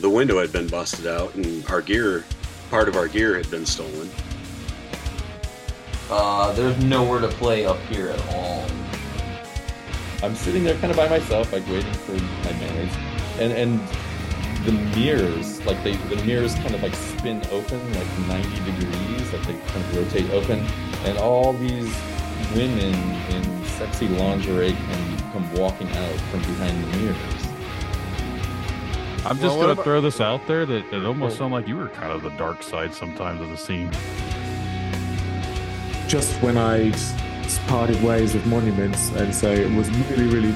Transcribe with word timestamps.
the 0.00 0.10
window 0.10 0.38
had 0.40 0.52
been 0.52 0.66
busted 0.66 1.06
out 1.06 1.34
and 1.34 1.68
our 1.70 1.80
gear, 1.80 2.24
part 2.70 2.88
of 2.88 2.96
our 2.96 3.08
gear 3.08 3.36
had 3.36 3.50
been 3.50 3.66
stolen. 3.66 4.10
Uh, 6.10 6.52
there's 6.52 6.76
nowhere 6.84 7.20
to 7.20 7.28
play 7.28 7.64
up 7.64 7.78
here 7.90 8.10
at 8.10 8.34
all. 8.34 8.66
I'm 10.22 10.34
sitting 10.34 10.64
there 10.64 10.76
kind 10.78 10.90
of 10.90 10.96
by 10.96 11.08
myself, 11.08 11.52
like 11.52 11.66
waiting 11.68 11.92
for 11.92 12.12
my 12.12 12.52
mates, 12.60 12.96
and 13.38 13.52
and 13.52 13.80
the 14.64 14.72
mirrors, 14.96 15.64
like 15.66 15.82
they 15.84 15.96
the 15.96 16.22
mirrors 16.24 16.54
kind 16.54 16.74
of 16.74 16.82
like 16.82 16.94
spin 16.94 17.42
open 17.50 17.80
like 17.94 18.18
90 18.28 18.48
degrees, 18.70 19.32
like 19.32 19.46
they 19.46 19.54
kind 19.54 19.84
of 19.84 19.96
rotate 19.96 20.30
open, 20.30 20.60
and 21.04 21.18
all 21.18 21.52
these 21.52 21.94
women 22.54 22.94
in 23.30 23.64
sexy 23.66 24.08
lingerie 24.08 24.72
can 24.72 25.32
come 25.32 25.52
walking 25.54 25.88
out 25.88 26.20
from 26.30 26.40
behind 26.40 26.84
the 26.84 26.96
mirrors. 26.98 27.43
I'm 29.26 29.36
just 29.38 29.42
Well, 29.42 29.60
gonna 29.60 29.72
about- 29.72 29.84
throw 29.84 30.00
this 30.00 30.20
out 30.20 30.46
there 30.46 30.66
that 30.66 30.92
it 30.92 31.04
almost 31.04 31.38
sounded 31.38 31.54
like 31.56 31.68
you 31.68 31.76
were 31.76 31.88
kind 31.88 32.12
of 32.12 32.22
the 32.22 32.30
dark 32.30 32.62
side 32.62 32.92
sometimes 32.94 33.40
of 33.40 33.48
the 33.50 33.56
scene. 33.56 33.90
just 36.06 36.40
when 36.42 36.56
I'd 36.58 36.94
parted 37.66 38.00
ways 38.02 38.34
with 38.34 38.44
Monuments, 38.46 39.10
and 39.12 39.34
so 39.34 39.50
it 39.50 39.70
was 39.74 39.88
really, 39.90 40.26
really 40.28 40.54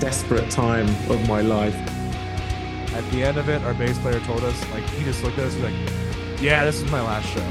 desperate 0.00 0.50
time 0.50 0.86
of 1.08 1.26
my 1.28 1.40
life. 1.40 1.74
At 2.94 3.08
the 3.12 3.22
end 3.22 3.38
of 3.38 3.48
it, 3.48 3.62
our 3.62 3.74
bass 3.74 3.96
player 3.98 4.18
told 4.20 4.42
us, 4.44 4.60
like, 4.72 4.82
he 4.90 5.04
just 5.04 5.22
looked 5.22 5.38
at 5.38 5.46
us 5.46 5.56
like, 5.58 5.72
yeah, 6.40 6.64
this 6.64 6.82
is 6.82 6.90
my 6.90 7.00
last 7.00 7.26
show. 7.28 7.46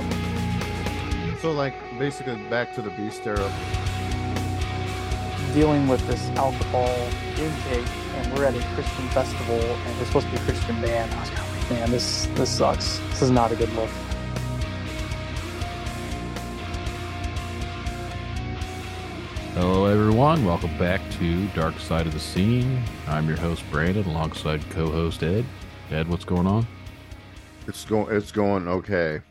So, 1.42 1.52
like, 1.52 1.74
basically 1.98 2.36
back 2.50 2.74
to 2.76 2.82
the 2.82 2.90
beast 2.92 3.26
era. 3.26 3.50
dealing 5.54 5.88
with 5.88 6.06
this 6.08 6.30
alcohol 6.36 6.94
intake, 7.40 7.88
and 8.28 8.38
we're 8.38 8.46
at 8.46 8.56
a 8.56 8.76
Christian 8.76 9.08
festival, 9.10 9.56
and 9.56 9.98
we're 9.98 10.06
supposed 10.06 10.26
to 10.28 10.32
be 10.34 10.38
a 10.38 10.42
Christian 10.42 10.82
band. 10.82 11.14
I 11.14 11.20
was 11.22 11.30
kind 11.30 11.48
of 11.48 11.70
like, 11.70 11.80
man, 11.80 11.92
this 11.92 12.26
this 12.36 12.50
sucks. 12.50 13.00
This 13.10 13.22
is 13.22 13.32
not 13.32 13.52
a 13.52 13.56
good 13.56 13.72
look. 13.74 13.90
Hello, 19.54 19.86
everyone. 19.86 20.46
Welcome 20.46 20.78
back 20.78 21.02
to 21.12 21.48
Dark 21.50 21.80
Side 21.80 22.06
of 22.06 22.14
the 22.14 22.20
Scene. 22.20 22.84
I'm 23.08 23.28
your 23.28 23.38
host 23.38 23.64
Brandon, 23.72 24.06
alongside 24.06 24.62
co-host 24.72 25.24
Ed. 25.24 25.46
Ed, 25.90 26.08
what's 26.08 26.26
going 26.26 26.48
on? 26.48 26.68
It's 27.68 27.86
going. 27.86 28.14
It's 28.16 28.32
going 28.32 28.68
okay. 28.68 29.22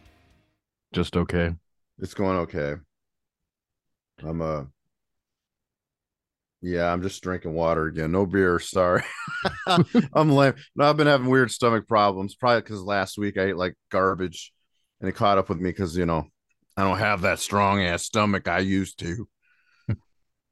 Just 0.93 1.17
okay. 1.17 1.55
It's 1.99 2.15
going 2.15 2.39
okay. 2.39 2.77
I'm 4.23 4.41
uh 4.41 4.65
Yeah, 6.67 6.93
I'm 6.93 7.01
just 7.01 7.23
drinking 7.23 7.53
water 7.55 7.87
again. 7.87 8.11
No 8.11 8.27
beer. 8.27 8.59
Sorry. 8.59 9.05
I'm 10.13 10.33
lame. 10.33 10.55
No, 10.75 10.91
I've 10.91 10.97
been 10.97 11.07
having 11.07 11.29
weird 11.29 11.53
stomach 11.53 11.87
problems. 11.87 12.35
Probably 12.35 12.61
because 12.61 12.83
last 12.83 13.17
week 13.17 13.39
I 13.39 13.43
ate 13.43 13.57
like 13.57 13.75
garbage, 13.89 14.53
and 15.01 15.09
it 15.09 15.13
caught 15.13 15.39
up 15.39 15.49
with 15.49 15.59
me 15.59 15.71
because 15.71 15.97
you 15.97 16.07
know 16.07 16.27
I 16.77 16.83
don't 16.83 16.99
have 16.99 17.21
that 17.21 17.39
strong 17.39 17.83
ass 17.83 18.03
stomach 18.03 18.49
I 18.49 18.59
used 18.59 18.99
to. 18.99 19.29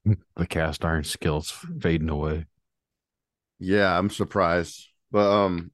The 0.37 0.47
cast 0.47 0.85
iron 0.85 1.03
skills 1.03 1.51
fading 1.81 2.11
away. 2.11 2.45
Yeah, 3.59 3.99
I'm 3.99 4.11
surprised. 4.11 4.87
But 5.11 5.29
um 5.29 5.73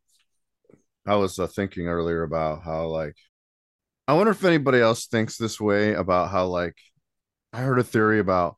I 1.05 1.17
was 1.17 1.39
uh, 1.39 1.49
thinking 1.49 1.89
earlier 1.89 2.23
about 2.23 2.63
how 2.63 2.87
like 2.87 3.17
I 4.09 4.15
wonder 4.15 4.31
if 4.31 4.45
anybody 4.45 4.79
else 4.79 5.07
thinks 5.07 5.37
this 5.37 5.61
way 5.61 5.95
about 5.95 6.31
how 6.31 6.47
like 6.47 6.77
I 7.53 7.63
heard 7.63 7.81
a 7.81 7.85
theory 7.85 8.21
about 8.21 8.57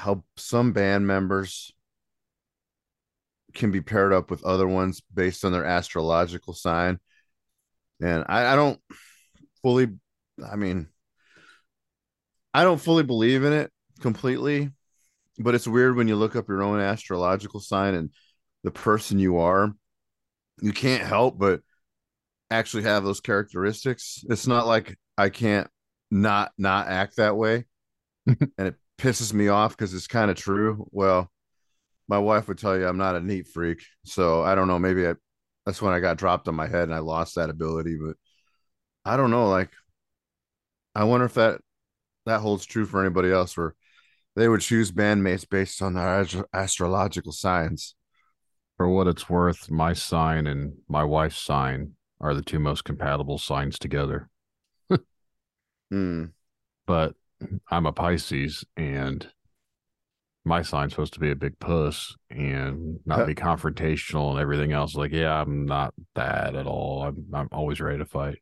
how 0.00 0.24
some 0.36 0.72
band 0.72 1.06
members 1.06 1.72
can 3.54 3.70
be 3.70 3.80
paired 3.80 4.12
up 4.12 4.30
with 4.30 4.44
other 4.44 4.66
ones 4.66 5.02
based 5.12 5.44
on 5.44 5.52
their 5.52 5.64
astrological 5.64 6.54
sign. 6.54 6.98
And 8.00 8.24
I, 8.28 8.52
I 8.52 8.56
don't 8.56 8.80
fully 9.62 9.88
I 10.50 10.56
mean 10.56 10.88
I 12.54 12.64
don't 12.64 12.80
fully 12.80 13.02
believe 13.02 13.44
in 13.44 13.52
it 13.52 13.70
completely, 14.00 14.70
but 15.38 15.54
it's 15.54 15.68
weird 15.68 15.96
when 15.96 16.08
you 16.08 16.16
look 16.16 16.34
up 16.34 16.48
your 16.48 16.62
own 16.62 16.80
astrological 16.80 17.60
sign 17.60 17.94
and 17.94 18.10
the 18.64 18.70
person 18.70 19.18
you 19.18 19.38
are, 19.38 19.72
you 20.62 20.72
can't 20.72 21.02
help 21.02 21.38
but 21.38 21.60
actually 22.50 22.84
have 22.84 23.04
those 23.04 23.20
characteristics. 23.20 24.24
It's 24.30 24.46
not 24.46 24.66
like 24.66 24.96
I 25.18 25.28
can't 25.28 25.68
not 26.10 26.52
not 26.56 26.88
act 26.88 27.16
that 27.16 27.36
way. 27.36 27.66
and 28.26 28.38
it 28.58 28.76
pisses 29.00 29.32
me 29.32 29.48
off 29.48 29.76
because 29.76 29.94
it's 29.94 30.06
kind 30.06 30.30
of 30.30 30.36
true. 30.36 30.86
Well, 30.90 31.30
my 32.08 32.18
wife 32.18 32.48
would 32.48 32.58
tell 32.58 32.76
you 32.76 32.86
I'm 32.86 32.98
not 32.98 33.16
a 33.16 33.20
neat 33.20 33.48
freak. 33.48 33.82
So 34.04 34.42
I 34.42 34.54
don't 34.54 34.68
know. 34.68 34.78
Maybe 34.78 35.06
I, 35.06 35.14
that's 35.64 35.80
when 35.80 35.94
I 35.94 36.00
got 36.00 36.18
dropped 36.18 36.48
on 36.48 36.54
my 36.54 36.66
head 36.66 36.84
and 36.84 36.94
I 36.94 36.98
lost 36.98 37.36
that 37.36 37.50
ability. 37.50 37.96
But 38.02 38.16
I 39.04 39.16
don't 39.16 39.30
know. 39.30 39.48
Like, 39.48 39.70
I 40.94 41.04
wonder 41.04 41.26
if 41.26 41.34
that 41.34 41.60
that 42.26 42.40
holds 42.40 42.66
true 42.66 42.84
for 42.84 43.00
anybody 43.00 43.30
else 43.30 43.56
where 43.56 43.74
they 44.36 44.48
would 44.48 44.60
choose 44.60 44.92
bandmates 44.92 45.48
based 45.48 45.82
on 45.82 45.94
their 45.94 46.06
astro- 46.06 46.44
astrological 46.52 47.32
signs. 47.32 47.94
For 48.76 48.88
what 48.88 49.06
it's 49.08 49.28
worth, 49.28 49.70
my 49.70 49.92
sign 49.92 50.46
and 50.46 50.78
my 50.88 51.04
wife's 51.04 51.40
sign 51.40 51.92
are 52.20 52.34
the 52.34 52.42
two 52.42 52.58
most 52.58 52.84
compatible 52.84 53.38
signs 53.38 53.78
together. 53.78 54.28
Hmm. 55.90 56.26
But 56.86 57.14
I'm 57.70 57.86
a 57.86 57.92
Pisces 57.92 58.64
and 58.76 59.26
my 60.44 60.62
sign's 60.62 60.92
supposed 60.92 61.12
to 61.14 61.20
be 61.20 61.30
a 61.30 61.36
big 61.36 61.58
puss 61.58 62.16
and 62.30 62.98
not 63.04 63.26
be 63.26 63.34
confrontational 63.34 64.30
and 64.30 64.40
everything 64.40 64.72
else. 64.72 64.94
Like, 64.94 65.12
yeah, 65.12 65.40
I'm 65.40 65.66
not 65.66 65.92
that 66.14 66.54
at 66.56 66.66
all. 66.66 67.02
I'm 67.02 67.26
I'm 67.32 67.48
always 67.52 67.80
ready 67.80 67.98
to 67.98 68.06
fight. 68.06 68.38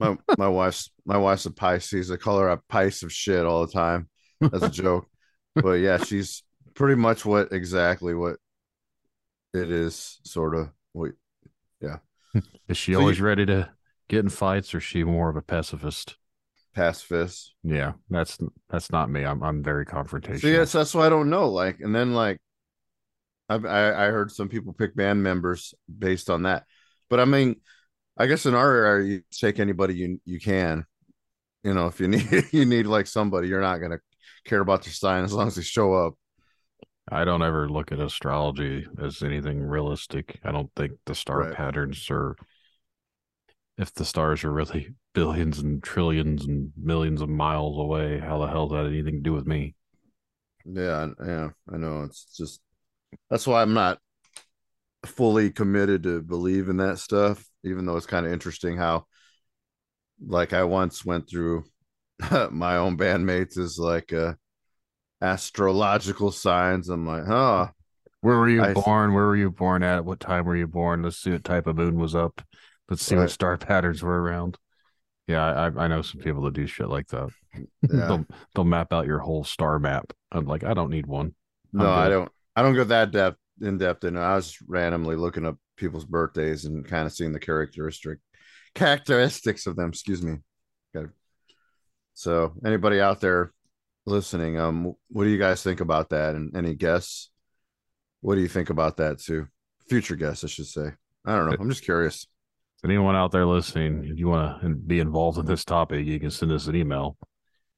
my 0.00 0.16
my 0.38 0.48
wife's 0.48 0.90
my 1.04 1.18
wife's 1.18 1.46
a 1.46 1.50
Pisces. 1.50 2.10
I 2.10 2.16
call 2.16 2.38
her 2.38 2.48
a 2.48 2.60
piece 2.70 3.02
of 3.02 3.12
shit 3.12 3.44
all 3.44 3.66
the 3.66 3.72
time 3.72 4.08
as 4.52 4.62
a 4.62 4.68
joke. 4.82 5.06
but 5.54 5.72
yeah, 5.74 5.98
she's 5.98 6.42
pretty 6.74 6.96
much 6.96 7.24
what 7.26 7.52
exactly 7.52 8.14
what 8.14 8.36
it 9.54 9.70
is, 9.70 10.20
sort 10.24 10.54
of. 10.54 10.70
What, 10.92 11.12
yeah. 11.80 11.96
Is 12.68 12.76
she 12.78 12.94
So 12.94 13.00
always 13.00 13.18
you- 13.18 13.26
ready 13.26 13.44
to 13.46 13.70
get 14.08 14.20
in 14.20 14.30
fights 14.30 14.74
or 14.74 14.78
is 14.78 14.84
she 14.84 15.04
more 15.04 15.28
of 15.28 15.36
a 15.36 15.42
pacifist? 15.42 16.16
Pacifist. 16.74 17.54
Yeah, 17.62 17.92
that's 18.10 18.38
that's 18.68 18.90
not 18.90 19.10
me. 19.10 19.24
I'm 19.24 19.42
I'm 19.42 19.62
very 19.62 19.86
confrontational. 19.86 20.40
See, 20.40 20.52
that's 20.52 20.72
that's 20.72 20.94
why 20.94 21.06
I 21.06 21.10
don't 21.10 21.30
know. 21.30 21.48
Like, 21.48 21.80
and 21.80 21.94
then 21.94 22.14
like, 22.14 22.38
I 23.48 23.56
I 23.56 24.06
I 24.06 24.10
heard 24.10 24.30
some 24.30 24.48
people 24.48 24.72
pick 24.72 24.94
band 24.94 25.22
members 25.22 25.74
based 25.98 26.30
on 26.30 26.44
that. 26.44 26.64
But 27.10 27.20
I 27.20 27.24
mean, 27.24 27.56
I 28.16 28.26
guess 28.26 28.46
in 28.46 28.54
our 28.54 28.72
area, 28.72 29.06
you 29.08 29.22
take 29.30 29.58
anybody 29.58 29.94
you 29.94 30.20
you 30.24 30.40
can. 30.40 30.86
You 31.64 31.74
know, 31.74 31.86
if 31.86 32.00
you 32.00 32.08
need 32.08 32.28
you 32.52 32.64
need 32.64 32.86
like 32.86 33.06
somebody, 33.06 33.48
you're 33.48 33.60
not 33.60 33.78
gonna 33.78 34.00
care 34.44 34.60
about 34.60 34.82
their 34.84 34.92
sign 34.92 35.24
as 35.24 35.32
long 35.32 35.48
as 35.48 35.56
they 35.56 35.62
show 35.62 35.94
up. 35.94 36.14
I 37.10 37.24
don't 37.24 37.42
ever 37.42 37.68
look 37.68 37.92
at 37.92 37.98
astrology 38.00 38.86
as 39.00 39.22
anything 39.22 39.60
realistic. 39.62 40.38
I 40.44 40.52
don't 40.52 40.70
think 40.76 40.92
the 41.04 41.14
star 41.14 41.40
Right. 41.40 41.52
patterns 41.52 42.08
are 42.10 42.36
if 43.78 43.92
the 43.94 44.04
stars 44.04 44.44
are 44.44 44.52
really 44.52 44.94
billions 45.14 45.58
and 45.58 45.82
trillions 45.82 46.46
and 46.46 46.72
millions 46.76 47.20
of 47.20 47.28
miles 47.28 47.78
away, 47.78 48.18
how 48.18 48.38
the 48.38 48.46
hell 48.46 48.68
does 48.68 48.76
that 48.76 48.84
have 48.84 48.92
anything 48.92 49.16
to 49.16 49.20
do 49.20 49.32
with 49.32 49.46
me? 49.46 49.74
Yeah, 50.64 51.08
yeah, 51.24 51.50
I 51.72 51.76
know. 51.76 52.02
It's 52.04 52.24
just 52.36 52.60
that's 53.30 53.46
why 53.46 53.62
I'm 53.62 53.74
not 53.74 54.00
fully 55.06 55.50
committed 55.50 56.02
to 56.04 56.22
believe 56.22 56.68
in 56.68 56.76
that 56.78 56.98
stuff, 56.98 57.44
even 57.64 57.86
though 57.86 57.96
it's 57.96 58.06
kind 58.06 58.26
of 58.26 58.32
interesting 58.32 58.76
how, 58.76 59.06
like, 60.24 60.52
I 60.52 60.64
once 60.64 61.04
went 61.04 61.28
through 61.28 61.64
my 62.50 62.76
own 62.76 62.96
bandmates 62.96 63.58
is 63.58 63.78
like 63.78 64.12
uh, 64.12 64.34
astrological 65.22 66.32
signs. 66.32 66.88
I'm 66.88 67.06
like, 67.06 67.26
huh, 67.26 67.68
Where 68.20 68.38
were 68.38 68.48
you 68.48 68.62
I- 68.62 68.72
born? 68.74 69.12
Where 69.14 69.26
were 69.26 69.36
you 69.36 69.50
born 69.50 69.82
at? 69.82 70.04
What 70.04 70.20
time 70.20 70.44
were 70.46 70.56
you 70.56 70.66
born? 70.66 71.02
Let's 71.02 71.18
see 71.18 71.32
what 71.32 71.44
type 71.44 71.66
of 71.66 71.76
moon 71.76 71.96
was 71.98 72.14
up. 72.14 72.42
Let's 72.92 73.02
see 73.02 73.14
Right. 73.14 73.22
what 73.22 73.30
star 73.30 73.56
patterns 73.56 74.02
were 74.02 74.20
around. 74.22 74.58
Yeah, 75.26 75.42
I 75.42 75.84
I 75.84 75.88
know 75.88 76.02
some 76.02 76.20
people 76.20 76.42
that 76.42 76.52
do 76.52 76.66
shit 76.66 76.88
like 76.90 77.06
that. 77.08 77.30
yeah. 77.54 77.62
they'll 78.06 78.26
they'll 78.54 78.64
map 78.64 78.92
out 78.92 79.06
your 79.06 79.20
whole 79.20 79.44
star 79.44 79.78
map. 79.78 80.12
I'm 80.30 80.44
like, 80.44 80.62
I 80.62 80.74
don't 80.74 80.90
need 80.90 81.06
one. 81.06 81.34
no, 81.72 81.88
I 81.88 82.08
don't. 82.10 82.30
I 82.54 82.60
don't 82.60 82.74
go 82.74 82.84
that 82.84 83.12
depth 83.12 83.38
in 83.62 83.78
depth. 83.78 84.04
And 84.04 84.18
I 84.18 84.36
was 84.36 84.58
randomly 84.68 85.16
looking 85.16 85.46
up 85.46 85.56
people's 85.78 86.04
birthdays 86.04 86.66
and 86.66 86.86
kind 86.86 87.06
of 87.06 87.12
seeing 87.14 87.32
the 87.32 87.40
characteristic 87.40 88.18
characteristics 88.74 89.66
of 89.66 89.74
them. 89.76 89.88
Excuse 89.88 90.22
me. 90.22 90.36
It. 90.94 91.06
So, 92.12 92.52
anybody 92.66 93.00
out 93.00 93.22
there 93.22 93.52
listening, 94.04 94.58
um, 94.58 94.92
what 95.08 95.24
do 95.24 95.30
you 95.30 95.38
guys 95.38 95.62
think 95.62 95.80
about 95.80 96.10
that? 96.10 96.34
And 96.34 96.54
any 96.54 96.74
guess? 96.74 97.30
What 98.20 98.34
do 98.34 98.42
you 98.42 98.48
think 98.48 98.68
about 98.68 98.98
that 98.98 99.18
too? 99.18 99.46
Future 99.88 100.16
guess, 100.16 100.44
I 100.44 100.48
should 100.48 100.66
say. 100.66 100.90
I 101.24 101.36
don't 101.36 101.48
know. 101.48 101.56
I'm 101.58 101.70
just 101.70 101.84
curious. 101.84 102.26
Anyone 102.84 103.16
out 103.16 103.30
there 103.30 103.46
listening, 103.46 104.04
if 104.04 104.18
you 104.18 104.28
want 104.28 104.60
to 104.62 104.68
be 104.70 105.00
involved 105.00 105.38
in 105.38 105.46
this 105.46 105.64
topic, 105.64 106.06
you 106.06 106.18
can 106.18 106.30
send 106.30 106.52
us 106.52 106.66
an 106.66 106.76
email. 106.76 107.16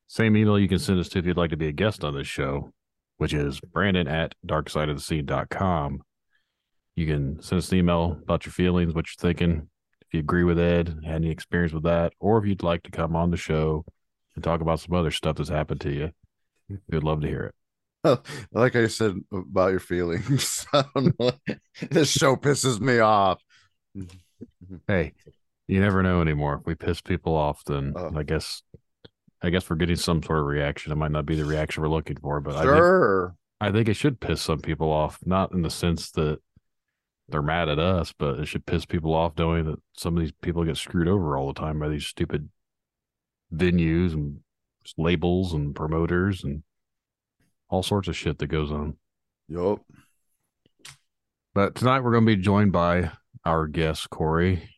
Same 0.07 0.37
email 0.37 0.59
you 0.59 0.69
can 0.69 0.79
send 0.79 0.99
us 1.01 1.09
to 1.11 1.19
if 1.19 1.27
you'd 1.27 1.37
like 1.37 1.51
to 1.51 1.57
be 1.57 1.69
a 1.69 1.73
guest 1.73 2.05
on 2.05 2.15
this 2.15 2.27
show, 2.27 2.73
which 3.19 3.35
is 3.35 3.61
brandon 3.61 4.09
at 4.09 4.35
darksideofthescene.com. 4.47 6.01
You 6.97 7.07
can 7.07 7.43
send 7.43 7.59
us 7.59 7.73
an 7.73 7.79
email 7.79 8.19
about 8.23 8.47
your 8.47 8.53
feelings, 8.53 8.95
what 8.95 9.07
you're 9.07 9.29
thinking, 9.29 9.69
if 10.01 10.09
you 10.13 10.21
agree 10.21 10.45
with 10.45 10.59
Ed, 10.59 11.01
had 11.05 11.17
any 11.17 11.31
experience 11.31 11.73
with 11.73 11.85
that, 11.85 12.13
or 12.21 12.39
if 12.39 12.47
you'd 12.47 12.63
like 12.63 12.83
to 12.85 12.91
come 12.91 13.17
on 13.17 13.31
the 13.31 13.37
show 13.37 13.85
and 14.35 14.45
talk 14.45 14.61
about 14.61 14.81
some 14.81 14.95
other 14.95 15.11
stuff 15.11 15.37
that's 15.37 15.49
happened 15.49 15.81
to 15.83 15.91
you. 15.91 16.11
We'd 16.89 17.03
love 17.03 17.21
to 17.23 17.29
hear 17.29 17.47
it. 17.47 17.55
like 18.53 18.77
I 18.77 18.87
said 18.87 19.17
about 19.33 19.71
your 19.71 19.81
feelings. 19.81 20.67
This 21.91 22.13
show 22.13 22.37
pisses 22.37 22.81
me 22.81 23.01
off. 23.01 23.43
Mm-hmm. 24.65 24.77
Hey, 24.89 25.13
you 25.67 25.81
never 25.81 26.03
know 26.03 26.21
anymore. 26.21 26.59
If 26.61 26.67
we 26.67 26.75
piss 26.75 27.01
people 27.01 27.35
off, 27.35 27.65
then 27.65 27.93
Oh. 27.97 28.11
I 28.17 28.23
guess 28.23 28.63
I 29.43 29.51
guess 29.51 29.69
we're 29.69 29.77
getting 29.77 29.97
some 29.97 30.23
sort 30.23 30.39
of 30.41 30.47
reaction. 30.47 30.91
It 30.93 30.97
might 30.97 31.11
not 31.11 31.27
be 31.27 31.35
the 31.37 31.45
reaction 31.45 31.83
we're 31.83 31.91
looking 31.91 32.17
for, 32.17 32.41
but 32.41 32.55
I 32.55 32.63
think 32.63 32.77
Sure. 32.77 33.37
I 33.61 33.71
think 33.73 33.89
it 33.89 33.95
should 33.95 34.21
piss 34.21 34.41
some 34.41 34.61
people 34.61 34.91
off, 34.91 35.19
not 35.25 35.53
in 35.53 35.63
the 35.63 35.71
sense 35.71 36.11
that 36.13 36.39
they're 37.29 37.43
mad 37.43 37.69
at 37.69 37.79
us, 37.79 38.13
but 38.19 38.39
it 38.41 38.47
should 38.47 38.67
piss 38.67 38.85
people 38.85 39.15
off 39.15 39.33
knowing 39.39 39.65
that 39.67 39.81
some 39.97 40.17
of 40.17 40.23
these 40.23 40.33
people 40.43 40.65
get 40.65 40.77
screwed 40.77 41.09
over 41.09 41.37
all 41.37 41.47
the 41.53 41.59
time 41.61 41.79
by 41.79 41.89
these 41.89 42.07
stupid 42.07 42.49
venues 43.55 44.13
and 44.13 44.41
labels 44.99 45.53
and 45.55 45.75
promoters 45.75 46.43
and 46.45 46.63
all 47.69 47.83
sorts 47.83 48.09
of 48.09 48.17
shit 48.17 48.39
that 48.39 48.47
goes 48.49 48.71
on. 48.71 48.97
Yup. 49.49 49.81
But 51.55 51.75
tonight 51.75 52.01
we're 52.01 52.13
going 52.13 52.27
to 52.27 52.37
be 52.37 52.43
joined 52.43 52.73
by 52.73 53.13
our 53.45 53.67
guest, 53.67 54.11
Cory. 54.11 54.69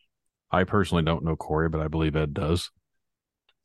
I 0.51 0.63
personally 0.63 1.03
don't 1.03 1.23
know 1.23 1.35
Cory, 1.35 1.69
but 1.69 1.81
I 1.81 1.87
believe 1.87 2.15
Ed 2.15 2.33
does. 2.33 2.71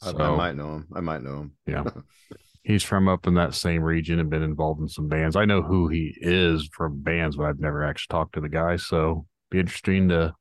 I, 0.03 0.11
I 0.11 0.37
might 0.37 0.57
know 0.57 0.77
him. 0.77 0.89
I 0.95 1.01
might 1.01 1.23
know 1.23 1.41
him. 1.43 1.53
Yeah. 1.67 1.85
He's 2.65 2.83
from 2.83 3.09
up 3.09 3.27
in 3.27 3.35
that 3.35 3.55
same 3.55 3.83
region 3.83 4.21
and 4.21 4.31
been 4.31 4.43
involved 4.43 4.81
in 4.81 4.89
some 4.89 5.09
bands. 5.09 5.35
I 5.35 5.45
know 5.45 5.63
who 5.63 5.89
he 5.89 6.15
is 6.21 6.69
from 6.73 7.03
bands, 7.03 7.37
but 7.37 7.47
I've 7.47 7.59
never 7.59 7.83
actually 7.83 8.13
talked 8.13 8.35
to 8.35 8.41
the 8.41 8.49
guy. 8.49 8.77
So 8.77 9.27
be 9.51 9.59
interesting 9.59 10.09
to 10.11 10.35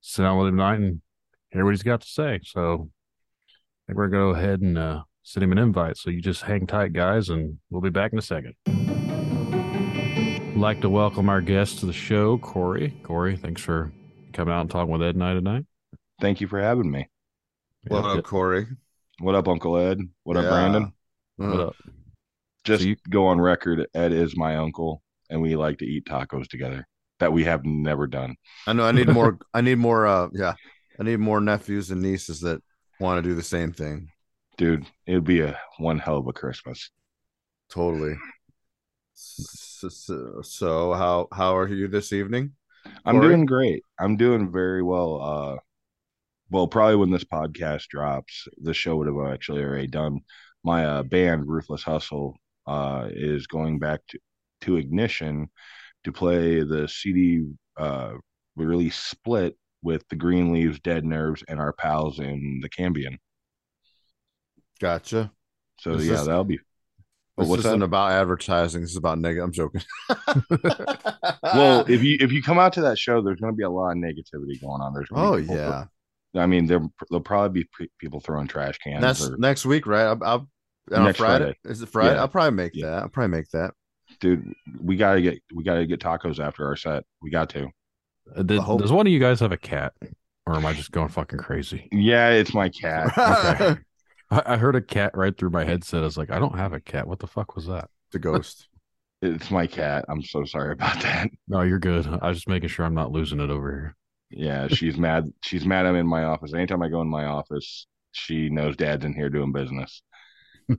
sit 0.00 0.22
down 0.22 0.38
with 0.38 0.48
him 0.48 0.56
tonight 0.56 0.78
and 0.80 1.00
hear 1.50 1.64
what 1.64 1.72
he's 1.72 1.82
got 1.82 2.02
to 2.02 2.08
say. 2.08 2.40
So 2.44 2.88
I 3.48 3.82
think 3.88 3.98
we're 3.98 4.08
going 4.08 4.32
to 4.32 4.32
go 4.32 4.38
ahead 4.38 4.60
and 4.60 4.78
uh, 4.78 5.02
send 5.24 5.42
him 5.42 5.52
an 5.52 5.58
invite. 5.58 5.96
So 5.96 6.10
you 6.10 6.20
just 6.20 6.42
hang 6.42 6.68
tight, 6.68 6.92
guys, 6.92 7.28
and 7.30 7.58
we'll 7.68 7.82
be 7.82 7.90
back 7.90 8.12
in 8.12 8.18
a 8.18 8.22
second. 8.22 8.54
I'd 10.56 10.62
like 10.62 10.80
to 10.80 10.88
welcome 10.88 11.28
our 11.28 11.42
guest 11.42 11.80
to 11.80 11.86
the 11.86 11.92
show, 11.92 12.38
Cory. 12.38 12.98
Cory, 13.02 13.36
thanks 13.36 13.60
for 13.60 13.92
coming 14.32 14.54
out 14.54 14.62
and 14.62 14.70
talking 14.70 14.90
with 14.90 15.02
Ed 15.02 15.14
and 15.14 15.22
I 15.22 15.34
tonight. 15.34 15.66
Thank 16.18 16.40
you 16.40 16.48
for 16.48 16.58
having 16.58 16.90
me. 16.90 17.10
What 17.88 18.04
Yeah. 18.04 18.12
up, 18.12 18.24
Cory? 18.24 18.66
What 19.20 19.34
up, 19.34 19.48
Uncle 19.48 19.76
Ed? 19.76 20.00
What 20.22 20.38
up, 20.38 20.48
Brandon? 20.48 20.94
What 21.36 21.60
up? 21.60 21.76
Just 22.64 22.84
you- 22.84 22.96
go 23.10 23.26
on 23.26 23.38
record. 23.38 23.86
Ed 23.92 24.12
is 24.14 24.34
my 24.34 24.56
uncle, 24.56 25.02
and 25.28 25.42
we 25.42 25.56
like 25.56 25.76
to 25.80 25.84
eat 25.84 26.06
tacos 26.06 26.48
together. 26.48 26.88
That 27.18 27.34
we 27.34 27.44
have 27.44 27.66
never 27.66 28.06
done. 28.06 28.36
I 28.66 28.72
know. 28.72 28.84
I 28.84 28.92
need 28.92 29.10
more. 29.10 29.38
I 29.52 29.60
need 29.60 29.76
more. 29.76 30.06
Uh, 30.06 30.28
yeah. 30.32 30.54
I 30.98 31.02
need 31.02 31.18
more 31.20 31.42
nephews 31.42 31.90
and 31.90 32.00
nieces 32.00 32.40
that 32.40 32.62
want 32.98 33.22
to 33.22 33.28
do 33.28 33.34
the 33.34 33.42
same 33.42 33.74
thing. 33.74 34.08
Dude, 34.56 34.86
it'd 35.06 35.24
be 35.24 35.42
a 35.42 35.60
one 35.76 35.98
hell 35.98 36.16
of 36.16 36.26
a 36.26 36.32
Christmas. 36.32 36.90
Totally. 37.68 38.16
So, 39.76 39.90
so, 39.90 40.40
so 40.42 40.92
how 40.94 41.28
how 41.32 41.54
are 41.54 41.68
you 41.68 41.86
this 41.86 42.12
evening? 42.14 42.52
I'm 43.04 43.16
Cory? 43.16 43.28
doing 43.28 43.44
great. 43.44 43.82
I'm 43.98 44.16
doing 44.16 44.50
very 44.50 44.82
well. 44.82 45.20
Uh 45.20 45.56
well, 46.48 46.66
probably 46.66 46.96
when 46.96 47.10
this 47.10 47.24
podcast 47.24 47.88
drops, 47.88 48.48
the 48.62 48.72
show 48.72 48.96
would 48.96 49.08
have 49.08 49.32
actually 49.34 49.62
already 49.62 49.88
done. 49.88 50.20
My 50.64 50.86
uh, 50.86 51.02
band, 51.02 51.46
Ruthless 51.46 51.82
Hustle, 51.82 52.38
uh, 52.66 53.08
is 53.10 53.48
going 53.48 53.80
back 53.80 54.00
to, 54.10 54.18
to 54.62 54.76
Ignition 54.76 55.50
to 56.04 56.12
play 56.12 56.62
the 56.62 56.86
CD 56.88 57.48
uh, 57.76 58.12
release 58.54 58.96
split 58.96 59.58
with 59.82 60.08
the 60.08 60.14
Green 60.16 60.52
Leaves, 60.52 60.78
Dead 60.80 61.04
Nerves, 61.04 61.42
and 61.48 61.58
our 61.58 61.72
pals 61.72 62.20
in 62.20 62.60
the 62.62 62.68
Cambion. 62.70 63.18
Gotcha. 64.80 65.32
So 65.80 65.96
This 65.96 66.06
yeah, 66.06 66.14
is- 66.20 66.26
that'll 66.26 66.44
be. 66.44 66.60
This 67.38 67.48
what's 67.48 67.64
isn't 67.66 67.80
that? 67.80 67.84
about 67.86 68.12
advertising. 68.12 68.80
This 68.80 68.90
is 68.90 68.96
about 68.96 69.18
negative. 69.18 69.44
I'm 69.44 69.52
joking. 69.52 69.82
Well, 71.42 71.84
if 71.88 72.02
you 72.02 72.16
if 72.20 72.32
you 72.32 72.42
come 72.42 72.58
out 72.58 72.72
to 72.74 72.80
that 72.82 72.98
show, 72.98 73.22
there's 73.22 73.40
going 73.40 73.52
to 73.52 73.56
be 73.56 73.62
a 73.62 73.70
lot 73.70 73.90
of 73.92 73.96
negativity 73.98 74.60
going 74.60 74.80
on. 74.80 74.92
There's 74.94 75.08
oh 75.12 75.36
be 75.36 75.42
people- 75.42 75.56
yeah, 75.56 75.84
I 76.36 76.46
mean, 76.46 76.66
there 76.66 76.80
there'll 77.08 77.22
probably 77.22 77.62
be 77.62 77.68
pe- 77.78 77.88
people 77.98 78.20
throwing 78.20 78.46
trash 78.48 78.78
cans. 78.78 79.00
that's 79.00 79.26
or, 79.28 79.36
next 79.38 79.64
week, 79.64 79.86
right? 79.86 80.04
I'll, 80.06 80.18
I'll 80.24 80.48
on 80.92 81.04
Next 81.04 81.18
Friday. 81.18 81.44
Friday. 81.44 81.58
Is 81.64 81.82
it 81.82 81.88
Friday? 81.88 82.14
Yeah. 82.14 82.20
I'll 82.20 82.28
probably 82.28 82.50
make 82.56 82.72
Yeah. 82.74 82.86
that. 82.86 83.02
I'll 83.04 83.08
probably 83.08 83.36
make 83.36 83.48
that. 83.50 83.72
dude, 84.20 84.52
we 84.80 84.96
gotta 84.96 85.20
get 85.22 85.38
we 85.54 85.62
gotta 85.64 85.86
get 85.86 86.00
tacos 86.00 86.38
after 86.38 86.66
our 86.66 86.76
set. 86.76 87.04
We 87.22 87.30
got 87.30 87.50
to. 87.50 87.68
Uh, 88.34 88.42
did- 88.42 88.60
hope- 88.60 88.80
does 88.80 88.92
one 88.92 89.06
of 89.06 89.12
you 89.12 89.20
guys 89.20 89.40
have 89.40 89.52
a 89.52 89.56
cat? 89.56 89.92
Or 90.48 90.54
am 90.54 90.64
I 90.66 90.74
just 90.74 90.92
going 90.92 91.08
fucking 91.08 91.38
crazy? 91.40 91.88
Yeah, 91.90 92.30
it's 92.30 92.54
my 92.54 92.68
cat. 92.68 93.12
Okay. 93.60 93.80
I, 94.30 94.42
I 94.46 94.56
heard 94.56 94.76
a 94.76 94.82
cat 94.82 95.12
right 95.16 95.36
through 95.36 95.50
my 95.50 95.64
headset. 95.64 96.02
I 96.02 96.04
was 96.06 96.16
like, 96.16 96.30
I 96.30 96.38
don't 96.38 96.58
have 96.58 96.72
a 96.72 96.80
cat. 96.80 97.06
What 97.06 97.18
the 97.18 97.26
fuck 97.26 97.54
was 97.54 97.66
that? 97.66 97.90
the 98.12 98.18
ghost. 98.18 98.68
It's 99.22 99.50
my 99.50 99.66
cat. 99.66 100.04
I'm 100.10 100.22
so 100.22 100.44
sorry 100.44 100.72
about 100.72 101.00
that. 101.00 101.30
No, 101.48 101.62
you're 101.62 101.78
good. 101.78 102.06
I 102.06 102.28
was 102.28 102.36
just 102.36 102.48
making 102.48 102.68
sure 102.68 102.84
I'm 102.84 102.94
not 102.94 103.12
losing 103.12 103.40
it 103.40 103.48
over 103.48 103.70
here. 103.70 103.96
Yeah, 104.30 104.68
she's 104.68 104.98
mad. 104.98 105.24
She's 105.42 105.64
mad. 105.64 105.86
I'm 105.86 105.96
in 105.96 106.06
my 106.06 106.24
office. 106.24 106.52
Anytime 106.52 106.82
I 106.82 106.88
go 106.90 107.00
in 107.00 107.08
my 107.08 107.24
office, 107.24 107.86
she 108.12 108.50
knows 108.50 108.76
Dad's 108.76 109.06
in 109.06 109.14
here 109.14 109.30
doing 109.30 109.52
business, 109.52 110.02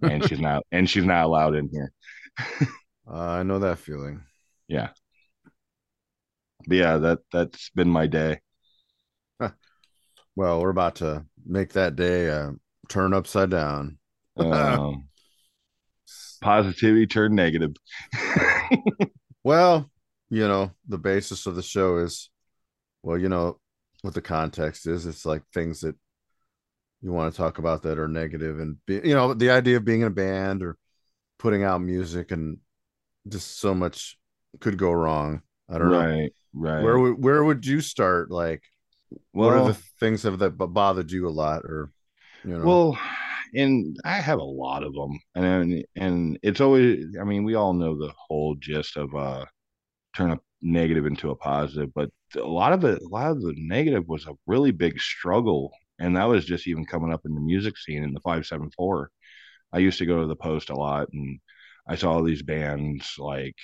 and 0.03 0.23
she's 0.23 0.39
not. 0.39 0.63
And 0.71 0.87
she's 0.87 1.03
not 1.03 1.25
allowed 1.25 1.55
in 1.55 1.67
here. 1.69 1.91
Uh, 3.09 3.17
I 3.17 3.43
know 3.43 3.57
that 3.59 3.79
feeling. 3.79 4.21
Yeah. 4.67 4.89
But 6.67 6.75
yeah, 6.77 6.97
that 6.97 7.19
that's 7.31 7.71
been 7.71 7.89
my 7.89 8.05
day. 8.05 8.39
Well, 10.35 10.61
we're 10.61 10.69
about 10.69 10.95
to 10.97 11.25
make 11.45 11.73
that 11.73 11.95
day 11.95 12.29
uh, 12.29 12.51
turn 12.89 13.13
upside 13.13 13.49
down. 13.49 13.97
Um, 14.37 15.07
positivity 16.41 17.07
turned 17.07 17.35
negative. 17.35 17.75
Well, 19.43 19.89
you 20.29 20.47
know, 20.47 20.71
the 20.87 20.97
basis 20.97 21.45
of 21.45 21.55
the 21.55 21.63
show 21.63 21.97
is, 21.99 22.29
well, 23.01 23.17
you 23.17 23.29
know, 23.29 23.59
what 24.01 24.13
the 24.13 24.21
context 24.21 24.85
is. 24.87 25.05
It's 25.05 25.25
like 25.25 25.43
things 25.53 25.81
that 25.81 25.95
you 27.01 27.13
want 27.13 27.33
to 27.33 27.37
talk 27.37 27.57
about 27.57 27.83
that 27.83 27.97
are 27.97 28.09
negative 28.09 28.59
and, 28.59 28.75
be, 28.85 28.95
you 28.95 29.15
know, 29.15 29.33
the 29.33 29.51
idea 29.51 29.77
of 29.77 29.85
being 29.85 30.01
in 30.01 30.07
a 30.07 30.11
band 30.11 30.63
or 30.63 30.77
putting 31.39 31.63
out 31.63 31.81
music 31.81 32.31
and 32.31 32.57
just 33.27 33.59
so 33.59 33.73
much 33.73 34.17
could 34.59 34.77
go 34.77 34.91
wrong. 34.91 35.41
I 35.69 35.77
don't 35.77 35.91
know. 35.91 35.99
right, 35.99 36.33
right. 36.53 36.83
Where 36.83 36.99
would 36.99 37.23
where 37.23 37.43
would 37.43 37.65
you 37.65 37.81
start? 37.81 38.29
Like, 38.31 38.63
what 39.31 39.53
are 39.53 39.65
the 39.65 39.77
things 39.99 40.23
that 40.23 40.57
bothered 40.57 41.11
you 41.11 41.27
a 41.27 41.29
lot, 41.29 41.63
or 41.63 41.91
you 42.47 42.57
know? 42.57 42.65
Well, 42.65 42.99
and 43.53 43.97
I 44.05 44.13
have 44.13 44.39
a 44.39 44.43
lot 44.43 44.83
of 44.83 44.93
them, 44.93 45.19
and 45.35 45.83
and 45.95 46.39
it's 46.43 46.61
always. 46.61 47.05
I 47.19 47.23
mean, 47.23 47.43
we 47.43 47.55
all 47.55 47.73
know 47.73 47.97
the 47.97 48.13
whole 48.17 48.55
gist 48.55 48.97
of 48.97 49.13
uh, 49.15 49.45
turn 50.15 50.31
a 50.31 50.39
negative 50.61 51.05
into 51.05 51.31
a 51.31 51.35
positive, 51.35 51.93
but 51.93 52.09
a 52.35 52.39
lot 52.39 52.73
of 52.73 52.83
it, 52.85 53.01
a 53.01 53.07
lot 53.07 53.31
of 53.31 53.41
the 53.41 53.53
negative 53.57 54.07
was 54.07 54.25
a 54.27 54.33
really 54.47 54.71
big 54.71 54.99
struggle, 54.99 55.71
and 55.99 56.15
that 56.17 56.25
was 56.25 56.45
just 56.45 56.67
even 56.67 56.85
coming 56.85 57.13
up 57.13 57.21
in 57.25 57.33
the 57.35 57.41
music 57.41 57.77
scene 57.77 58.03
in 58.03 58.13
the 58.13 58.21
five 58.21 58.45
seven 58.45 58.69
four. 58.75 59.11
I 59.73 59.79
used 59.79 59.99
to 59.99 60.05
go 60.05 60.21
to 60.21 60.27
the 60.27 60.35
post 60.35 60.69
a 60.69 60.75
lot, 60.75 61.09
and 61.13 61.39
I 61.87 61.95
saw 61.95 62.21
these 62.21 62.43
bands 62.43 63.15
like 63.17 63.55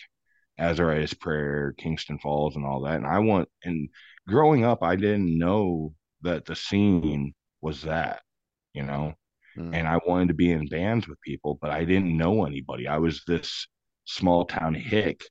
Azariah's 0.60 1.14
Prayer, 1.14 1.74
Kingston 1.78 2.20
Falls, 2.20 2.56
and 2.56 2.66
all 2.66 2.82
that. 2.82 2.98
And 2.98 3.08
I 3.08 3.20
want 3.20 3.50
and 3.64 3.90
growing 4.28 4.64
up, 4.66 4.84
I 4.84 4.96
didn't 4.96 5.38
know 5.38 5.94
that 6.22 6.46
the 6.46 6.56
scene 6.56 7.34
was 7.62 7.84
that, 7.84 8.22
you 8.74 8.84
know 8.84 9.14
Mm. 9.58 9.76
and 9.76 9.88
I 9.88 10.00
wanted 10.06 10.30
to 10.30 10.34
be 10.34 10.52
in 10.52 10.68
bands 10.68 11.08
with 11.08 11.22
people, 11.22 11.58
but 11.62 11.70
I 11.70 11.86
didn't 11.86 12.18
know 12.18 12.46
anybody. 12.46 12.88
I 12.88 12.98
was 12.98 13.24
this 13.28 13.68
small 14.06 14.46
town 14.46 14.74
hick 14.74 15.22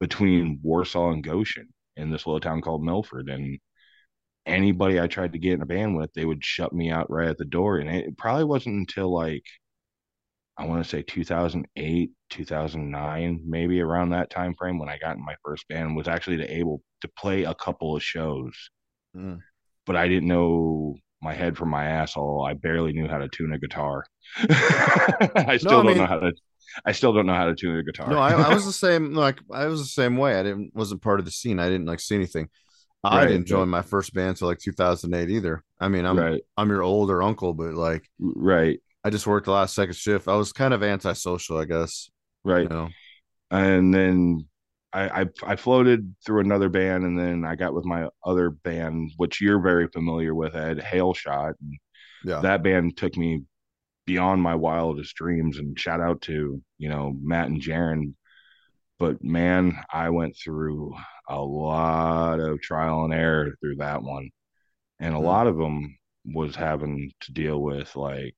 between 0.00 0.60
Warsaw 0.62 1.10
and 1.10 1.22
Goshen 1.22 1.68
in 1.96 2.10
this 2.10 2.26
little 2.26 2.40
town 2.40 2.62
called 2.62 2.84
Milford. 2.84 3.28
And 3.28 3.58
anybody 4.46 5.00
I 5.00 5.06
tried 5.06 5.32
to 5.32 5.38
get 5.38 5.54
in 5.54 5.62
a 5.62 5.66
band 5.66 5.96
with, 5.96 6.12
they 6.14 6.24
would 6.24 6.44
shut 6.44 6.72
me 6.72 6.90
out 6.90 7.10
right 7.10 7.28
at 7.28 7.38
the 7.38 7.44
door. 7.44 7.78
And 7.78 7.90
it 7.90 8.16
probably 8.16 8.44
wasn't 8.44 8.76
until 8.76 9.12
like, 9.12 9.44
I 10.56 10.64
want 10.64 10.82
to 10.82 10.88
say 10.88 11.02
2008, 11.02 12.10
2009, 12.30 13.42
maybe 13.46 13.80
around 13.80 14.10
that 14.10 14.30
time 14.30 14.54
frame 14.54 14.78
when 14.78 14.88
I 14.88 14.98
got 14.98 15.16
in 15.16 15.24
my 15.24 15.36
first 15.44 15.68
band, 15.68 15.94
was 15.94 16.08
actually 16.08 16.38
to 16.38 16.52
able 16.52 16.82
to 17.02 17.08
play 17.18 17.44
a 17.44 17.54
couple 17.54 17.94
of 17.94 18.02
shows. 18.02 18.70
Mm. 19.14 19.40
But 19.86 19.96
I 19.96 20.08
didn't 20.08 20.28
know 20.28 20.96
my 21.22 21.34
head 21.34 21.56
from 21.56 21.70
my 21.70 21.84
asshole. 21.86 22.44
I 22.46 22.54
barely 22.54 22.92
knew 22.92 23.08
how 23.08 23.18
to 23.18 23.28
tune 23.28 23.52
a 23.52 23.58
guitar. 23.58 24.04
I 24.38 25.56
still 25.58 25.70
I 25.70 25.82
don't 25.82 25.86
mean- 25.86 25.98
know 25.98 26.06
how 26.06 26.18
to. 26.20 26.32
I 26.84 26.92
still 26.92 27.12
don't 27.12 27.26
know 27.26 27.34
how 27.34 27.46
to 27.46 27.54
tune 27.54 27.76
a 27.76 27.82
guitar. 27.82 28.08
No, 28.08 28.18
I, 28.18 28.32
I 28.32 28.54
was 28.54 28.64
the 28.66 28.72
same. 28.72 29.14
Like 29.14 29.40
I 29.52 29.66
was 29.66 29.80
the 29.80 29.86
same 29.88 30.16
way. 30.16 30.38
I 30.38 30.42
didn't 30.42 30.72
wasn't 30.74 31.02
part 31.02 31.18
of 31.18 31.24
the 31.24 31.32
scene. 31.32 31.58
I 31.58 31.68
didn't 31.68 31.86
like 31.86 31.98
see 32.00 32.14
anything. 32.14 32.48
I 33.02 33.18
Right, 33.18 33.28
didn't 33.28 33.46
join 33.46 33.60
right. 33.60 33.68
my 33.68 33.82
first 33.82 34.12
band 34.12 34.36
till 34.36 34.48
like 34.48 34.58
2008 34.58 35.30
either. 35.30 35.62
I 35.80 35.88
mean, 35.88 36.04
I'm 36.04 36.18
right, 36.18 36.42
I'm 36.56 36.68
your 36.68 36.82
older 36.82 37.22
uncle, 37.22 37.54
but 37.54 37.74
like 37.74 38.04
right, 38.20 38.80
I 39.04 39.10
just 39.10 39.26
worked 39.26 39.46
the 39.46 39.52
last 39.52 39.74
second 39.74 39.94
shift. 39.94 40.28
I 40.28 40.34
was 40.36 40.52
kind 40.52 40.74
of 40.74 40.82
antisocial, 40.82 41.58
I 41.58 41.64
guess. 41.64 42.10
right. 42.44 42.64
You 42.64 42.68
know, 42.68 42.88
And 43.50 43.94
then 43.94 44.47
I, 44.92 45.22
I 45.22 45.26
I 45.44 45.56
floated 45.56 46.14
through 46.24 46.40
another 46.40 46.68
band, 46.68 47.04
and 47.04 47.18
then 47.18 47.44
I 47.44 47.56
got 47.56 47.74
with 47.74 47.84
my 47.84 48.08
other 48.24 48.50
band, 48.50 49.12
which 49.16 49.40
you're 49.40 49.60
very 49.60 49.88
familiar 49.88 50.34
with, 50.34 50.56
Ed 50.56 50.80
Hail 50.82 51.14
Shot. 51.14 51.54
And 51.60 51.78
Yeah. 52.24 52.40
that 52.42 52.62
band 52.62 52.96
took 52.96 53.16
me 53.16 53.44
beyond 54.06 54.42
my 54.42 54.54
wildest 54.54 55.14
dreams. 55.16 55.58
And 55.58 55.78
shout 55.78 56.00
out 56.00 56.22
to 56.22 56.62
you 56.78 56.88
know 56.88 57.14
Matt 57.22 57.48
and 57.48 57.60
Jaron. 57.62 58.14
But 58.98 59.22
man, 59.24 59.78
I 59.92 60.10
went 60.10 60.36
through 60.36 60.94
a 61.28 61.40
lot 61.40 62.40
of 62.40 62.60
trial 62.60 63.04
and 63.04 63.14
error 63.14 63.54
through 63.60 63.76
that 63.76 64.02
one, 64.02 64.30
and 65.00 65.14
a 65.14 65.18
Mhm. 65.18 65.24
lot 65.24 65.46
of 65.48 65.56
them 65.58 65.98
was 66.24 66.56
having 66.56 67.12
to 67.22 67.32
deal 67.32 67.60
with 67.62 67.94
like 67.96 68.34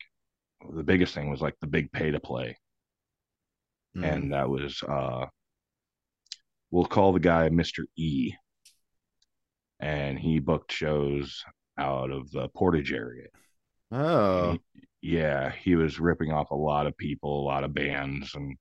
the 0.75 0.83
biggest 0.85 1.15
thing 1.15 1.31
was 1.31 1.41
like 1.43 1.57
the 1.61 1.67
big 1.67 1.93
pay 1.93 2.11
to 2.13 2.21
play 2.21 2.57
Mm. 3.97 4.05
and 4.05 4.33
that 4.33 4.49
was 4.49 4.83
uh 4.85 5.27
we'll 6.71 6.85
call 6.87 7.13
the 7.13 7.21
guy 7.21 7.49
Mr. 7.49 7.85
E 7.97 8.33
and 9.79 10.19
he 10.19 10.39
booked 10.39 10.73
shows 10.73 11.43
out 11.79 12.11
of 12.11 12.31
the 12.31 12.49
Portage 12.51 12.93
area. 12.93 13.29
oh, 13.93 14.53
he- 14.53 14.61
yeah, 15.03 15.51
he 15.51 15.77
was 15.77 15.99
ripping 15.99 16.31
off 16.31 16.51
a 16.51 16.55
lot 16.55 16.87
of 16.87 16.95
people, 16.99 17.41
a 17.41 17.47
lot 17.47 17.65
of 17.65 17.73
bands 17.73 18.35
and 18.35 18.57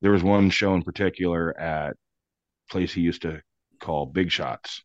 there 0.00 0.10
was 0.10 0.22
one 0.24 0.50
show 0.50 0.74
in 0.74 0.82
particular 0.82 1.56
at 1.58 1.90
a 1.92 2.72
place 2.72 2.92
he 2.92 3.00
used 3.02 3.22
to 3.22 3.40
call 3.80 4.06
Big 4.06 4.32
Shots. 4.32 4.82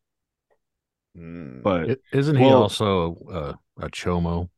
Mm. 1.17 1.63
But 1.63 1.89
I- 1.91 1.95
Isn't 2.13 2.35
he 2.35 2.45
Well- 2.45 2.61
also 2.63 3.15
uh, 3.31 3.53
a 3.81 3.89
chomo? 3.89 4.49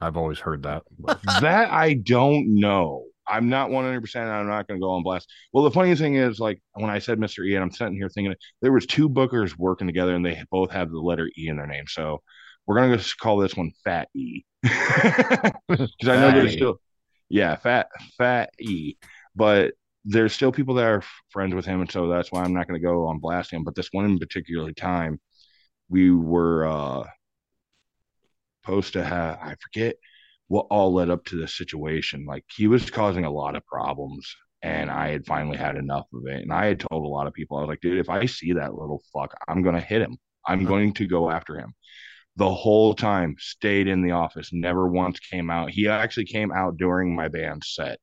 I've 0.00 0.16
always 0.16 0.38
heard 0.38 0.62
that. 0.62 0.84
but- 0.98 1.20
that 1.40 1.70
I 1.72 1.94
don't 1.94 2.54
know. 2.60 3.06
I'm 3.28 3.48
not 3.48 3.70
100%. 3.70 4.16
I'm 4.16 4.48
not 4.48 4.66
going 4.66 4.80
to 4.80 4.84
go 4.84 4.92
on 4.92 5.02
blast. 5.02 5.28
Well, 5.52 5.64
the 5.64 5.70
funny 5.70 5.94
thing 5.94 6.14
is, 6.16 6.38
like 6.38 6.60
when 6.74 6.90
I 6.90 6.98
said 6.98 7.18
Mr. 7.18 7.46
E, 7.46 7.54
and 7.54 7.62
I'm 7.62 7.70
sitting 7.70 7.94
here 7.94 8.08
thinking 8.08 8.34
there 8.62 8.72
was 8.72 8.86
two 8.86 9.08
bookers 9.08 9.56
working 9.56 9.86
together, 9.86 10.14
and 10.14 10.24
they 10.24 10.42
both 10.50 10.70
have 10.70 10.90
the 10.90 10.98
letter 10.98 11.28
E 11.38 11.48
in 11.48 11.56
their 11.56 11.66
name. 11.66 11.84
So 11.88 12.22
we're 12.66 12.76
going 12.76 12.90
to 12.90 12.98
just 12.98 13.18
call 13.18 13.38
this 13.38 13.56
one 13.56 13.72
Fat 13.84 14.08
E, 14.14 14.44
because 14.62 16.08
I 16.08 16.16
know 16.16 16.32
there's 16.32 16.52
still, 16.52 16.80
yeah, 17.28 17.56
Fat 17.56 17.88
Fat 18.18 18.50
E, 18.60 18.94
but 19.34 19.74
there's 20.04 20.32
still 20.32 20.52
people 20.52 20.74
that 20.76 20.84
are 20.86 21.02
friends 21.30 21.54
with 21.54 21.66
him, 21.66 21.80
and 21.80 21.90
so 21.90 22.08
that's 22.08 22.30
why 22.30 22.42
I'm 22.42 22.54
not 22.54 22.68
going 22.68 22.80
to 22.80 22.86
go 22.86 23.06
on 23.06 23.18
blast 23.18 23.52
him. 23.52 23.64
But 23.64 23.74
this 23.74 23.88
one 23.92 24.04
in 24.04 24.18
particular 24.18 24.72
time, 24.72 25.20
we 25.88 26.10
were 26.10 26.66
uh 26.66 27.04
supposed 28.64 28.94
to 28.94 29.04
have 29.04 29.38
I 29.40 29.54
forget 29.62 29.96
what 30.48 30.66
all 30.70 30.92
led 30.92 31.10
up 31.10 31.24
to 31.26 31.36
this 31.36 31.56
situation. 31.56 32.24
Like 32.26 32.44
he 32.54 32.66
was 32.66 32.90
causing 32.90 33.24
a 33.24 33.30
lot 33.30 33.56
of 33.56 33.66
problems, 33.66 34.34
and 34.62 34.90
I 34.90 35.08
had 35.08 35.26
finally 35.26 35.56
had 35.56 35.76
enough 35.76 36.06
of 36.14 36.26
it. 36.26 36.42
And 36.42 36.52
I 36.52 36.66
had 36.66 36.80
told 36.80 37.04
a 37.04 37.08
lot 37.08 37.26
of 37.26 37.34
people, 37.34 37.56
I 37.56 37.60
was 37.60 37.68
like, 37.68 37.80
dude, 37.80 37.98
if 37.98 38.08
I 38.08 38.26
see 38.26 38.52
that 38.54 38.74
little 38.74 39.02
fuck, 39.12 39.34
I'm 39.48 39.62
gonna 39.62 39.80
hit 39.80 40.02
him. 40.02 40.16
I'm 40.46 40.60
uh-huh. 40.60 40.68
going 40.68 40.94
to 40.94 41.06
go 41.06 41.30
after 41.30 41.58
him. 41.58 41.74
The 42.36 42.52
whole 42.52 42.94
time 42.94 43.36
stayed 43.38 43.88
in 43.88 44.02
the 44.02 44.10
office, 44.10 44.50
never 44.52 44.86
once 44.88 45.18
came 45.18 45.50
out. 45.50 45.70
He 45.70 45.88
actually 45.88 46.26
came 46.26 46.52
out 46.52 46.76
during 46.76 47.16
my 47.16 47.28
band 47.28 47.64
set 47.64 47.98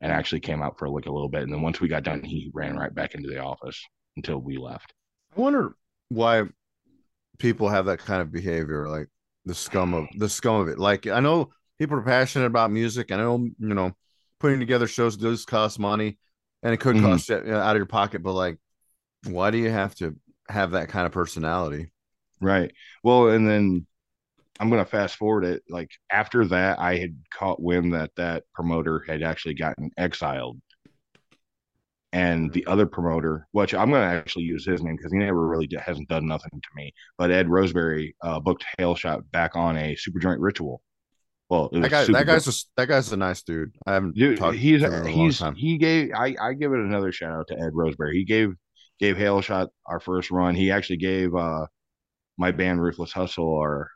and 0.00 0.10
actually 0.10 0.40
came 0.40 0.62
out 0.62 0.78
for 0.78 0.88
like 0.88 1.06
a 1.06 1.12
little 1.12 1.28
bit. 1.28 1.42
And 1.42 1.52
then 1.52 1.60
once 1.60 1.80
we 1.80 1.86
got 1.86 2.02
done, 2.02 2.22
he 2.24 2.50
ran 2.54 2.76
right 2.76 2.94
back 2.94 3.14
into 3.14 3.28
the 3.28 3.40
office 3.40 3.80
until 4.16 4.38
we 4.38 4.56
left. 4.56 4.94
I 5.36 5.40
wonder 5.40 5.76
why 6.08 6.44
people 7.38 7.68
have 7.68 7.86
that 7.86 7.98
kind 7.98 8.22
of 8.22 8.32
behavior, 8.32 8.88
like 8.88 9.08
the 9.44 9.54
scum 9.54 9.94
of 9.94 10.06
the 10.18 10.28
scum 10.28 10.60
of 10.60 10.68
it. 10.68 10.78
Like 10.78 11.06
I 11.06 11.20
know 11.20 11.52
people 11.78 11.96
are 11.98 12.02
passionate 12.02 12.46
about 12.46 12.70
music. 12.70 13.10
And 13.10 13.20
I 13.20 13.24
know 13.24 13.38
you 13.58 13.74
know 13.74 13.92
putting 14.40 14.60
together 14.60 14.86
shows 14.86 15.16
does 15.16 15.44
cost 15.44 15.78
money, 15.78 16.18
and 16.62 16.72
it 16.74 16.78
could 16.78 16.96
Mhm. 16.96 16.98
cost 16.98 17.28
you 17.28 17.36
you 17.38 17.44
know, 17.44 17.58
out 17.60 17.76
of 17.76 17.78
your 17.78 17.86
pocket. 17.86 18.22
But 18.22 18.34
like, 18.34 18.58
why 19.26 19.50
do 19.50 19.58
you 19.58 19.70
have 19.70 19.94
to 19.96 20.16
have 20.48 20.72
that 20.72 20.88
kind 20.90 21.06
of 21.06 21.12
personality? 21.12 21.92
Right. 22.40 22.72
Well, 23.04 23.28
and 23.28 23.46
then 23.48 23.86
I'm 24.60 24.70
going 24.70 24.84
to 24.84 24.90
fast 24.90 25.16
forward 25.16 25.44
it. 25.44 25.64
Like 25.70 25.90
after 26.12 26.46
that, 26.48 26.78
I 26.80 26.96
had 26.98 27.16
caught 27.32 27.62
wind 27.62 27.94
that 27.94 28.12
that 28.16 28.44
promoter 28.54 29.00
had 29.08 29.22
actually 29.22 29.54
gotten 29.54 29.90
exiled. 29.98 30.60
And 32.14 32.52
the 32.52 32.66
other 32.66 32.84
promoter, 32.84 33.46
which 33.52 33.72
I'm 33.72 33.90
going 33.90 34.02
to 34.02 34.16
actually 34.16 34.44
use 34.44 34.66
his 34.66 34.82
name 34.82 34.96
because 34.96 35.12
he 35.12 35.18
never 35.18 35.46
really 35.46 35.66
did, 35.66 35.80
hasn't 35.80 36.08
done 36.10 36.26
nothing 36.26 36.50
to 36.52 36.68
me. 36.76 36.92
But 37.16 37.30
Ed 37.30 37.48
Roseberry 37.48 38.14
uh, 38.22 38.38
booked 38.38 38.66
Hail 38.76 38.94
Shot 38.94 39.30
back 39.30 39.56
on 39.56 39.78
a 39.78 39.96
Super 39.96 40.18
Joint 40.18 40.38
Ritual. 40.40 40.82
Well, 41.48 41.70
it 41.72 41.78
was 41.78 41.82
That 41.82 41.90
guy, 41.90 42.12
that 42.12 42.26
guy's 42.26 42.48
a, 42.48 42.64
that 42.76 42.88
guy's 42.88 43.12
a 43.12 43.16
nice 43.16 43.42
dude. 43.42 43.74
I 43.86 43.94
haven't 43.94 44.14
Dude, 44.14 44.38
talked 44.38 44.56
he's 44.56 44.80
to 44.82 44.86
him 44.88 44.92
in 44.94 45.00
a 45.12 45.16
long 45.16 45.26
he's 45.26 45.42
he 45.56 45.78
gave 45.78 46.12
I 46.14 46.34
I 46.40 46.52
give 46.54 46.72
it 46.72 46.78
another 46.80 47.12
shout 47.12 47.32
out 47.32 47.46
to 47.48 47.58
Ed 47.58 47.70
Roseberry. 47.74 48.16
He 48.16 48.24
gave 48.24 48.54
gave 48.98 49.16
Hail 49.18 49.40
Shot 49.42 49.68
our 49.86 50.00
first 50.00 50.30
run. 50.30 50.54
He 50.54 50.70
actually 50.70 50.96
gave 50.98 51.34
uh 51.34 51.66
my 52.38 52.52
band 52.52 52.80
Ruthless 52.82 53.12
Hustle 53.12 53.58
our 53.58 53.90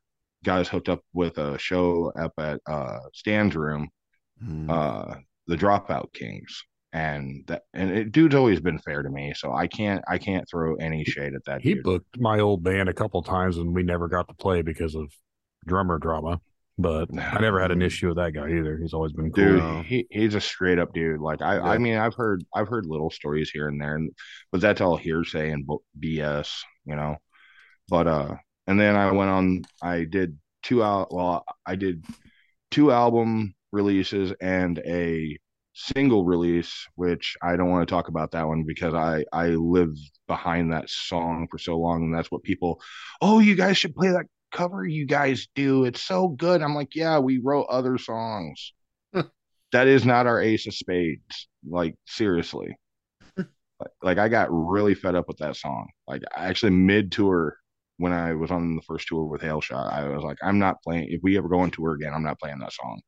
guys 0.44 0.68
hooked 0.68 0.88
up 0.90 1.00
with 1.14 1.38
a 1.38 1.58
show 1.58 2.12
up 2.18 2.32
at 2.38 2.60
uh 2.66 2.98
Stan's 3.14 3.56
room, 3.56 3.88
Hmm. 4.38 4.70
uh 4.70 5.14
the 5.46 5.56
Dropout 5.56 6.12
Kings. 6.12 6.62
And 6.96 7.44
that 7.48 7.64
and 7.74 7.90
it, 7.90 8.12
dude's 8.12 8.34
always 8.34 8.60
been 8.60 8.78
fair 8.78 9.02
to 9.02 9.10
me, 9.10 9.34
so 9.36 9.52
I 9.52 9.66
can't 9.68 10.02
I 10.08 10.18
can't 10.18 10.48
throw 10.48 10.76
any 10.76 11.04
shade 11.04 11.34
at 11.34 11.44
that 11.46 11.60
he 11.62 11.74
dude. 11.74 11.84
booked 11.84 12.18
my 12.18 12.40
old 12.40 12.62
band 12.62 12.88
a 12.88 12.94
couple 12.94 13.22
times 13.22 13.58
and 13.58 13.74
we 13.74 13.82
never 13.82 14.08
got 14.08 14.28
to 14.28 14.34
play 14.34 14.62
because 14.62 14.94
of 14.94 15.12
drummer 15.66 15.98
drama. 15.98 16.40
But 16.78 17.08
I 17.18 17.38
never 17.40 17.60
had 17.60 17.70
an 17.70 17.82
issue 17.82 18.08
with 18.08 18.16
that 18.18 18.32
guy 18.32 18.48
either. 18.50 18.78
He's 18.78 18.94
always 18.94 19.12
been 19.12 19.32
cool. 19.32 19.58
dude 19.58 19.86
he, 19.86 20.06
he's 20.10 20.34
a 20.34 20.40
straight 20.40 20.78
up 20.78 20.92
dude 20.94 21.20
like 21.20 21.42
i 21.42 21.58
i 21.74 21.78
mean 21.78 21.96
i've 21.96 22.14
heard 22.14 22.44
i've 22.54 22.68
heard 22.68 22.86
little 22.86 23.10
stories 23.10 23.50
here 23.50 23.68
and 23.68 23.80
there 23.80 23.96
and 23.96 24.12
but 24.52 24.60
that's 24.60 24.80
all 24.80 24.96
hearsay 24.96 25.50
and 25.50 25.68
bs 26.00 26.50
you 26.84 26.96
know 26.96 27.16
but 27.88 28.06
uh 28.06 28.34
and 28.66 28.80
then 28.80 28.96
i 28.96 29.10
went 29.12 29.30
on 29.30 29.62
i 29.82 30.04
did 30.04 30.38
two 30.62 30.82
out 30.82 31.12
well 31.12 31.44
i 31.66 31.76
did 31.76 32.04
two 32.70 32.92
album 32.92 33.54
releases 33.72 34.32
and 34.40 34.78
a 34.86 35.38
single 35.78 36.24
release 36.24 36.86
which 36.94 37.36
i 37.42 37.54
don't 37.54 37.70
want 37.70 37.86
to 37.86 37.92
talk 37.92 38.08
about 38.08 38.30
that 38.30 38.46
one 38.48 38.64
because 38.66 38.94
i 38.94 39.22
i 39.32 39.48
lived 39.48 39.98
behind 40.26 40.72
that 40.72 40.88
song 40.88 41.46
for 41.50 41.58
so 41.58 41.78
long 41.78 42.04
and 42.04 42.14
that's 42.14 42.30
what 42.30 42.42
people 42.42 42.80
oh 43.20 43.40
you 43.40 43.54
guys 43.54 43.76
should 43.76 43.94
play 43.94 44.08
that 44.08 44.24
cover 44.56 44.86
you 44.86 45.06
guys 45.06 45.48
do. 45.54 45.84
It's 45.84 46.02
so 46.02 46.28
good. 46.28 46.62
I'm 46.62 46.74
like 46.74 46.94
yeah 46.94 47.18
we 47.18 47.38
wrote 47.38 47.66
other 47.68 47.98
songs. 47.98 48.72
That 49.72 49.88
is 49.88 50.06
not 50.06 50.28
our 50.28 50.40
ace 50.40 50.66
of 50.68 50.74
spades 50.74 51.48
like 51.68 51.94
seriously. 52.06 52.76
Like, 53.78 53.90
like 54.02 54.18
i 54.18 54.28
got 54.30 54.48
really 54.50 54.94
fed 54.94 55.14
up 55.14 55.28
with 55.28 55.36
that 55.38 55.54
song. 55.54 55.88
Like 56.08 56.22
actually 56.34 56.70
mid 56.70 57.12
tour 57.12 57.58
when 57.98 58.10
i 58.10 58.32
was 58.32 58.50
on 58.50 58.74
the 58.74 58.80
first 58.80 59.06
tour 59.06 59.24
with 59.24 59.42
hail 59.42 59.60
shot 59.60 59.92
i 59.92 60.08
was 60.08 60.22
like 60.22 60.38
i'm 60.42 60.58
not 60.58 60.82
playing 60.82 61.08
if 61.10 61.20
we 61.22 61.36
ever 61.36 61.48
go 61.48 61.60
on 61.60 61.70
tour 61.70 61.92
again 61.94 62.12
i'm 62.14 62.22
not 62.22 62.38
playing 62.38 62.58
that 62.58 62.72
song 62.72 63.00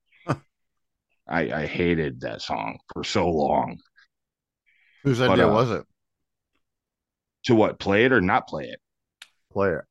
I, 1.29 1.63
I 1.63 1.67
hated 1.67 2.21
that 2.23 2.43
song 2.43 2.79
for 2.93 3.05
so 3.05 3.29
long 3.31 3.79
Whose 5.05 5.19
but, 5.19 5.31
idea 5.31 5.49
uh, 5.49 5.53
was 5.53 5.71
it? 5.71 5.85
to 7.45 7.55
what 7.55 7.79
play 7.79 8.05
it 8.05 8.13
or 8.13 8.21
not 8.21 8.47
play 8.49 8.65
it 8.65 8.81
Play 9.53 9.71
it. 9.71 9.85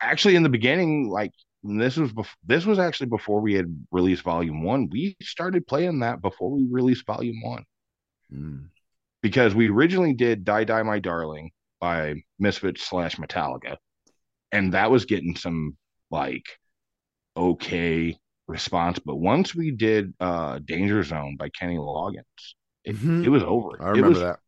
actually 0.00 0.36
in 0.36 0.42
the 0.42 0.48
beginning 0.48 1.08
like 1.08 1.32
this 1.64 1.96
was 1.96 2.12
bef- 2.12 2.34
this 2.46 2.64
was 2.64 2.78
actually 2.78 3.08
before 3.08 3.40
we 3.40 3.54
had 3.54 3.66
released 3.90 4.22
volume 4.22 4.62
one 4.62 4.88
we 4.90 5.16
started 5.22 5.66
playing 5.66 6.00
that 6.00 6.20
before 6.22 6.50
we 6.50 6.66
released 6.70 7.06
volume 7.06 7.40
one 7.42 7.64
Hmm. 8.30 8.66
because 9.22 9.54
we 9.54 9.68
originally 9.70 10.12
did 10.12 10.44
die 10.44 10.64
die 10.64 10.82
my 10.82 10.98
darling 10.98 11.50
by 11.80 12.22
misfits 12.38 12.86
slash 12.86 13.16
metallica 13.16 13.76
and 14.52 14.74
that 14.74 14.90
was 14.90 15.06
getting 15.06 15.34
some 15.34 15.76
like 16.10 16.44
okay 17.36 18.16
response 18.48 18.98
but 18.98 19.16
once 19.16 19.54
we 19.54 19.70
did 19.70 20.12
uh 20.20 20.58
danger 20.64 21.02
zone 21.02 21.36
by 21.38 21.48
kenny 21.50 21.76
loggins 21.76 22.22
it, 22.84 22.96
Mhm. 22.96 23.24
it 23.24 23.28
was 23.28 23.42
over. 23.42 23.80
I 23.82 23.88
remember 23.90 24.08
was- 24.10 24.20
that. 24.20 24.38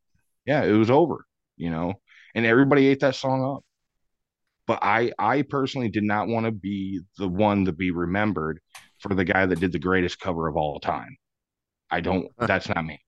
yeah 0.46 0.62
it 0.64 0.72
was 0.72 0.90
over 0.90 1.26
you 1.56 1.70
know 1.70 1.94
and 2.34 2.46
everybody 2.46 2.86
ate 2.86 3.00
that 3.00 3.14
song 3.14 3.44
up. 3.56 3.64
But 4.66 4.78
i 4.82 5.12
i 5.18 5.42
personally 5.42 5.88
did 5.90 6.04
not 6.04 6.28
want 6.28 6.46
to 6.46 6.52
be 6.52 7.00
the 7.18 7.28
one 7.28 7.64
to 7.66 7.72
be 7.72 7.90
remembered 7.90 8.60
for 9.00 9.14
the 9.14 9.24
guy 9.24 9.44
that 9.46 9.60
did 9.60 9.72
the 9.72 9.78
greatest 9.78 10.20
cover 10.20 10.46
of 10.48 10.56
all 10.56 10.78
time. 10.80 11.16
I 11.90 12.00
don't 12.00 12.28
that's 12.38 12.68
not 12.68 12.84
me. 12.84 13.00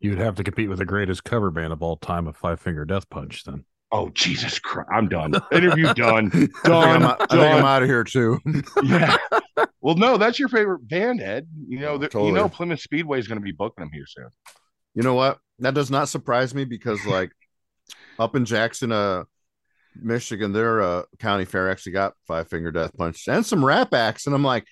You'd 0.00 0.18
have 0.18 0.36
to 0.36 0.44
compete 0.44 0.68
with 0.68 0.78
the 0.78 0.84
greatest 0.84 1.24
cover 1.24 1.50
band 1.50 1.72
of 1.72 1.82
all 1.82 1.96
time, 1.96 2.28
a 2.28 2.32
Five 2.32 2.60
Finger 2.60 2.84
Death 2.84 3.10
Punch. 3.10 3.42
Then. 3.44 3.64
Oh 3.90 4.10
jesus 4.10 4.58
christ 4.58 4.88
i'm 4.92 5.08
done. 5.08 5.32
Interview 5.52 5.92
done. 5.94 6.26
I 6.26 6.30
think 6.30 6.62
done, 6.62 6.88
I'm, 6.88 7.02
out- 7.02 7.20
I 7.22 7.26
think 7.26 7.54
I'm 7.54 7.64
out 7.64 7.82
of 7.82 7.88
here 7.88 8.04
too. 8.04 8.38
yeah 8.84 9.16
well 9.80 9.94
no 9.94 10.16
that's 10.16 10.38
your 10.38 10.48
favorite 10.48 10.86
band 10.88 11.20
ed 11.20 11.46
you 11.68 11.78
know 11.78 11.94
Oh, 11.94 11.98
the, 11.98 12.10
you 12.20 12.32
know 12.32 12.48
plymouth 12.48 12.80
speedway 12.80 13.18
is 13.18 13.28
going 13.28 13.38
to 13.38 13.44
be 13.44 13.52
booking 13.52 13.82
them 13.82 13.90
here 13.92 14.06
soon 14.06 14.28
You 14.94 15.02
know 15.02 15.14
what? 15.14 15.38
That 15.60 15.74
does 15.74 15.90
not 15.90 16.08
surprise 16.08 16.54
me 16.54 16.64
because 16.64 17.04
like 17.06 17.32
up 18.18 18.34
in 18.34 18.44
Jackson, 18.44 18.90
uh, 18.92 19.24
Michigan, 20.00 20.52
their 20.52 20.82
uh, 20.82 21.02
county 21.18 21.44
fair 21.44 21.70
actually 21.70 21.92
got 21.92 22.14
Five 22.26 22.48
Finger 22.48 22.72
Death 22.72 22.96
Punch 22.96 23.28
and 23.28 23.44
some 23.44 23.64
rap 23.64 23.94
acts, 23.94 24.26
and 24.26 24.34
I'm 24.34 24.44
like, 24.44 24.64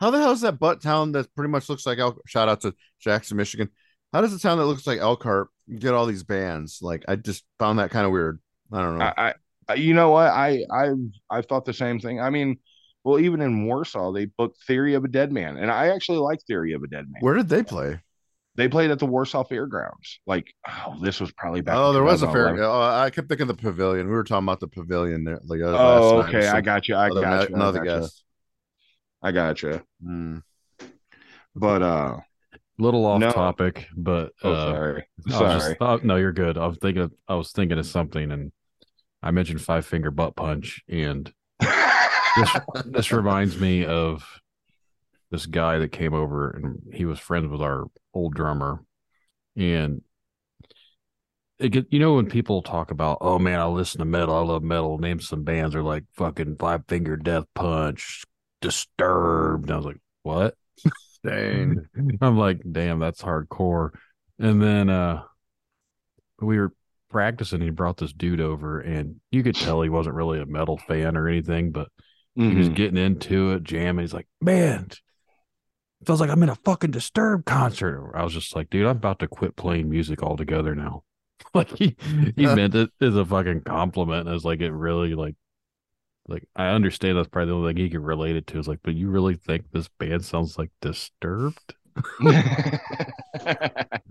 how 0.00 0.10
the 0.10 0.18
hell 0.18 0.32
is 0.32 0.40
that 0.42 0.58
butt 0.58 0.82
town 0.82 1.12
that 1.12 1.32
pretty 1.34 1.50
much 1.50 1.68
looks 1.68 1.86
like? 1.86 1.98
Al- 1.98 2.18
shout 2.26 2.48
out 2.48 2.60
to 2.62 2.74
Jackson, 3.00 3.36
Michigan. 3.36 3.68
How 4.12 4.20
does 4.20 4.34
a 4.34 4.38
town 4.38 4.58
that 4.58 4.66
looks 4.66 4.86
like 4.86 4.98
Elkhart 4.98 5.48
get 5.78 5.94
all 5.94 6.06
these 6.06 6.24
bands? 6.24 6.78
Like, 6.82 7.04
I 7.08 7.16
just 7.16 7.44
found 7.58 7.78
that 7.78 7.90
kind 7.90 8.06
of 8.06 8.12
weird. 8.12 8.40
I 8.72 8.82
don't 8.82 8.98
know. 8.98 9.12
I, 9.16 9.34
I, 9.68 9.74
you 9.74 9.94
know 9.94 10.10
what? 10.10 10.28
I, 10.28 10.64
I, 10.70 10.90
I 11.30 11.42
thought 11.42 11.64
the 11.64 11.72
same 11.72 11.98
thing. 11.98 12.20
I 12.20 12.30
mean, 12.30 12.58
well, 13.04 13.18
even 13.18 13.40
in 13.40 13.66
Warsaw, 13.66 14.12
they 14.12 14.26
booked 14.26 14.62
Theory 14.66 14.94
of 14.94 15.04
a 15.04 15.08
Dead 15.08 15.32
Man, 15.32 15.56
and 15.56 15.70
I 15.70 15.88
actually 15.88 16.18
like 16.18 16.40
Theory 16.46 16.72
of 16.72 16.82
a 16.82 16.86
Dead 16.86 17.06
Man. 17.10 17.20
Where 17.20 17.34
did 17.34 17.48
they 17.48 17.62
play? 17.62 18.00
They 18.54 18.68
played 18.68 18.90
at 18.90 18.98
the 18.98 19.06
Warsaw 19.06 19.44
Fairgrounds. 19.44 20.20
Like, 20.26 20.52
oh, 20.68 20.98
this 21.00 21.20
was 21.20 21.32
probably 21.32 21.62
back. 21.62 21.74
Oh, 21.74 21.92
there 21.94 22.02
was 22.02 22.22
a 22.22 22.30
fair. 22.30 22.62
Oh, 22.62 22.82
I 22.82 23.08
kept 23.08 23.28
thinking 23.28 23.46
the 23.46 23.54
pavilion. 23.54 24.06
We 24.06 24.12
were 24.12 24.24
talking 24.24 24.44
about 24.44 24.60
the 24.60 24.68
pavilion 24.68 25.24
there. 25.24 25.40
Like, 25.44 25.62
uh, 25.62 25.68
Oh, 25.68 26.16
last 26.18 26.32
night. 26.32 26.38
okay. 26.44 26.48
I 26.48 26.60
got 26.60 26.86
you. 26.86 26.94
I 26.94 27.08
other 27.08 27.20
got 27.22 27.48
you. 27.48 27.54
Another 27.54 27.80
I 27.80 27.84
got 27.86 27.94
you. 27.94 28.00
guest. 28.00 28.24
I 29.22 29.32
got 29.32 29.62
you. 29.62 29.82
Hmm. 30.04 30.38
But 31.54 31.82
uh, 31.82 32.18
Little 32.78 33.06
off 33.06 33.20
No. 33.20 33.30
topic, 33.30 33.86
but 33.96 34.32
oh, 34.42 34.52
uh, 34.52 34.72
sorry, 34.72 35.06
I 35.28 35.30
sorry. 35.30 35.58
just- 35.60 35.76
oh, 35.80 36.00
no, 36.02 36.16
you're 36.16 36.32
good. 36.32 36.58
I 36.58 36.66
was 36.66 36.78
thinking. 36.78 37.04
Of, 37.04 37.12
I 37.28 37.34
was 37.36 37.52
thinking 37.52 37.78
of 37.78 37.86
something, 37.86 38.32
and 38.32 38.52
I 39.22 39.30
mentioned 39.30 39.60
five 39.62 39.86
finger 39.86 40.10
butt 40.10 40.36
punch, 40.36 40.82
and 40.88 41.30
this 42.36 42.50
this 42.84 43.12
reminds 43.12 43.58
me 43.58 43.84
of 43.84 44.24
this 45.30 45.46
guy 45.46 45.78
that 45.78 45.92
came 45.92 46.14
over, 46.14 46.50
and 46.50 46.94
he 46.94 47.04
was 47.04 47.18
friends 47.18 47.48
with 47.48 47.62
our 47.62 47.86
old 48.14 48.34
drummer, 48.34 48.84
and 49.56 50.02
it 51.58 51.70
get 51.70 51.86
you 51.90 51.98
know 51.98 52.14
when 52.14 52.26
people 52.26 52.62
talk 52.62 52.90
about, 52.90 53.18
oh 53.20 53.38
man, 53.38 53.60
I 53.60 53.66
listen 53.66 54.00
to 54.00 54.04
metal, 54.04 54.34
I 54.34 54.40
love 54.40 54.62
metal. 54.62 54.98
Name 54.98 55.20
some 55.20 55.44
bands, 55.44 55.74
are 55.74 55.82
like 55.82 56.04
fucking 56.14 56.56
Five 56.56 56.82
Finger 56.88 57.16
Death 57.16 57.44
Punch, 57.54 58.24
Disturbed. 58.60 59.64
And 59.64 59.72
I 59.72 59.76
was 59.76 59.86
like, 59.86 60.00
what? 60.22 60.54
Dang. 61.24 61.86
I'm 62.20 62.36
like, 62.36 62.60
damn, 62.70 62.98
that's 62.98 63.22
hardcore. 63.22 63.90
And 64.38 64.60
then 64.60 64.90
uh 64.90 65.22
we 66.40 66.58
were 66.58 66.72
practicing. 67.08 67.60
He 67.60 67.70
brought 67.70 67.96
this 67.98 68.12
dude 68.12 68.40
over, 68.40 68.80
and 68.80 69.20
you 69.30 69.42
could 69.42 69.54
tell 69.54 69.82
he 69.82 69.88
wasn't 69.88 70.16
really 70.16 70.40
a 70.40 70.46
metal 70.46 70.78
fan 70.78 71.16
or 71.16 71.28
anything, 71.28 71.70
but 71.70 71.88
he 72.36 72.54
was 72.54 72.68
Mhm. 72.68 72.74
getting 72.74 72.98
into 72.98 73.52
it, 73.52 73.64
jamming. 73.64 74.02
He's 74.04 74.14
like, 74.14 74.28
man, 74.40 74.88
it 76.00 76.06
feels 76.06 76.20
like 76.20 76.30
I'm 76.30 76.42
in 76.42 76.48
a 76.48 76.54
fucking 76.56 76.90
Disturbed 76.90 77.44
concert. 77.46 78.12
I 78.14 78.24
was 78.24 78.32
just 78.34 78.56
like, 78.56 78.70
dude, 78.70 78.86
I'm 78.86 78.96
about 78.96 79.20
to 79.20 79.28
quit 79.28 79.56
playing 79.56 79.88
music 79.88 80.22
altogether 80.22 80.74
now. 80.74 81.04
like 81.54 81.70
he 81.76 81.96
he 82.36 82.46
meant 82.46 82.74
it 82.74 82.90
as 83.00 83.16
a 83.16 83.24
fucking 83.24 83.62
compliment. 83.62 84.28
As 84.28 84.44
like 84.44 84.60
it 84.60 84.70
really 84.72 85.14
like 85.14 85.34
like 86.28 86.44
I 86.56 86.68
understand 86.68 87.18
that's 87.18 87.28
probably 87.28 87.50
the 87.50 87.56
only 87.56 87.74
thing 87.74 87.84
he 87.84 87.90
could 87.90 88.04
relate 88.04 88.36
it 88.36 88.46
to. 88.48 88.58
Is 88.58 88.68
like, 88.68 88.80
but 88.82 88.94
you 88.94 89.10
really 89.10 89.34
think 89.36 89.70
this 89.72 89.88
band 89.88 90.24
sounds 90.24 90.58
like 90.58 90.70
Disturbed? 90.80 91.74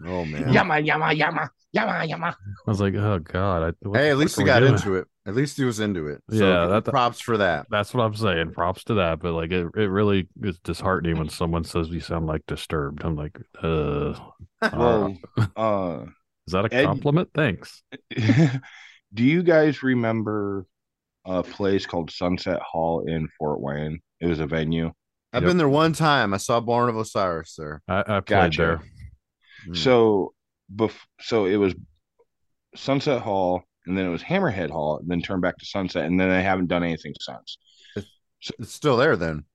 Oh 0.04 0.26
man. 0.26 0.52
Yama, 0.52 0.80
yama, 0.80 1.14
yama, 1.14 1.50
yama, 1.74 2.06
yama. 2.06 2.36
I 2.68 2.70
was 2.70 2.82
like, 2.82 2.96
oh 2.96 3.20
god. 3.20 3.64
I, 3.84 3.88
what 3.88 4.00
Hey, 4.00 4.10
at 4.10 4.18
least 4.18 4.38
he 4.38 4.44
got 4.44 4.60
doing? 4.60 4.74
into 4.74 4.96
it. 4.96 5.08
At 5.28 5.36
least 5.36 5.58
he 5.58 5.64
was 5.64 5.80
into 5.80 6.08
it. 6.08 6.22
So 6.32 6.36
Yeah, 6.38 6.66
that- 6.68 6.86
props 6.86 7.20
for 7.20 7.38
that. 7.38 7.68
That's 7.70 7.94
what 7.94 8.04
I'm 8.04 8.16
saying. 8.16 8.54
Props 8.54 8.84
to 8.86 8.96
that. 8.96 9.20
But 9.20 9.34
like, 9.34 9.52
it, 9.52 9.68
it 9.76 9.88
really 9.90 10.28
is 10.42 10.58
disheartening 10.60 11.18
when 11.20 11.30
someone 11.30 11.64
says 11.64 11.90
you 11.90 12.00
sound 12.00 12.26
like 12.28 12.42
Disturbed. 12.48 13.04
I'm 13.04 13.16
like, 13.16 13.38
uh, 13.62 14.16
Well, 14.74 15.16
uh, 15.56 16.06
is 16.48 16.54
that 16.54 16.66
a 16.66 16.74
Ed- 16.74 16.86
compliment? 16.86 17.30
Thanks. 17.36 17.84
do 18.16 19.24
you 19.24 19.44
guys 19.44 19.84
remember 19.84 20.66
a 21.26 21.44
place 21.44 21.86
called 21.86 22.10
Sunset 22.12 22.60
Hall 22.62 23.06
in 23.08 23.28
Fort 23.38 23.62
Wayne? 23.62 24.00
It 24.20 24.26
was 24.28 24.40
a 24.40 24.48
venue. 24.48 24.92
I've 25.34 25.44
Yep. 25.44 25.50
been 25.50 25.58
there 25.58 25.70
one 25.70 25.94
time. 25.94 26.34
I 26.34 26.38
saw 26.38 26.60
Born 26.60 26.90
of 26.90 26.98
Osiris 26.98 27.56
there. 27.56 27.82
I, 27.88 28.00
I 28.00 28.04
played 28.20 28.26
Gotcha. 28.26 28.62
there. 28.62 28.82
Hmm. 29.66 29.74
So, 29.76 30.34
bef- 30.76 31.06
so 31.22 31.46
it 31.46 31.56
was 31.58 31.74
Sunset 32.76 33.22
Hall, 33.22 33.64
and 33.86 33.98
then 33.98 34.06
it 34.06 34.10
was 34.10 34.22
Hammerhead 34.24 34.70
Hall, 34.72 34.98
and 35.00 35.10
then 35.10 35.22
turned 35.22 35.42
back 35.42 35.58
to 35.58 35.66
Sunset, 35.66 36.06
and 36.06 36.20
then 36.20 36.30
they 36.30 36.44
haven't 36.44 36.68
done 36.68 36.84
anything 36.84 37.14
since. 37.20 37.58
It's 38.60 38.74
still 38.74 38.98
there 38.98 39.16
then. 39.16 39.46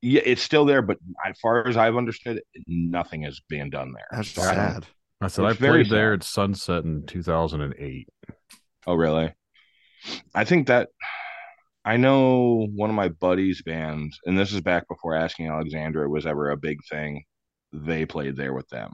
Yeah, 0.00 0.20
it's 0.24 0.42
still 0.42 0.64
there, 0.64 0.80
but 0.80 0.98
as 1.26 1.36
far 1.40 1.66
as 1.66 1.76
I've 1.76 1.96
understood, 1.96 2.40
nothing 2.68 3.24
is 3.24 3.42
being 3.48 3.68
done 3.68 3.92
there. 3.92 4.06
That's 4.12 4.28
So 4.30 4.42
sad. 4.42 4.86
I 5.20 5.26
said 5.26 5.44
I 5.44 5.50
It's 5.50 5.58
very 5.58 5.82
played 5.82 5.92
there 5.92 6.12
sad. 6.12 6.20
at 6.20 6.24
Sunset 6.24 6.84
in 6.84 7.04
2008. 7.06 8.08
Oh, 8.86 8.94
really? 8.94 9.34
I 10.36 10.44
think 10.44 10.68
that 10.68 10.90
I 11.88 11.96
know 11.96 12.68
one 12.74 12.90
of 12.90 12.96
my 12.96 13.08
buddies' 13.08 13.62
bands, 13.62 14.20
and 14.26 14.38
this 14.38 14.52
is 14.52 14.60
back 14.60 14.86
before 14.88 15.14
Asking 15.14 15.46
Alexandria 15.48 16.06
was 16.06 16.26
ever 16.26 16.50
a 16.50 16.56
big 16.58 16.80
thing. 16.90 17.24
They 17.72 18.04
played 18.04 18.36
there 18.36 18.52
with 18.52 18.68
them, 18.68 18.92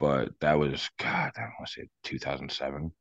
but 0.00 0.30
that 0.40 0.58
was 0.58 0.88
God. 0.98 1.32
I 1.36 1.42
want 1.42 1.66
to 1.66 1.82
say 1.82 1.88
2007, 2.04 2.92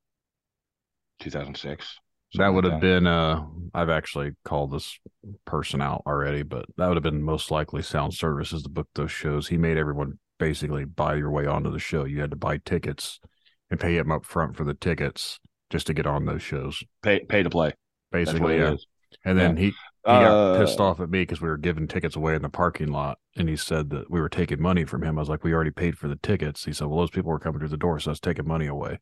2006. 1.22 2.00
That 2.34 2.50
would 2.50 2.66
have 2.66 2.74
like 2.74 2.82
been 2.82 3.08
uh 3.08 3.46
I've 3.74 3.90
actually 3.90 4.32
called 4.44 4.74
this 4.74 5.00
person 5.46 5.82
out 5.82 6.04
already, 6.06 6.44
but 6.44 6.66
that 6.76 6.86
would 6.90 6.98
have 6.98 7.04
been 7.04 7.24
most 7.24 7.50
likely 7.50 7.82
Sound 7.82 8.14
Services 8.14 8.64
to 8.64 8.70
book 8.70 8.90
those 8.94 9.12
shows. 9.12 9.48
He 9.48 9.58
made 9.58 9.78
everyone 9.78 10.20
basically 10.38 10.84
buy 10.84 11.16
your 11.16 11.32
way 11.32 11.46
onto 11.46 11.72
the 11.72 11.80
show. 11.80 12.04
You 12.04 12.20
had 12.20 12.32
to 12.32 12.36
buy 12.36 12.58
tickets 12.58 13.22
and 13.72 13.80
pay 13.80 13.96
him 13.96 14.12
up 14.12 14.26
front 14.26 14.58
for 14.58 14.66
the 14.66 14.74
tickets 14.74 15.40
just 15.70 15.88
to 15.88 15.94
get 15.94 16.06
on 16.06 16.26
those 16.26 16.44
shows. 16.44 16.84
pay 17.02 17.22
pay 17.24 17.42
to 17.42 17.50
play. 17.50 17.72
That's 18.24 18.40
what 18.40 18.52
Basically, 18.52 18.58
yeah. 18.58 18.74
is. 18.74 18.86
And 19.26 19.38
then 19.38 19.58
he 19.58 19.78
he 20.08 20.20
Uh, 20.20 20.20
got 20.20 20.40
pissed 20.54 20.80
off 20.80 21.00
at 21.02 21.10
me 21.10 21.22
because 21.22 21.42
we 21.42 21.50
were 21.50 21.58
giving 21.58 21.88
tickets 21.88 22.16
away 22.16 22.36
in 22.36 22.42
the 22.42 22.50
parking 22.50 22.90
lot, 22.92 23.20
and 23.36 23.50
he 23.50 23.58
said 23.58 23.90
that 23.92 24.10
we 24.10 24.22
were 24.22 24.30
taking 24.30 24.62
money 24.62 24.86
from 24.86 25.04
him. 25.04 25.18
I 25.18 25.22
was 25.22 25.30
like, 25.30 25.44
"We 25.44 25.54
already 25.54 25.72
paid 25.72 25.98
for 25.98 26.08
the 26.08 26.16
tickets." 26.18 26.66
He 26.66 26.74
said, 26.74 26.88
"Well, 26.88 27.00
those 27.00 27.10
people 27.12 27.32
were 27.32 27.40
coming 27.40 27.60
through 27.60 27.70
the 27.70 27.78
door, 27.78 28.00
so 28.00 28.10
that's 28.12 28.20
taking 28.22 28.48
money 28.48 28.68
away." 28.68 29.00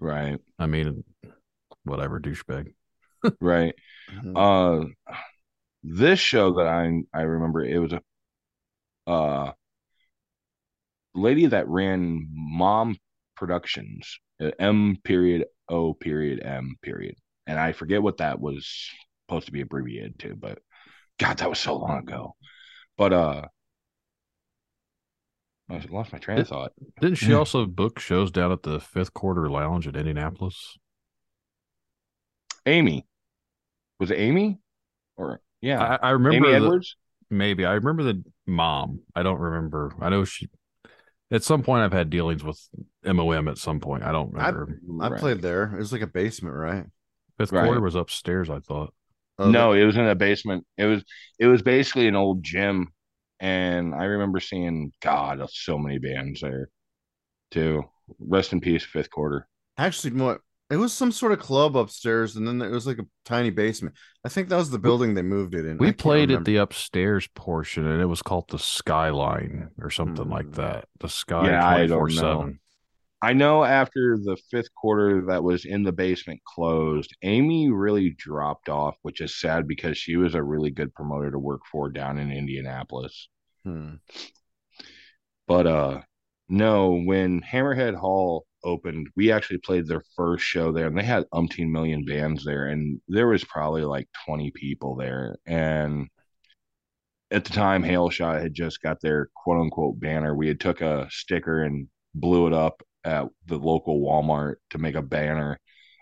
Right, 0.00 0.40
I 0.58 0.66
mean, 0.66 1.04
whatever, 1.84 2.20
douchebag. 2.20 2.74
right. 3.40 3.74
Mhm. 4.10 4.34
Uh, 4.34 4.84
this 5.82 6.18
show 6.20 6.54
that 6.54 6.66
I 6.66 7.02
I 7.18 7.22
remember 7.22 7.64
it 7.64 7.78
was 7.78 7.92
a 7.92 8.02
uh 9.06 9.52
lady 11.14 11.46
that 11.46 11.68
ran 11.68 12.26
Mom 12.32 12.96
Productions, 13.36 14.18
uh, 14.40 14.50
M 14.58 14.98
period 15.04 15.46
O 15.68 15.94
period 15.94 16.40
M 16.44 16.76
period, 16.82 17.16
and 17.50 17.58
I 17.58 17.72
forget 17.72 18.00
what 18.02 18.18
that 18.18 18.40
was 18.40 18.90
supposed 19.28 19.46
to 19.46 19.52
be 19.52 19.60
abbreviated 19.60 20.18
to, 20.20 20.36
but 20.36 20.60
God, 21.18 21.38
that 21.38 21.48
was 21.48 21.58
so 21.58 21.76
long 21.76 21.98
ago. 21.98 22.36
But 22.96 23.12
uh, 23.12 23.42
I 25.68 25.84
lost 25.90 26.12
my 26.12 26.18
train 26.18 26.38
of 26.38 26.48
thought. 26.48 26.72
Didn't 27.00 27.16
she 27.18 27.30
Yeah. 27.30 27.36
also 27.38 27.66
book 27.66 27.98
shows 27.98 28.30
down 28.30 28.52
at 28.52 28.62
the 28.62 28.78
Fifth 28.80 29.14
Quarter 29.14 29.50
Lounge 29.50 29.86
in 29.88 29.96
Indianapolis? 29.96 30.78
Amy, 32.66 33.06
was 33.98 34.10
it 34.10 34.18
Amy? 34.18 34.58
Or 35.16 35.40
yeah, 35.60 35.98
I, 36.02 36.08
I 36.08 36.10
remember 36.10 36.36
Amy 36.46 36.48
the- 36.58 36.64
Edwards. 36.64 36.96
maybe 37.30 37.64
I 37.64 37.72
remember 37.74 38.02
the 38.04 38.22
mom. 38.46 39.00
I 39.14 39.22
don't 39.22 39.38
remember. 39.40 39.92
I 40.00 40.08
know 40.08 40.24
she. 40.24 40.48
At 41.32 41.44
some 41.44 41.62
point, 41.62 41.84
I've 41.84 41.92
had 41.92 42.10
dealings 42.10 42.42
with 42.42 42.60
MOM. 43.04 43.46
At 43.46 43.56
some 43.58 43.78
point, 43.78 44.02
I 44.02 44.10
don't 44.10 44.36
I, 44.36 44.48
remember. 44.48 45.04
I 45.04 45.08
Right. 45.10 45.20
played 45.20 45.42
there. 45.42 45.72
It 45.74 45.78
was 45.78 45.92
like 45.92 46.02
a 46.02 46.06
basement, 46.08 46.56
right? 46.56 46.84
Fifth 47.40 47.52
Right. 47.52 47.64
Quarter 47.64 47.80
was 47.80 47.94
upstairs. 47.94 48.50
I 48.50 48.60
thought. 48.60 48.92
Oh, 49.38 49.50
no, 49.50 49.72
it 49.72 49.84
was 49.84 49.96
in 49.96 50.04
a 50.06 50.14
basement. 50.14 50.66
It 50.76 50.84
was 50.84 51.02
it 51.38 51.46
was 51.46 51.62
basically 51.62 52.06
an 52.06 52.14
old 52.16 52.42
gym, 52.42 52.88
and 53.40 53.94
I 53.94 54.04
remember 54.04 54.40
seeing 54.40 54.92
God, 55.00 55.40
so 55.50 55.78
many 55.78 55.98
bands 55.98 56.42
there, 56.42 56.68
too. 57.50 57.84
Rest 58.18 58.52
in 58.52 58.60
peace, 58.60 58.84
fifth 58.84 59.10
quarter. 59.10 59.48
Actually, 59.78 60.20
what? 60.20 60.40
It 60.68 60.76
was 60.76 60.92
some 60.92 61.10
sort 61.10 61.32
of 61.32 61.38
club 61.40 61.76
upstairs, 61.76 62.36
and 62.36 62.46
then 62.46 62.60
it 62.62 62.70
was 62.70 62.86
like 62.86 62.98
a 62.98 63.06
tiny 63.24 63.50
basement. 63.50 63.96
I 64.24 64.28
think 64.28 64.48
that 64.50 64.56
was 64.56 64.70
the 64.70 64.78
building 64.78 65.14
they 65.14 65.22
moved 65.22 65.54
it 65.54 65.64
in. 65.64 65.78
We 65.78 65.90
played 65.92 66.28
remember. 66.28 66.40
at 66.42 66.44
the 66.44 66.56
upstairs 66.56 67.26
portion, 67.34 67.86
and 67.86 68.00
it 68.02 68.06
was 68.06 68.22
called 68.22 68.48
the 68.50 68.58
Skyline 68.58 69.70
or 69.80 69.90
something 69.90 70.28
like 70.28 70.46
Hmm. 70.46 70.60
that. 70.60 70.84
The 71.00 71.08
Sky 71.08 71.46
Yeah, 71.50 71.66
I 71.66 71.86
don't 71.86 72.14
know. 72.14 72.20
seven. 72.20 72.60
I 73.22 73.34
know 73.34 73.64
after 73.64 74.16
the 74.16 74.36
fifth 74.50 74.74
quarter 74.74 75.26
that 75.26 75.44
was 75.44 75.66
in 75.66 75.82
the 75.82 75.92
basement 75.92 76.40
closed, 76.44 77.14
Amy 77.22 77.70
really 77.70 78.10
dropped 78.10 78.70
off, 78.70 78.96
which 79.02 79.20
is 79.20 79.38
sad 79.38 79.68
because 79.68 79.98
she 79.98 80.16
was 80.16 80.34
a 80.34 80.42
really 80.42 80.70
good 80.70 80.94
promoter 80.94 81.30
to 81.30 81.38
work 81.38 81.60
for 81.70 81.90
down 81.90 82.18
in 82.18 82.32
Indianapolis. 82.32 83.28
Hmm. 83.64 83.96
But 85.46 85.66
uh 85.66 86.00
no, 86.48 86.94
when 86.94 87.42
Hammerhead 87.42 87.94
Hall 87.94 88.46
opened, 88.64 89.08
we 89.16 89.30
actually 89.30 89.58
played 89.58 89.86
their 89.86 90.02
first 90.16 90.44
show 90.44 90.72
there 90.72 90.86
and 90.86 90.96
they 90.98 91.04
had 91.04 91.24
umpteen 91.32 91.70
million 91.70 92.04
bands 92.04 92.44
there 92.44 92.68
and 92.68 93.00
there 93.06 93.28
was 93.28 93.44
probably 93.44 93.84
like 93.84 94.08
20 94.26 94.50
people 94.52 94.96
there 94.96 95.36
and 95.46 96.08
at 97.30 97.44
the 97.44 97.52
time 97.52 97.82
Hailshot 97.84 98.40
had 98.42 98.54
just 98.54 98.82
got 98.82 99.00
their 99.00 99.28
quote 99.36 99.60
unquote 99.60 100.00
banner. 100.00 100.34
We 100.34 100.48
had 100.48 100.58
took 100.60 100.80
a 100.80 101.06
sticker 101.10 101.62
and 101.62 101.88
blew 102.14 102.46
it 102.46 102.52
up 102.52 102.82
at 103.04 103.26
the 103.46 103.58
local 103.58 104.00
Walmart 104.00 104.56
to 104.70 104.78
make 104.78 104.94
a 104.94 105.02
banner. 105.02 105.58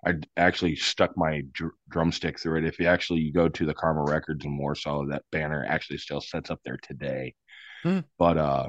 I 0.06 0.14
actually 0.36 0.76
stuck 0.76 1.16
my 1.16 1.42
dr- 1.52 1.72
drumstick 1.88 2.38
through 2.38 2.58
it. 2.58 2.64
If 2.64 2.78
you 2.78 2.86
actually 2.86 3.30
go 3.30 3.48
to 3.48 3.66
the 3.66 3.74
Karma 3.74 4.04
Records 4.04 4.44
in 4.44 4.56
Warsaw, 4.56 5.06
that 5.06 5.24
banner 5.32 5.64
actually 5.68 5.98
still 5.98 6.20
sets 6.20 6.50
up 6.50 6.60
there 6.64 6.78
today. 6.82 7.34
Hmm. 7.82 8.00
But 8.18 8.38
uh, 8.38 8.68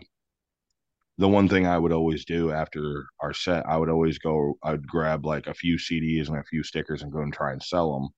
the 1.20 1.28
one 1.28 1.50
thing 1.50 1.68
I 1.68 1.78
would 1.78 1.92
always 1.92 2.26
do 2.26 2.52
after 2.52 3.06
our 3.20 3.34
set, 3.34 3.66
I 3.68 3.78
would 3.78 3.90
always 3.90 4.18
go, 4.18 4.58
I'd 4.64 4.88
grab 4.88 5.26
like 5.26 5.48
a 5.48 5.54
few 5.54 5.78
CDs 5.78 6.30
and 6.30 6.38
a 6.38 6.44
few 6.44 6.64
stickers 6.64 7.02
and 7.04 7.12
go 7.12 7.22
and 7.22 7.34
try 7.34 7.52
and 7.52 7.62
sell 7.62 7.94
them. 7.94 8.10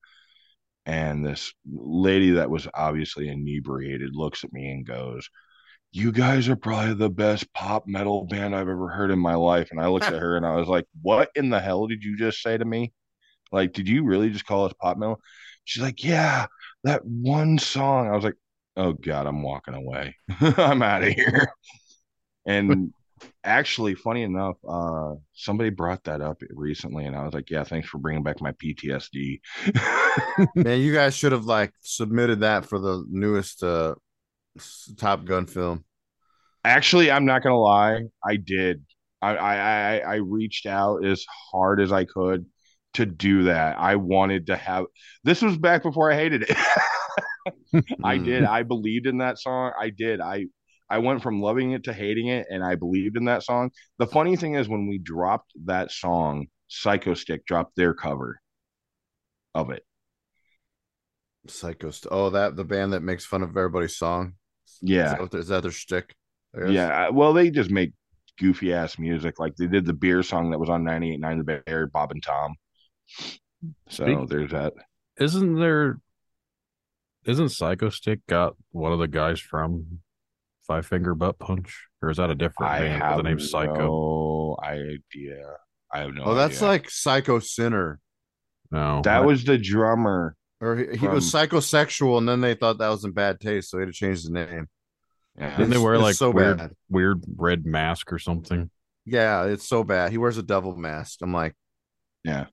And 0.86 1.24
this 1.24 1.52
lady 1.70 2.30
that 2.32 2.50
was 2.50 2.68
obviously 2.74 3.28
inebriated 3.28 4.14
looks 4.14 4.44
at 4.44 4.52
me 4.52 4.70
and 4.70 4.86
goes, 4.86 5.28
You 5.92 6.10
guys 6.10 6.48
are 6.48 6.56
probably 6.56 6.94
the 6.94 7.10
best 7.10 7.52
pop 7.52 7.86
metal 7.86 8.24
band 8.24 8.54
I've 8.54 8.68
ever 8.68 8.88
heard 8.88 9.10
in 9.10 9.18
my 9.18 9.34
life. 9.34 9.68
And 9.70 9.80
I 9.80 9.88
looked 9.88 10.06
at 10.06 10.20
her 10.20 10.36
and 10.36 10.46
I 10.46 10.56
was 10.56 10.68
like, 10.68 10.86
What 11.02 11.30
in 11.34 11.50
the 11.50 11.60
hell 11.60 11.86
did 11.86 12.02
you 12.02 12.16
just 12.16 12.42
say 12.42 12.56
to 12.56 12.64
me? 12.64 12.92
Like, 13.50 13.72
did 13.72 13.88
you 13.88 14.04
really 14.04 14.30
just 14.30 14.46
call 14.46 14.64
us 14.64 14.72
pop 14.80 14.96
metal? 14.96 15.20
She's 15.64 15.82
like, 15.82 16.02
Yeah, 16.02 16.46
that 16.84 17.04
one 17.04 17.58
song. 17.58 18.08
I 18.08 18.12
was 18.12 18.24
like, 18.24 18.36
Oh 18.76 18.94
God, 18.94 19.26
I'm 19.26 19.42
walking 19.42 19.74
away. 19.74 20.16
I'm 20.40 20.82
out 20.82 21.02
of 21.02 21.08
here. 21.12 21.52
And 22.46 22.92
actually, 23.44 23.94
funny 23.94 24.22
enough, 24.22 24.56
uh, 24.68 25.14
somebody 25.34 25.70
brought 25.70 26.04
that 26.04 26.20
up 26.20 26.40
recently, 26.50 27.04
and 27.04 27.14
I 27.14 27.24
was 27.24 27.34
like, 27.34 27.50
"Yeah, 27.50 27.64
thanks 27.64 27.88
for 27.88 27.98
bringing 27.98 28.22
back 28.22 28.40
my 28.40 28.52
PTSD." 28.52 29.40
Man, 30.54 30.80
you 30.80 30.92
guys 30.92 31.14
should 31.14 31.32
have 31.32 31.44
like 31.44 31.72
submitted 31.80 32.40
that 32.40 32.64
for 32.66 32.78
the 32.78 33.04
newest 33.08 33.62
uh 33.62 33.94
Top 34.96 35.24
Gun 35.24 35.46
film. 35.46 35.84
actually, 36.64 37.10
I'm 37.10 37.24
not 37.24 37.42
gonna 37.42 37.58
lie, 37.58 38.02
I 38.24 38.36
did. 38.36 38.84
I, 39.20 39.36
I 39.36 39.96
I 39.98 40.14
reached 40.16 40.66
out 40.66 41.04
as 41.04 41.24
hard 41.52 41.80
as 41.80 41.92
I 41.92 42.04
could 42.04 42.46
to 42.94 43.06
do 43.06 43.44
that. 43.44 43.78
I 43.78 43.96
wanted 43.96 44.48
to 44.48 44.56
have. 44.56 44.86
This 45.24 45.42
was 45.42 45.56
back 45.56 45.82
before 45.82 46.10
I 46.10 46.16
hated 46.16 46.44
it. 46.48 46.56
I 48.04 48.18
did. 48.18 48.44
I 48.44 48.62
believed 48.64 49.06
in 49.06 49.18
that 49.18 49.38
song. 49.38 49.72
I 49.78 49.90
did. 49.90 50.20
I 50.20 50.46
I 50.90 50.98
went 50.98 51.22
from 51.22 51.40
loving 51.40 51.72
it 51.72 51.84
to 51.84 51.92
hating 51.92 52.28
it, 52.28 52.46
and 52.50 52.62
I 52.64 52.74
believed 52.74 53.16
in 53.16 53.24
that 53.26 53.44
song. 53.44 53.70
The 53.98 54.06
funny 54.06 54.36
thing 54.36 54.54
is, 54.54 54.68
when 54.68 54.86
we 54.88 54.98
dropped 54.98 55.52
that 55.64 55.90
song, 55.92 56.48
Psycho 56.68 57.14
Stick 57.14 57.46
dropped 57.46 57.76
their 57.76 57.94
cover 57.94 58.40
of 59.54 59.70
it. 59.70 59.84
Psycho. 61.46 61.90
St- 61.90 62.12
oh, 62.12 62.30
that 62.30 62.56
the 62.56 62.64
band 62.64 62.92
that 62.92 63.02
makes 63.02 63.24
fun 63.24 63.42
of 63.42 63.50
everybody's 63.56 63.96
song. 63.96 64.34
Is 64.82 64.88
Yeah, 64.90 65.08
that, 65.10 65.20
what 65.20 65.30
their- 65.30 65.40
is 65.40 65.48
that 65.48 65.62
their 65.62 65.70
shtick? 65.72 66.14
Yeah. 66.68 67.08
Well, 67.10 67.32
they 67.32 67.50
just 67.50 67.70
make 67.70 67.92
goofy 68.38 68.72
ass 68.72 68.98
music. 68.98 69.38
Like 69.38 69.56
they 69.56 69.66
did 69.66 69.84
the 69.86 69.92
beer 69.92 70.22
song 70.22 70.50
that 70.50 70.58
was 70.58 70.68
on 70.70 70.84
98.9 70.84 71.38
The 71.46 71.62
Bear, 71.66 71.86
Bob 71.86 72.10
and 72.12 72.22
Tom. 72.22 72.54
So 73.88 74.04
Speak- 74.04 74.28
there's 74.28 74.50
that. 74.52 74.72
Isn't 75.18 75.54
there? 75.56 76.00
Isn't 77.24 77.50
Psycho 77.50 77.88
Stick 77.90 78.20
got 78.28 78.56
one 78.70 78.92
of 78.92 78.98
the 78.98 79.06
guys 79.08 79.38
from 79.40 80.00
Five 80.66 80.86
Finger 80.86 81.14
Butt 81.14 81.38
Punch, 81.38 81.86
or 82.02 82.10
is 82.10 82.16
that 82.16 82.30
a 82.30 82.34
different 82.34 82.72
I 82.72 82.78
band 82.80 82.94
with 82.94 83.02
have 83.02 83.16
the 83.18 83.22
name 83.22 83.38
Psycho? 83.38 83.74
no 83.74 84.56
idea. 84.64 85.44
I 85.92 86.00
have 86.00 86.14
no. 86.14 86.24
Oh, 86.24 86.34
that's 86.34 86.60
like 86.62 86.90
Psycho 86.90 87.38
Sinner. 87.38 88.00
No, 88.70 89.02
that 89.04 89.18
I- 89.22 89.24
was 89.26 89.44
the 89.44 89.58
drummer. 89.58 90.34
Or 90.62 90.76
he, 90.76 90.96
he 90.96 91.08
was 91.08 91.30
psychosexual, 91.30 92.18
and 92.18 92.28
then 92.28 92.40
they 92.40 92.54
thought 92.54 92.78
that 92.78 92.88
was 92.88 93.04
in 93.04 93.10
bad 93.10 93.40
taste, 93.40 93.68
so 93.70 93.78
he 93.78 93.82
had 93.82 93.88
to 93.88 93.92
change 93.92 94.22
the 94.22 94.30
name. 94.30 94.68
Yeah. 95.36 95.56
Didn't 95.56 95.70
they 95.70 95.78
wear 95.78 95.98
like 95.98 96.14
so 96.14 96.30
weird, 96.30 96.58
bad. 96.58 96.72
weird 96.88 97.24
red 97.36 97.66
mask 97.66 98.12
or 98.12 98.18
something? 98.20 98.70
Yeah, 99.04 99.46
it's 99.46 99.66
so 99.66 99.82
bad. 99.82 100.12
He 100.12 100.18
wears 100.18 100.38
a 100.38 100.42
devil 100.42 100.76
mask. 100.76 101.18
I'm 101.22 101.32
like, 101.32 101.56
Yeah. 102.22 102.46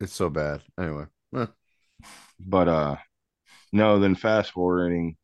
it's 0.00 0.14
so 0.14 0.30
bad. 0.30 0.62
Anyway, 0.80 1.04
eh. 1.36 1.46
But 2.40 2.68
uh 2.68 2.96
no, 3.70 3.98
then 3.98 4.14
fast 4.14 4.52
forwarding, 4.52 5.16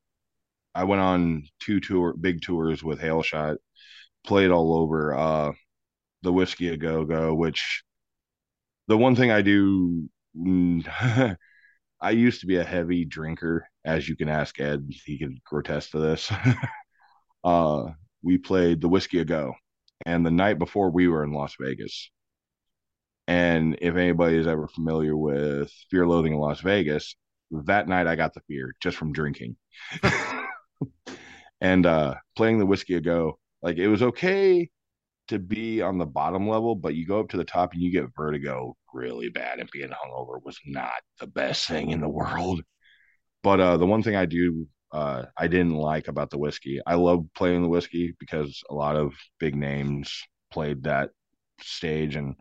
I 0.74 0.84
went 0.84 1.00
on 1.00 1.44
two 1.60 1.80
tour 1.80 2.12
big 2.12 2.42
tours 2.42 2.84
with 2.84 3.00
Hailshot, 3.00 3.56
played 4.24 4.50
all 4.50 4.74
over 4.74 5.14
uh 5.16 5.52
the 6.22 6.32
whiskey 6.32 6.68
a 6.68 6.76
go 6.76 7.04
go, 7.06 7.32
which 7.34 7.84
the 8.88 8.98
one 8.98 9.16
thing 9.16 9.30
I 9.30 9.40
do 9.40 10.10
I 12.00 12.10
used 12.10 12.40
to 12.40 12.46
be 12.46 12.56
a 12.56 12.64
heavy 12.64 13.04
drinker, 13.04 13.68
as 13.84 14.08
you 14.08 14.16
can 14.16 14.28
ask 14.28 14.60
Ed, 14.60 14.88
he 15.04 15.18
could 15.18 15.38
attest 15.58 15.92
to 15.92 15.98
this. 15.98 16.30
uh 17.44 17.90
we 18.22 18.38
played 18.38 18.80
the 18.80 18.88
whiskey 18.88 19.20
a 19.20 19.24
go, 19.24 19.54
and 20.04 20.26
the 20.26 20.30
night 20.30 20.58
before 20.58 20.90
we 20.90 21.08
were 21.08 21.24
in 21.24 21.32
Las 21.32 21.54
Vegas. 21.60 22.10
And 23.26 23.78
if 23.80 23.94
anybody 23.94 24.36
is 24.36 24.46
ever 24.46 24.68
familiar 24.68 25.16
with 25.16 25.70
Fear 25.90 26.08
Loathing 26.08 26.32
in 26.32 26.38
Las 26.38 26.60
Vegas, 26.60 27.14
that 27.50 27.88
night 27.88 28.06
I 28.06 28.16
got 28.16 28.34
the 28.34 28.40
fear 28.48 28.74
just 28.80 28.96
from 28.96 29.12
drinking. 29.12 29.56
and 31.60 31.86
uh 31.86 32.14
playing 32.36 32.58
the 32.58 32.66
whiskey 32.66 32.94
a 32.94 33.00
go, 33.00 33.38
like 33.62 33.76
it 33.76 33.88
was 33.88 34.02
okay 34.02 34.70
to 35.28 35.38
be 35.38 35.82
on 35.82 35.98
the 35.98 36.06
bottom 36.06 36.48
level, 36.48 36.74
but 36.74 36.94
you 36.94 37.06
go 37.06 37.20
up 37.20 37.28
to 37.30 37.36
the 37.36 37.44
top 37.44 37.72
and 37.72 37.82
you 37.82 37.90
get 37.92 38.14
vertigo 38.16 38.76
really 38.92 39.28
bad. 39.28 39.58
And 39.58 39.70
being 39.70 39.90
hungover 39.90 40.42
was 40.44 40.58
not 40.66 40.92
the 41.20 41.26
best 41.26 41.68
thing 41.68 41.90
in 41.90 42.00
the 42.00 42.08
world. 42.08 42.62
But 43.42 43.60
uh 43.60 43.76
the 43.76 43.86
one 43.86 44.02
thing 44.02 44.16
I 44.16 44.26
do 44.26 44.66
uh 44.92 45.24
I 45.36 45.48
didn't 45.48 45.74
like 45.74 46.08
about 46.08 46.30
the 46.30 46.38
whiskey, 46.38 46.80
I 46.86 46.94
love 46.94 47.26
playing 47.34 47.62
the 47.62 47.68
whiskey 47.68 48.14
because 48.18 48.62
a 48.70 48.74
lot 48.74 48.96
of 48.96 49.14
big 49.38 49.54
names 49.54 50.22
played 50.50 50.84
that 50.84 51.10
stage 51.60 52.16
and 52.16 52.36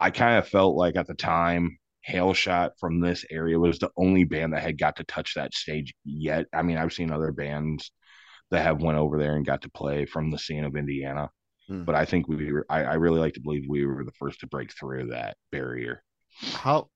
I 0.00 0.10
kind 0.10 0.38
of 0.38 0.48
felt 0.48 0.76
like 0.76 0.96
at 0.96 1.06
the 1.06 1.14
time 1.14 1.78
Hail 2.02 2.32
Shot 2.34 2.72
from 2.80 3.00
this 3.00 3.24
area 3.30 3.58
was 3.58 3.78
the 3.78 3.90
only 3.96 4.24
band 4.24 4.52
that 4.54 4.62
had 4.62 4.78
got 4.78 4.96
to 4.96 5.04
touch 5.04 5.34
that 5.34 5.54
stage 5.54 5.94
yet. 6.04 6.46
I 6.52 6.62
mean, 6.62 6.78
I've 6.78 6.92
seen 6.92 7.10
other 7.12 7.32
bands 7.32 7.92
that 8.50 8.62
have 8.62 8.82
went 8.82 8.98
over 8.98 9.18
there 9.18 9.36
and 9.36 9.46
got 9.46 9.62
to 9.62 9.70
play 9.70 10.06
from 10.06 10.30
the 10.30 10.38
scene 10.38 10.64
of 10.64 10.76
Indiana, 10.76 11.30
Hmm. 11.70 11.84
but 11.84 11.94
I 11.94 12.04
think 12.04 12.26
we 12.28 12.52
were. 12.52 12.66
I, 12.68 12.82
I 12.84 12.94
really 12.94 13.20
like 13.20 13.34
to 13.34 13.40
believe 13.40 13.64
we 13.68 13.86
were 13.86 14.04
the 14.04 14.12
first 14.18 14.40
to 14.40 14.46
break 14.48 14.72
through 14.72 15.08
that 15.08 15.36
barrier. 15.52 16.02
how? 16.52 16.88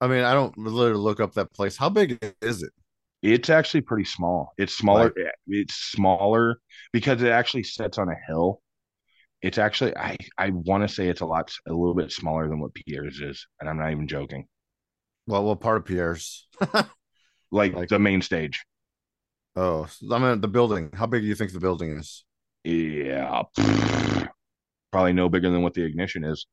I 0.00 0.06
mean, 0.06 0.22
I 0.24 0.32
don't 0.34 0.56
literally 0.56 1.00
look 1.02 1.20
up 1.20 1.34
that 1.34 1.52
place. 1.52 1.76
How 1.76 1.88
big 1.90 2.18
is 2.40 2.62
it? 2.62 2.70
It's 3.22 3.50
actually 3.50 3.82
pretty 3.82 4.04
small. 4.04 4.52
It's 4.56 4.74
smaller. 4.76 5.12
Like- 5.16 5.34
it's 5.48 5.74
smaller 5.74 6.58
because 6.92 7.22
it 7.22 7.28
actually 7.30 7.64
sits 7.64 7.98
on 7.98 8.08
a 8.08 8.14
hill. 8.28 8.62
It's 9.42 9.58
actually 9.58 9.96
I 9.96 10.16
I 10.38 10.50
want 10.50 10.86
to 10.86 10.94
say 10.94 11.08
it's 11.08 11.22
a 11.22 11.26
lot 11.26 11.52
a 11.66 11.70
little 11.72 11.94
bit 11.94 12.12
smaller 12.12 12.48
than 12.48 12.60
what 12.60 12.72
Pierre's 12.74 13.20
is, 13.20 13.46
and 13.60 13.68
I'm 13.68 13.78
not 13.78 13.90
even 13.90 14.06
joking. 14.06 14.46
Well, 15.26 15.44
what 15.44 15.60
part 15.60 15.78
of 15.78 15.84
Pierre's? 15.86 16.46
Like, 17.52 17.74
Like- 17.74 17.88
the 17.88 17.98
main 17.98 18.22
stage. 18.22 18.62
oh, 19.56 19.88
I 20.12 20.18
mean 20.18 20.40
the 20.40 20.46
building. 20.48 20.90
How 20.94 21.06
big 21.06 21.22
do 21.22 21.26
you 21.28 21.34
think 21.34 21.52
the 21.52 21.58
building 21.60 21.98
is? 21.98 22.24
Yeah, 22.64 23.42
probably 24.92 25.12
no 25.12 25.28
bigger 25.28 25.50
than 25.50 25.62
what 25.62 25.74
the 25.74 25.84
ignition 25.84 26.24
is. 26.24 26.46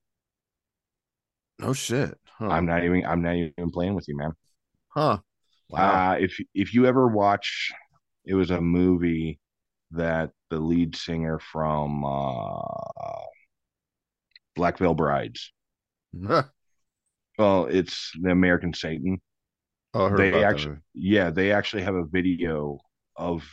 No 1.59 1.73
shit. 1.73 2.17
Huh. 2.37 2.47
I'm 2.47 2.65
not 2.65 2.83
even. 2.83 3.05
I'm 3.05 3.21
not 3.21 3.35
even 3.35 3.71
playing 3.71 3.95
with 3.95 4.07
you, 4.07 4.15
man. 4.15 4.33
Huh. 4.89 5.19
Wow. 5.69 6.11
Uh, 6.11 6.17
if 6.19 6.37
if 6.53 6.73
you 6.73 6.85
ever 6.85 7.07
watch, 7.07 7.71
it 8.25 8.35
was 8.35 8.51
a 8.51 8.61
movie 8.61 9.39
that 9.91 10.31
the 10.49 10.59
lead 10.59 10.95
singer 10.95 11.39
from 11.39 12.05
uh, 12.05 13.23
Black 14.55 14.77
Veil 14.77 14.93
Brides. 14.93 15.51
Well, 17.37 17.67
it's 17.67 18.11
the 18.19 18.31
American 18.31 18.73
Satan. 18.73 19.21
oh, 19.93 20.05
I 20.05 20.09
heard 20.09 20.17
they 20.19 20.43
actually, 20.43 20.77
yeah, 20.95 21.29
they 21.29 21.51
actually 21.51 21.83
have 21.83 21.93
a 21.93 22.03
video 22.03 22.79
of 23.15 23.47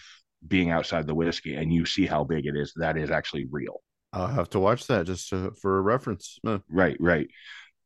being 0.46 0.70
outside 0.70 1.07
the 1.07 1.14
whiskey, 1.14 1.54
and 1.54 1.72
you 1.72 1.87
see 1.87 2.07
how 2.07 2.24
big 2.24 2.46
it 2.46 2.57
is. 2.57 2.72
That 2.76 2.96
is 2.96 3.11
actually 3.11 3.46
real. 3.50 3.83
I'll 4.12 4.28
have 4.28 4.50
to 4.50 4.61
watch 4.61 4.87
that 4.87 5.07
just 5.07 5.30
to, 5.30 5.52
for 5.61 5.78
a 5.78 5.83
reference. 5.83 6.38
Right, 6.70 6.96
right. 7.00 7.28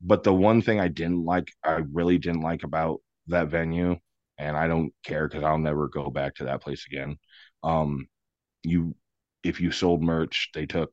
But 0.01 0.23
the 0.23 0.35
one 0.35 0.63
thing 0.63 0.79
I 0.79 0.89
didn't 0.89 1.25
like, 1.25 1.51
I 1.65 1.81
really 1.93 2.19
didn't 2.19 2.43
like 2.43 2.65
about 2.65 3.01
that 3.29 3.49
venue, 3.49 3.97
and 4.39 4.57
I 4.57 4.69
don't 4.69 4.93
care 5.05 5.27
because 5.27 5.43
I'll 5.43 5.59
never 5.59 5.89
go 5.89 6.11
back 6.11 6.35
to 6.37 6.45
that 6.45 6.63
place 6.63 6.85
again. 6.91 7.17
Um, 7.63 8.07
you, 8.63 8.95
if 9.43 9.61
you 9.61 9.71
sold 9.73 10.03
merch, 10.03 10.51
they 10.55 10.67
took 10.67 10.93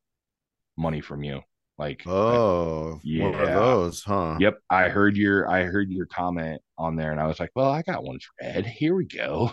money 0.77 1.01
from 1.01 1.23
you. 1.23 1.41
Like, 1.77 2.03
oh, 2.07 3.01
Yeah. 3.03 3.31
those, 3.53 4.01
huh? 4.01 4.37
yep, 4.39 4.59
I 4.69 4.87
heard 4.87 5.17
your, 5.17 5.49
I 5.49 5.63
heard 5.63 5.91
your 5.91 6.05
comment 6.05 6.61
on 6.77 6.95
there, 6.95 7.11
and 7.11 7.19
I 7.19 7.27
was 7.27 7.39
like, 7.39 7.51
well, 7.53 7.69
I 7.69 7.81
got 7.81 8.03
one 8.03 8.19
for 8.19 8.45
Ed. 8.45 8.65
Here 8.65 8.95
we 8.95 9.05
go. 9.05 9.51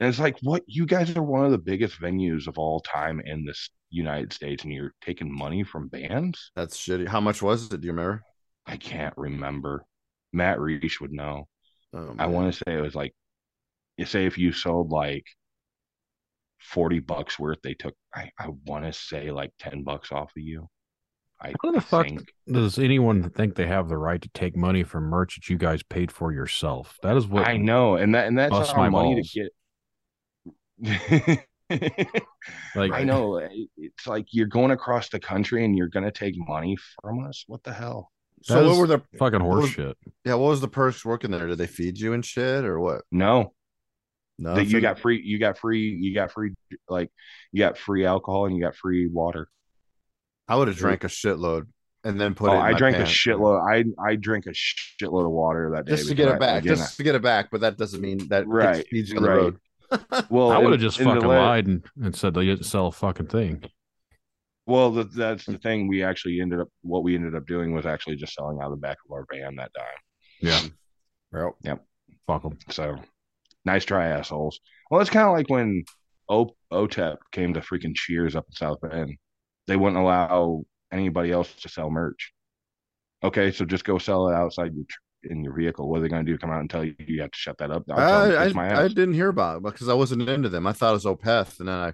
And 0.00 0.08
it's 0.08 0.18
like, 0.18 0.36
what? 0.42 0.62
You 0.66 0.86
guys 0.86 1.14
are 1.16 1.22
one 1.22 1.44
of 1.44 1.50
the 1.52 1.58
biggest 1.58 2.00
venues 2.00 2.46
of 2.46 2.58
all 2.58 2.80
time 2.80 3.20
in 3.24 3.44
this 3.44 3.70
United 3.90 4.32
States, 4.32 4.64
and 4.64 4.72
you're 4.72 4.92
taking 5.00 5.32
money 5.32 5.62
from 5.64 5.88
bands. 5.88 6.50
That's 6.56 6.76
shitty. 6.76 7.06
How 7.08 7.20
much 7.20 7.42
was 7.42 7.72
it? 7.72 7.80
Do 7.80 7.86
you 7.86 7.92
remember? 7.92 8.22
I 8.66 8.76
can't 8.76 9.14
remember. 9.16 9.84
Matt 10.32 10.58
Reich 10.60 11.00
would 11.00 11.12
know. 11.12 11.48
Oh, 11.92 12.14
I 12.18 12.26
want 12.26 12.52
to 12.52 12.58
say 12.66 12.76
it 12.76 12.80
was 12.80 12.94
like, 12.94 13.14
you 13.96 14.04
say 14.04 14.26
if 14.26 14.36
you 14.36 14.52
sold 14.52 14.90
like 14.90 15.24
40 16.60 17.00
bucks 17.00 17.38
worth, 17.38 17.58
they 17.62 17.74
took, 17.74 17.94
I, 18.14 18.30
I 18.38 18.48
want 18.66 18.84
to 18.84 18.92
say 18.92 19.30
like 19.30 19.52
10 19.60 19.84
bucks 19.84 20.10
off 20.10 20.32
of 20.36 20.42
you. 20.42 20.68
I 21.40 21.52
How 21.62 21.72
the 21.72 21.80
fuck 21.80 22.06
think. 22.06 22.32
does 22.50 22.78
anyone 22.78 23.28
think 23.30 23.54
they 23.54 23.66
have 23.66 23.88
the 23.88 23.98
right 23.98 24.20
to 24.22 24.28
take 24.30 24.56
money 24.56 24.82
from 24.82 25.04
merch 25.04 25.36
that 25.36 25.48
you 25.50 25.58
guys 25.58 25.82
paid 25.82 26.10
for 26.10 26.32
yourself? 26.32 26.96
That 27.02 27.16
is 27.16 27.26
what 27.26 27.46
I 27.46 27.56
know. 27.58 27.96
And 27.96 28.14
that, 28.14 28.26
and 28.28 28.38
that's 28.38 28.50
Bust 28.50 28.72
our 28.72 28.78
my 28.78 28.88
money 28.88 29.14
balls. 29.14 29.30
to 29.30 29.40
get. 29.40 29.52
Like 32.76 32.92
I 32.92 33.04
know 33.04 33.36
eh, 33.36 33.48
it's 33.78 34.06
like 34.06 34.26
you're 34.32 34.46
going 34.46 34.70
across 34.70 35.08
the 35.08 35.18
country 35.18 35.64
and 35.64 35.76
you're 35.76 35.88
gonna 35.88 36.10
take 36.12 36.34
money 36.36 36.76
from 37.00 37.24
us. 37.26 37.44
What 37.46 37.62
the 37.64 37.72
hell? 37.72 38.10
So 38.42 38.68
what 38.68 38.76
were 38.78 38.86
the 38.86 39.02
fucking 39.18 39.42
what 39.42 39.56
was- 39.56 39.74
horse 39.74 39.88
shit. 39.88 39.96
yeah? 40.24 40.34
What 40.34 40.50
was 40.50 40.60
the 40.60 40.68
perks 40.68 41.04
working 41.04 41.30
there? 41.30 41.46
Did 41.46 41.56
they 41.58 41.66
feed 41.66 41.98
you 41.98 42.12
and 42.12 42.24
shit 42.24 42.64
or 42.64 42.78
what? 42.78 43.02
No, 43.10 43.54
No, 44.38 44.54
that 44.56 44.66
you 44.66 44.80
got 44.82 44.98
free. 44.98 45.22
You 45.24 45.38
got 45.38 45.56
free. 45.56 45.88
You 45.88 46.12
got 46.14 46.32
free. 46.32 46.52
Like 46.88 47.10
you 47.50 47.60
got 47.60 47.78
free 47.78 48.04
alcohol 48.04 48.44
and 48.46 48.54
you 48.54 48.62
got 48.62 48.76
free 48.76 49.06
water. 49.06 49.48
I 50.46 50.56
would 50.56 50.68
have 50.68 50.76
drank 50.76 51.04
a 51.04 51.08
shitload 51.08 51.66
and 52.04 52.20
then 52.20 52.34
put 52.34 52.50
oh, 52.50 52.52
it. 52.52 52.56
In 52.56 52.62
I 52.62 52.72
my 52.72 52.78
drank 52.78 52.96
pants. 52.96 53.10
a 53.10 53.14
shitload. 53.14 53.66
I 53.66 53.84
I 54.06 54.16
drank 54.16 54.44
a 54.46 54.50
shitload 54.50 55.24
of 55.24 55.30
water 55.30 55.70
that 55.74 55.86
day 55.86 55.96
just 55.96 56.08
to 56.10 56.14
get 56.14 56.28
it 56.28 56.38
back. 56.38 56.62
again, 56.62 56.76
Just 56.76 56.98
to 56.98 57.02
get 57.02 57.14
it 57.14 57.22
back, 57.22 57.48
but 57.50 57.62
that 57.62 57.78
doesn't 57.78 58.02
mean 58.02 58.28
that 58.28 58.46
Right, 58.46 58.80
it 58.80 58.88
feeds 58.88 59.10
you 59.10 59.16
on 59.16 59.22
the 59.22 59.28
right. 59.30 59.36
road. 59.36 59.56
Well, 60.30 60.50
I 60.50 60.58
would 60.58 60.72
have 60.72 60.80
just 60.80 60.98
in 60.98 61.06
fucking 61.06 61.22
la- 61.28 61.34
lied 61.46 61.66
and, 61.66 61.84
and 62.02 62.14
said 62.14 62.34
they 62.34 62.44
didn't 62.44 62.64
sell 62.64 62.86
a 62.88 62.92
fucking 62.92 63.26
thing. 63.26 63.64
Well, 64.66 64.90
the, 64.92 65.04
that's 65.04 65.44
the 65.44 65.58
thing. 65.58 65.88
We 65.88 66.02
actually 66.02 66.40
ended 66.40 66.60
up 66.60 66.68
what 66.82 67.02
we 67.02 67.14
ended 67.14 67.34
up 67.34 67.46
doing 67.46 67.74
was 67.74 67.86
actually 67.86 68.16
just 68.16 68.34
selling 68.34 68.58
out 68.60 68.66
of 68.66 68.70
the 68.72 68.76
back 68.80 68.96
of 69.04 69.12
our 69.12 69.26
van 69.30 69.56
that 69.56 69.72
time. 69.74 69.98
Yeah. 70.40 70.60
Well, 71.32 71.56
yep. 71.62 71.84
Fuck 72.26 72.42
them. 72.44 72.58
So 72.70 72.96
nice 73.64 73.84
try, 73.84 74.06
assholes. 74.08 74.60
Well, 74.90 75.00
it's 75.00 75.10
kind 75.10 75.28
of 75.28 75.34
like 75.34 75.50
when 75.50 75.84
o- 76.28 76.56
OTEP 76.72 77.16
came 77.32 77.54
to 77.54 77.60
freaking 77.60 77.94
Cheers 77.94 78.36
up 78.36 78.46
in 78.48 78.54
South 78.54 78.78
Bend. 78.80 79.16
They 79.66 79.76
wouldn't 79.76 80.00
allow 80.00 80.62
anybody 80.92 81.30
else 81.30 81.52
to 81.62 81.68
sell 81.68 81.90
merch. 81.90 82.32
Okay, 83.22 83.50
so 83.52 83.64
just 83.64 83.84
go 83.84 83.98
sell 83.98 84.28
it 84.28 84.34
outside 84.34 84.74
your 84.74 84.84
tr- 84.88 84.98
in 85.30 85.42
your 85.44 85.54
vehicle. 85.54 85.88
What 85.88 85.98
are 85.98 86.02
they 86.02 86.08
going 86.08 86.24
to 86.24 86.30
do? 86.32 86.38
Come 86.38 86.50
out 86.50 86.60
and 86.60 86.70
tell 86.70 86.84
you 86.84 86.94
you 86.98 87.22
have 87.22 87.30
to 87.30 87.38
shut 87.38 87.58
that 87.58 87.70
up? 87.70 87.84
I'll 87.90 87.96
tell 87.96 88.22
them 88.22 88.30
to 88.32 88.38
I, 88.38 88.52
my 88.52 88.74
I, 88.74 88.84
I 88.84 88.88
didn't 88.88 89.14
hear 89.14 89.28
about 89.28 89.58
it 89.58 89.62
because 89.62 89.88
I 89.88 89.94
wasn't 89.94 90.28
into 90.28 90.48
them. 90.48 90.66
I 90.66 90.72
thought 90.72 90.90
it 90.90 90.92
was 90.92 91.04
Opeth, 91.04 91.60
and 91.60 91.68
then 91.68 91.74
I 91.76 91.92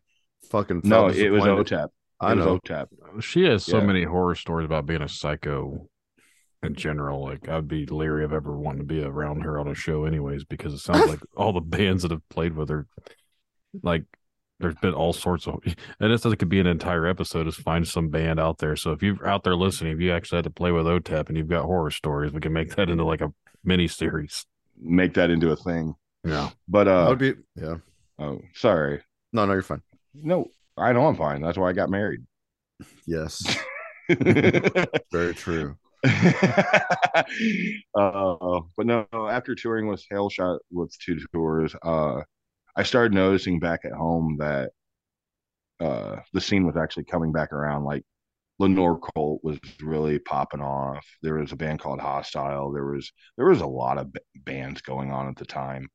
fucking 0.51 0.83
no, 0.85 1.09
it 1.09 1.31
was 1.31 1.43
disappointed. 1.45 1.67
OTEP. 1.67 1.89
I 2.21 2.33
It 2.33 2.37
was 2.37 2.45
know. 2.47 2.59
OTEP. 2.59 2.87
She 3.23 3.45
has 3.45 3.65
so 3.65 3.79
Yeah. 3.79 3.87
many 3.87 4.05
horror 4.05 4.35
stories 4.35 4.67
about 4.67 4.87
being 4.87 5.03
a 5.03 5.09
psycho 5.09 5.89
in 6.63 6.75
general. 6.75 7.23
Like 7.25 7.49
I'd 7.49 7.69
be 7.69 7.87
leery 7.87 8.25
of 8.25 8.33
ever 8.33 8.57
wanting 8.57 8.81
to 8.81 8.87
be 8.87 9.03
around 9.03 9.43
her 9.43 9.59
on 9.59 9.69
a 9.69 9.75
show 9.75 10.05
anyways, 10.05 10.45
because 10.45 10.75
it 10.75 10.79
sounds 10.79 11.07
like 11.09 11.21
all 11.37 11.53
the 11.53 11.61
bands 11.61 12.03
that 12.03 12.11
have 12.11 12.29
played 12.29 12.55
with 12.55 12.69
her 12.69 12.87
like 13.83 14.05
there's 14.61 14.77
been 14.77 14.95
all 14.95 15.13
sorts 15.13 15.47
of 15.47 15.59
and 15.99 16.13
this 16.13 16.23
could 16.23 16.49
be 16.49 16.61
an 16.61 16.67
entire 16.67 17.07
episode 17.07 17.49
is 17.49 17.57
find 17.57 17.89
some 17.89 18.09
band 18.09 18.39
out 18.39 18.59
there. 18.59 18.77
So 18.77 18.93
if 18.93 19.03
you're 19.03 19.27
out 19.27 19.43
there 19.43 19.57
listening, 19.57 19.95
if 19.95 20.01
you 20.01 20.13
actually 20.13 20.37
had 20.37 20.45
to 20.45 20.51
play 20.51 20.71
with 20.71 20.87
OTEP 20.87 21.29
and 21.29 21.37
you've 21.37 21.49
got 21.49 21.65
horror 21.65 21.91
stories, 21.91 22.33
we 22.33 22.41
can 22.41 22.53
make 22.53 22.77
that 22.77 22.91
into 22.91 23.05
like 23.05 23.21
a 23.21 23.33
mini 23.65 23.89
series. 23.89 24.47
Make 24.81 25.15
that 25.15 25.31
into 25.31 25.51
a 25.51 25.57
thing. 25.57 25.95
Yeah. 26.25 26.51
But 26.69 26.89
I 26.89 27.03
uh, 27.03 27.09
would 27.09 27.19
be. 27.19 27.35
Yeah. 27.57 27.77
oh, 28.19 28.41
sorry. 28.55 29.03
No, 29.33 29.47
no, 29.47 29.53
you're 29.53 29.63
fine. 29.63 29.83
No, 30.15 30.47
I 30.77 30.93
know 30.93 31.07
I'm 31.07 31.17
fine. 31.17 31.41
That's 31.41 31.59
why 31.59 31.71
I 31.71 31.73
got 31.73 31.91
married. 31.91 32.21
Yes, 33.07 33.59
very 34.09 35.35
true. 35.35 35.77
uh, 36.05 36.81
but 37.95 38.87
no, 38.87 39.07
after 39.13 39.55
touring 39.55 39.87
with 39.87 40.03
Hail 40.11 40.31
Shot 40.31 40.61
with 40.71 40.97
two 40.99 41.19
tours, 41.33 41.75
uh, 41.83 42.23
I 42.77 42.83
started 42.85 43.15
noticing 43.15 43.61
back 43.61 43.81
at 43.85 43.93
home 43.93 44.37
that 44.39 44.73
uh, 45.81 46.17
the 46.33 46.41
scene 46.41 46.67
was 46.67 46.77
actually 46.77 47.05
coming 47.05 47.33
back 47.33 47.53
around. 47.53 47.85
Like 47.85 48.05
Lenore 48.59 48.99
Colt 48.99 49.41
was 49.45 49.59
really 49.83 50.19
popping 50.19 50.61
off. 50.63 51.07
There 51.23 51.37
was 51.37 51.53
a 51.53 51.57
band 51.57 51.81
called 51.81 52.01
Hostile. 52.01 52.73
There 52.73 52.87
was 52.87 53.13
there 53.37 53.47
was 53.49 53.61
a 53.63 53.67
lot 53.67 53.99
of 53.99 54.13
b- 54.13 54.21
bands 54.37 54.83
going 54.83 55.13
on 55.13 55.29
at 55.29 55.37
the 55.37 55.47
time, 55.47 55.89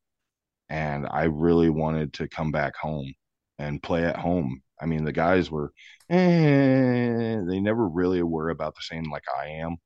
and 0.70 1.06
I 1.10 1.24
really 1.24 1.70
wanted 1.70 2.14
to 2.14 2.28
come 2.28 2.52
back 2.52 2.76
home 2.76 3.12
and 3.58 3.82
play 3.82 4.04
at 4.04 4.16
home. 4.18 4.62
I 4.80 4.86
mean, 4.86 5.04
the 5.04 5.12
guys 5.12 5.50
were, 5.50 5.72
eh, 6.10 7.40
they 7.48 7.60
never 7.60 7.88
really 7.88 8.22
were 8.22 8.50
about 8.50 8.74
the 8.76 8.82
same 8.82 9.10
like 9.10 9.24
I 9.40 9.48
am 9.48 9.76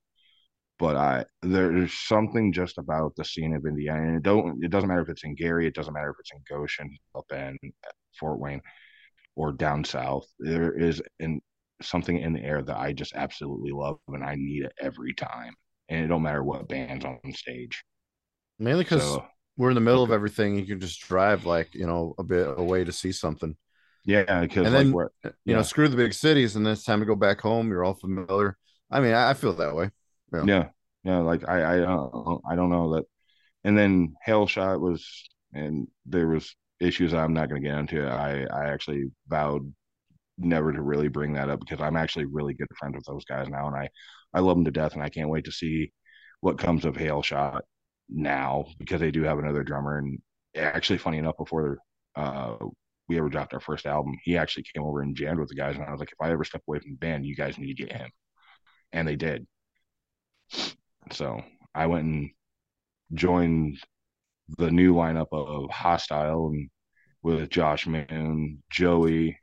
but 0.81 0.97
I 0.97 1.27
there's 1.43 1.95
something 1.95 2.53
just 2.53 2.79
about 2.79 3.17
the 3.17 3.25
scene 3.27 3.55
of 3.55 3.67
Indiana. 3.67 4.09
And 4.09 4.19
it 4.19 4.25
don't 4.25 4.65
it 4.65 4.71
doesn't 4.71 4.89
matter 4.89 5.03
if 5.03 5.11
it's 5.11 5.25
in 5.25 5.37
Gary, 5.37 5.69
it 5.69 5.75
doesn't 5.77 5.95
matter 5.95 6.11
if 6.11 6.17
it's 6.21 6.33
in 6.35 6.43
Goshen, 6.51 6.97
up 7.17 7.27
in 7.33 7.59
Fort 8.21 8.41
Wayne, 8.41 8.63
or 9.37 9.53
down 9.53 9.85
south. 9.85 10.27
There 10.39 10.73
is 10.79 11.03
in 11.21 11.41
something 11.83 12.19
in 12.19 12.33
the 12.35 12.43
air 12.43 12.63
that 12.63 12.77
I 12.79 12.93
just 12.93 13.15
absolutely 13.15 13.73
love, 13.73 13.99
and 14.09 14.25
I 14.25 14.37
need 14.37 14.65
it 14.65 14.73
every 14.81 15.15
time. 15.15 15.55
And 15.89 16.05
it 16.05 16.09
don't 16.09 16.23
matter 16.23 16.45
what 16.45 16.69
band's 16.69 17.05
on 17.05 17.21
stage. 17.35 17.83
Mainly 18.59 18.85
because 18.85 19.19
So 19.19 19.25
we're 19.57 19.71
in 19.71 19.75
the 19.75 19.81
middle 19.81 20.03
of 20.03 20.13
everything. 20.13 20.57
You 20.57 20.67
can 20.67 20.81
just 20.81 21.01
drive 21.01 21.47
like 21.47 21.75
you 21.75 21.87
know 21.87 22.15
a 22.19 22.23
bit 22.23 22.47
away 22.59 22.85
to 22.85 22.93
see 22.93 23.13
something. 23.13 23.57
yeah, 24.05 24.25
because 24.41 24.67
And 24.67 24.75
like 24.75 24.87
then, 24.87 25.33
You 25.45 25.55
know, 25.55 25.63
screw 25.63 25.89
the 25.89 25.97
big 25.97 26.15
cities, 26.15 26.57
and 26.57 26.65
then 26.67 26.75
it's 26.75 26.85
time 26.85 27.01
to 27.01 27.07
go 27.07 27.17
back 27.17 27.41
home. 27.41 27.69
You're 27.71 27.85
all 27.85 27.95
familiar. 27.95 28.57
I 28.91 29.01
mean, 29.01 29.13
I, 29.15 29.31
I 29.31 29.35
feel 29.35 29.53
that 29.55 29.75
way. 29.75 29.91
Yeah. 30.33 30.47
yeah, 30.47 30.69
yeah, 31.05 31.19
like 31.19 31.49
I 31.49 31.75
I 31.75 31.79
don't 31.79 32.43
I 32.49 32.57
don't 32.57 32.71
know 32.71 32.95
that. 32.95 33.05
And 33.65 33.79
then 33.79 34.15
Hail 34.25 34.47
Shot 34.47 34.81
was, 34.81 35.07
and 35.55 35.89
there 36.07 36.29
was 36.29 36.57
issues 36.81 37.15
I'm 37.15 37.35
not 37.35 37.49
going 37.51 37.63
to 37.63 37.69
get 37.69 37.79
into. 37.79 38.07
I 38.09 38.47
I 38.53 38.71
actually 38.71 39.13
vowed 39.29 39.73
never 40.39 40.73
to 40.73 40.83
really 40.83 41.09
bring 41.09 41.35
that 41.35 41.51
up 41.51 41.61
because 41.61 41.81
I'm 41.81 41.97
actually 41.97 42.27
really 42.27 42.55
good 42.55 42.69
friends 42.79 42.97
with 42.97 43.05
those 43.07 43.25
guys 43.27 43.49
now, 43.49 43.67
and 43.69 43.77
I 43.77 43.89
I 44.35 44.41
love 44.41 44.57
them 44.57 44.65
to 44.67 44.71
death, 44.71 44.95
and 44.95 45.03
I 45.03 45.11
can't 45.11 45.31
wait 45.31 45.45
to 45.47 45.53
see 45.53 45.93
what 46.41 46.59
comes 46.59 46.85
of 46.85 46.97
Hail 46.97 47.23
Shot 47.23 47.65
now 48.09 48.67
because 48.79 49.01
they 49.01 49.11
do 49.11 49.23
have 49.25 49.39
another 49.39 49.65
drummer, 49.65 49.99
and 49.99 50.21
actually, 50.57 50.99
funny 50.99 51.19
enough, 51.19 51.37
before 51.39 51.79
uh 52.17 52.57
we 53.09 53.19
ever 53.19 53.29
dropped 53.29 53.55
our 53.55 53.61
first 53.61 53.87
album, 53.87 54.15
he 54.25 54.37
actually 54.37 54.65
came 54.75 54.85
over 54.85 55.03
and 55.03 55.17
jammed 55.17 55.41
with 55.41 55.49
the 55.49 55.55
guys, 55.57 55.77
and 55.77 55.85
I 55.85 55.91
was 55.93 56.01
like, 56.01 56.13
if 56.13 56.21
I 56.21 56.31
ever 56.33 56.45
step 56.45 56.63
away 56.69 56.79
from 56.81 56.93
the 56.93 56.97
band, 56.99 57.27
you 57.27 57.37
guys 57.37 57.59
need 57.59 57.75
to 57.77 57.85
get 57.87 57.93
him, 57.97 58.11
and 58.93 59.07
they 59.09 59.17
did. 59.17 59.47
So 61.13 61.43
I 61.75 61.87
went 61.87 62.05
and 62.05 62.31
joined 63.15 63.79
the 64.59 64.71
new 64.71 64.95
lineup 64.95 65.29
of 65.33 65.71
Hostile 65.71 66.49
and 66.49 66.71
with 67.23 67.51
Josh 67.51 67.87
Moon, 67.87 68.63
Joey, 68.71 69.39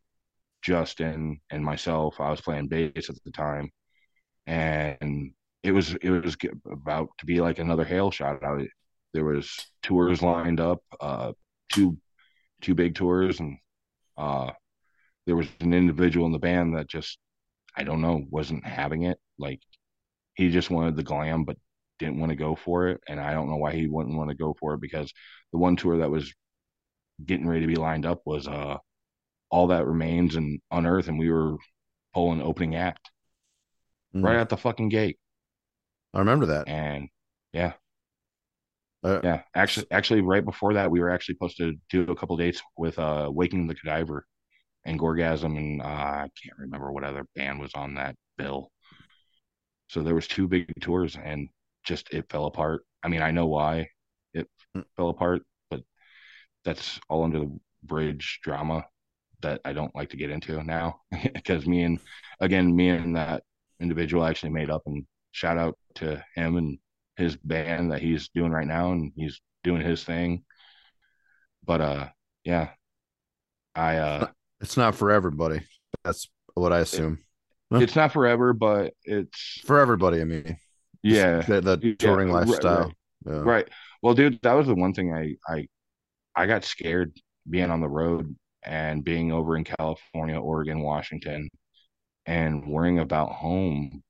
Justin, 0.64 1.42
and 1.52 1.64
myself. 1.66 2.20
I 2.20 2.32
was 2.32 2.42
playing 2.42 2.68
bass 2.70 3.10
at 3.10 3.18
the 3.26 3.32
time, 3.32 3.72
and 4.48 5.34
it 5.64 5.72
was 5.72 5.96
it 5.96 6.10
was 6.12 6.38
about 6.72 7.10
to 7.20 7.26
be 7.26 7.42
like 7.42 7.60
another 7.60 7.86
hail 7.86 8.12
shot. 8.12 8.44
I, 8.44 8.68
there 9.14 9.26
was 9.26 9.56
tours 9.84 10.22
lined 10.22 10.60
up, 10.60 10.80
uh, 11.02 11.34
two 11.74 11.98
two 12.62 12.76
big 12.76 12.96
tours, 12.96 13.40
and 13.40 13.58
uh, 14.18 14.52
there 15.26 15.36
was 15.36 15.48
an 15.62 15.74
individual 15.74 16.26
in 16.26 16.32
the 16.32 16.40
band 16.40 16.76
that 16.78 16.88
just 16.90 17.20
I 17.78 17.84
don't 17.84 18.02
know 18.02 18.26
wasn't 18.30 18.66
having 18.66 19.04
it. 19.04 19.20
Like 19.40 19.62
he 20.38 20.52
just 20.52 20.72
wanted 20.72 20.98
the 20.98 21.04
glam, 21.04 21.46
but 21.46 21.58
didn't 22.00 22.20
want 22.20 22.32
to 22.32 22.38
go 22.38 22.56
for 22.56 22.90
it. 22.90 23.02
And 23.10 23.20
I 23.22 23.34
don't 23.34 23.50
know 23.50 23.58
why 23.58 23.74
he 23.74 23.88
wouldn't 23.88 24.18
want 24.18 24.32
to 24.32 24.38
go 24.38 24.56
for 24.60 24.76
it 24.76 24.82
because 24.82 25.14
the 25.54 25.60
one 25.60 25.78
tour 25.78 26.00
that 26.00 26.12
was 26.12 26.34
getting 27.26 27.48
ready 27.48 27.62
to 27.62 27.68
be 27.68 27.76
lined 27.76 28.06
up 28.06 28.22
was 28.26 28.48
uh 28.48 28.78
all 29.52 29.68
that 29.68 29.88
remains 29.88 30.36
and 30.36 30.62
unearth, 30.72 31.10
and 31.10 31.20
we 31.20 31.32
were 31.32 31.58
pulling 32.14 32.42
opening 32.42 32.76
act 32.76 33.12
Mm. 34.16 34.24
right 34.24 34.38
at 34.38 34.50
the 34.50 34.58
fucking 34.58 34.90
gate. 34.90 35.20
I 36.14 36.20
remember 36.20 36.48
that. 36.48 36.68
And 36.68 37.10
yeah, 37.54 37.74
Uh, 39.04 39.20
yeah. 39.24 39.44
Actually, 39.56 39.88
actually, 39.92 40.22
right 40.22 40.44
before 40.44 40.74
that, 40.74 40.90
we 40.90 41.00
were 41.00 41.10
actually 41.10 41.36
supposed 41.36 41.58
to 41.58 41.76
do 41.90 42.04
a 42.04 42.16
couple 42.16 42.36
dates 42.38 42.62
with 42.78 42.98
uh 43.00 43.30
Waking 43.32 43.68
the 43.68 43.76
Cadaver 43.76 44.26
and 44.86 45.00
Gorgasm, 45.00 45.58
and 45.58 45.82
uh, 45.82 45.86
I 45.86 46.30
can't 46.42 46.58
remember 46.60 46.92
what 46.92 47.04
other 47.04 47.26
band 47.36 47.60
was 47.60 47.74
on 47.76 47.96
that 47.96 48.16
bill. 48.38 48.72
So 49.90 50.04
there 50.04 50.16
was 50.16 50.28
two 50.28 50.48
big 50.48 50.72
tours, 50.82 51.18
and 51.22 51.50
just 51.84 52.10
it 52.14 52.30
fell 52.30 52.46
apart. 52.46 52.86
I 53.04 53.08
mean, 53.10 53.22
I 53.22 53.32
know 53.32 53.48
why 53.48 53.90
it 54.34 54.50
Mm. 54.76 54.86
fell 54.98 55.10
apart, 55.10 55.44
but 55.70 55.82
that's 56.64 57.00
all 57.10 57.24
under 57.24 57.40
the 57.40 57.60
bridge 57.84 58.40
drama 58.44 58.86
that 59.42 59.62
I 59.66 59.74
don't 59.74 59.96
like 59.96 60.10
to 60.12 60.18
get 60.18 60.32
into 60.32 60.64
now 60.64 61.02
because 61.34 61.68
me 61.68 61.84
and 61.84 62.00
again 62.40 62.76
me 62.76 62.90
and 62.90 63.16
that 63.16 63.44
individual 63.80 64.26
actually 64.26 64.52
made 64.52 64.70
up 64.70 64.84
and 64.88 65.06
shout 65.32 65.58
out 65.58 65.78
to 65.96 66.24
him 66.36 66.58
and 66.58 66.80
his 67.18 67.36
band 67.38 67.92
that 67.92 68.02
he's 68.02 68.30
doing 68.30 68.52
right 68.52 68.68
now 68.68 68.92
and 68.94 69.12
he's 69.16 69.40
doing 69.64 69.82
his 69.82 70.04
thing 70.04 70.44
but 71.64 71.82
uh 71.82 72.08
yeah 72.44 72.70
i 73.76 73.98
uh 73.98 74.28
It's 74.62 74.78
not 74.78 74.96
for 74.96 75.12
everybody. 75.12 75.62
That's 76.04 76.28
what 76.56 76.74
I 76.74 76.80
assume. 76.80 77.20
Huh? 77.72 77.80
it's 77.80 77.96
not 77.96 78.14
forever 78.14 78.54
but 78.54 78.94
it's 79.04 79.62
For 79.66 79.80
everybody, 79.80 80.22
I 80.22 80.24
mean. 80.24 80.58
yeah 81.04 81.42
The, 81.42 81.62
the 81.62 81.80
Yeah, 81.82 81.94
touring 82.00 82.30
right, 82.32 82.48
lifestyle. 82.48 82.86
right. 82.86 82.94
Yeah. 83.26 83.42
Right. 83.44 83.70
Well, 84.02 84.14
dude, 84.14 84.40
that 84.44 84.54
was 84.54 84.68
the 84.68 84.76
one 84.76 84.94
thing 84.94 85.14
I 85.14 85.36
I 85.52 85.68
I 86.36 86.46
got 86.48 86.64
scared 86.64 87.14
being 87.50 87.72
on 87.72 87.82
the 87.82 87.90
road 87.90 88.36
and 88.64 89.04
being 89.04 89.32
over 89.32 89.58
in 89.58 89.64
California, 89.64 90.40
Oregon, 90.40 90.82
Washington, 90.82 91.50
and 92.26 92.68
worrying 92.68 93.00
about 93.00 93.32
home. 93.32 94.04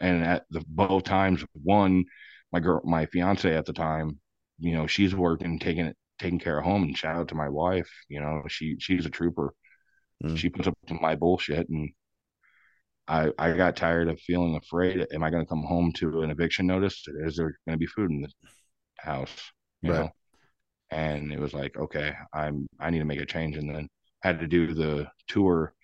And 0.00 0.24
at 0.24 0.44
the 0.50 0.64
both 0.68 1.04
times, 1.04 1.44
one, 1.54 2.04
my 2.52 2.60
girl, 2.60 2.80
my 2.84 3.06
fiance 3.06 3.52
at 3.54 3.66
the 3.66 3.72
time, 3.72 4.18
you 4.58 4.72
know, 4.74 4.86
she's 4.86 5.14
working, 5.14 5.58
taking 5.58 5.86
it 5.86 5.96
taking 6.18 6.38
care 6.38 6.58
of 6.58 6.64
home. 6.64 6.82
And 6.84 6.96
shout 6.98 7.16
out 7.16 7.28
to 7.28 7.34
my 7.34 7.48
wife. 7.48 7.90
You 8.08 8.20
know, 8.20 8.42
she 8.48 8.76
she's 8.80 9.06
a 9.06 9.10
trooper. 9.10 9.54
Mm. 10.24 10.36
She 10.36 10.48
puts 10.50 10.68
up 10.68 10.74
with 10.88 11.00
my 11.00 11.14
bullshit, 11.16 11.68
and 11.68 11.90
I 13.08 13.30
I 13.38 13.52
got 13.52 13.76
tired 13.76 14.08
of 14.08 14.20
feeling 14.20 14.56
afraid. 14.56 15.06
Am 15.12 15.22
I 15.22 15.30
going 15.30 15.42
to 15.44 15.48
come 15.48 15.62
home 15.62 15.92
to 15.94 16.22
an 16.22 16.30
eviction 16.30 16.66
notice? 16.66 17.02
Is 17.24 17.36
there 17.36 17.58
going 17.66 17.74
to 17.74 17.78
be 17.78 17.86
food 17.86 18.10
in 18.10 18.22
the 18.22 18.30
house? 18.98 19.32
You 19.82 19.90
Right. 19.90 20.00
know. 20.00 20.10
And 20.90 21.32
it 21.32 21.40
was 21.40 21.54
like, 21.54 21.76
okay, 21.76 22.14
I'm 22.34 22.66
I 22.80 22.90
need 22.90 23.00
to 23.00 23.04
make 23.04 23.20
a 23.20 23.26
change, 23.26 23.56
and 23.56 23.74
then 23.74 23.88
had 24.22 24.40
to 24.40 24.46
do 24.46 24.74
the 24.74 25.08
tour. 25.28 25.74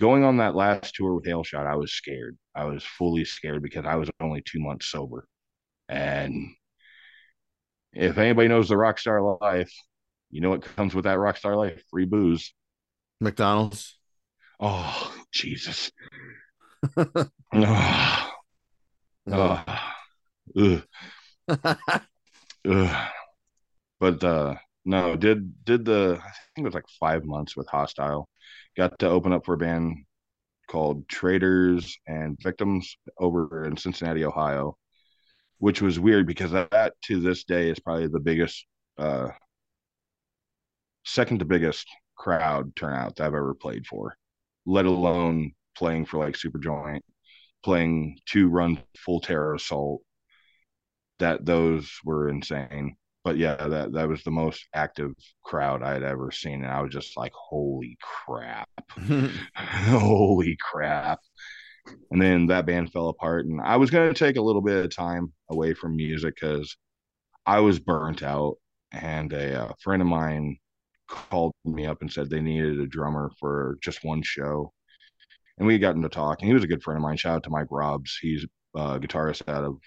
Going 0.00 0.24
on 0.24 0.38
that 0.38 0.54
last 0.54 0.94
tour 0.94 1.14
with 1.14 1.24
Hailshot, 1.26 1.66
I 1.66 1.76
was 1.76 1.92
scared. 1.92 2.36
I 2.54 2.64
was 2.64 2.84
fully 2.84 3.24
scared 3.24 3.62
because 3.62 3.84
I 3.86 3.96
was 3.96 4.10
only 4.20 4.42
two 4.42 4.60
months 4.60 4.86
sober. 4.86 5.26
And 5.88 6.54
if 7.92 8.18
anybody 8.18 8.48
knows 8.48 8.68
the 8.68 8.76
rock 8.76 8.98
star 8.98 9.20
life, 9.40 9.72
you 10.30 10.40
know 10.40 10.50
what 10.50 10.62
comes 10.62 10.94
with 10.94 11.04
that 11.04 11.18
rock 11.18 11.36
star 11.36 11.56
life? 11.56 11.82
Free 11.90 12.04
booze. 12.04 12.52
McDonald's. 13.20 13.96
Oh, 14.60 15.14
Jesus. 15.32 15.90
oh, 16.96 17.28
oh, 19.30 19.64
ugh, 20.56 20.82
ugh. 22.68 23.08
But 24.00 24.24
uh 24.24 24.56
no, 24.84 25.16
did 25.16 25.64
did 25.64 25.84
the 25.84 26.18
I 26.20 26.30
think 26.54 26.64
it 26.64 26.64
was 26.64 26.74
like 26.74 26.88
five 27.00 27.24
months 27.24 27.56
with 27.56 27.68
Hostile. 27.68 28.28
Got 28.76 28.98
to 29.00 29.08
open 29.08 29.32
up 29.32 29.44
for 29.44 29.54
a 29.54 29.58
band 29.58 30.04
called 30.70 31.08
Traders 31.08 31.98
and 32.06 32.38
Victims 32.42 32.96
over 33.18 33.66
in 33.66 33.76
Cincinnati, 33.76 34.24
Ohio, 34.24 34.78
which 35.58 35.82
was 35.82 36.00
weird 36.00 36.26
because 36.26 36.52
that 36.52 36.94
to 37.06 37.20
this 37.20 37.44
day 37.44 37.70
is 37.70 37.80
probably 37.80 38.08
the 38.08 38.20
biggest 38.20 38.66
uh 38.98 39.30
second 41.04 41.38
to 41.40 41.44
biggest 41.44 41.86
crowd 42.16 42.74
turnout 42.76 43.16
that 43.16 43.26
I've 43.26 43.34
ever 43.34 43.54
played 43.54 43.86
for, 43.86 44.16
let 44.66 44.86
alone 44.86 45.52
playing 45.78 46.06
for 46.06 46.18
like 46.18 46.34
Superjoint, 46.34 47.00
playing 47.64 48.18
two 48.26 48.48
run 48.48 48.82
full 48.98 49.20
terror 49.20 49.54
assault. 49.54 50.02
That 51.18 51.44
those 51.44 51.90
were 52.04 52.28
insane. 52.28 52.96
But 53.24 53.36
yeah, 53.36 53.56
that 53.56 53.92
that 53.92 54.08
was 54.08 54.22
the 54.24 54.30
most 54.30 54.66
active 54.74 55.12
crowd 55.44 55.82
I 55.82 55.92
had 55.92 56.02
ever 56.02 56.30
seen, 56.30 56.64
and 56.64 56.72
I 56.72 56.80
was 56.80 56.92
just 56.92 57.16
like, 57.16 57.32
"Holy 57.34 57.96
crap! 58.00 58.68
Holy 59.56 60.56
crap!" 60.60 61.20
And 62.10 62.20
then 62.22 62.46
that 62.48 62.66
band 62.66 62.92
fell 62.92 63.08
apart, 63.08 63.46
and 63.46 63.60
I 63.60 63.76
was 63.76 63.90
gonna 63.90 64.14
take 64.14 64.36
a 64.36 64.42
little 64.42 64.62
bit 64.62 64.84
of 64.84 64.94
time 64.94 65.32
away 65.50 65.74
from 65.74 65.96
music 65.96 66.36
because 66.36 66.76
I 67.46 67.60
was 67.60 67.78
burnt 67.80 68.22
out. 68.22 68.56
And 68.92 69.32
a 69.34 69.64
uh, 69.64 69.72
friend 69.82 70.00
of 70.02 70.08
mine 70.08 70.58
called 71.08 71.52
me 71.64 71.86
up 71.86 72.00
and 72.02 72.12
said 72.12 72.30
they 72.30 72.40
needed 72.40 72.80
a 72.80 72.86
drummer 72.86 73.30
for 73.40 73.78
just 73.82 74.04
one 74.04 74.22
show. 74.22 74.72
And 75.58 75.66
we 75.66 75.78
got 75.78 75.96
into 75.96 76.08
talk, 76.08 76.40
and 76.40 76.48
he 76.48 76.54
was 76.54 76.64
a 76.64 76.68
good 76.68 76.82
friend 76.82 76.96
of 76.98 77.02
mine. 77.02 77.16
Shout 77.16 77.36
out 77.36 77.42
to 77.44 77.50
Mike 77.50 77.66
Robbs. 77.70 78.16
He's 78.20 78.44
a 78.76 78.98
guitarist 79.00 79.48
out 79.48 79.64
of 79.64 79.78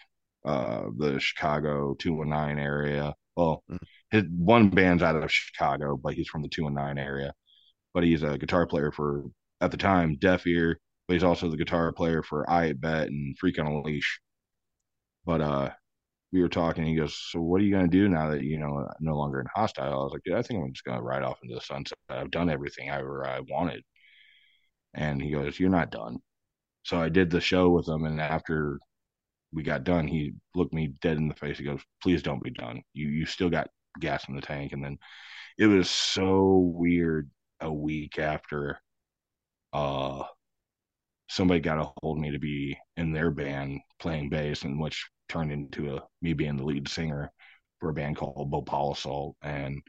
uh, 0.46 0.90
the 0.98 1.20
Chicago 1.20 1.96
219 2.00 2.60
area. 2.60 3.16
Well, 3.38 3.64
his 4.12 4.26
one 4.30 4.70
band's 4.70 5.04
out 5.04 5.16
of 5.16 5.32
Chicago, 5.32 5.98
but 5.98 6.14
he's 6.14 6.28
from 6.28 6.42
the 6.42 6.50
219 6.50 6.98
area. 7.04 7.34
But 7.94 8.04
he's 8.04 8.24
a 8.24 8.38
guitar 8.38 8.68
player 8.68 8.92
for, 8.92 9.26
at 9.62 9.72
the 9.72 9.78
time, 9.78 10.18
Deaf 10.18 10.48
Ear, 10.48 10.80
but 11.08 11.14
he's 11.16 11.24
also 11.24 11.50
the 11.50 11.58
guitar 11.58 11.92
player 11.94 12.24
for 12.24 12.50
I 12.50 12.74
Bet 12.74 13.08
and 13.10 13.38
Freak 13.40 13.60
on 13.60 13.68
a 13.68 13.82
Leash. 13.82 14.20
But 15.26 15.42
uh, 15.42 15.70
we 16.34 16.42
were 16.42 16.50
talking. 16.50 16.86
He 16.86 16.96
goes, 16.96 17.18
"So 17.32 17.42
what 17.42 17.62
are 17.62 17.64
you 17.66 17.74
gonna 17.76 17.88
do 17.90 18.10
now 18.10 18.30
that 18.32 18.44
you 18.44 18.60
know 18.60 18.88
no 19.02 19.16
longer 19.18 19.42
in 19.42 19.48
hostile?" 19.56 20.02
I 20.02 20.04
was 20.04 20.14
like, 20.14 20.24
"Dude, 20.24 20.36
I 20.36 20.42
think 20.44 20.64
I'm 20.64 20.74
just 20.74 20.86
gonna 20.86 21.02
ride 21.04 21.24
off 21.24 21.40
into 21.44 21.56
the 21.56 21.62
sunset. 21.62 21.98
I've 22.10 22.32
done 22.32 22.50
everything 22.50 22.90
I 22.92 23.00
ever 23.00 23.26
I 23.28 23.42
wanted." 23.42 23.84
And 24.94 25.22
he 25.22 25.32
goes, 25.32 25.60
"You're 25.60 25.70
not 25.70 25.92
done." 25.92 26.20
So 26.84 27.00
I 27.02 27.10
did 27.10 27.30
the 27.30 27.42
show 27.42 27.70
with 27.70 27.88
him, 27.88 28.06
and 28.06 28.20
after 28.22 28.80
we 29.54 29.64
got 29.64 29.84
done, 29.84 30.08
he 30.08 30.34
looked 30.56 30.74
me 30.74 30.88
dead 31.02 31.18
in 31.18 31.28
the 31.28 31.36
face. 31.36 31.58
He 31.58 31.64
goes, 31.66 31.82
"Please 32.02 32.24
don't 32.24 32.44
be 32.44 32.52
done. 32.52 32.82
You 32.94 33.08
you 33.10 33.26
still 33.26 33.50
got 33.50 33.70
gas 34.00 34.28
in 34.30 34.36
the 34.36 34.42
tank." 34.42 34.74
And 34.74 34.84
then 34.84 34.98
it 35.58 35.68
was 35.68 35.90
so 35.90 36.58
weird. 36.76 37.30
A 37.64 37.72
week 37.72 38.18
after, 38.20 38.82
uh, 39.74 40.24
somebody 41.30 41.60
got 41.60 41.80
a 41.80 41.92
hold 42.02 42.18
of 42.18 42.22
me 42.22 42.32
to 42.32 42.40
be 42.40 42.78
in 42.98 43.12
their 43.14 43.32
band 43.32 43.80
playing 44.00 44.30
bass, 44.30 44.64
and 44.64 44.80
which 44.80 45.10
turned 45.30 45.52
into 45.52 45.96
a 45.96 46.04
me 46.22 46.34
being 46.34 46.58
the 46.58 46.66
lead 46.66 46.88
singer 46.88 47.32
for 47.80 47.90
a 47.90 47.94
band 47.94 48.18
called 48.18 48.52
Bhopal 48.52 48.94
Assault, 48.94 49.36
and 49.42 49.82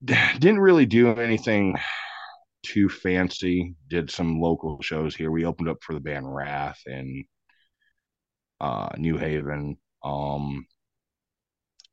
didn't 0.04 0.60
really 0.60 0.86
do 0.86 1.12
anything 1.18 1.76
too 2.62 2.88
fancy. 2.88 3.74
Did 3.88 4.10
some 4.10 4.40
local 4.40 4.80
shows 4.82 5.14
here. 5.14 5.30
We 5.30 5.44
opened 5.44 5.68
up 5.68 5.82
for 5.82 5.94
the 5.94 6.00
band 6.00 6.32
Wrath 6.32 6.80
in 6.86 7.24
uh, 8.60 8.90
New 8.96 9.16
Haven. 9.18 9.76
Um, 10.02 10.66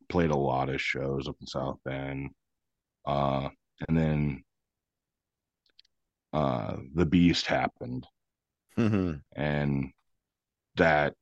played 0.09 0.31
a 0.31 0.37
lot 0.37 0.69
of 0.69 0.81
shows 0.81 1.27
up 1.27 1.35
in 1.39 1.47
South 1.47 1.77
Bend. 1.85 2.29
Uh, 3.05 3.49
and 3.87 3.97
then 3.97 4.43
uh, 6.33 6.77
the 6.93 7.05
Beast 7.05 7.45
happened, 7.47 8.05
Mhm. 8.77 9.21
and 9.35 9.91
that 10.75 11.15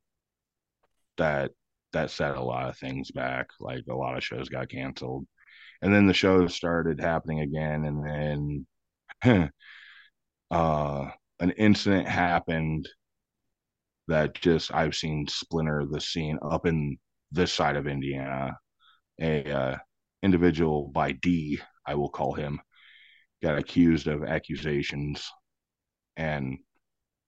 that 1.17 1.51
that 1.93 2.11
set 2.11 2.35
a 2.35 2.43
lot 2.43 2.69
of 2.69 2.77
things 2.77 3.11
back. 3.11 3.47
Like 3.59 3.85
a 3.89 3.95
lot 3.95 4.17
of 4.17 4.23
shows 4.23 4.49
got 4.49 4.69
canceled, 4.69 5.25
and 5.81 5.93
then 5.93 6.07
the 6.07 6.13
shows 6.13 6.55
started 6.55 6.99
happening 6.99 7.39
again, 7.39 7.85
and 7.85 8.05
then 8.05 8.67
uh, 10.51 11.09
an 11.39 11.51
incident 11.51 12.07
happened 12.07 12.87
that 14.07 14.33
just 14.35 14.73
I've 14.73 14.95
seen 14.95 15.27
splinter 15.27 15.85
the 15.85 15.99
scene 16.01 16.39
up 16.41 16.65
in 16.65 16.97
this 17.31 17.51
side 17.53 17.75
of 17.75 17.87
Indiana. 17.87 18.57
A 19.21 19.51
uh, 19.51 19.77
individual 20.23 20.89
by 20.89 21.13
D, 21.13 21.59
I 21.85 21.95
will 21.95 22.09
call 22.09 22.33
him, 22.33 22.61
got 23.43 23.57
accused 23.59 24.07
of 24.07 24.23
accusations, 24.23 25.25
and 26.17 26.57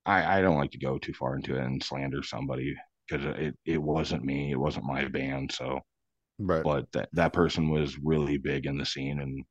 I 0.05 0.39
I 0.39 0.41
don't 0.41 0.57
like 0.57 0.71
to 0.71 0.79
go 0.79 0.97
too 0.99 1.13
far 1.13 1.35
into 1.37 1.55
it 1.57 1.63
and 1.63 1.83
slander 1.83 2.23
somebody 2.23 2.75
because 3.09 3.25
it 3.39 3.55
it 3.65 3.81
wasn't 3.81 4.25
me, 4.25 4.51
it 4.51 4.59
wasn't 4.59 4.85
my 4.85 5.05
band, 5.07 5.51
so 5.51 5.81
Right. 6.39 6.63
but 6.63 6.91
that 6.93 7.09
that 7.13 7.33
person 7.33 7.69
was 7.69 7.97
really 7.99 8.37
big 8.37 8.65
in 8.65 8.77
the 8.77 8.85
scene 8.85 9.19
and 9.21 9.45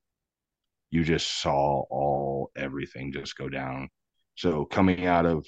you 0.91 1.05
just 1.05 1.41
saw 1.41 1.85
all 1.91 2.51
everything 2.57 3.13
just 3.13 3.37
go 3.37 3.49
down 3.49 3.89
so 4.37 4.65
coming 4.65 5.07
out 5.07 5.27
of 5.27 5.45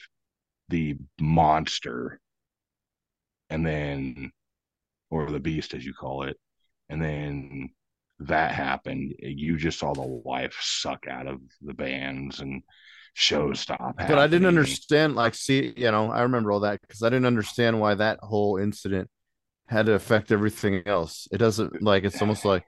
the 0.68 0.96
monster 1.20 2.20
and 3.48 3.66
then 3.66 4.30
or 5.10 5.30
the 5.30 5.40
beast 5.40 5.74
as 5.74 5.84
you 5.84 5.92
call 5.92 6.22
it 6.24 6.36
and 6.88 7.02
then 7.02 7.68
that 8.18 8.52
happened 8.52 9.14
you 9.18 9.56
just 9.56 9.78
saw 9.78 9.92
the 9.94 10.20
life 10.24 10.56
suck 10.60 11.06
out 11.08 11.26
of 11.26 11.40
the 11.62 11.74
bands 11.74 12.40
and 12.40 12.62
shows 13.14 13.60
stop 13.60 13.96
But 13.96 14.18
I 14.18 14.26
didn't 14.26 14.46
understand. 14.46 15.16
Like, 15.16 15.34
see, 15.34 15.72
you 15.76 15.90
know, 15.90 16.10
I 16.10 16.22
remember 16.22 16.52
all 16.52 16.60
that 16.60 16.80
because 16.80 17.02
I 17.02 17.08
didn't 17.08 17.26
understand 17.26 17.80
why 17.80 17.94
that 17.94 18.20
whole 18.20 18.56
incident 18.56 19.10
had 19.68 19.86
to 19.86 19.94
affect 19.94 20.32
everything 20.32 20.82
else. 20.86 21.28
It 21.32 21.38
doesn't 21.38 21.82
like 21.82 22.04
it's 22.04 22.20
almost 22.20 22.44
like 22.44 22.64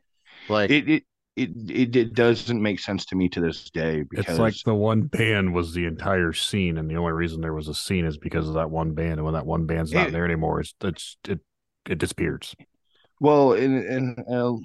like 0.49 0.71
it 0.71 0.89
it, 0.89 1.05
it 1.37 1.51
it 1.71 1.97
it 1.97 2.15
doesn't 2.15 2.61
make 2.61 2.79
sense 2.79 3.07
to 3.07 3.17
me 3.17 3.29
to 3.31 3.41
this 3.41 3.71
day 3.71 4.03
because 4.09 4.29
It's 4.29 4.39
like 4.39 4.55
the 4.65 4.75
one 4.75 5.03
band 5.03 5.55
was 5.55 5.73
the 5.73 5.87
entire 5.87 6.33
scene, 6.33 6.79
and 6.79 6.91
the 6.91 6.97
only 6.97 7.13
reason 7.13 7.41
there 7.41 7.55
was 7.55 7.69
a 7.69 7.75
scene 7.75 8.05
is 8.05 8.19
because 8.19 8.49
of 8.49 8.55
that 8.55 8.71
one 8.71 8.93
band. 8.93 9.15
And 9.15 9.25
when 9.25 9.35
that 9.35 9.47
one 9.47 9.67
band's 9.67 9.93
not 9.93 10.09
It- 10.09 10.13
there 10.13 10.25
anymore, 10.25 10.61
it's 10.61 10.75
it's 10.83 11.17
it 11.29 11.41
it 11.89 11.99
disappears. 11.99 12.55
Well, 13.21 13.53
and 13.53 13.85
and 13.85 14.19
uh, 14.29 14.57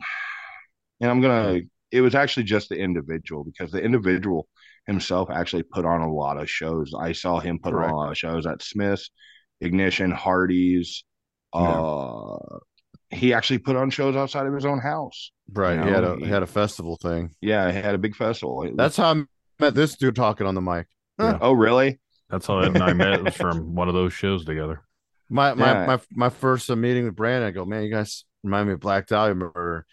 and 0.99 1.11
I'm 1.11 1.21
gonna. 1.21 1.61
It 1.89 2.01
was 2.01 2.15
actually 2.15 2.43
just 2.43 2.67
the 2.67 2.77
individual 2.77 3.45
because 3.45 3.71
the 3.71 3.81
individual 3.81 4.49
himself 4.87 5.29
actually 5.29 5.63
put 5.63 5.85
on 5.85 6.01
a 6.01 6.11
lot 6.11 6.37
of 6.37 6.49
shows. 6.49 6.91
I 6.99 7.13
saw 7.13 7.39
him 7.39 7.59
put 7.59 7.73
on 7.73 7.89
a 7.89 7.95
lot 7.95 8.11
of 8.11 8.17
shows 8.17 8.45
at 8.45 8.61
Smith's, 8.61 9.09
Ignition, 9.61 10.11
Hardy's. 10.11 11.05
Uh, 11.53 12.37
he 13.09 13.33
actually 13.33 13.59
put 13.59 13.75
on 13.75 13.89
shows 13.89 14.15
outside 14.15 14.45
of 14.47 14.53
his 14.53 14.65
own 14.65 14.79
house. 14.79 15.31
right. 15.53 15.75
you 15.79 15.83
he 15.85 15.89
had 15.91 16.03
a 16.03 16.15
he- 16.17 16.25
he 16.25 16.29
had 16.29 16.43
a 16.43 16.47
festival 16.47 16.97
thing. 16.97 17.31
Yeah, 17.41 17.71
he 17.71 17.77
had 17.79 17.95
a 17.95 17.97
big 17.97 18.15
festival. 18.15 18.63
It 18.63 18.67
was- 18.71 18.77
That's 18.77 18.97
how 18.97 19.13
I 19.13 19.23
met 19.59 19.73
this 19.75 19.95
dude 19.95 20.15
talking 20.15 20.45
on 20.47 20.55
the 20.55 20.61
mic. 20.61 20.87
oh 21.19 21.53
really? 21.53 21.99
That's 22.29 22.45
how 22.45 22.59
Ed 22.59 22.75
and 22.75 22.83
I 22.83 22.93
met 22.93 23.23
was 23.23 23.35
from 23.37 23.73
one 23.75 23.87
of 23.87 23.93
those 23.93 24.13
shows 24.13 24.43
together. 24.45 24.81
My 25.29 25.53
my 25.53 25.71
Yeah. 25.71 25.85
my 25.85 25.99
my 26.11 26.29
first 26.29 26.69
uh, 26.69 26.75
meeting 26.75 27.05
with 27.05 27.15
Brandon, 27.15 27.47
I 27.47 27.51
go, 27.51 27.65
man, 27.65 27.83
you 27.83 27.89
guys 27.89 28.25
remind 28.43 28.67
me 28.67 28.73
of 28.73 28.79
Black 28.81 29.07
Dahlia 29.07 29.35
murder. 29.35 29.85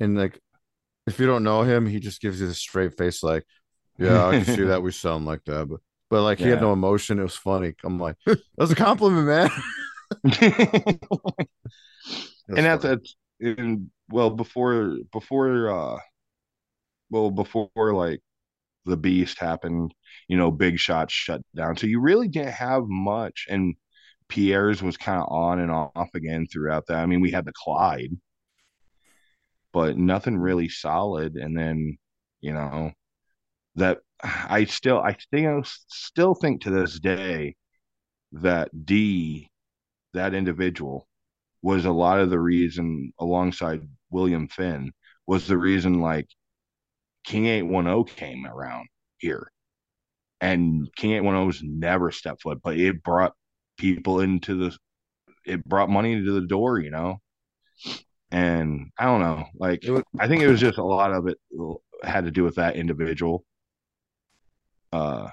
And 0.00 0.16
like, 0.16 0.38
if 1.06 1.18
you 1.20 1.26
don't 1.26 1.42
know 1.44 1.62
him, 1.62 1.86
he 1.86 2.00
just 2.00 2.20
gives 2.20 2.40
you 2.40 2.46
the 2.48 2.54
straight 2.54 2.96
face, 2.98 3.22
like, 3.22 3.44
yeah, 3.98 4.26
I 4.26 4.42
can 4.42 4.56
see 4.56 4.64
that 4.66 4.82
we 4.82 4.90
sound 4.92 5.24
like 5.26 5.44
that, 5.46 5.68
but 5.68 5.80
but 6.10 6.22
like 6.22 6.38
he 6.38 6.48
had 6.48 6.60
no 6.60 6.72
emotion. 6.72 7.18
It 7.18 7.22
was 7.24 7.34
funny. 7.36 7.74
I'm 7.84 7.98
like, 7.98 8.16
that's 8.56 8.70
a 8.72 8.76
compliment, 8.76 9.26
man. 9.26 9.50
And 12.48 12.66
that's 12.66 12.82
that's 12.82 13.16
in 13.40 13.90
well 14.08 14.30
before 14.30 14.96
before 15.12 15.70
uh 15.70 15.98
well 17.10 17.30
before 17.30 17.70
like 17.76 18.20
the 18.84 18.96
beast 18.96 19.38
happened, 19.38 19.94
you 20.28 20.36
know, 20.36 20.50
big 20.50 20.78
shots 20.78 21.12
shut 21.12 21.42
down. 21.54 21.76
So 21.76 21.86
you 21.86 22.00
really 22.00 22.28
didn't 22.28 22.52
have 22.52 22.84
much 22.86 23.46
and 23.50 23.74
Pierre's 24.28 24.82
was 24.82 24.96
kind 24.96 25.20
of 25.20 25.28
on 25.30 25.60
and 25.60 25.70
off 25.70 26.10
again 26.14 26.46
throughout 26.46 26.86
that. 26.88 26.98
I 26.98 27.06
mean, 27.06 27.20
we 27.20 27.30
had 27.30 27.44
the 27.46 27.52
Clyde, 27.54 28.10
but 29.72 29.96
nothing 29.96 30.36
really 30.38 30.68
solid. 30.68 31.36
And 31.36 31.56
then, 31.56 31.98
you 32.40 32.52
know, 32.52 32.92
that 33.76 33.98
I 34.22 34.64
still 34.64 34.98
I 34.98 35.16
think 35.30 35.46
I 35.46 35.60
still 35.88 36.34
think 36.34 36.62
to 36.62 36.70
this 36.70 36.98
day 36.98 37.56
that 38.32 38.70
D, 38.86 39.50
that 40.14 40.34
individual, 40.34 41.08
was 41.62 41.84
a 41.84 41.90
lot 41.90 42.20
of 42.20 42.30
the 42.30 42.38
reason 42.38 43.12
alongside 43.18 43.82
William 44.10 44.48
Finn 44.48 44.92
was 45.26 45.46
the 45.46 45.58
reason 45.58 46.00
like 46.00 46.28
King 47.24 47.46
810 47.46 48.16
came 48.16 48.46
around 48.46 48.88
here. 49.18 49.50
And 50.40 50.88
King 50.96 51.22
810's 51.22 51.62
never 51.62 52.10
stepped 52.10 52.42
foot, 52.42 52.60
but 52.62 52.78
it 52.78 53.02
brought 53.02 53.34
people 53.76 54.20
into 54.20 54.56
the 54.56 54.76
it 55.44 55.64
brought 55.64 55.90
money 55.90 56.22
to 56.22 56.32
the 56.32 56.46
door, 56.46 56.78
you 56.78 56.90
know. 56.90 57.20
And 58.30 58.90
I 58.98 59.06
don't 59.06 59.20
know, 59.20 59.46
like 59.58 59.82
was, 59.86 60.02
I 60.18 60.28
think 60.28 60.42
it 60.42 60.48
was 60.48 60.60
just 60.60 60.78
a 60.78 60.84
lot 60.84 61.12
of 61.12 61.26
it 61.26 61.38
had 62.02 62.24
to 62.26 62.30
do 62.30 62.44
with 62.44 62.56
that 62.56 62.76
individual 62.76 63.44
uh 64.92 65.28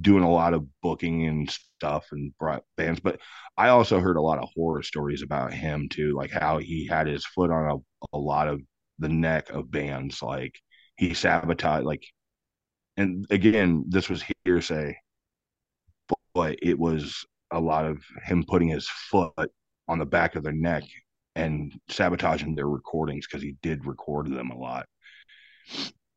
doing 0.00 0.22
a 0.22 0.30
lot 0.30 0.54
of 0.54 0.66
booking 0.82 1.26
and 1.26 1.50
stuff 1.50 2.06
and 2.12 2.36
brought 2.38 2.62
bands 2.76 3.00
but 3.00 3.18
i 3.56 3.68
also 3.68 4.00
heard 4.00 4.16
a 4.18 4.22
lot 4.22 4.38
of 4.38 4.48
horror 4.54 4.82
stories 4.82 5.22
about 5.22 5.52
him 5.52 5.88
too 5.88 6.14
like 6.14 6.30
how 6.30 6.58
he 6.58 6.86
had 6.86 7.06
his 7.06 7.24
foot 7.24 7.50
on 7.50 7.70
a, 8.12 8.16
a 8.16 8.18
lot 8.18 8.48
of 8.48 8.60
the 8.98 9.08
neck 9.08 9.48
of 9.50 9.70
bands 9.70 10.22
like 10.22 10.54
he 10.96 11.14
sabotaged 11.14 11.86
like 11.86 12.04
and 12.98 13.26
again 13.30 13.84
this 13.88 14.08
was 14.10 14.22
hearsay 14.44 14.94
but, 16.34 16.58
it 16.62 16.78
was 16.78 17.24
a 17.50 17.60
lot 17.60 17.84
of 17.84 18.02
him 18.24 18.44
putting 18.46 18.68
his 18.68 18.88
foot 18.88 19.50
on 19.88 19.98
the 19.98 20.06
back 20.06 20.34
of 20.34 20.42
their 20.42 20.52
neck 20.52 20.84
and 21.34 21.78
sabotaging 21.88 22.54
their 22.54 22.68
recordings 22.68 23.26
because 23.26 23.42
he 23.42 23.56
did 23.62 23.86
record 23.86 24.30
them 24.30 24.50
a 24.50 24.58
lot. 24.58 24.86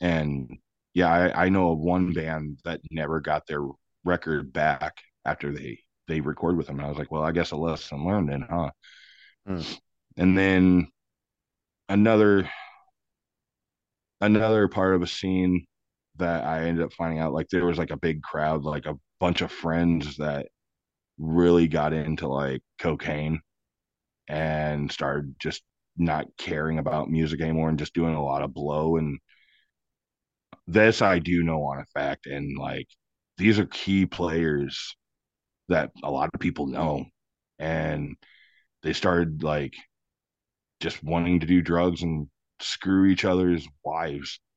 And 0.01 0.57
yeah, 0.93 1.11
I, 1.11 1.45
I 1.45 1.49
know 1.49 1.71
of 1.71 1.79
one 1.79 2.13
band 2.13 2.59
that 2.65 2.81
never 2.91 3.19
got 3.19 3.47
their 3.47 3.65
record 4.03 4.51
back 4.53 4.97
after 5.25 5.51
they 5.51 5.79
they 6.07 6.21
record 6.21 6.57
with 6.57 6.67
them. 6.67 6.77
And 6.77 6.85
I 6.85 6.89
was 6.89 6.97
like, 6.97 7.11
well, 7.11 7.23
I 7.23 7.31
guess 7.31 7.51
a 7.51 7.55
lesson 7.55 8.05
learned 8.05 8.29
then, 8.29 8.47
huh? 8.49 8.71
Mm. 9.47 9.79
And 10.17 10.37
then 10.37 10.87
another 11.87 12.49
another 14.21 14.67
part 14.67 14.95
of 14.95 15.01
a 15.01 15.07
scene 15.07 15.65
that 16.17 16.43
I 16.43 16.65
ended 16.65 16.83
up 16.83 16.93
finding 16.93 17.19
out, 17.19 17.33
like 17.33 17.47
there 17.49 17.65
was 17.65 17.77
like 17.77 17.91
a 17.91 17.97
big 17.97 18.21
crowd, 18.21 18.63
like 18.63 18.85
a 18.85 18.97
bunch 19.19 19.41
of 19.41 19.51
friends 19.51 20.17
that 20.17 20.47
really 21.17 21.67
got 21.67 21.93
into 21.93 22.27
like 22.27 22.61
cocaine 22.79 23.39
and 24.27 24.91
started 24.91 25.35
just 25.39 25.63
not 25.97 26.27
caring 26.37 26.79
about 26.79 27.09
music 27.09 27.41
anymore 27.41 27.69
and 27.69 27.79
just 27.79 27.93
doing 27.93 28.15
a 28.15 28.23
lot 28.23 28.41
of 28.41 28.53
blow 28.53 28.97
and 28.97 29.19
this 30.69 31.01
I 31.01 31.19
do 31.19 31.43
know 31.43 31.63
on 31.63 31.79
a 31.79 31.99
fact, 31.99 32.27
and 32.27 32.57
like 32.57 32.87
these 33.37 33.59
are 33.59 33.65
key 33.65 34.05
players 34.05 34.95
that 35.67 35.91
a 36.03 36.11
lot 36.11 36.29
of 36.33 36.39
people 36.39 36.67
know, 36.67 37.05
and 37.57 38.15
they 38.83 38.93
started 38.93 39.43
like 39.43 39.73
just 40.79 41.03
wanting 41.03 41.39
to 41.39 41.45
do 41.45 41.61
drugs 41.61 42.03
and 42.03 42.27
screw 42.59 43.05
each 43.05 43.25
other's 43.25 43.67
wives. 43.83 44.39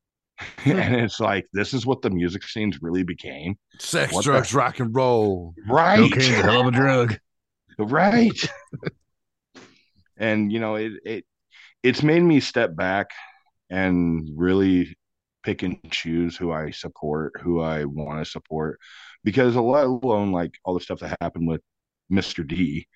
Hmm. 0.58 0.70
and 0.72 0.96
it's 0.96 1.20
like 1.20 1.46
this 1.52 1.72
is 1.72 1.86
what 1.86 2.02
the 2.02 2.10
music 2.10 2.42
scenes 2.42 2.82
really 2.82 3.04
became. 3.04 3.54
Sex, 3.78 4.12
what 4.12 4.24
drugs, 4.24 4.50
the... 4.50 4.58
rock 4.58 4.80
and 4.80 4.92
roll. 4.94 5.54
Right. 5.68 6.10
Cocaine's 6.10 6.30
a 6.30 6.42
hell 6.42 6.62
of 6.62 6.66
a 6.66 6.70
drug. 6.72 7.16
Right. 7.78 8.38
and 10.16 10.50
you 10.50 10.58
know, 10.58 10.74
it 10.74 10.92
it 11.04 11.24
it's 11.84 12.02
made 12.02 12.22
me 12.22 12.40
step 12.40 12.74
back 12.74 13.10
and 13.70 14.28
really 14.34 14.96
pick 15.42 15.62
and 15.62 15.78
choose 15.90 16.36
who 16.36 16.52
I 16.52 16.70
support, 16.70 17.34
who 17.42 17.60
I 17.60 17.84
want 17.84 18.24
to 18.24 18.30
support, 18.30 18.78
because 19.24 19.56
a 19.56 19.60
lot 19.60 19.86
alone 19.86 20.32
like 20.32 20.54
all 20.64 20.74
the 20.74 20.80
stuff 20.80 21.00
that 21.00 21.16
happened 21.20 21.48
with 21.48 21.62
Mr. 22.10 22.46
D 22.46 22.86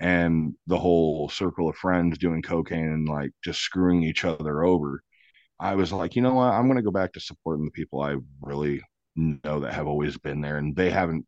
and 0.00 0.54
the 0.66 0.78
whole 0.78 1.28
circle 1.28 1.68
of 1.68 1.76
friends 1.76 2.18
doing 2.18 2.42
cocaine 2.42 2.88
and 2.88 3.08
like 3.08 3.30
just 3.44 3.60
screwing 3.60 4.02
each 4.02 4.24
other 4.24 4.64
over. 4.64 5.02
I 5.60 5.74
was 5.76 5.92
like, 5.92 6.16
you 6.16 6.22
know 6.22 6.34
what? 6.34 6.52
I'm 6.52 6.66
going 6.66 6.76
to 6.76 6.82
go 6.82 6.90
back 6.90 7.12
to 7.12 7.20
supporting 7.20 7.64
the 7.64 7.70
people 7.70 8.00
I 8.02 8.16
really 8.42 8.82
know 9.16 9.60
that 9.60 9.74
have 9.74 9.86
always 9.86 10.18
been 10.18 10.40
there, 10.40 10.58
and 10.58 10.74
they 10.76 10.90
haven't. 10.90 11.26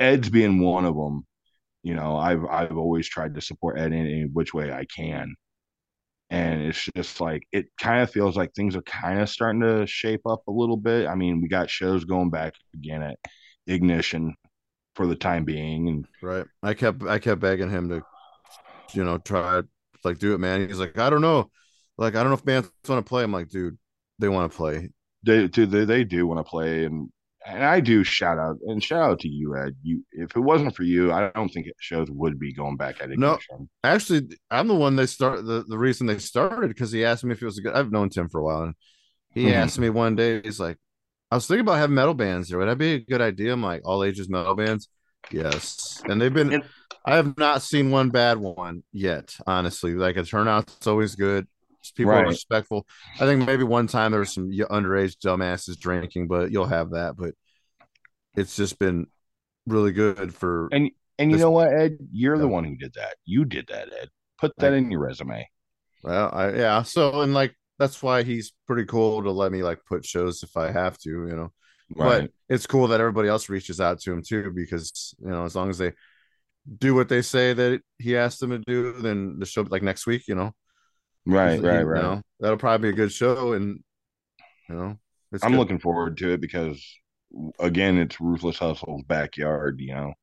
Ed's 0.00 0.30
being 0.30 0.60
one 0.60 0.84
of 0.84 0.96
them. 0.96 1.26
You 1.82 1.94
know, 1.94 2.16
I've 2.16 2.44
I've 2.46 2.76
always 2.76 3.08
tried 3.08 3.34
to 3.34 3.40
support 3.42 3.78
Ed 3.78 3.92
in 3.92 4.06
any 4.06 4.24
which 4.24 4.54
way 4.54 4.72
I 4.72 4.86
can, 4.86 5.34
and 6.34 6.62
it's 6.62 6.88
just 6.96 7.20
like 7.20 7.46
it 7.52 7.66
kind 7.80 8.02
of 8.02 8.10
feels 8.10 8.36
like 8.36 8.52
things 8.52 8.74
are 8.74 8.82
kind 8.82 9.20
of 9.20 9.28
starting 9.28 9.60
to 9.60 9.86
shape 9.86 10.26
up 10.26 10.42
a 10.48 10.52
little 10.52 10.76
bit. 10.76 11.06
I 11.06 11.14
mean, 11.14 11.40
we 11.40 11.46
got 11.46 11.70
shows 11.70 12.04
going 12.04 12.30
back 12.30 12.54
again 12.74 13.02
at 13.02 13.18
Ignition 13.68 14.34
for 14.96 15.06
the 15.06 15.14
time 15.14 15.44
being, 15.44 15.88
and 15.88 16.06
right. 16.22 16.44
I 16.62 16.74
kept 16.74 17.04
I 17.04 17.20
kept 17.20 17.40
begging 17.40 17.70
him 17.70 17.88
to, 17.88 18.02
you 18.94 19.04
know, 19.04 19.18
try 19.18 19.62
like 20.02 20.18
do 20.18 20.34
it, 20.34 20.38
man. 20.38 20.66
He's 20.66 20.80
like, 20.80 20.98
I 20.98 21.08
don't 21.08 21.20
know, 21.20 21.50
like 21.98 22.16
I 22.16 22.22
don't 22.22 22.30
know 22.30 22.36
if 22.36 22.44
bands 22.44 22.68
want 22.88 23.04
to 23.04 23.08
play. 23.08 23.22
I'm 23.22 23.32
like, 23.32 23.48
dude, 23.48 23.78
they 24.18 24.28
want 24.28 24.50
to 24.50 24.56
play. 24.56 24.90
They 25.22 25.46
do. 25.46 25.66
They, 25.66 25.84
they 25.84 26.02
do 26.02 26.26
want 26.26 26.44
to 26.44 26.50
play, 26.50 26.84
and 26.84 27.10
and 27.46 27.64
I 27.64 27.80
do 27.80 28.04
shout 28.04 28.38
out 28.38 28.56
and 28.66 28.82
shout 28.82 29.02
out 29.02 29.20
to 29.20 29.28
you, 29.28 29.56
Ed. 29.56 29.76
You, 29.82 30.04
if 30.12 30.34
it 30.34 30.40
wasn't 30.40 30.74
for 30.74 30.82
you, 30.82 31.12
I 31.12 31.30
don't 31.34 31.48
think 31.48 31.66
shows 31.78 32.08
would 32.10 32.38
be 32.38 32.54
going 32.54 32.76
back 32.76 32.96
at 33.02 33.10
ignition. 33.10 33.40
No, 33.50 33.68
actually, 33.82 34.28
I'm 34.50 34.68
the 34.68 34.74
one 34.74 34.96
they 34.96 35.06
start. 35.06 35.44
The, 35.44 35.64
the 35.66 35.78
reason 35.78 36.06
they 36.06 36.18
started 36.18 36.68
because 36.68 36.90
he 36.90 37.04
asked 37.04 37.24
me 37.24 37.32
if 37.32 37.42
it 37.42 37.44
was 37.44 37.58
a 37.58 37.62
good. 37.62 37.74
I've 37.74 37.92
known 37.92 38.08
Tim 38.08 38.28
for 38.28 38.40
a 38.40 38.44
while, 38.44 38.62
and 38.62 38.74
he 39.30 39.44
mm-hmm. 39.44 39.54
asked 39.54 39.78
me 39.78 39.90
one 39.90 40.16
day. 40.16 40.40
He's 40.42 40.60
like, 40.60 40.78
"I 41.30 41.34
was 41.34 41.46
thinking 41.46 41.60
about 41.60 41.78
having 41.78 41.94
metal 41.94 42.14
bands 42.14 42.48
here. 42.48 42.58
Would 42.58 42.68
that 42.68 42.78
be 42.78 42.94
a 42.94 43.00
good 43.00 43.20
idea?" 43.20 43.52
I'm 43.52 43.62
like, 43.62 43.82
"All 43.84 44.04
ages 44.04 44.28
metal 44.28 44.54
bands." 44.54 44.88
Yes, 45.30 46.02
and 46.06 46.20
they've 46.20 46.32
been. 46.32 46.52
And, 46.52 46.64
I 47.06 47.16
have 47.16 47.36
not 47.36 47.60
seen 47.60 47.90
one 47.90 48.08
bad 48.08 48.38
one 48.38 48.82
yet. 48.90 49.36
Honestly, 49.46 49.94
like 49.94 50.16
a 50.16 50.24
turnout's 50.24 50.86
always 50.86 51.14
good. 51.16 51.46
People 51.90 52.12
right. 52.12 52.24
are 52.24 52.28
respectful. 52.28 52.86
I 53.16 53.26
think 53.26 53.46
maybe 53.46 53.64
one 53.64 53.86
time 53.86 54.10
there 54.10 54.20
was 54.20 54.32
some 54.32 54.50
underage 54.50 55.16
dumbasses 55.18 55.78
drinking, 55.78 56.28
but 56.28 56.50
you'll 56.50 56.66
have 56.66 56.90
that. 56.90 57.16
But 57.16 57.34
it's 58.36 58.56
just 58.56 58.78
been 58.78 59.06
really 59.66 59.92
good 59.92 60.34
for. 60.34 60.68
And 60.72 60.90
and 61.18 61.30
you 61.30 61.36
this, 61.36 61.42
know 61.42 61.50
what, 61.50 61.72
Ed, 61.72 61.98
you're 62.12 62.36
yeah. 62.36 62.40
the 62.42 62.48
one 62.48 62.64
who 62.64 62.76
did 62.76 62.94
that. 62.94 63.16
You 63.24 63.44
did 63.44 63.68
that, 63.68 63.92
Ed. 63.92 64.08
Put 64.38 64.52
that 64.58 64.72
in 64.72 64.90
your 64.90 65.00
resume. 65.00 65.48
Well, 66.02 66.30
I 66.32 66.50
yeah. 66.52 66.82
So 66.82 67.20
and 67.22 67.34
like 67.34 67.54
that's 67.78 68.02
why 68.02 68.22
he's 68.22 68.52
pretty 68.66 68.84
cool 68.84 69.22
to 69.22 69.30
let 69.30 69.52
me 69.52 69.62
like 69.62 69.80
put 69.86 70.04
shows 70.04 70.42
if 70.42 70.56
I 70.56 70.70
have 70.70 70.98
to, 70.98 71.10
you 71.10 71.36
know. 71.36 71.52
Right. 71.94 72.22
But 72.22 72.30
it's 72.48 72.66
cool 72.66 72.88
that 72.88 73.00
everybody 73.00 73.28
else 73.28 73.48
reaches 73.48 73.80
out 73.80 74.00
to 74.00 74.12
him 74.12 74.22
too, 74.22 74.52
because 74.54 75.14
you 75.20 75.30
know, 75.30 75.44
as 75.44 75.54
long 75.54 75.70
as 75.70 75.78
they 75.78 75.92
do 76.78 76.94
what 76.94 77.08
they 77.08 77.22
say 77.22 77.52
that 77.52 77.80
he 77.98 78.16
asked 78.16 78.40
them 78.40 78.50
to 78.50 78.58
do, 78.58 78.92
then 78.94 79.38
the 79.38 79.46
show 79.46 79.62
like 79.62 79.82
next 79.82 80.06
week, 80.06 80.26
you 80.26 80.34
know, 80.34 80.52
Right, 81.26 81.60
right, 81.60 81.82
right. 81.82 82.02
Know, 82.02 82.22
that'll 82.40 82.58
probably 82.58 82.90
be 82.90 82.94
a 82.94 82.96
good 82.96 83.12
show, 83.12 83.54
and 83.54 83.80
you 84.68 84.74
know, 84.74 84.98
I'm 85.42 85.52
good. 85.52 85.58
looking 85.58 85.78
forward 85.78 86.16
to 86.18 86.32
it 86.32 86.40
because 86.40 86.84
again, 87.58 87.98
it's 87.98 88.20
Ruthless 88.20 88.58
Hustle's 88.58 89.02
backyard, 89.04 89.80
you 89.80 89.94
know. 89.94 90.14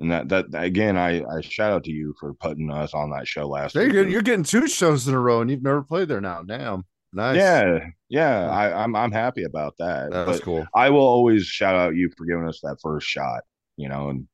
And 0.00 0.12
that 0.12 0.28
that 0.28 0.46
again, 0.52 0.96
I 0.96 1.24
I 1.24 1.40
shout 1.40 1.72
out 1.72 1.84
to 1.84 1.90
you 1.90 2.14
for 2.20 2.34
putting 2.34 2.70
us 2.70 2.94
on 2.94 3.10
that 3.10 3.26
show 3.26 3.48
last. 3.48 3.74
You're, 3.74 3.88
getting, 3.88 4.12
you're 4.12 4.22
getting 4.22 4.44
two 4.44 4.68
shows 4.68 5.08
in 5.08 5.14
a 5.14 5.20
row, 5.20 5.40
and 5.40 5.50
you've 5.50 5.62
never 5.62 5.82
played 5.82 6.08
there 6.08 6.20
now. 6.20 6.42
Damn, 6.42 6.84
nice. 7.12 7.36
Yeah, 7.36 7.80
yeah. 8.08 8.48
I, 8.48 8.84
I'm 8.84 8.94
I'm 8.94 9.10
happy 9.10 9.42
about 9.42 9.74
that. 9.78 10.10
That's 10.12 10.40
cool. 10.40 10.66
I 10.74 10.90
will 10.90 11.00
always 11.00 11.46
shout 11.46 11.74
out 11.74 11.96
you 11.96 12.10
for 12.16 12.26
giving 12.26 12.46
us 12.46 12.60
that 12.62 12.76
first 12.80 13.08
shot. 13.08 13.40
You 13.76 13.88
know, 13.88 14.10
and 14.10 14.28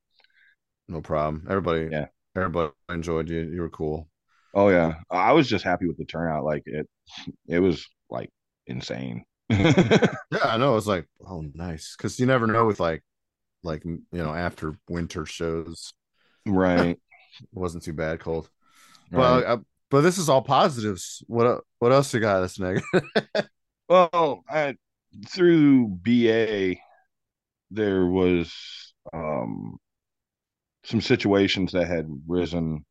no 0.89 1.01
problem. 1.01 1.47
Everybody, 1.49 1.89
yeah, 1.91 2.07
everybody 2.37 2.73
enjoyed 2.91 3.31
you. 3.31 3.41
You 3.41 3.63
were 3.63 3.71
cool. 3.71 4.09
Oh 4.55 4.69
yeah, 4.69 4.95
I 5.11 5.33
was 5.33 5.49
just 5.49 5.65
happy 5.65 5.87
with 5.87 5.97
the 5.97 6.05
turnout. 6.05 6.45
Like 6.45 6.63
it, 6.67 6.89
it 7.49 7.59
was 7.59 7.87
like 8.09 8.31
insane. 8.67 9.25
yeah, 9.51 10.15
I 10.43 10.57
know. 10.57 10.77
It's 10.77 10.87
like, 10.87 11.07
oh, 11.27 11.45
nice, 11.55 11.95
because 11.97 12.19
you 12.21 12.27
never 12.27 12.47
know 12.47 12.65
with 12.67 12.81
like, 12.81 13.03
like 13.63 13.85
you 13.85 14.03
know, 14.13 14.33
after 14.33 14.75
winter 14.89 15.27
shows, 15.27 15.93
right? 16.47 16.99
it 17.41 17.49
wasn't 17.53 17.83
too 17.83 17.93
bad, 17.93 18.21
cold. 18.21 18.49
Right. 19.11 19.21
Well, 19.21 19.45
uh, 19.47 19.57
but 19.91 20.01
this 20.01 20.19
is 20.19 20.29
all 20.29 20.43
positives. 20.43 21.23
What 21.27 21.63
what 21.79 21.93
else 21.93 22.15
you 22.15 22.21
got 22.21 22.41
that's 22.41 22.59
negative? 22.59 23.03
well, 23.89 24.43
I, 24.49 24.77
through 25.29 25.89
BA, 26.03 26.77
there 27.71 28.07
was 28.07 28.53
um 29.13 29.79
some 30.85 31.01
situations 31.01 31.73
that 31.73 31.87
had 31.87 32.07
risen 32.27 32.85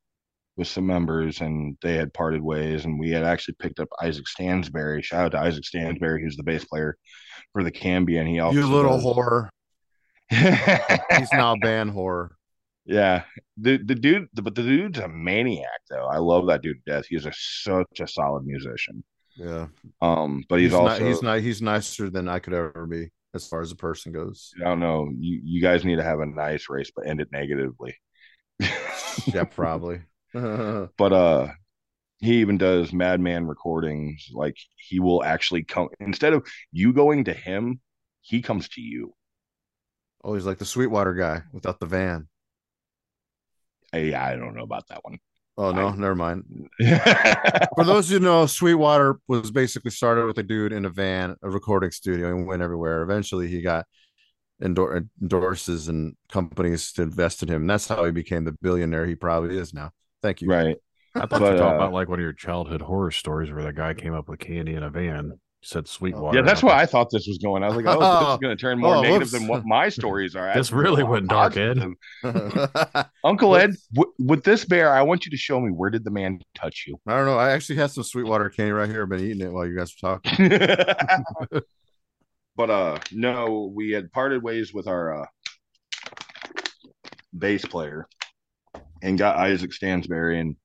with 0.55 0.67
some 0.67 0.85
members, 0.85 1.41
and 1.41 1.77
they 1.81 1.95
had 1.95 2.13
parted 2.13 2.41
ways, 2.41 2.85
and 2.85 2.99
we 2.99 3.09
had 3.09 3.23
actually 3.23 3.55
picked 3.59 3.79
up 3.79 3.89
Isaac 4.01 4.25
Stansberry. 4.25 5.03
Shout 5.03 5.25
out 5.25 5.31
to 5.31 5.39
Isaac 5.39 5.63
Stansberry, 5.63 6.21
who's 6.21 6.37
the 6.37 6.43
bass 6.43 6.63
player 6.65 6.95
for 7.53 7.63
the 7.63 7.71
Cambia, 7.71 8.19
and 8.19 8.27
he 8.29 8.39
also 8.39 8.59
You 8.59 8.67
little 8.67 8.97
does- 8.97 9.03
whore. 9.05 9.49
He's 10.29 11.31
now 11.33 11.53
a 11.53 11.57
band 11.57 11.91
whore. 11.91 12.29
Yeah, 12.85 13.23
the 13.57 13.77
the 13.77 13.95
dude, 13.95 14.27
but 14.33 14.55
the 14.55 14.61
dude's 14.63 14.99
a 14.99 15.07
maniac 15.07 15.69
though. 15.89 16.05
I 16.05 16.17
love 16.17 16.47
that 16.47 16.61
dude 16.61 16.83
to 16.85 16.91
death. 16.91 17.05
He's 17.07 17.25
a 17.25 17.31
such 17.33 17.99
a 18.01 18.07
solid 18.07 18.45
musician. 18.45 19.03
Yeah. 19.37 19.67
Um, 20.01 20.43
but 20.49 20.59
he's, 20.59 20.71
He's, 20.71 20.73
also 20.73 20.99
not, 20.99 21.07
he's 21.07 21.21
not 21.21 21.39
he's 21.41 21.61
nicer 21.61 22.09
than 22.09 22.27
I 22.27 22.39
could 22.39 22.53
ever 22.53 22.85
be 22.85 23.09
as 23.33 23.47
far 23.47 23.61
as 23.61 23.71
a 23.71 23.75
person 23.75 24.11
goes. 24.11 24.51
I 24.59 24.65
don't 24.65 24.79
know. 24.79 25.09
You 25.17 25.39
you 25.43 25.61
guys 25.61 25.85
need 25.85 25.95
to 25.97 26.03
have 26.03 26.19
a 26.19 26.25
nice 26.25 26.65
race, 26.69 26.91
but 26.95 27.07
end 27.07 27.21
it 27.21 27.29
negatively. 27.31 27.95
Yeah, 29.27 29.43
probably. 29.45 30.01
but 30.97 31.13
uh, 31.13 31.47
he 32.19 32.41
even 32.41 32.57
does 32.57 32.93
Madman 32.93 33.47
recordings. 33.47 34.29
Like 34.33 34.57
he 34.77 34.99
will 34.99 35.23
actually 35.23 35.63
come 35.63 35.89
instead 35.99 36.33
of 36.33 36.47
you 36.71 36.93
going 36.93 37.25
to 37.25 37.33
him, 37.33 37.81
he 38.21 38.41
comes 38.41 38.69
to 38.69 38.81
you. 38.81 39.13
oh, 40.23 40.33
he's 40.33 40.45
like 40.45 40.57
the 40.57 40.65
Sweetwater 40.65 41.13
guy 41.13 41.43
without 41.51 41.79
the 41.79 41.85
van. 41.85 42.27
Hey, 43.91 44.13
I 44.13 44.35
don't 44.35 44.55
know 44.55 44.63
about 44.63 44.87
that 44.89 45.03
one. 45.03 45.19
Oh 45.57 45.71
no, 45.71 45.87
I- 45.89 45.95
never 45.95 46.15
mind. 46.15 46.43
For 47.75 47.83
those 47.83 48.09
who 48.09 48.19
know, 48.19 48.45
Sweetwater 48.47 49.19
was 49.27 49.51
basically 49.51 49.91
started 49.91 50.25
with 50.25 50.37
a 50.39 50.43
dude 50.43 50.73
in 50.73 50.85
a 50.85 50.89
van, 50.89 51.35
a 51.43 51.49
recording 51.49 51.91
studio, 51.91 52.29
and 52.29 52.47
went 52.47 52.61
everywhere. 52.63 53.03
Eventually, 53.03 53.47
he 53.47 53.61
got 53.61 53.85
endor- 54.63 55.07
endorses 55.21 55.89
and 55.89 56.15
companies 56.31 56.93
to 56.93 57.03
invest 57.03 57.43
in 57.43 57.49
him. 57.49 57.61
And 57.63 57.69
that's 57.69 57.87
how 57.87 58.05
he 58.05 58.11
became 58.11 58.45
the 58.45 58.53
billionaire 58.61 59.05
he 59.07 59.15
probably 59.15 59.57
is 59.57 59.73
now. 59.73 59.91
Thank 60.23 60.41
you. 60.41 60.47
right. 60.49 60.77
I 61.15 61.19
thought 61.27 61.41
But, 61.41 61.41
you 61.53 61.57
talked 61.59 61.73
uh, 61.73 61.75
about 61.75 61.93
like 61.93 62.09
one 62.09 62.17
of 62.17 62.23
your 62.23 62.33
childhood 62.33 62.81
horror 62.81 63.11
stories 63.11 63.51
where 63.51 63.63
the 63.63 63.71
guy 63.73 63.93
came 63.93 64.15
up 64.15 64.27
with 64.29 64.39
candy 64.39 64.73
in 64.73 64.81
a 64.81 64.89
van. 64.89 65.39
Said 65.65 65.87
Sweetwater. 65.87 66.35
Yeah, 66.37 66.43
that's 66.43 66.61
why 66.61 66.73
I 66.81 66.85
thought 66.85 67.07
this 67.09 67.25
was 67.25 67.37
going. 67.37 67.63
I 67.63 67.67
was 67.67 67.77
like, 67.77 67.85
oh, 67.87 67.97
this 67.97 68.33
is 68.33 68.39
going 68.41 68.57
to 68.57 68.59
turn 68.61 68.79
more 68.79 68.97
Oh, 68.97 69.01
negative 69.01 69.21
whoops. 69.21 69.31
than 69.31 69.47
what 69.47 69.63
my 69.65 69.87
stories 69.87 70.35
are. 70.35 70.47
This 70.47 70.55
That's 70.55 70.71
really 70.73 71.03
more 71.03 71.11
went 71.13 71.29
dark, 71.29 71.55
Ed. 71.55 71.77
Uncle 73.23 73.55
Ed, 73.55 73.71
w- 73.93 74.11
with 74.19 74.43
this 74.43 74.65
bear, 74.65 74.91
I 74.93 75.03
want 75.03 75.25
you 75.25 75.31
to 75.31 75.37
show 75.37 75.61
me 75.61 75.71
where 75.71 75.89
did 75.89 76.03
the 76.03 76.11
man 76.11 76.41
touch 76.53 76.83
you? 76.85 76.99
I 77.07 77.15
don't 77.15 77.25
know. 77.27 77.37
I 77.37 77.51
actually 77.51 77.77
had 77.77 77.91
some 77.91 78.03
Sweetwater 78.03 78.49
candy 78.49 78.73
right 78.73 78.89
here. 78.89 79.03
I've 79.03 79.09
been 79.09 79.21
eating 79.21 79.39
it 79.39 79.53
while 79.53 79.65
you 79.65 79.77
guys 79.77 79.93
were 80.01 80.19
talking. 80.19 80.49
but 82.57 82.69
uh 82.69 82.99
no, 83.13 83.71
we 83.73 83.91
had 83.91 84.11
parted 84.11 84.43
ways 84.43 84.73
with 84.73 84.87
our 84.87 85.21
uh 85.21 85.25
bass 87.37 87.63
player 87.65 88.05
and 89.03 89.17
got 89.17 89.35
Isaac 89.35 89.71
Stansberry 89.71 90.39
and 90.39 90.55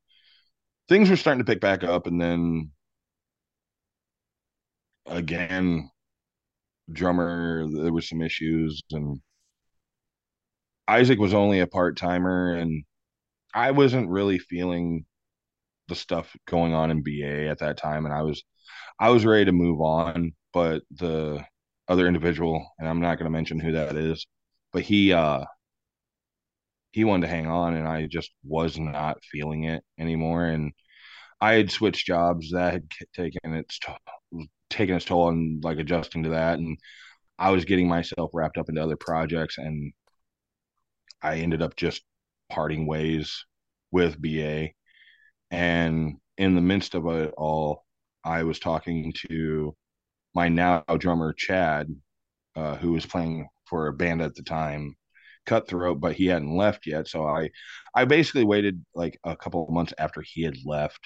things 0.89 1.11
were 1.11 1.17
starting 1.17 1.45
to 1.45 1.51
pick 1.51 1.61
back 1.61 1.85
up 1.85 2.07
and 2.07 2.21
then 2.21 2.71
again 5.07 5.91
drummer 6.91 7.67
there 7.69 7.93
were 7.93 8.01
some 8.01 8.23
issues 8.23 8.81
and 8.93 9.21
Isaac 10.87 11.19
was 11.19 11.35
only 11.35 11.61
a 11.61 11.67
part-timer 11.67 12.55
and 12.55 12.85
I 13.53 13.73
wasn't 13.73 14.09
really 14.09 14.39
feeling 14.39 15.05
the 15.89 15.95
stuff 15.95 16.35
going 16.47 16.73
on 16.73 16.91
in 16.91 17.03
BA 17.03 17.49
at 17.49 17.59
that 17.59 17.77
time 17.77 18.07
and 18.07 18.15
I 18.15 18.23
was 18.23 18.43
I 19.01 19.11
was 19.11 19.27
ready 19.27 19.47
to 19.47 19.53
move 19.53 19.81
on 19.81 20.33
but 20.55 20.83
the 20.95 21.45
other 21.89 22.07
individual 22.07 22.67
and 22.79 22.89
I'm 22.89 23.01
not 23.01 23.19
going 23.19 23.25
to 23.25 23.31
mention 23.31 23.59
who 23.59 23.73
that 23.73 23.97
is 23.97 24.27
but 24.73 24.83
he 24.83 25.13
uh 25.13 25.45
he 26.93 27.05
wanted 27.05 27.27
to 27.27 27.33
hang 27.33 27.47
on 27.47 27.75
and 27.75 27.87
I 27.87 28.07
just 28.07 28.31
was 28.45 28.79
not 28.79 29.23
feeling 29.25 29.65
it 29.65 29.85
anymore 29.99 30.47
and 30.47 30.73
I 31.41 31.55
had 31.55 31.71
switched 31.71 32.07
jobs 32.07 32.51
that 32.53 32.73
had 32.73 32.91
taken 33.15 33.55
its 33.55 33.79
to- 33.81 33.99
taken 34.71 34.97
its 34.97 35.05
toll 35.05 35.29
and 35.29 35.63
like 35.63 35.79
adjusting 35.79 36.25
to 36.25 36.31
that 36.31 36.59
and 36.59 36.79
I 37.39 37.51
was 37.51 37.65
getting 37.65 37.89
myself 37.89 38.31
wrapped 38.35 38.59
up 38.59 38.69
into 38.69 38.83
other 38.83 38.97
projects 38.97 39.59
and 39.59 39.93
I 41.23 41.39
ended 41.39 41.63
up 41.63 41.77
just 41.77 42.03
parting 42.51 42.87
ways 42.87 43.45
with 43.91 44.21
BA 44.21 44.71
and 45.51 46.17
in 46.37 46.55
the 46.55 46.61
midst 46.61 46.95
of 46.95 47.07
it 47.07 47.35
all 47.37 47.85
I 48.25 48.43
was 48.43 48.59
talking 48.59 49.13
to 49.29 49.77
my 50.35 50.49
now 50.49 50.85
drummer 50.99 51.33
Chad 51.33 51.89
uh, 52.57 52.77
who 52.77 52.93
was 52.93 53.07
playing 53.07 53.49
for 53.67 53.87
a 53.89 53.93
band 53.93 54.23
at 54.23 54.35
the 54.35 54.43
time 54.43 54.97
cutthroat 55.49 56.01
but 56.01 56.15
he 56.15 56.27
hadn't 56.27 56.57
left 56.57 56.87
yet 56.87 57.09
so 57.09 57.27
I 57.27 57.51
I 57.95 58.05
basically 58.05 58.45
waited 58.45 58.85
like 58.95 59.19
a 59.25 59.37
couple 59.37 59.65
of 59.65 59.75
months 59.75 59.95
after 59.99 60.23
he 60.23 60.43
had 60.43 60.57
left 60.65 61.01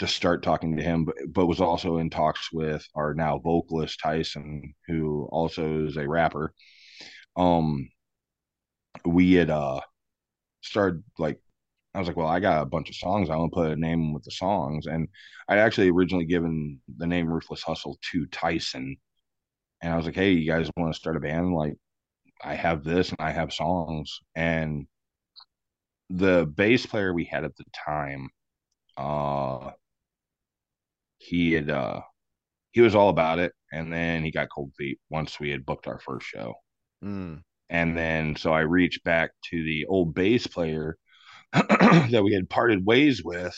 to 0.00 0.06
start 0.06 0.42
talking 0.42 0.76
to 0.76 0.82
him, 0.82 1.04
but, 1.04 1.14
but 1.28 1.46
was 1.46 1.60
also 1.60 1.98
in 1.98 2.10
talks 2.10 2.50
with 2.52 2.86
our 2.94 3.14
now 3.14 3.38
vocalist 3.38 4.00
Tyson, 4.02 4.74
who 4.88 5.28
also 5.30 5.86
is 5.86 5.96
a 5.96 6.08
rapper. 6.08 6.54
Um, 7.36 7.88
we 9.04 9.34
had 9.34 9.50
uh 9.50 9.80
started 10.62 11.02
like 11.18 11.40
I 11.94 11.98
was 11.98 12.08
like, 12.08 12.16
well, 12.16 12.28
I 12.28 12.40
got 12.40 12.62
a 12.62 12.66
bunch 12.66 12.88
of 12.90 12.96
songs. 12.96 13.30
I 13.30 13.36
want 13.36 13.52
to 13.52 13.56
put 13.56 13.72
a 13.72 13.76
name 13.76 14.12
with 14.14 14.24
the 14.24 14.30
songs, 14.30 14.86
and 14.86 15.08
I'd 15.48 15.58
actually 15.58 15.90
originally 15.90 16.26
given 16.26 16.80
the 16.98 17.06
name 17.06 17.28
Ruthless 17.28 17.62
Hustle 17.62 17.98
to 18.12 18.26
Tyson, 18.26 18.96
and 19.82 19.92
I 19.92 19.96
was 19.96 20.06
like, 20.06 20.14
hey, 20.14 20.32
you 20.32 20.50
guys 20.50 20.70
want 20.76 20.92
to 20.94 20.98
start 20.98 21.16
a 21.16 21.20
band? 21.20 21.54
Like, 21.54 21.74
I 22.44 22.54
have 22.54 22.84
this 22.84 23.10
and 23.10 23.20
I 23.20 23.30
have 23.32 23.52
songs, 23.52 24.20
and 24.34 24.86
the 26.10 26.46
bass 26.46 26.86
player 26.86 27.12
we 27.12 27.24
had 27.24 27.44
at 27.44 27.56
the 27.56 27.64
time, 27.72 28.28
uh 28.98 29.72
he 31.18 31.52
had 31.52 31.70
uh 31.70 32.00
he 32.72 32.80
was 32.82 32.94
all 32.94 33.10
about 33.10 33.38
it 33.40 33.52
and 33.72 33.92
then 33.92 34.24
he 34.24 34.30
got 34.32 34.50
cold 34.50 34.72
feet 34.78 35.00
once 35.10 35.40
we 35.40 35.50
had 35.50 35.66
booked 35.66 35.86
our 35.88 36.00
first 36.00 36.26
show 36.26 36.54
Mm. 37.02 37.42
and 37.68 37.96
then 37.96 38.36
so 38.36 38.52
i 38.52 38.60
reached 38.60 39.04
back 39.04 39.30
to 39.50 39.62
the 39.64 39.86
old 39.86 40.14
bass 40.14 40.46
player 40.46 40.96
that 41.52 42.22
we 42.24 42.34
had 42.34 42.50
parted 42.50 42.86
ways 42.86 43.22
with 43.24 43.56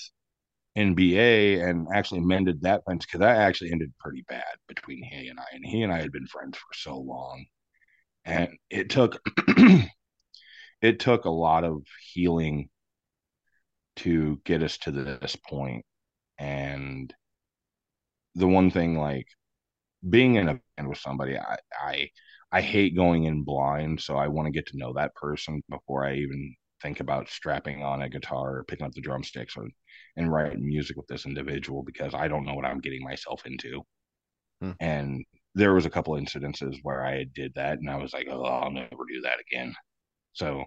in 0.77 0.95
ba 0.95 1.63
and 1.69 1.89
actually 1.95 2.21
mended 2.21 2.63
that 2.63 2.83
fence 2.87 3.07
because 3.07 3.21
that 3.21 3.39
actually 3.39 3.73
ended 3.73 3.93
pretty 3.99 4.25
bad 4.29 4.45
between 4.69 5.03
he 5.05 5.29
and 5.29 5.41
i 5.41 5.45
and 5.55 5.65
he 5.67 5.83
and 5.83 5.93
i 5.93 6.01
had 6.01 6.13
been 6.13 6.27
friends 6.27 6.59
for 6.59 6.75
so 6.75 6.99
long 6.99 7.47
and 8.25 8.51
it 8.71 8.91
took 8.91 9.21
it 10.83 10.99
took 11.01 11.25
a 11.25 11.31
lot 11.31 11.65
of 11.65 11.83
healing 12.13 12.69
to 13.97 14.41
get 14.45 14.63
us 14.63 14.79
to 14.79 14.91
this 14.91 15.37
point 15.37 15.85
and 16.39 17.13
the 18.35 18.49
one 18.49 18.71
thing 18.71 18.99
like 18.99 19.27
being 20.09 20.37
in 20.37 20.49
a 20.49 20.61
band 20.77 20.89
with 20.89 20.99
somebody 20.99 21.39
I 21.39 21.59
I 21.79 22.11
I 22.53 22.61
hate 22.61 22.95
going 22.95 23.25
in 23.25 23.45
blind, 23.45 24.01
so 24.01 24.17
I 24.17 24.29
want 24.29 24.47
to 24.47 24.53
get 24.53 24.67
to 24.69 24.77
know 24.77 24.93
that 24.93 25.15
person 25.15 25.63
before 25.71 26.05
I 26.05 26.17
even 26.17 26.55
think 26.83 27.01
about 27.01 27.31
strapping 27.31 27.83
on 27.83 28.03
a 28.03 28.11
guitar 28.11 28.59
or 28.59 28.65
picking 28.65 28.85
up 28.85 28.93
the 28.93 29.01
drumsticks 29.01 29.57
or 29.57 29.67
and 30.17 30.31
writing 30.31 30.67
music 30.67 30.99
with 30.99 31.07
this 31.07 31.25
individual 31.25 31.83
because 31.83 32.13
I 32.13 32.29
don't 32.29 32.45
know 32.45 32.53
what 32.53 32.67
I'm 32.67 32.81
getting 32.81 33.03
myself 33.03 33.47
into. 33.47 33.83
Hmm. 34.61 34.73
And 34.81 35.25
there 35.55 35.75
was 35.75 35.87
a 35.87 35.91
couple 35.91 36.15
incidences 36.15 36.79
where 36.83 37.05
I 37.05 37.25
did 37.35 37.53
that 37.55 37.79
and 37.79 37.91
I 37.91 37.97
was 37.97 38.13
like, 38.13 38.29
oh, 38.31 38.43
I'll 38.45 38.71
never 38.71 39.05
do 39.09 39.21
that 39.23 39.39
again. 39.41 39.75
So 40.33 40.65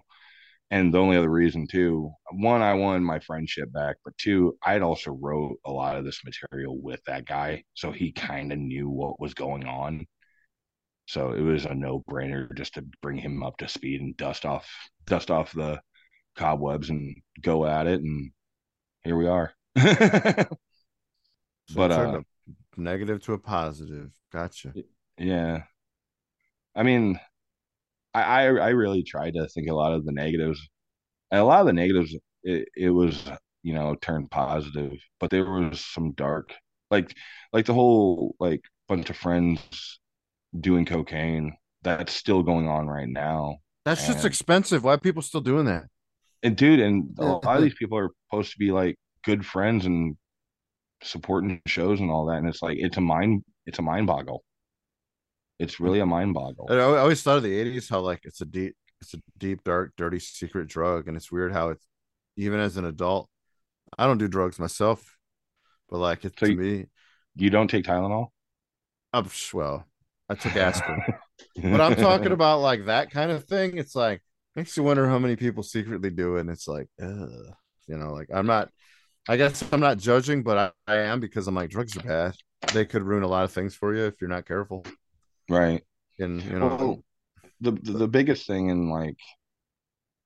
and 0.70 0.92
the 0.92 0.98
only 0.98 1.16
other 1.16 1.30
reason 1.30 1.66
too 1.66 2.10
one 2.32 2.60
i 2.62 2.74
won 2.74 3.02
my 3.02 3.18
friendship 3.20 3.72
back 3.72 3.96
but 4.04 4.16
two 4.18 4.56
i'd 4.64 4.82
also 4.82 5.12
wrote 5.12 5.56
a 5.64 5.70
lot 5.70 5.96
of 5.96 6.04
this 6.04 6.22
material 6.24 6.76
with 6.80 7.00
that 7.06 7.24
guy 7.24 7.62
so 7.74 7.92
he 7.92 8.10
kind 8.12 8.52
of 8.52 8.58
knew 8.58 8.88
what 8.88 9.20
was 9.20 9.34
going 9.34 9.66
on. 9.66 10.06
So 11.08 11.30
it 11.30 11.40
was 11.40 11.66
a 11.66 11.74
no-brainer 11.74 12.52
just 12.56 12.74
to 12.74 12.84
bring 13.00 13.16
him 13.16 13.44
up 13.44 13.58
to 13.58 13.68
speed 13.68 14.00
and 14.00 14.16
dust 14.16 14.44
off 14.44 14.68
dust 15.06 15.30
off 15.30 15.52
the 15.52 15.80
cobwebs 16.36 16.90
and 16.90 17.14
go 17.40 17.64
at 17.64 17.86
it 17.86 18.00
and 18.00 18.32
here 19.04 19.16
we 19.16 19.28
are. 19.28 19.52
So 21.68 21.74
But, 21.74 21.90
uh, 21.90 22.20
negative 22.76 23.22
to 23.24 23.32
a 23.34 23.38
positive. 23.38 24.10
Gotcha. 24.32 24.72
Yeah. 25.18 25.62
I 26.74 26.82
mean, 26.82 27.18
I, 28.14 28.22
I 28.22 28.42
I 28.44 28.68
really 28.70 29.02
tried 29.02 29.34
to 29.34 29.48
think 29.48 29.68
a 29.68 29.74
lot 29.74 29.92
of 29.92 30.04
the 30.04 30.12
negatives. 30.12 30.60
And 31.30 31.40
a 31.40 31.44
lot 31.44 31.60
of 31.60 31.66
the 31.66 31.72
negatives, 31.72 32.14
it, 32.42 32.68
it 32.76 32.90
was 32.90 33.24
you 33.62 33.74
know 33.74 33.94
turned 33.96 34.30
positive, 34.30 34.92
but 35.18 35.30
there 35.30 35.44
was 35.50 35.84
some 35.84 36.12
dark, 36.12 36.54
like 36.90 37.14
like 37.52 37.66
the 37.66 37.74
whole 37.74 38.36
like 38.38 38.62
bunch 38.88 39.10
of 39.10 39.16
friends 39.16 40.00
doing 40.58 40.84
cocaine. 40.84 41.56
That's 41.82 42.12
still 42.12 42.42
going 42.42 42.68
on 42.68 42.86
right 42.88 43.08
now. 43.08 43.56
That's 43.84 44.08
And- 44.08 44.24
expensive. 44.24 44.84
Why 44.84 44.94
are 44.94 44.98
people 44.98 45.22
still 45.22 45.40
doing 45.40 45.66
that? 45.66 45.84
And 46.42 46.56
dude, 46.56 46.80
and 46.80 47.16
a 47.18 47.24
lot 47.24 47.56
of 47.56 47.62
these 47.62 47.74
people 47.74 47.98
are 47.98 48.10
supposed 48.28 48.52
to 48.52 48.58
be 48.58 48.70
like 48.70 48.96
good 49.24 49.44
friends 49.44 49.86
and 49.86 50.16
supporting 51.02 51.60
shows 51.66 52.00
and 52.00 52.10
all 52.10 52.26
that, 52.26 52.38
and 52.38 52.48
it's 52.48 52.62
like 52.62 52.78
it's 52.78 52.96
a 52.96 53.00
mind 53.00 53.44
it's 53.66 53.78
a 53.78 53.82
mind 53.82 54.06
boggle. 54.06 54.44
It's 55.58 55.76
hmm. 55.76 55.84
really 55.84 56.00
a 56.00 56.06
mind 56.06 56.34
boggle. 56.34 56.68
I 56.70 56.74
I 56.74 56.98
always 56.98 57.22
thought 57.22 57.38
of 57.38 57.42
the 57.42 57.52
'80s 57.52 57.88
how 57.88 58.00
like 58.00 58.20
it's 58.24 58.40
a 58.40 58.46
deep, 58.46 58.76
it's 59.00 59.14
a 59.14 59.18
deep, 59.38 59.64
dark, 59.64 59.92
dirty 59.96 60.18
secret 60.18 60.68
drug, 60.68 61.08
and 61.08 61.16
it's 61.16 61.32
weird 61.32 61.52
how 61.52 61.70
it's 61.70 61.84
even 62.36 62.60
as 62.60 62.76
an 62.76 62.84
adult, 62.84 63.28
I 63.98 64.06
don't 64.06 64.18
do 64.18 64.28
drugs 64.28 64.58
myself, 64.58 65.16
but 65.88 65.98
like 65.98 66.24
it's 66.24 66.38
So 66.38 66.46
to 66.46 66.52
you- 66.52 66.58
me, 66.58 66.86
You 67.34 67.50
don't 67.50 67.68
take 67.68 67.84
Tylenol? 67.84 68.28
Oh, 69.12 69.18
I'm 69.18 69.30
well. 69.54 69.86
I 70.28 70.34
took 70.34 70.56
aspirin, 70.56 71.02
but 71.62 71.80
I'm 71.80 71.94
talking 71.94 72.32
about 72.32 72.60
like 72.60 72.86
that 72.86 73.10
kind 73.10 73.30
of 73.30 73.44
thing. 73.44 73.78
It's 73.78 73.94
like 73.94 74.22
makes 74.56 74.76
you 74.76 74.82
wonder 74.82 75.08
how 75.08 75.18
many 75.18 75.36
people 75.36 75.62
secretly 75.62 76.10
do 76.10 76.36
it. 76.36 76.40
And 76.40 76.50
it's 76.50 76.66
like, 76.66 76.88
ugh. 77.00 77.54
you 77.86 77.96
know, 77.96 78.12
like 78.12 78.28
I'm 78.34 78.46
not. 78.46 78.70
I 79.28 79.36
guess 79.36 79.64
I'm 79.72 79.80
not 79.80 79.98
judging, 79.98 80.42
but 80.42 80.74
I, 80.86 80.92
I 80.92 80.96
am 80.98 81.20
because 81.20 81.46
I'm 81.48 81.54
like 81.54 81.70
drugs 81.70 81.96
are 81.96 82.00
bad. 82.00 82.34
They 82.72 82.84
could 82.84 83.02
ruin 83.02 83.22
a 83.22 83.28
lot 83.28 83.44
of 83.44 83.52
things 83.52 83.74
for 83.74 83.94
you 83.94 84.04
if 84.04 84.20
you're 84.20 84.30
not 84.30 84.46
careful. 84.46 84.88
right. 85.48 85.82
And 86.18 86.44
you 86.44 86.58
know, 86.60 86.78
Well, 86.78 87.02
the, 87.60 87.72
the 87.72 88.08
biggest 88.08 88.46
thing 88.46 88.68
in 88.70 88.90
like 88.90 89.18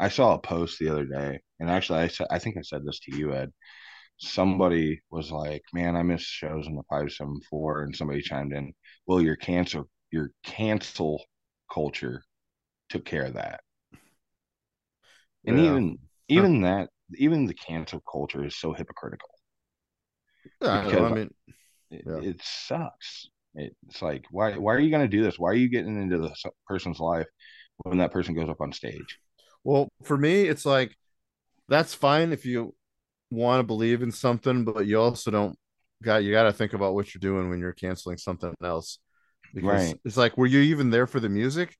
I 0.00 0.08
saw 0.08 0.34
a 0.34 0.38
post 0.40 0.80
the 0.80 0.88
other 0.88 1.04
day, 1.06 1.40
and 1.60 1.70
actually 1.70 2.00
I 2.00 2.08
said 2.08 2.26
I 2.30 2.40
think 2.40 2.56
I 2.56 2.62
said 2.62 2.84
this 2.84 2.98
to 3.00 3.12
you, 3.12 3.32
Ed. 3.32 3.52
Somebody 4.18 5.00
was 5.10 5.30
like, 5.32 5.62
"Man, 5.72 5.96
I 5.96 6.02
miss 6.04 6.22
shows 6.22 6.66
in 6.66 6.76
the 6.76 6.84
five 6.90 7.12
seven 7.12 7.40
four," 7.50 7.82
and 7.84 7.96
somebody 7.96 8.22
chimed 8.22 8.52
in, 8.54 8.74
"Well, 9.06 9.22
your 9.22 9.36
cancer 9.36 9.84
your 10.12 10.32
cancel 10.44 11.24
culture 11.72 12.24
took 12.90 13.04
care 13.06 13.26
of 13.26 13.34
that." 13.34 13.62
And 15.46 15.58
Yeah. 15.58 15.58
even 15.58 15.98
even 16.28 16.62
that 16.62 16.90
even 17.16 17.46
the 17.46 17.54
cancel 17.54 18.00
culture 18.10 18.44
is 18.44 18.56
so 18.56 18.72
hypocritical. 18.72 19.28
yeah, 20.62 20.68
I, 20.70 20.84
because- 20.84 21.12
I 21.12 21.14
mean, 21.14 21.30
It, 21.90 22.04
Yeah. 22.06 22.20
it 22.20 22.40
sucks. 22.42 23.28
It's 23.54 24.00
like 24.00 24.24
why 24.30 24.56
why 24.56 24.74
are 24.74 24.78
you 24.78 24.90
going 24.90 25.02
to 25.10 25.16
do 25.16 25.24
this? 25.24 25.38
Why 25.38 25.50
are 25.50 25.54
you 25.54 25.68
getting 25.68 26.00
into 26.00 26.18
the 26.18 26.32
person's 26.66 27.00
life 27.00 27.26
when 27.78 27.98
that 27.98 28.12
person 28.12 28.34
goes 28.34 28.48
up 28.48 28.60
on 28.60 28.72
stage? 28.72 29.18
Well, 29.64 29.88
for 30.04 30.16
me, 30.16 30.42
it's 30.44 30.64
like 30.64 30.96
that's 31.68 31.94
fine 31.94 32.32
if 32.32 32.46
you 32.46 32.74
want 33.30 33.58
to 33.60 33.64
believe 33.64 34.02
in 34.02 34.12
something, 34.12 34.64
but 34.64 34.86
you 34.86 35.00
also 35.00 35.30
don't 35.32 35.58
got 36.02 36.22
you 36.22 36.30
got 36.32 36.44
to 36.44 36.52
think 36.52 36.74
about 36.74 36.94
what 36.94 37.12
you're 37.12 37.20
doing 37.20 37.50
when 37.50 37.58
you're 37.58 37.72
canceling 37.72 38.18
something 38.18 38.54
else. 38.62 38.98
Because 39.52 39.90
Right. 39.90 40.00
it's 40.04 40.16
like, 40.16 40.36
were 40.38 40.46
you 40.46 40.60
even 40.60 40.90
there 40.90 41.08
for 41.08 41.18
the 41.18 41.28
music, 41.28 41.76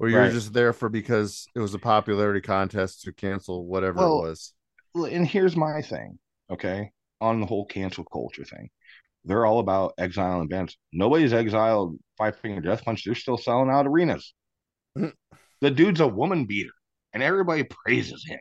or 0.00 0.08
you're 0.08 0.22
Right. 0.22 0.32
just 0.32 0.52
there 0.52 0.72
for 0.72 0.88
because 0.88 1.46
it 1.54 1.60
was 1.60 1.72
a 1.72 1.78
popularity 1.78 2.40
contest 2.40 3.02
to 3.02 3.12
cancel 3.12 3.64
whatever 3.64 3.98
Well, 3.98 4.18
it 4.18 4.28
was? 4.28 4.54
Well, 4.94 5.04
and 5.06 5.26
here's 5.26 5.56
my 5.56 5.82
thing, 5.82 6.18
okay, 6.50 6.90
on 7.20 7.40
the 7.40 7.46
whole 7.46 7.66
cancel 7.66 8.04
culture 8.04 8.44
thing. 8.44 8.70
They're 9.24 9.46
all 9.46 9.60
about 9.60 9.94
exiling 9.98 10.48
bands. 10.48 10.76
Nobody's 10.92 11.32
exiled 11.32 11.96
Five 12.18 12.36
Finger 12.38 12.60
Death 12.60 12.84
Punch. 12.84 13.04
They're 13.04 13.14
still 13.14 13.38
selling 13.38 13.70
out 13.70 13.86
arenas. 13.86 14.34
The 15.60 15.70
dude's 15.70 16.00
a 16.00 16.08
woman 16.08 16.46
beater, 16.46 16.72
and 17.14 17.22
everybody 17.22 17.62
praises 17.62 18.26
him. 18.26 18.40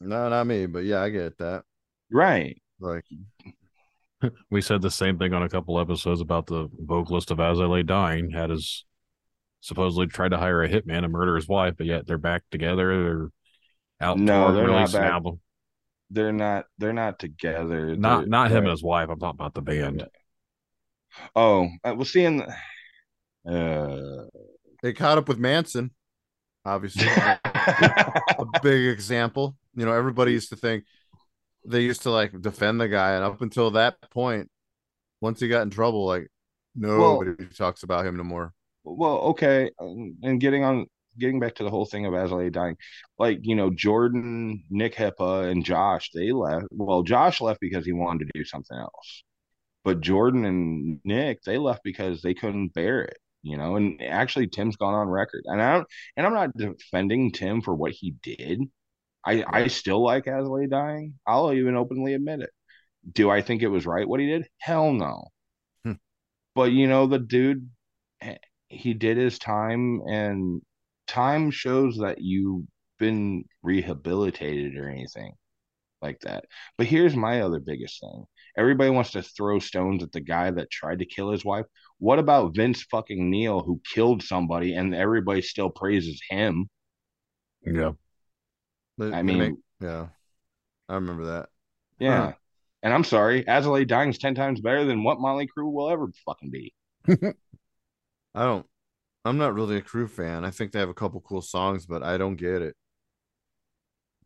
No, 0.00 0.30
not 0.30 0.46
me, 0.46 0.64
but 0.64 0.84
yeah, 0.84 1.02
I 1.02 1.10
get 1.10 1.36
that. 1.36 1.62
Right. 2.10 2.56
Like, 2.80 3.04
We 4.50 4.60
said 4.60 4.82
the 4.82 4.90
same 4.90 5.18
thing 5.18 5.34
on 5.34 5.42
a 5.42 5.48
couple 5.48 5.78
episodes 5.78 6.20
about 6.20 6.46
the 6.46 6.68
vocalist 6.78 7.30
of 7.30 7.40
As 7.40 7.60
I 7.60 7.64
Lay 7.64 7.82
Dying 7.82 8.30
had 8.30 8.50
his 8.50 8.84
supposedly 9.60 10.06
tried 10.06 10.30
to 10.30 10.38
hire 10.38 10.62
a 10.62 10.68
hitman 10.68 11.02
to 11.02 11.08
murder 11.08 11.36
his 11.36 11.48
wife, 11.48 11.74
but 11.76 11.86
yet 11.86 12.06
they're 12.06 12.18
back 12.18 12.42
together. 12.50 13.02
They're 13.04 13.28
out 14.00 14.18
No, 14.18 14.52
they're 14.52 14.66
not 14.66 14.74
releasing 14.74 15.00
back. 15.00 15.12
album. 15.12 15.40
They're 16.10 16.32
not. 16.32 16.66
They're 16.78 16.92
not 16.92 17.18
together. 17.18 17.96
Not 17.96 18.20
They're- 18.20 18.28
not 18.28 18.50
him 18.50 18.58
and 18.64 18.68
his 18.70 18.82
wife. 18.82 19.08
I'm 19.10 19.18
talking 19.18 19.36
about 19.38 19.54
the 19.54 19.62
band. 19.62 20.06
Oh, 21.34 21.68
I 21.82 21.92
was 21.92 22.12
seeing. 22.12 22.42
Uh, 23.48 24.22
they 24.82 24.92
caught 24.92 25.18
up 25.18 25.28
with 25.28 25.38
Manson, 25.38 25.90
obviously. 26.64 27.06
a 27.44 28.44
big 28.62 28.86
example. 28.88 29.56
You 29.74 29.84
know, 29.86 29.92
everybody 29.92 30.32
used 30.32 30.50
to 30.50 30.56
think 30.56 30.84
they 31.66 31.80
used 31.80 32.02
to 32.02 32.10
like 32.10 32.38
defend 32.40 32.80
the 32.80 32.88
guy, 32.88 33.12
and 33.14 33.24
up 33.24 33.40
until 33.40 33.70
that 33.72 33.96
point, 34.10 34.50
once 35.20 35.40
he 35.40 35.48
got 35.48 35.62
in 35.62 35.70
trouble, 35.70 36.06
like 36.06 36.28
nobody 36.74 37.46
talks 37.56 37.82
about 37.82 38.06
him 38.06 38.16
no 38.16 38.24
more. 38.24 38.52
well, 38.84 39.18
okay, 39.18 39.70
and 39.80 40.40
getting 40.40 40.62
on, 40.64 40.86
getting 41.18 41.40
back 41.40 41.56
to 41.56 41.64
the 41.64 41.70
whole 41.70 41.86
thing 41.86 42.06
of 42.06 42.12
Lay 42.32 42.50
Dying, 42.50 42.76
like 43.18 43.40
you 43.42 43.54
know, 43.54 43.70
Jordan, 43.70 44.64
Nick 44.70 44.94
Hipa, 44.94 45.50
and 45.50 45.64
Josh, 45.64 46.10
they 46.14 46.32
left. 46.32 46.66
Well, 46.70 47.02
Josh 47.02 47.40
left 47.40 47.60
because 47.60 47.84
he 47.84 47.92
wanted 47.92 48.26
to 48.26 48.38
do 48.38 48.44
something 48.44 48.76
else, 48.76 49.24
but 49.84 50.00
Jordan 50.00 50.44
and 50.44 51.00
Nick, 51.04 51.42
they 51.42 51.58
left 51.58 51.82
because 51.84 52.22
they 52.22 52.34
couldn't 52.34 52.74
bear 52.74 53.02
it. 53.02 53.18
You 53.42 53.56
know, 53.56 53.76
and 53.76 54.02
actually, 54.02 54.48
Tim's 54.48 54.76
gone 54.76 54.94
on 54.94 55.08
record, 55.08 55.42
and 55.46 55.62
I 55.62 55.74
don't, 55.74 55.86
and 56.16 56.26
I'm 56.26 56.34
not 56.34 56.56
defending 56.56 57.30
Tim 57.32 57.62
for 57.62 57.74
what 57.74 57.92
he 57.92 58.14
did. 58.22 58.60
I 59.24 59.44
I 59.46 59.66
still 59.68 60.02
like 60.02 60.26
Lay 60.26 60.66
Dying. 60.66 61.14
I'll 61.26 61.52
even 61.52 61.76
openly 61.76 62.14
admit 62.14 62.40
it. 62.40 62.50
Do 63.12 63.30
I 63.30 63.42
think 63.42 63.62
it 63.62 63.68
was 63.68 63.86
right 63.86 64.08
what 64.08 64.20
he 64.20 64.26
did? 64.26 64.48
Hell 64.58 64.92
no. 64.92 65.28
Hmm. 65.84 65.92
But 66.54 66.72
you 66.72 66.88
know, 66.88 67.06
the 67.06 67.18
dude 67.20 67.70
eh, 68.20 68.38
he 68.68 68.94
did 68.94 69.16
his 69.16 69.38
time 69.38 70.02
and 70.08 70.62
time 71.06 71.50
shows 71.50 71.98
that 71.98 72.20
you've 72.20 72.64
been 72.98 73.44
rehabilitated 73.62 74.76
or 74.76 74.88
anything 74.88 75.32
like 76.02 76.20
that. 76.20 76.44
But 76.78 76.86
here's 76.86 77.16
my 77.16 77.40
other 77.42 77.60
biggest 77.60 78.00
thing. 78.00 78.24
Everybody 78.56 78.90
wants 78.90 79.10
to 79.12 79.22
throw 79.22 79.58
stones 79.58 80.02
at 80.02 80.12
the 80.12 80.20
guy 80.20 80.50
that 80.50 80.70
tried 80.70 81.00
to 81.00 81.06
kill 81.06 81.30
his 81.30 81.44
wife. 81.44 81.66
What 81.98 82.18
about 82.18 82.54
Vince 82.54 82.82
fucking 82.90 83.30
Neil 83.30 83.60
who 83.60 83.80
killed 83.94 84.22
somebody 84.22 84.74
and 84.74 84.94
everybody 84.94 85.42
still 85.42 85.70
praises 85.70 86.20
him? 86.30 86.68
Yeah. 87.62 87.92
They- 88.98 89.12
I 89.12 89.22
mean- 89.22 89.38
make- 89.38 89.54
yeah, 89.80 90.08
I 90.88 90.94
remember 90.94 91.26
that. 91.26 91.48
Yeah. 91.98 92.26
Huh. 92.26 92.32
And 92.82 92.94
I'm 92.94 93.04
sorry, 93.04 93.46
As 93.48 93.66
I 93.66 93.70
Lay 93.70 93.84
Dying 93.84 94.10
is 94.10 94.18
10 94.18 94.34
times 94.34 94.60
better 94.60 94.84
than 94.84 95.02
what 95.02 95.18
Motley 95.20 95.46
Crue 95.48 95.70
will 95.72 95.90
ever 95.90 96.08
fucking 96.24 96.50
be. 96.50 96.72
I 97.08 98.44
don't. 98.44 98.66
I'm 99.26 99.38
not 99.38 99.54
really 99.54 99.76
a 99.76 99.82
Crue 99.82 100.08
fan. 100.08 100.44
I 100.44 100.50
think 100.50 100.72
they 100.72 100.78
have 100.80 100.88
a 100.88 100.94
couple 100.94 101.20
cool 101.20 101.42
songs, 101.42 101.86
but 101.86 102.02
I 102.02 102.16
don't 102.18 102.36
get 102.36 102.62
it. 102.62 102.76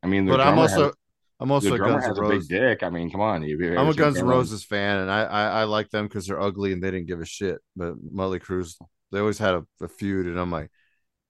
I 0.02 0.06
mean, 0.06 0.26
But 0.26 0.40
I'm 0.40 0.58
also, 0.58 0.84
has, 0.86 0.94
I'm 1.40 1.50
also 1.50 1.74
a 1.74 1.78
Guns 1.78 2.04
N' 2.04 2.10
a 2.10 2.14
big 2.14 2.22
Roses. 2.22 2.48
dick. 2.48 2.82
I 2.82 2.90
mean, 2.90 3.10
come 3.10 3.20
on. 3.20 3.42
You, 3.42 3.78
I'm 3.78 3.88
a 3.88 3.94
Guns 3.94 4.18
N' 4.18 4.26
Roses 4.26 4.64
fan, 4.64 4.98
and 4.98 5.10
I 5.10 5.22
I, 5.24 5.42
I 5.60 5.64
like 5.64 5.90
them 5.90 6.06
because 6.06 6.26
they're 6.26 6.40
ugly 6.40 6.72
and 6.72 6.82
they 6.82 6.90
didn't 6.90 7.06
give 7.06 7.20
a 7.20 7.26
shit. 7.26 7.58
But 7.76 7.94
Motley 8.02 8.40
Crue's, 8.40 8.78
they 9.12 9.18
always 9.20 9.38
had 9.38 9.54
a, 9.54 9.66
a 9.82 9.88
feud, 9.88 10.26
and 10.26 10.38
I'm 10.38 10.50
like, 10.50 10.70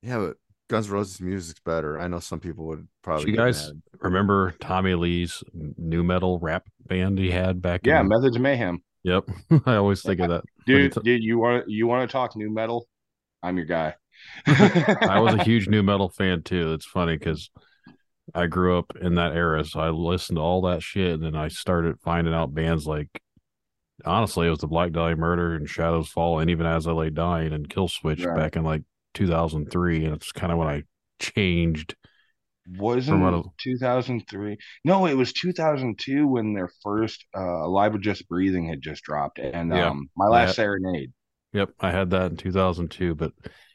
yeah, 0.03 0.19
but 0.19 0.37
Guns 0.69 0.87
N' 0.87 0.93
Roses 0.93 1.21
music's 1.21 1.61
better. 1.61 1.99
I 1.99 2.09
know 2.09 2.21
some 2.21 2.41
people 2.41 2.67
would 2.67 2.87
probably. 3.03 3.27
Do 3.27 3.31
you 3.33 3.37
guys 3.37 3.69
mad. 3.69 3.83
remember 4.01 4.53
Tommy 4.61 4.95
Lee's 4.95 5.43
nu 5.53 6.03
metal 6.05 6.39
rap 6.39 6.67
band 6.87 7.19
he 7.19 7.31
had 7.31 7.61
back 7.61 7.81
Yeah, 7.85 8.01
in 8.01 8.09
Methods 8.09 8.37
of 8.37 8.43
Mayhem. 8.43 8.83
Yep. 9.03 9.29
I 9.67 9.77
always 9.77 10.03
think 10.03 10.21
of 10.21 10.29
that. 10.29 10.45
Dude, 10.67 10.95
But 10.95 11.05
dude, 11.05 11.23
you 11.23 11.39
want 11.39 11.69
you 11.69 11.87
want 11.87 12.09
to 12.09 12.13
talk 12.13 12.37
nu 12.37 12.51
metal? 12.51 12.87
I'm 13.43 13.57
your 13.57 13.67
guy. 13.67 13.95
I 14.47 15.21
was 15.21 15.35
a 15.35 15.45
huge 15.45 15.69
nu 15.69 15.83
metal 15.83 16.09
fan 16.11 16.43
too. 16.43 16.73
It's 16.75 16.87
funny 16.87 17.17
because 17.17 17.51
I 18.35 18.47
grew 18.47 18.79
up 18.79 18.93
in 19.01 19.15
that 19.17 19.33
era, 19.33 19.65
so 19.65 19.81
I 19.81 19.91
listened 19.91 20.37
to 20.37 20.43
all 20.43 20.63
that 20.63 20.83
shit, 20.83 21.15
and 21.15 21.23
then 21.23 21.35
I 21.37 21.49
started 21.49 22.01
finding 22.01 22.35
out 22.35 22.55
bands 22.55 22.87
like, 22.87 23.09
honestly, 24.05 24.47
it 24.47 24.51
was 24.51 24.59
the 24.61 24.67
Black 24.69 24.93
Dahlia 24.93 25.17
Murder 25.17 25.55
and 25.55 25.69
Shadows 25.69 26.09
Fall, 26.09 26.39
and 26.39 26.51
even 26.51 26.67
As 26.67 26.87
I 26.87 26.93
Lay 26.93 27.11
Dying 27.11 27.53
and 27.53 27.69
Killswitch 27.69 28.25
Right. 28.25 28.37
back 28.37 28.57
in 28.57 28.63
like 28.63 28.83
2003, 29.15 30.05
and 30.05 30.15
it's 30.15 30.33
kind 30.33 30.53
of 30.53 30.59
when 30.59 30.69
I 30.69 30.83
changed. 31.19 31.97
Wasn't 32.79 33.21
what 33.21 33.47
2003? 33.61 34.57
No, 34.85 35.07
it 35.07 35.15
was 35.15 35.33
2002 35.33 36.27
when 36.29 36.53
their 36.55 36.71
first 36.85 37.25
uh 37.37 37.41
Alive 37.65 37.95
with 37.95 38.03
Just 38.03 38.29
Breathing 38.29 38.69
had 38.69 38.81
just 38.81 39.03
dropped, 39.03 39.39
and 39.41 39.73
Yeah. 39.73 39.89
um, 39.91 40.09
My 40.17 40.27
Last 40.27 40.49
had- 40.51 40.57
Serenade. 40.57 41.13
Yep, 41.53 41.71
I 41.81 41.91
had 41.91 42.11
that 42.11 42.31
in 42.31 42.37
2002, 42.37 43.15
but 43.15 43.33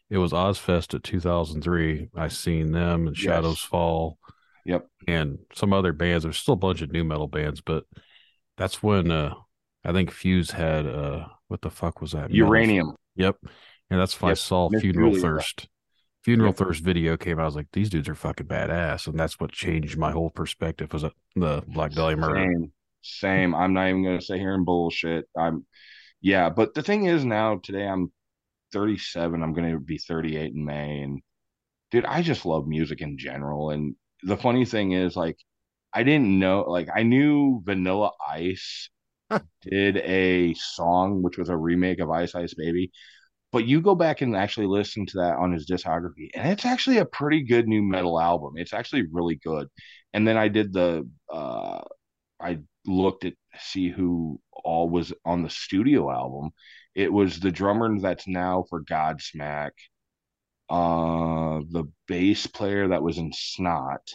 it 0.09 0.17
was 0.17 0.31
Ozzfest 0.31 0.93
at 0.93 1.03
2003. 1.03 2.09
I 2.15 2.27
seen 2.29 2.71
them 2.71 3.07
and 3.07 3.15
Yes. 3.17 3.23
Shadows 3.23 3.59
Fall. 3.59 4.17
Yep. 4.67 4.87
and 5.07 5.37
some 5.53 5.73
other 5.73 5.93
bands. 5.93 6.23
There's 6.23 6.37
still 6.39 6.55
a 6.55 6.57
bunch 6.57 6.81
of 6.81 6.91
nu 6.91 7.03
metal 7.03 7.27
bands, 7.27 7.61
but 7.61 7.83
that's 8.57 8.81
when 8.81 9.11
uh 9.11 9.35
I 9.83 9.91
think 9.91 10.09
Fuse 10.09 10.49
had 10.49 10.87
uh 10.87 11.27
what 11.49 11.61
the 11.61 11.69
fuck 11.69 12.01
was 12.01 12.13
that? 12.13 12.31
metal- 12.31 12.35
Uranium. 12.37 12.95
Yep. 13.15 13.35
And 13.91 13.99
that's 13.99 14.19
when 14.19 14.31
I 14.31 14.33
saw 14.33 14.69
Miss 14.69 14.81
Funeral 14.81 15.11
Julia. 15.11 15.21
Thirst. 15.21 15.67
Funeral 16.23 16.49
Yep. 16.49 16.57
Thirst 16.57 16.83
video 16.83 17.15
came 17.17 17.37
out. 17.37 17.43
I 17.43 17.45
was 17.45 17.55
like, 17.55 17.67
these 17.73 17.91
dudes 17.91 18.09
are 18.09 18.15
fucking 18.15 18.47
badass. 18.47 19.05
And 19.05 19.19
that's 19.19 19.39
what 19.39 19.51
changed 19.51 19.95
my 19.99 20.09
whole 20.09 20.31
perspective 20.31 20.91
was 20.91 21.03
the 21.35 21.63
Black 21.67 21.91
Dahlia 21.91 22.17
murder. 22.17 22.39
Same, 22.43 22.71
same. 23.03 23.53
I'm 23.53 23.73
not 23.73 23.89
even 23.89 24.03
gonna 24.03 24.19
sit 24.21 24.39
here 24.39 24.55
and 24.55 24.65
bullshit. 24.65 25.25
I'm, 25.37 25.67
yeah. 26.25 26.49
But 26.49 26.73
the 26.73 26.81
thing 26.81 27.05
is, 27.05 27.23
now 27.23 27.59
today 27.63 27.87
I'm 27.87 28.11
37. 28.73 29.43
I'm 29.43 29.53
gonna 29.53 29.79
be 29.79 29.99
38 29.99 30.53
in 30.53 30.65
May, 30.65 31.01
and 31.01 31.21
dude, 31.91 32.05
I 32.05 32.21
just 32.23 32.45
love 32.45 32.67
music 32.67 33.01
in 33.01 33.17
general. 33.17 33.71
And 33.71 33.95
the 34.23 34.37
funny 34.37 34.65
thing 34.65 34.93
is, 34.93 35.15
like, 35.17 35.37
I 35.93 36.03
didn't 36.03 36.39
know, 36.39 36.65
like, 36.67 36.89
I 36.95 37.03
knew 37.03 37.61
Vanilla 37.65 38.11
Ice 38.29 38.89
did 39.63 39.97
a 39.99 40.53
song 40.55 41.23
which 41.23 41.37
was 41.37 41.49
a 41.49 41.57
remake 41.57 41.99
of 41.99 42.09
Ice 42.11 42.35
Ice 42.35 42.53
Baby. 42.55 42.91
But 43.51 43.65
you 43.67 43.81
go 43.81 43.95
back 43.95 44.21
and 44.21 44.35
actually 44.35 44.67
listen 44.67 45.05
to 45.07 45.19
that 45.19 45.37
on 45.37 45.53
his 45.53 45.69
discography, 45.69 46.29
and 46.35 46.51
it's 46.51 46.65
actually 46.65 46.97
a 46.99 47.05
pretty 47.05 47.43
good 47.43 47.67
nu 47.67 47.81
metal 47.83 48.19
album. 48.19 48.53
It's 48.57 48.73
actually 48.73 49.03
really 49.11 49.35
good. 49.37 49.67
And 50.13 50.27
then 50.27 50.37
I 50.37 50.49
did 50.49 50.73
the 50.73 51.09
uh 51.33 51.81
I 52.39 52.59
looked 52.85 53.25
at 53.25 53.33
see 53.59 53.89
who 53.89 54.39
all 54.51 54.89
was 54.89 55.13
on 55.25 55.43
the 55.43 55.49
studio 55.49 56.11
album. 56.11 56.51
It 56.93 57.11
was 57.11 57.39
the 57.39 57.51
drummer 57.51 57.99
that's 57.99 58.27
now 58.27 58.65
for 58.69 58.83
Godsmack, 58.83 59.71
uh, 60.69 61.61
the 61.69 61.85
bass 62.07 62.47
player 62.47 62.87
that 62.89 63.03
was 63.03 63.17
in 63.17 63.31
Snot, 63.33 64.11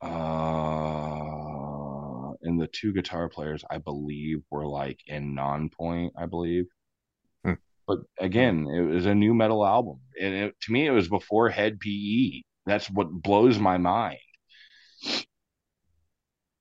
uh, 0.00 0.08
and 2.42 2.60
the 2.60 2.68
two 2.68 2.92
guitar 2.92 3.28
players 3.28 3.64
I 3.70 3.78
believe 3.78 4.42
were 4.50 4.66
like 4.66 5.00
in 5.06 5.34
Nonpoint, 5.34 6.10
I 6.16 6.26
believe. 6.26 6.66
Hmm. 7.44 7.54
But 7.86 8.00
again, 8.18 8.66
it 8.68 8.82
was 8.82 9.06
a 9.06 9.14
nu 9.14 9.34
metal 9.34 9.64
album, 9.66 10.00
and 10.20 10.34
it, 10.34 10.60
to 10.62 10.72
me, 10.72 10.86
it 10.86 10.90
was 10.92 11.08
before 11.08 11.48
Hed 11.50 11.80
PE. 11.80 12.42
That's 12.66 12.88
what 12.90 13.10
blows 13.10 13.58
my 13.58 13.78
mind. 13.78 14.18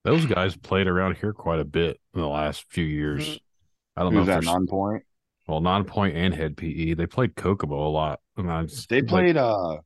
Those 0.03 0.25
guys 0.25 0.55
played 0.55 0.87
around 0.87 1.17
here 1.17 1.33
quite 1.33 1.59
a 1.59 1.65
bit 1.65 1.99
in 2.13 2.21
the 2.21 2.27
last 2.27 2.65
few 2.69 2.83
years. 2.85 3.39
I 3.95 4.03
don't 4.03 4.13
Who's 4.13 4.15
know 4.15 4.23
if 4.23 4.27
that 4.27 4.41
they're 4.43 4.53
Nonpoint? 4.53 5.01
well, 5.47 5.61
non-point 5.61 6.15
and 6.15 6.33
Hed 6.33 6.57
PE. 6.57 6.93
They 6.93 7.07
played 7.07 7.35
Kokomo 7.35 7.87
a 7.87 7.89
lot. 7.89 8.19
And 8.37 8.51
I 8.51 8.61
was 8.61 8.87
They 8.89 9.01
like, 9.07 9.07
played 9.09 9.37
uh, 9.37 9.77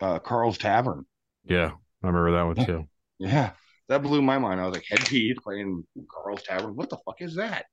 uh, 0.00 0.18
Carl's 0.20 0.58
Tavern. 0.58 1.06
yeah, 1.44 1.72
I 2.02 2.06
remember 2.06 2.32
that 2.32 2.42
one 2.42 2.56
too. 2.56 2.88
Yeah, 3.18 3.52
that 3.88 4.02
blew 4.02 4.20
my 4.22 4.38
mind. 4.38 4.60
I 4.60 4.66
was 4.66 4.74
like, 4.74 4.84
Hed 4.88 5.06
PE 5.06 5.34
playing 5.34 5.86
Carl's 6.10 6.42
Tavern. 6.42 6.76
What 6.76 6.90
the 6.90 6.98
fuck 7.04 7.20
is 7.20 7.36
that? 7.36 7.66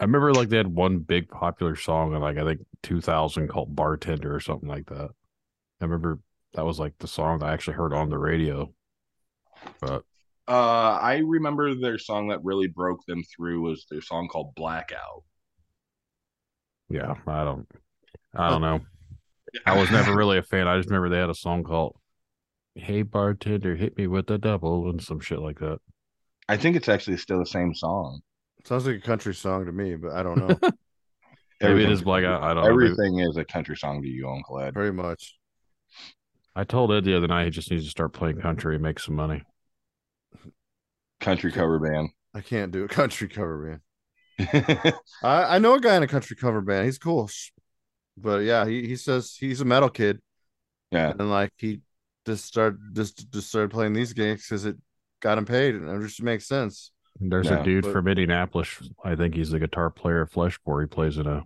I 0.00 0.04
remember 0.04 0.32
like 0.32 0.48
they 0.48 0.56
had 0.56 0.68
one 0.74 1.00
big 1.00 1.28
popular 1.28 1.74
song 1.76 2.14
in 2.14 2.20
like 2.20 2.38
I 2.38 2.44
think 2.44 2.60
2000 2.82 3.48
called 3.48 3.74
Bartender 3.74 4.34
or 4.34 4.40
something 4.40 4.68
like 4.68 4.86
that. 4.86 5.10
I 5.80 5.84
remember 5.84 6.20
that 6.54 6.64
was 6.66 6.78
like 6.80 6.98
the 6.98 7.08
song 7.08 7.42
I 7.42 7.52
actually 7.52 7.76
heard 7.76 7.92
on 7.94 8.10
the 8.10 8.18
radio. 8.18 8.72
But 9.80 10.04
Uh, 10.48 10.98
I 11.02 11.18
remember 11.18 11.74
their 11.74 11.98
song 11.98 12.28
that 12.28 12.42
really 12.42 12.68
broke 12.68 13.04
them 13.06 13.22
through 13.36 13.60
was 13.60 13.86
their 13.90 14.00
song 14.00 14.28
called 14.28 14.54
Blackout. 14.54 15.22
yeah, 16.88 17.14
I 17.26 17.44
don't 17.44 17.66
I 18.34 18.48
don't 18.48 18.62
know. 18.62 18.80
I 19.66 19.78
was 19.78 19.90
never 19.90 20.14
really 20.16 20.38
a 20.38 20.42
fan. 20.42 20.66
I 20.66 20.76
just 20.78 20.88
remember 20.88 21.08
they 21.10 21.20
had 21.20 21.30
a 21.30 21.34
song 21.34 21.64
called 21.64 21.96
Hey 22.74 23.02
Bartender, 23.02 23.76
hit 23.76 23.96
me 23.98 24.06
with 24.06 24.30
a 24.30 24.38
double 24.38 24.88
and 24.88 25.02
some 25.02 25.20
shit 25.20 25.40
like 25.40 25.58
that. 25.58 25.78
I 26.48 26.56
think 26.56 26.76
it's 26.76 26.88
actually 26.88 27.18
still 27.18 27.38
the 27.40 27.46
same 27.46 27.74
song. 27.74 28.20
Sounds 28.64 28.86
like 28.86 28.96
a 28.96 29.00
country 29.00 29.34
song 29.34 29.66
to 29.66 29.72
me, 29.72 29.96
but 29.96 30.12
I 30.12 30.22
don't 30.22 30.38
know. 30.38 30.46
Maybe 30.62 30.70
it 31.60 31.70
Everything- 31.72 31.92
is 31.92 32.02
blackout. 32.02 32.42
I 32.42 32.54
don't 32.54 32.64
know. 32.64 32.70
Everything 32.70 33.18
is 33.18 33.36
a 33.36 33.44
country 33.44 33.76
song 33.76 34.00
to 34.02 34.08
you, 34.08 34.28
Uncle 34.30 34.60
Ed. 34.60 34.72
Very 34.74 34.92
much. 34.92 35.36
I 36.56 36.64
told 36.64 36.92
Ed 36.92 37.04
the 37.04 37.16
other 37.16 37.26
night 37.28 37.44
he 37.44 37.50
just 37.50 37.70
needs 37.70 37.84
to 37.84 37.90
start 37.90 38.12
playing 38.12 38.40
country 38.40 38.74
and 38.76 38.82
make 38.82 38.98
some 38.98 39.14
money. 39.14 39.42
Country 41.20 41.52
cover 41.52 41.78
band. 41.78 42.10
I 42.34 42.40
can't 42.40 42.70
do 42.72 42.84
a 42.84 42.88
country 42.88 43.28
cover 43.28 43.80
band. 44.38 44.94
I, 45.22 45.56
I 45.56 45.58
know 45.58 45.74
a 45.74 45.80
guy 45.80 45.96
in 45.96 46.02
a 46.02 46.08
country 46.08 46.36
cover 46.36 46.60
band. 46.60 46.84
He's 46.86 46.98
cool. 46.98 47.28
But 48.16 48.38
yeah, 48.44 48.66
he, 48.66 48.86
he 48.86 48.96
says 48.96 49.34
he's 49.38 49.60
a 49.60 49.64
metal 49.64 49.88
kid. 49.88 50.20
yeah. 50.90 51.12
And 51.18 51.30
like 51.30 51.50
he 51.56 51.80
just 52.26 52.44
started 52.44 52.78
just 52.94 53.30
just 53.32 53.48
started 53.48 53.70
playing 53.70 53.94
these 53.94 54.12
gigs 54.12 54.44
because 54.46 54.64
it 54.64 54.76
got 55.20 55.38
him 55.38 55.44
paid 55.44 55.74
and 55.74 55.88
it 55.88 56.06
just 56.06 56.22
makes 56.22 56.46
sense. 56.46 56.92
There's 57.20 57.46
Yeah, 57.50 57.60
a 57.60 57.64
dude 57.64 57.84
but- 57.84 57.92
from 57.92 58.06
Indianapolis. 58.06 58.68
I 59.04 59.16
think 59.16 59.34
he's 59.34 59.50
the 59.50 59.58
guitar 59.58 59.90
player 59.90 60.20
of 60.22 60.30
Fleshbore. 60.30 60.82
He 60.82 60.86
plays 60.86 61.18
in 61.18 61.26
a 61.26 61.42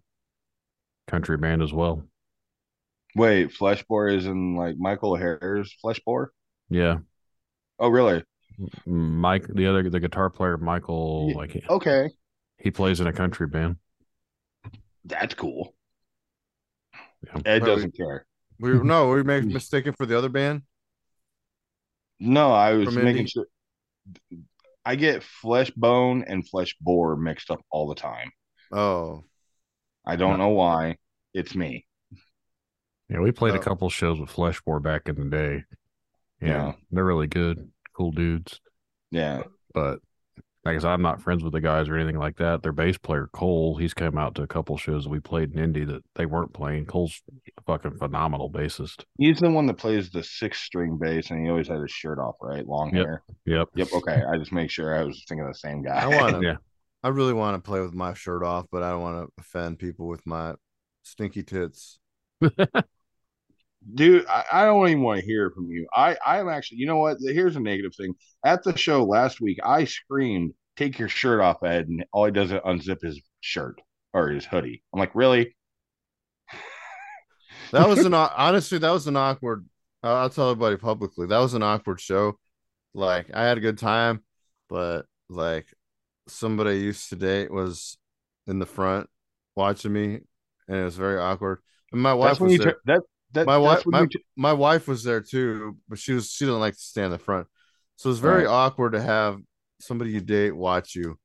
country 1.09 1.37
band 1.39 1.63
as 1.63 1.73
well. 1.73 2.03
Wait, 3.15 3.51
Fleshbore 3.55 4.15
is 4.15 4.27
in 4.27 4.55
like 4.57 4.77
Michael 4.79 5.17
Hare's 5.17 5.75
Fleshbore? 5.83 6.29
Yeah, 6.71 6.99
Oh, 7.79 7.89
really? 7.89 8.23
Mike, 8.87 9.47
the 9.49 9.67
other 9.67 9.89
the 9.89 10.01
guitar 10.01 10.31
player, 10.31 10.57
Michael, 10.59 11.29
Yeah. 11.31 11.37
like 11.37 11.65
Okay. 11.69 12.11
he 12.59 12.71
plays 12.71 13.01
in 13.01 13.07
a 13.07 13.13
country 13.13 13.47
band. 13.47 13.77
That's 15.05 15.35
cool. 15.35 15.75
Yeah. 17.27 17.41
Ed 17.45 17.61
But 17.61 17.67
doesn't 17.67 17.97
care. 17.97 18.27
We 18.59 18.73
no, 18.83 19.09
we 19.11 19.23
made 19.25 19.45
mistaken 19.47 19.95
for 19.95 20.07
the 20.07 20.17
other 20.17 20.29
band. 20.29 20.63
No, 22.21 22.53
I 22.53 22.73
was 22.75 22.87
From 22.87 22.97
making 23.05 23.19
Indy? 23.27 23.31
sure. 23.31 23.47
I 24.85 24.95
get 24.97 25.23
flesh 25.23 25.71
bone 25.73 26.25
and 26.27 26.49
flesh 26.49 26.77
bore 26.81 27.17
mixed 27.17 27.51
up 27.51 27.61
all 27.71 27.89
the 27.89 27.95
time. 27.95 28.31
Oh, 28.71 29.25
I 30.05 30.17
don't 30.17 30.39
know 30.39 30.49
why. 30.51 30.99
It's 31.35 31.55
me. 31.55 31.87
Yeah, 33.09 33.21
we 33.21 33.33
played 33.33 33.55
a 33.55 33.59
Oh. 33.59 33.63
couple 33.63 33.91
shows 33.91 34.21
with 34.21 34.31
flesh 34.31 34.61
bore 34.63 34.81
back 34.81 35.09
in 35.09 35.17
the 35.17 35.25
day. 35.37 35.65
Yeah, 36.41 36.49
Yeah. 36.49 36.73
they're 36.91 37.05
really 37.05 37.27
good, 37.27 37.72
cool 37.97 38.13
dudes. 38.13 38.61
Yeah. 39.11 39.43
But 39.75 40.01
like 40.65 40.77
I 40.77 40.79
said, 40.79 40.91
I'm 40.91 41.03
not 41.03 41.21
friends 41.21 41.43
with 41.43 41.53
the 41.53 41.61
guys 41.61 41.89
or 41.89 41.97
anything 41.97 42.19
like 42.19 42.37
that. 42.37 42.63
Their 42.63 42.73
bass 42.73 42.97
player 42.97 43.29
Cole, 43.33 43.77
he's 43.77 43.95
come 43.95 44.17
out 44.17 44.37
to 44.37 44.43
a 44.43 44.47
couple 44.47 44.77
shows 44.77 45.09
we 45.09 45.19
played 45.19 45.53
in 45.53 45.59
Indy 45.59 45.85
that 45.85 46.03
they 46.15 46.25
weren't 46.25 46.53
playing. 46.53 46.87
Cole's 46.87 47.21
a 47.59 47.63
fucking 47.63 47.97
phenomenal 47.99 48.49
bassist. 48.51 49.05
He's 49.19 49.41
the 49.41 49.51
one 49.51 49.67
that 49.67 49.79
plays 49.79 50.11
the 50.11 50.23
six 50.23 50.61
string 50.61 50.99
bass 50.99 51.31
and 51.31 51.45
he 51.45 51.51
always 51.51 51.67
had 51.69 51.81
his 51.81 51.91
shirt 51.91 52.19
off, 52.19 52.37
right? 52.41 52.67
Long 52.67 52.95
Yep. 52.95 53.05
hair. 53.05 53.23
Yep. 53.45 53.69
Yep. 53.75 53.89
Okay. 53.93 54.23
I 54.33 54.39
just 54.39 54.53
make 54.53 54.71
sure 54.71 54.97
I 54.97 55.03
was 55.05 55.25
thinking 55.29 55.45
of 55.45 55.53
the 55.53 55.59
same 55.59 55.83
guy. 55.83 55.97
I 56.01 56.07
want 56.07 56.37
to. 56.37 56.43
Yeah. 56.47 56.57
I 57.05 57.09
really 57.09 57.33
want 57.33 57.57
to 57.57 57.69
play 57.69 57.81
with 57.81 57.95
my 57.95 58.15
shirt 58.15 58.45
off, 58.45 58.67
but 58.71 58.85
I 58.85 58.91
don't 58.91 59.03
want 59.03 59.27
to 59.27 59.33
offend 59.41 59.81
people 59.81 60.07
with 60.07 60.25
my 60.25 60.55
stinky 61.03 61.43
tits. 61.43 61.99
Dude, 63.95 64.27
I, 64.27 64.45
I 64.53 64.65
don't 64.65 64.89
even 64.89 65.03
want 65.03 65.21
to 65.21 65.27
hear 65.27 65.51
from 65.51 65.71
you. 65.71 65.87
I, 65.95 66.17
I'm 66.25 66.49
actually, 66.49 66.79
you 66.79 66.87
know 66.87 66.99
what? 66.99 67.19
Here's 67.21 67.57
a 67.57 67.61
negative 67.61 67.95
thing. 67.97 68.15
At 68.45 68.63
the 68.63 68.77
show 68.77 69.05
last 69.05 69.41
week, 69.41 69.59
I 69.65 69.85
screamed, 69.85 70.55
Take 70.77 70.99
your 70.99 71.09
shirt 71.09 71.41
off, 71.41 71.63
Ed. 71.63 71.89
And 71.89 72.05
all 72.13 72.25
he 72.25 72.33
does 72.33 72.51
is 72.51 72.59
unzip 72.61 73.03
his 73.03 73.21
shirt 73.41 73.81
or 74.15 74.29
his 74.29 74.45
hoodie. 74.47 74.83
I'm 74.93 75.01
like, 75.01 75.15
Really? 75.15 75.55
That 77.73 77.89
was 77.89 78.05
an 78.05 78.15
honestly, 78.15 78.79
that 78.79 78.91
was 78.91 79.07
an 79.07 79.17
awkward. 79.17 79.67
I'll, 80.03 80.17
I'll 80.17 80.31
tell 80.31 80.51
everybody 80.51 80.77
publicly. 80.77 81.27
That 81.27 81.39
was 81.39 81.55
an 81.55 81.63
awkward 81.63 82.01
show. 82.01 82.39
Like 82.95 83.31
I 83.35 83.45
had 83.45 83.59
a 83.59 83.63
good 83.63 83.79
time, 83.79 84.25
but 84.69 85.07
like 85.29 85.67
somebody 86.29 86.71
I 86.71 86.75
used 86.75 87.11
to 87.11 87.17
date 87.17 87.51
was 87.53 87.99
in 88.47 88.59
the 88.59 88.67
front 88.67 89.09
watching 89.57 89.93
me, 89.93 90.21
and 90.69 90.79
it 90.79 90.85
was 90.85 90.97
very 90.97 91.19
awkward. 91.21 91.61
And 91.93 92.03
my 92.03 92.15
wife 92.15 92.29
That's 92.29 92.41
when 92.41 92.51
was 92.51 92.53
you 92.53 92.59
there. 92.59 92.75
tur- 92.75 92.81
that 92.87 93.03
that 93.33 93.47
my 93.47 93.59
wife, 93.59 93.83
my, 93.87 94.03
you 94.03 94.09
my 94.37 94.53
wife 94.53 94.89
was 94.89 95.05
there 95.05 95.21
too, 95.21 95.77
but 95.89 95.99
she 95.99 96.13
was 96.13 96.31
she 96.31 96.45
didn't 96.45 96.61
like 96.61 96.75
to 96.75 96.81
stand 96.81 97.07
in 97.07 97.13
the 97.13 97.19
front, 97.19 97.47
so 97.97 98.11
it's 98.11 98.19
very 98.19 98.45
Right. 98.45 98.51
awkward 98.53 98.93
to 98.93 99.01
have 99.03 99.39
somebody 99.81 100.11
you 100.13 100.21
date 100.21 100.55
watch 100.55 100.95
you, 100.95 101.19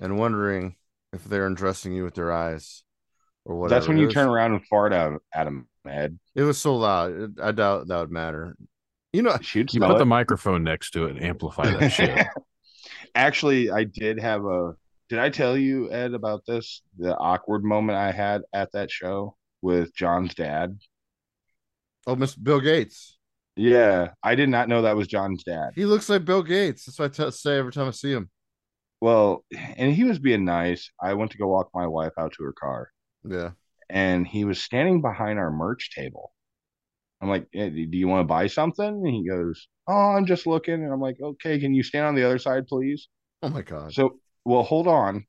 and 0.00 0.18
wondering 0.18 0.76
if 1.12 1.24
they're 1.24 1.46
undressing 1.46 1.92
you 1.92 2.04
with 2.04 2.14
their 2.14 2.32
eyes, 2.32 2.82
or 3.44 3.56
whatever. 3.56 3.78
that's 3.80 3.88
when 3.88 3.98
you 3.98 4.06
was- 4.06 4.14
turn 4.14 4.28
around 4.28 4.52
and 4.52 4.66
fart 4.66 4.92
out 4.92 5.22
at 5.34 5.46
him, 5.46 5.68
Ed. 5.86 6.18
It 6.34 6.42
was 6.42 6.58
so 6.58 6.76
loud. 6.76 7.12
It- 7.12 7.40
I 7.42 7.52
doubt 7.52 7.88
that 7.88 7.98
would 8.00 8.10
matter. 8.10 8.56
You 9.12 9.22
know, 9.22 9.36
Shoot, 9.40 9.72
You 9.72 9.80
put 9.80 9.96
the 9.98 10.04
microphone 10.04 10.62
next 10.64 10.90
to 10.90 11.06
it 11.06 11.16
and 11.16 11.22
amplify 11.24 11.64
that 11.70 11.88
shit. 11.92 12.26
Actually, 13.14 13.70
I 13.70 13.84
did 13.84 14.18
have 14.20 14.44
a. 14.44 14.74
Did 15.08 15.18
I 15.18 15.30
tell 15.30 15.56
you, 15.56 15.90
Ed, 15.90 16.12
about 16.12 16.44
this? 16.46 16.82
The 16.98 17.16
awkward 17.16 17.64
moment 17.64 17.96
I 17.96 18.12
had 18.12 18.42
at 18.52 18.70
that 18.72 18.90
show 18.90 19.36
with 19.62 19.94
John's 19.94 20.34
dad. 20.34 20.78
Oh, 22.08 22.16
Mr. 22.16 22.42
Bill 22.42 22.60
Gates. 22.60 23.16
Yeah, 23.54 24.10
I 24.22 24.34
did 24.34 24.48
not 24.48 24.68
know 24.68 24.82
that 24.82 24.96
was 24.96 25.06
John's 25.08 25.42
dad. 25.44 25.70
He 25.74 25.84
looks 25.84 26.08
like 26.08 26.24
Bill 26.24 26.42
Gates. 26.42 26.84
That's 26.86 26.98
what 26.98 27.18
I 27.20 27.30
say 27.30 27.58
every 27.58 27.72
time 27.72 27.88
I 27.88 27.92
see 27.92 28.12
him. 28.12 28.30
Well, 29.00 29.44
and 29.76 29.92
he 29.92 30.04
was 30.04 30.18
being 30.18 30.44
nice. 30.44 30.90
I 31.00 31.14
went 31.14 31.30
to 31.32 31.38
go 31.38 31.46
walk 31.48 31.70
my 31.74 31.86
wife 31.86 32.12
out 32.18 32.32
to 32.34 32.44
her 32.44 32.52
car, 32.52 32.90
Yeah. 33.24 33.50
and 33.88 34.26
he 34.26 34.44
was 34.44 34.62
standing 34.62 35.02
behind 35.02 35.38
our 35.38 35.50
merch 35.52 35.90
table. 35.94 36.32
I'm 37.20 37.28
like, 37.28 37.48
"Eh, 37.52 37.68
"Do 37.68 37.98
you 37.98 38.06
want 38.08 38.20
to 38.24 38.28
buy 38.28 38.46
something?" 38.46 38.86
And 38.86 39.06
he 39.08 39.28
goes, 39.28 39.68
"Oh, 39.88 39.92
I'm 40.16 40.26
just 40.26 40.46
looking." 40.46 40.74
And 40.84 40.92
I'm 40.92 41.00
like, 41.00 41.20
"Okay, 41.20 41.58
can 41.58 41.74
you 41.74 41.82
stand 41.82 42.06
on 42.06 42.14
the 42.14 42.24
other 42.24 42.38
side, 42.38 42.66
please?" 42.68 43.08
Oh 43.42 43.48
my 43.48 43.62
God. 43.62 43.92
So, 43.92 44.20
well, 44.44 44.62
hold 44.62 44.86
on. 44.86 45.26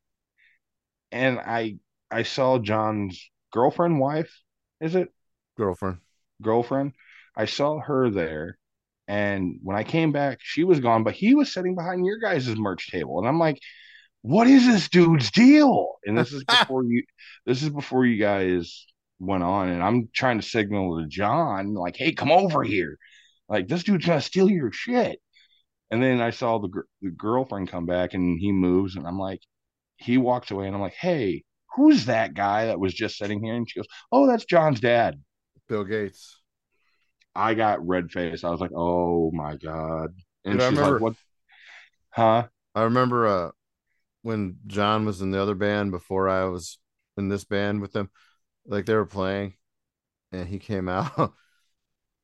And 1.12 1.38
I 1.40 1.78
I 2.10 2.22
saw 2.22 2.58
John's 2.58 3.30
girlfriend, 3.52 3.98
wife, 4.00 4.32
is 4.80 4.94
it 4.94 5.12
Girlfriend. 5.56 5.98
Girlfriend? 6.42 6.92
I 7.36 7.46
saw 7.46 7.80
her 7.80 8.10
there, 8.10 8.58
and 9.08 9.58
when 9.62 9.76
I 9.76 9.84
came 9.84 10.12
back, 10.12 10.38
she 10.42 10.64
was 10.64 10.80
gone, 10.80 11.04
but 11.04 11.14
he 11.14 11.34
was 11.34 11.52
sitting 11.52 11.74
behind 11.74 12.04
your 12.06 12.18
guys' 12.18 12.48
merch 12.56 12.90
table, 12.90 13.18
and 13.18 13.28
I'm 13.28 13.38
like, 13.38 13.58
"What 14.22 14.46
is 14.46 14.66
this 14.66 14.88
dude's 14.88 15.30
deal?" 15.30 15.98
And 16.04 16.18
this 16.18 16.32
is 16.32 16.44
before 16.48 16.84
you, 16.84 17.04
this 17.46 17.62
is 17.62 17.70
before 17.70 18.06
you 18.06 18.18
guys 18.18 18.86
went 19.18 19.42
on, 19.44 19.68
and 19.68 19.82
I'm 19.82 20.08
trying 20.14 20.40
to 20.40 20.46
signal 20.46 20.98
to 21.00 21.06
John, 21.08 21.74
like, 21.74 21.96
"Hey, 21.96 22.12
come 22.12 22.32
over 22.32 22.62
here!" 22.62 22.98
Like 23.48 23.68
this 23.68 23.82
dude's 23.84 24.06
gonna 24.06 24.20
steal 24.20 24.48
your 24.50 24.72
shit. 24.72 25.20
And 25.90 26.02
then 26.02 26.20
I 26.20 26.30
saw 26.30 26.58
the, 26.58 26.68
gr- 26.68 26.80
the 27.02 27.10
girlfriend 27.10 27.68
come 27.68 27.84
back 27.84 28.14
and 28.14 28.38
he 28.38 28.52
moves 28.52 28.96
and 28.96 29.06
I'm 29.06 29.18
like, 29.18 29.40
he 29.96 30.18
walks 30.18 30.50
away 30.50 30.66
and 30.66 30.74
I'm 30.74 30.80
like, 30.80 30.94
hey, 30.94 31.44
who's 31.74 32.06
that 32.06 32.34
guy 32.34 32.66
that 32.66 32.80
was 32.80 32.94
just 32.94 33.18
sitting 33.18 33.42
here? 33.42 33.54
And 33.54 33.68
she 33.68 33.80
goes, 33.80 33.88
oh, 34.12 34.26
that's 34.26 34.44
John's 34.44 34.80
dad. 34.80 35.20
Bill 35.70 35.84
Gates. 35.84 36.38
I 37.34 37.54
got 37.54 37.86
red 37.86 38.10
face. 38.10 38.42
I 38.44 38.50
was 38.50 38.60
like, 38.60 38.72
oh 38.74 39.30
my 39.32 39.56
God. 39.56 40.10
And 40.44 40.54
Dude, 40.54 40.62
I 40.62 40.68
she's 40.70 40.78
remember- 40.78 40.94
like, 40.96 41.02
what? 41.02 41.16
Huh? 42.10 42.46
I 42.74 42.82
remember 42.82 43.26
uh 43.26 43.50
when 44.22 44.56
John 44.66 45.06
was 45.06 45.22
in 45.22 45.30
the 45.30 45.40
other 45.40 45.54
band 45.54 45.92
before 45.92 46.28
I 46.28 46.44
was 46.44 46.78
in 47.16 47.28
this 47.28 47.44
band 47.44 47.80
with 47.80 47.92
them, 47.92 48.10
like 48.66 48.84
they 48.84 48.94
were 48.94 49.06
playing, 49.06 49.54
and 50.32 50.46
he 50.48 50.58
came 50.58 50.88
out, 50.90 51.32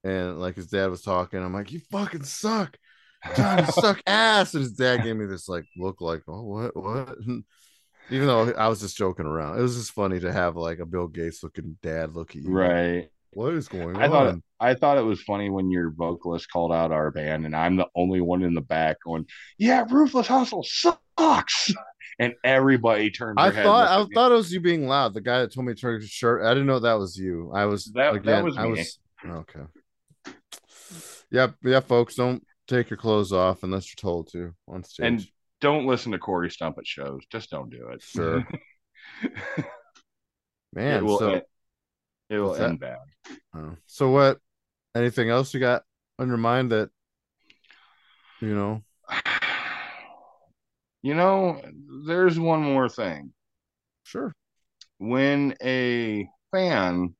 and 0.05 0.38
like 0.40 0.57
his 0.57 0.66
dad 0.66 0.90
was 0.90 1.03
talking. 1.03 1.42
I'm 1.42 1.55
like, 1.55 1.70
"You 1.72 1.80
fucking 1.90 2.24
suck, 2.24 2.76
John. 3.36 3.59
You 3.64 3.72
suck 3.72 4.03
ass." 4.07 4.55
And 4.55 4.62
his 4.64 4.72
dad 4.72 5.03
gave 5.05 5.16
me 5.16 5.26
this 5.26 5.49
like 5.49 5.64
look, 5.76 6.01
like, 6.01 6.22
"Oh, 6.28 6.42
what, 6.42 6.76
what?" 6.76 7.16
Even 8.11 8.26
though 8.28 8.51
I 8.53 8.68
was 8.68 8.80
just 8.80 8.97
joking 8.97 9.26
around, 9.26 9.59
it 9.59 9.62
was 9.62 9.76
just 9.76 9.92
funny 9.92 10.20
to 10.20 10.32
have 10.32 10.57
like 10.57 10.78
a 10.80 10.86
Bill 10.86 11.09
Gates 11.09 11.42
looking 11.42 11.76
dad 11.82 12.12
look 12.14 12.30
at 12.36 12.42
you. 12.42 12.51
Right. 12.51 13.09
What 13.37 13.53
is 13.53 13.68
going 13.68 13.97
I 13.99 14.05
on? 14.07 14.11
thought 14.11 14.41
I 14.61 14.72
thought 14.72 14.97
it 14.97 15.03
was 15.05 15.20
funny 15.22 15.51
when 15.51 15.70
your 15.70 15.91
vocalist 15.91 16.51
called 16.51 16.72
out 16.72 16.91
our 16.91 17.11
band, 17.11 17.45
and 17.45 17.55
I'm 17.55 17.76
the 17.76 17.87
only 17.95 18.22
one 18.22 18.43
in 18.43 18.55
the 18.55 18.62
back 18.62 18.97
going, 19.05 19.26
"Yeah, 19.59 19.84
Ruthless 19.91 20.26
Hustle 20.26 20.64
sucks," 20.66 21.70
and 22.18 22.32
everybody 22.43 23.11
turned. 23.11 23.39
I 23.39 23.51
thought 23.51 23.89
I 23.89 24.03
me. 24.05 24.09
thought 24.14 24.32
it 24.32 24.37
was 24.37 24.51
you 24.51 24.61
being 24.61 24.89
loud. 24.89 25.12
The 25.12 25.20
guy 25.20 25.41
that 25.41 25.53
told 25.53 25.66
me 25.66 25.74
to 25.74 25.78
turn 25.78 26.01
his 26.01 26.09
shirt. 26.09 26.47
I 26.47 26.55
didn't 26.55 26.66
know 26.66 26.78
that 26.78 26.95
was 26.95 27.18
you. 27.18 27.53
I 27.55 27.66
was 27.66 27.84
That- 27.95 28.24
that 28.24 28.43
was 28.43 28.57
I 28.57 28.62
me. 28.68 28.70
was 28.70 28.99
okay. 29.26 29.66
Yep, 31.30 31.57
yeah, 31.62 31.80
folks. 31.80 32.14
Don't 32.14 32.43
take 32.66 32.89
your 32.89 32.97
clothes 32.97 33.32
off 33.34 33.64
unless 33.64 33.87
you're 33.91 34.01
told 34.01 34.32
to 34.32 34.55
on 34.66 34.82
stage. 34.82 35.05
And 35.07 35.26
don't 35.61 35.84
listen 35.87 36.12
to 36.12 36.18
Cory 36.18 36.51
Stump 36.51 36.78
at 36.78 36.87
shows. 36.87 37.20
Just 37.30 37.51
don't 37.51 37.68
do 37.68 37.89
it. 37.89 38.01
Sure. 38.03 38.47
Man, 40.72 40.99
it 40.99 41.05
will. 41.05 41.18
so 41.18 41.30
end, 41.34 41.43
it 42.29 42.39
will 42.39 42.55
end 42.57 42.81
bad. 42.81 42.99
oh. 43.55 43.77
so 43.87 44.11
what? 44.11 44.39
Anything 44.95 45.31
else 45.31 45.53
you 45.53 45.61
got 45.61 45.83
on 46.18 46.29
your 46.29 46.37
mind 46.37 46.72
that 46.72 46.91
you 48.41 48.55
know? 48.55 48.83
You 51.03 51.14
know, 51.14 51.62
there's 52.05 52.37
one 52.37 52.62
more 52.62 52.89
thing. 52.89 53.33
Sure. 54.03 54.35
When 54.99 55.55
a 55.62 56.27
fan 56.51 57.14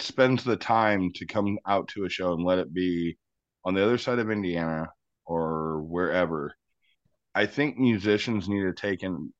spends 0.00 0.42
the 0.42 0.56
time 0.56 1.12
to 1.14 1.26
come 1.26 1.58
out 1.64 1.86
to 1.88 2.04
a 2.04 2.08
show 2.08 2.32
and 2.32 2.44
let 2.44 2.58
it 2.58 2.74
be 2.74 3.18
on 3.64 3.74
the 3.74 3.84
other 3.84 3.98
side 3.98 4.18
of 4.18 4.32
Indiana 4.32 4.88
or 5.26 5.82
wherever, 5.82 6.56
I 7.36 7.46
think 7.46 7.78
musicians 7.78 8.48
need 8.48 8.62
to 8.62 8.72
take 8.72 9.04
in 9.04 9.32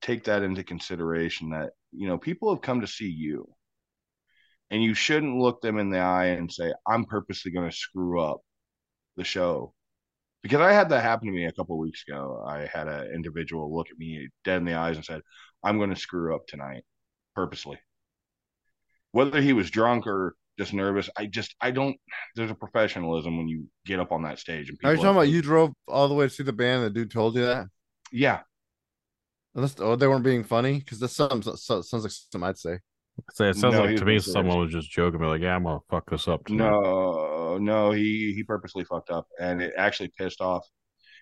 take 0.00 0.24
that 0.24 0.42
into 0.42 0.62
consideration 0.62 1.50
that 1.50 1.72
you 1.96 2.06
know 2.06 2.18
people 2.18 2.52
have 2.52 2.62
come 2.62 2.80
to 2.80 2.86
see 2.86 3.08
you 3.08 3.48
and 4.70 4.82
you 4.82 4.94
shouldn't 4.94 5.38
look 5.38 5.60
them 5.60 5.78
in 5.78 5.90
the 5.90 5.98
eye 5.98 6.26
and 6.26 6.52
say 6.52 6.72
i'm 6.86 7.04
purposely 7.04 7.50
going 7.50 7.68
to 7.68 7.76
screw 7.76 8.20
up 8.20 8.40
the 9.16 9.24
show 9.24 9.72
because 10.42 10.60
i 10.60 10.72
had 10.72 10.88
that 10.90 11.02
happen 11.02 11.26
to 11.26 11.32
me 11.32 11.46
a 11.46 11.52
couple 11.52 11.76
of 11.76 11.80
weeks 11.80 12.04
ago 12.06 12.44
i 12.46 12.68
had 12.72 12.88
an 12.88 13.12
individual 13.14 13.74
look 13.74 13.90
at 13.90 13.98
me 13.98 14.28
dead 14.44 14.58
in 14.58 14.64
the 14.64 14.74
eyes 14.74 14.96
and 14.96 15.04
said 15.04 15.20
i'm 15.64 15.78
going 15.78 15.90
to 15.90 16.00
screw 16.00 16.34
up 16.34 16.46
tonight 16.46 16.84
purposely 17.34 17.78
whether 19.12 19.40
he 19.40 19.52
was 19.52 19.70
drunk 19.70 20.06
or 20.06 20.34
just 20.58 20.72
nervous 20.72 21.08
i 21.16 21.26
just 21.26 21.54
i 21.60 21.70
don't 21.70 21.96
there's 22.34 22.50
a 22.50 22.54
professionalism 22.54 23.36
when 23.36 23.48
you 23.48 23.66
get 23.84 24.00
up 24.00 24.12
on 24.12 24.22
that 24.22 24.38
stage 24.38 24.68
and 24.68 24.78
Are 24.84 24.92
you 24.92 24.96
talking 24.96 25.10
about 25.10 25.28
you 25.28 25.42
drove 25.42 25.72
all 25.86 26.08
the 26.08 26.14
way 26.14 26.26
to 26.26 26.30
see 26.30 26.42
the 26.42 26.52
band? 26.52 26.84
The 26.84 26.90
dude 26.90 27.10
told 27.10 27.34
you 27.36 27.44
that? 27.44 27.66
yeah 28.12 28.40
Unless 29.56 29.80
oh, 29.80 29.96
they 29.96 30.06
weren't 30.06 30.24
being 30.24 30.44
funny 30.44 30.78
because 30.78 31.00
that 31.00 31.08
sounds 31.08 31.46
so, 31.62 31.82
sounds 31.82 32.04
like 32.04 32.12
something 32.12 32.48
I'd 32.48 32.58
say. 32.58 32.78
Say, 33.32 33.48
it 33.48 33.56
sounds 33.56 33.74
No, 33.74 33.84
like 33.84 33.96
to 33.96 34.04
me 34.04 34.14
been 34.14 34.22
someone 34.22 34.58
was 34.60 34.70
just 34.70 34.90
joking, 34.90 35.18
be 35.18 35.26
like, 35.26 35.40
"Yeah, 35.40 35.56
I'm 35.56 35.64
gonna 35.64 35.80
fuck 35.90 36.10
this 36.10 36.28
up." 36.28 36.44
tonight." 36.44 36.70
No, 36.70 37.58
no, 37.58 37.90
he 37.90 38.34
he 38.34 38.44
purposely 38.44 38.84
fucked 38.84 39.10
up, 39.10 39.26
and 39.40 39.62
it 39.62 39.72
actually 39.76 40.12
pissed 40.18 40.42
off. 40.42 40.66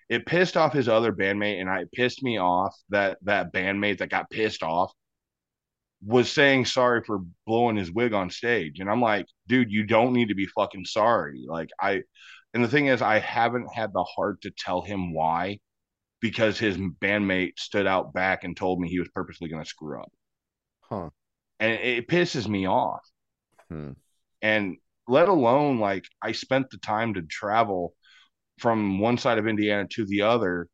It 0.09 0.25
pissed 0.25 0.57
off 0.57 0.73
his 0.73 0.89
other 0.89 1.13
bandmate, 1.13 1.61
and 1.61 1.69
I 1.69 1.81
it 1.81 1.91
pissed 1.93 2.23
me 2.23 2.37
off 2.37 2.75
that 2.89 3.17
that 3.23 3.53
bandmate 3.53 3.99
that 3.99 4.09
got 4.09 4.29
pissed 4.29 4.63
off 4.63 4.91
was 6.05 6.31
saying 6.31 6.65
sorry 6.65 7.01
for 7.03 7.21
blowing 7.47 7.75
his 7.75 7.91
wig 7.91 8.13
on 8.13 8.29
stage, 8.29 8.79
and 8.79 8.89
I'm 8.89 9.01
like, 9.01 9.25
dude, 9.47 9.71
you 9.71 9.85
don't 9.85 10.13
need 10.13 10.29
to 10.29 10.35
be 10.35 10.45
fucking 10.47 10.85
sorry. 10.85 11.45
Like 11.47 11.69
I, 11.81 12.03
and 12.53 12.63
the 12.63 12.67
thing 12.67 12.87
is, 12.87 13.01
I 13.01 13.19
haven't 13.19 13.73
had 13.73 13.93
the 13.93 14.03
heart 14.03 14.41
to 14.41 14.51
tell 14.51 14.81
him 14.81 15.13
why, 15.13 15.59
because 16.29 16.57
his 16.59 16.77
bandmate 16.77 17.59
stood 17.59 17.87
out 17.87 18.13
back 18.13 18.43
and 18.43 18.57
told 18.57 18.79
me 18.79 18.89
he 18.89 18.99
was 18.99 19.09
purposely 19.09 19.47
going 19.49 19.63
to 19.63 19.69
screw 19.69 20.01
up, 20.01 20.11
Huh. 20.81 21.09
and 21.59 21.73
it 21.73 22.07
pisses 22.07 22.47
me 22.47 22.65
off 22.67 23.01
Hmm. 23.69 23.91
and 24.41 24.77
let 25.07 25.29
alone 25.29 25.79
like 25.79 26.05
I 26.21 26.31
spent 26.31 26.69
the 26.69 26.77
time 26.77 27.13
to 27.13 27.21
travel 27.21 27.93
from 28.59 28.99
one 28.99 29.17
side 29.17 29.39
of 29.39 29.47
Indiana 29.47 29.87
to 29.93 30.05
the 30.05 30.23
other 30.23 30.69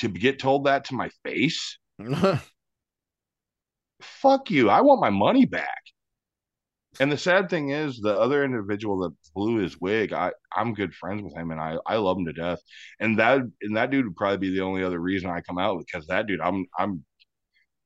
to 0.00 0.08
get 0.08 0.38
told 0.40 0.66
that 0.66 0.86
to 0.86 0.94
my 0.94 1.10
face. 1.24 1.78
Fuck 4.02 4.50
you. 4.50 4.68
I 4.70 4.80
want 4.82 5.00
my 5.00 5.10
money 5.10 5.46
back. 5.46 5.81
And 7.00 7.10
the 7.10 7.18
sad 7.18 7.48
thing 7.48 7.70
is 7.70 7.98
the 8.00 8.18
other 8.18 8.44
individual 8.44 8.98
that 9.00 9.14
blew 9.34 9.56
his 9.56 9.80
wig, 9.80 10.12
I, 10.12 10.32
I'm 10.54 10.74
good 10.74 10.94
friends 10.94 11.22
with 11.22 11.34
him 11.34 11.50
and 11.50 11.60
I, 11.60 11.78
I 11.86 11.96
love 11.96 12.18
him 12.18 12.26
to 12.26 12.32
death. 12.32 12.60
And 13.00 13.18
that 13.18 13.40
and 13.62 13.76
that 13.76 13.90
dude 13.90 14.04
would 14.06 14.16
probably 14.16 14.36
be 14.38 14.54
the 14.54 14.62
only 14.62 14.84
other 14.84 15.00
reason 15.00 15.30
I 15.30 15.40
come 15.40 15.58
out 15.58 15.78
because 15.78 16.06
that 16.08 16.26
dude 16.26 16.40
I'm 16.40 16.66
I'm 16.78 17.04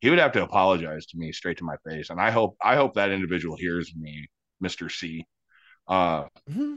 he 0.01 0.11
would 0.11 0.19
have 0.21 0.33
to 0.33 0.45
apologize 0.45 1.07
to 1.07 1.19
me 1.19 1.33
straight 1.33 1.59
to 1.59 1.65
my 1.65 1.77
face. 1.89 2.11
And 2.11 2.21
I 2.21 2.31
hope 2.31 2.57
I 2.63 2.77
hope 2.77 2.95
that 2.95 3.11
individual 3.13 3.57
hears 3.57 3.93
me, 3.97 4.29
Mr. 4.61 4.91
C. 4.91 5.27
Uh 5.89 6.27
Mhm. 6.49 6.77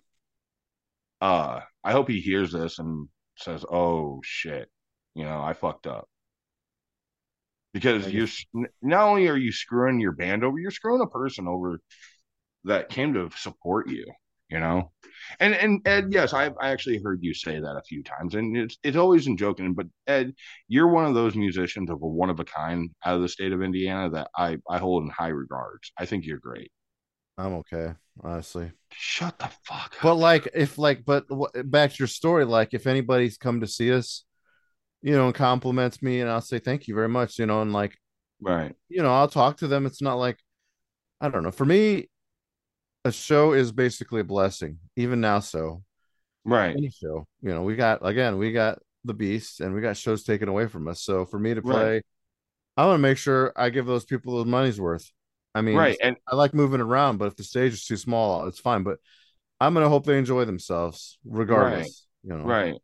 uh 1.21 1.61
I 1.83 1.91
hope 1.91 2.09
he 2.09 2.19
hears 2.21 2.51
this 2.51 2.79
and 2.79 3.07
says, 3.37 3.65
"Oh 3.69 4.19
shit, 4.23 4.69
you 5.15 5.23
know, 5.23 5.41
I 5.41 5.53
fucked 5.53 5.87
up." 5.87 6.09
Because 7.73 8.11
you're 8.11 8.27
not 8.81 9.03
only 9.07 9.27
are 9.27 9.37
you 9.37 9.51
screwing 9.51 9.99
your 9.99 10.11
band 10.11 10.43
over, 10.43 10.57
you're 10.57 10.71
screwing 10.71 11.01
a 11.01 11.07
person 11.07 11.47
over 11.47 11.79
that 12.65 12.89
came 12.89 13.13
to 13.13 13.29
support 13.35 13.89
you, 13.89 14.05
you 14.49 14.59
know. 14.59 14.91
And 15.39 15.53
and 15.53 15.81
Ed, 15.87 16.05
mm-hmm. 16.05 16.13
yes, 16.13 16.33
I 16.33 16.51
I 16.61 16.69
actually 16.69 17.01
heard 17.03 17.19
you 17.21 17.33
say 17.33 17.59
that 17.59 17.77
a 17.77 17.83
few 17.83 18.03
times, 18.03 18.35
and 18.35 18.55
it's 18.57 18.77
it's 18.83 18.97
always 18.97 19.27
in 19.27 19.37
joking. 19.37 19.73
But 19.73 19.87
Ed, 20.07 20.33
you're 20.67 20.87
one 20.87 21.05
of 21.05 21.13
those 21.13 21.35
musicians 21.35 21.89
of 21.89 22.01
a 22.01 22.07
one 22.07 22.29
of 22.29 22.39
a 22.39 22.45
kind 22.45 22.89
out 23.05 23.15
of 23.15 23.21
the 23.21 23.29
state 23.29 23.51
of 23.51 23.61
Indiana 23.61 24.09
that 24.11 24.29
I 24.35 24.57
I 24.69 24.77
hold 24.77 25.03
in 25.03 25.09
high 25.09 25.29
regards. 25.29 25.91
I 25.97 26.05
think 26.05 26.25
you're 26.25 26.39
great. 26.39 26.71
I'm 27.37 27.53
okay, 27.53 27.93
honestly. 28.21 28.69
Shut 28.91 29.39
the 29.39 29.49
fuck 29.63 29.93
up. 29.95 30.01
But 30.01 30.15
like, 30.15 30.49
if 30.53 30.77
like, 30.77 31.05
but 31.05 31.23
back 31.71 31.91
to 31.91 31.95
your 31.99 32.07
story, 32.09 32.43
like, 32.43 32.73
if 32.73 32.85
anybody's 32.85 33.37
come 33.37 33.61
to 33.61 33.67
see 33.67 33.93
us, 33.93 34.25
you 35.01 35.13
know, 35.13 35.27
and 35.27 35.33
compliments 35.35 36.01
me, 36.01 36.19
and 36.19 36.29
I'll 36.29 36.41
say 36.41 36.59
thank 36.59 36.89
you 36.89 36.95
very 36.95 37.07
much, 37.07 37.39
you 37.39 37.45
know, 37.45 37.61
and 37.61 37.71
like, 37.71 37.95
right, 38.41 38.75
you 38.89 39.01
know, 39.01 39.13
I'll 39.13 39.29
talk 39.29 39.57
to 39.57 39.67
them. 39.67 39.85
It's 39.85 40.01
not 40.01 40.15
like, 40.15 40.37
I 41.21 41.29
don't 41.29 41.43
know. 41.43 41.51
For 41.51 41.63
me, 41.63 42.09
a 43.05 43.11
show 43.11 43.53
is 43.53 43.71
basically 43.71 44.21
a 44.21 44.25
blessing, 44.25 44.79
even 44.95 45.21
now. 45.21 45.39
So 45.39 45.83
right, 46.45 46.75
any 46.75 46.89
show, 46.89 47.27
you 47.41 47.49
know, 47.49 47.63
we 47.63 47.75
got 47.75 48.05
again, 48.05 48.37
we 48.37 48.51
got 48.51 48.79
the 49.05 49.13
beast, 49.13 49.59
and 49.61 49.73
we 49.73 49.81
got 49.81 49.97
shows 49.97 50.23
taken 50.23 50.49
away 50.49 50.67
from 50.67 50.87
us. 50.87 51.01
So 51.01 51.25
for 51.25 51.39
me 51.39 51.53
to 51.53 51.61
Right. 51.61 51.71
play, 51.71 52.01
I 52.77 52.85
want 52.85 52.97
to 52.97 53.01
make 53.01 53.17
sure 53.17 53.53
I 53.55 53.69
give 53.69 53.85
those 53.85 54.05
people 54.05 54.37
their 54.37 54.45
money's 54.45 54.79
worth. 54.79 55.11
I 55.55 55.61
mean, 55.61 55.77
right. 55.77 55.97
And 56.01 56.17
I 56.27 56.35
like 56.35 56.53
moving 56.53 56.81
around, 56.81 57.17
but 57.17 57.25
if 57.27 57.35
the 57.35 57.43
stage 57.43 57.73
is 57.73 57.85
too 57.85 57.97
small, 57.97 58.47
it's 58.47 58.59
fine. 58.59 58.83
But 58.83 58.99
I'm 59.59 59.73
gonna 59.73 59.89
hope 59.89 60.05
they 60.05 60.17
enjoy 60.17 60.45
themselves, 60.45 61.17
regardless. 61.25 62.07
You 62.23 62.37
know, 62.37 62.45
Right. 62.45 62.75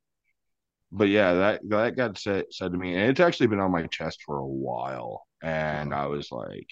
But 0.92 1.10
yeah, 1.10 1.34
that 1.34 1.62
that 1.70 1.96
got 1.98 2.18
said 2.18 2.46
said 2.52 2.72
to 2.72 2.78
me, 2.78 2.96
and 2.96 3.10
it's 3.10 3.20
actually 3.20 3.48
been 3.48 3.60
on 3.60 3.72
my 3.72 3.88
chest 3.88 4.22
for 4.26 4.38
a 4.40 4.48
while. 4.48 5.28
And 5.42 5.94
I 5.94 6.08
was 6.08 6.32
like, 6.32 6.68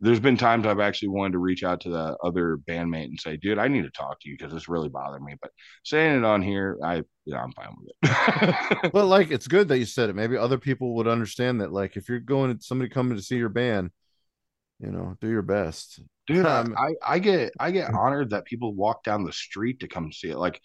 there's 0.00 0.20
been 0.20 0.36
times 0.36 0.66
I've 0.66 0.80
actually 0.80 1.08
wanted 1.08 1.32
to 1.32 1.38
reach 1.38 1.64
out 1.64 1.80
to 1.82 1.90
the 1.90 2.16
other 2.22 2.58
bandmate 2.68 3.06
and 3.06 3.18
say, 3.20 3.36
dude, 3.36 3.58
I 3.58 3.68
need 3.68 3.82
to 3.82 3.90
talk 3.90 4.20
to 4.20 4.28
you 4.28 4.36
because 4.38 4.52
this 4.52 4.68
really 4.68 4.88
bothered 4.88 5.22
me. 5.22 5.34
But 5.40 5.50
saying 5.84 6.18
it 6.18 6.24
on 6.24 6.42
here, 6.42 6.78
I 6.84 7.02
yeah, 7.24 7.42
I'm 7.42 7.52
fine 7.52 7.74
with 7.80 7.90
it. 7.90 7.96
But 8.92 9.06
like, 9.06 9.30
it's 9.30 9.48
good 9.48 9.68
that 9.68 9.78
you 9.78 9.84
said 9.84 10.08
it. 10.10 10.16
Maybe 10.16 10.36
other 10.36 10.58
people 10.58 10.94
would 10.96 11.08
understand 11.08 11.60
that. 11.60 11.72
Like, 11.72 11.96
if 11.96 12.08
you're 12.08 12.20
going 12.20 12.56
to 12.56 12.62
somebody 12.64 12.88
coming 12.90 13.16
to 13.16 13.22
see 13.22 13.36
your 13.36 13.48
band, 13.50 13.90
you 14.80 14.90
know, 14.92 15.16
do 15.20 15.28
your 15.28 15.42
best. 15.42 16.00
dude 16.26 16.46
I, 16.46 16.60
Um, 16.60 16.74
I 16.76 16.94
i 17.06 17.18
get 17.18 17.52
i 17.58 17.70
get 17.70 17.90
honored 17.94 18.30
that 18.30 18.44
people 18.44 18.74
walk 18.74 19.02
down 19.04 19.24
the 19.24 19.32
street 19.32 19.80
to 19.80 19.88
come 19.88 20.12
see 20.12 20.30
it 20.30 20.38
like 20.38 20.60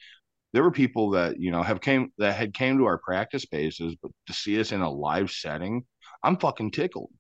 there 0.54 0.64
were 0.64 0.72
people 0.72 1.12
that 1.12 1.40
you 1.40 1.52
know 1.52 1.64
have 1.64 1.82
came 1.82 2.12
that 2.20 2.36
had 2.36 2.54
came 2.54 2.78
to 2.78 2.86
our 2.86 3.00
practice 3.00 3.44
spaces 3.44 3.96
but 4.02 4.12
to 4.28 4.34
see 4.34 4.60
us 4.60 4.72
in 4.72 4.82
a 4.82 4.92
live 4.92 5.32
setting 5.32 5.86
i'm 6.24 6.38
fucking 6.38 6.72
tickled 6.72 7.12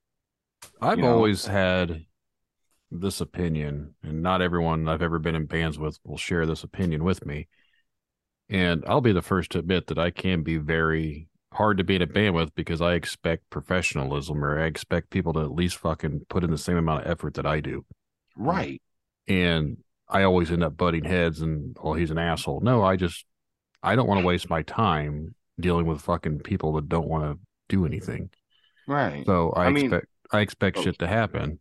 I've 0.81 0.99
you 0.99 1.05
know? 1.05 1.15
always 1.15 1.45
had 1.45 2.05
this 2.91 3.21
opinion, 3.21 3.95
and 4.03 4.21
not 4.21 4.41
everyone 4.41 4.87
I've 4.87 5.01
ever 5.01 5.19
been 5.19 5.35
in 5.35 5.45
bands 5.45 5.79
with 5.79 5.97
will 6.03 6.17
share 6.17 6.45
this 6.45 6.63
opinion 6.63 7.03
with 7.03 7.25
me. 7.25 7.47
And 8.49 8.83
I'll 8.87 9.01
be 9.01 9.13
the 9.13 9.21
first 9.21 9.51
to 9.51 9.59
admit 9.59 9.87
that 9.87 9.97
I 9.97 10.11
can 10.11 10.43
be 10.43 10.57
very 10.57 11.27
hard 11.53 11.77
to 11.77 11.83
be 11.83 11.95
in 11.95 12.01
a 12.01 12.07
band 12.07 12.35
with 12.35 12.53
because 12.55 12.81
I 12.81 12.93
expect 12.93 13.49
professionalism 13.49 14.43
or 14.43 14.59
I 14.59 14.65
expect 14.65 15.09
people 15.11 15.33
to 15.33 15.39
at 15.41 15.51
least 15.51 15.77
fucking 15.77 16.25
put 16.29 16.43
in 16.43 16.51
the 16.51 16.57
same 16.57 16.77
amount 16.77 17.05
of 17.05 17.11
effort 17.11 17.35
that 17.35 17.45
I 17.45 17.59
do. 17.59 17.85
right 18.35 18.81
And 19.27 19.77
I 20.09 20.23
always 20.23 20.51
end 20.51 20.63
up 20.63 20.75
butting 20.77 21.05
heads 21.05 21.41
and, 21.41 21.77
oh, 21.81 21.93
he's 21.93 22.11
an 22.11 22.17
asshole. 22.17 22.61
No, 22.61 22.83
I 22.83 22.95
just, 22.95 23.25
I 23.81 23.95
don't 23.95 24.07
want 24.07 24.21
to 24.21 24.25
waste 24.25 24.49
my 24.49 24.63
time 24.63 25.35
dealing 25.59 25.85
with 25.85 26.01
fucking 26.01 26.39
people 26.39 26.73
that 26.73 26.89
don't 26.89 27.07
want 27.07 27.23
to 27.23 27.39
do 27.69 27.85
anything. 27.85 28.29
Right. 28.87 29.25
So 29.25 29.51
I, 29.51 29.65
I 29.65 29.69
mean- 29.69 29.85
expect 29.85 30.07
I 30.31 30.39
expect 30.41 30.79
shit 30.79 30.99
to 30.99 31.07
happen. 31.07 31.59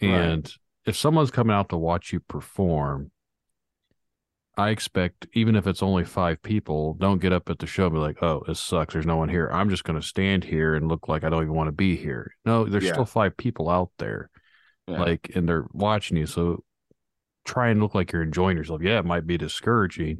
Right. 0.00 0.08
And 0.10 0.52
if 0.86 0.96
someone's 0.96 1.30
coming 1.30 1.54
out 1.54 1.68
to 1.70 1.76
watch 1.76 2.12
you 2.12 2.20
perform, 2.20 3.10
I 4.56 4.70
expect 4.70 5.26
even 5.32 5.56
if 5.56 5.66
it's 5.66 5.82
only 5.82 6.04
five 6.04 6.40
people, 6.42 6.94
don't 6.94 7.20
get 7.20 7.32
up 7.32 7.50
at 7.50 7.58
the 7.58 7.66
show 7.66 7.86
and 7.86 7.94
be 7.94 7.98
like, 7.98 8.22
"Oh, 8.22 8.44
this 8.46 8.60
sucks. 8.60 8.92
There's 8.94 9.06
no 9.06 9.16
one 9.16 9.28
here. 9.28 9.48
I'm 9.52 9.68
just 9.68 9.82
going 9.84 10.00
to 10.00 10.06
stand 10.06 10.44
here 10.44 10.74
and 10.76 10.86
look 10.88 11.08
like 11.08 11.24
I 11.24 11.28
don't 11.28 11.42
even 11.42 11.54
want 11.54 11.68
to 11.68 11.72
be 11.72 11.96
here." 11.96 12.34
No, 12.44 12.64
there's 12.64 12.84
Yeah. 12.84 12.92
still 12.92 13.04
five 13.04 13.36
people 13.36 13.68
out 13.68 13.90
there, 13.98 14.30
Yeah. 14.86 15.00
like, 15.00 15.32
and 15.34 15.48
they're 15.48 15.66
watching 15.72 16.16
you. 16.16 16.26
So 16.26 16.62
try 17.44 17.68
and 17.70 17.82
look 17.82 17.94
like 17.96 18.12
you're 18.12 18.22
enjoying 18.22 18.56
yourself. 18.56 18.80
Yeah, 18.80 18.98
it 19.00 19.04
might 19.04 19.26
be 19.26 19.36
discouraging, 19.36 20.18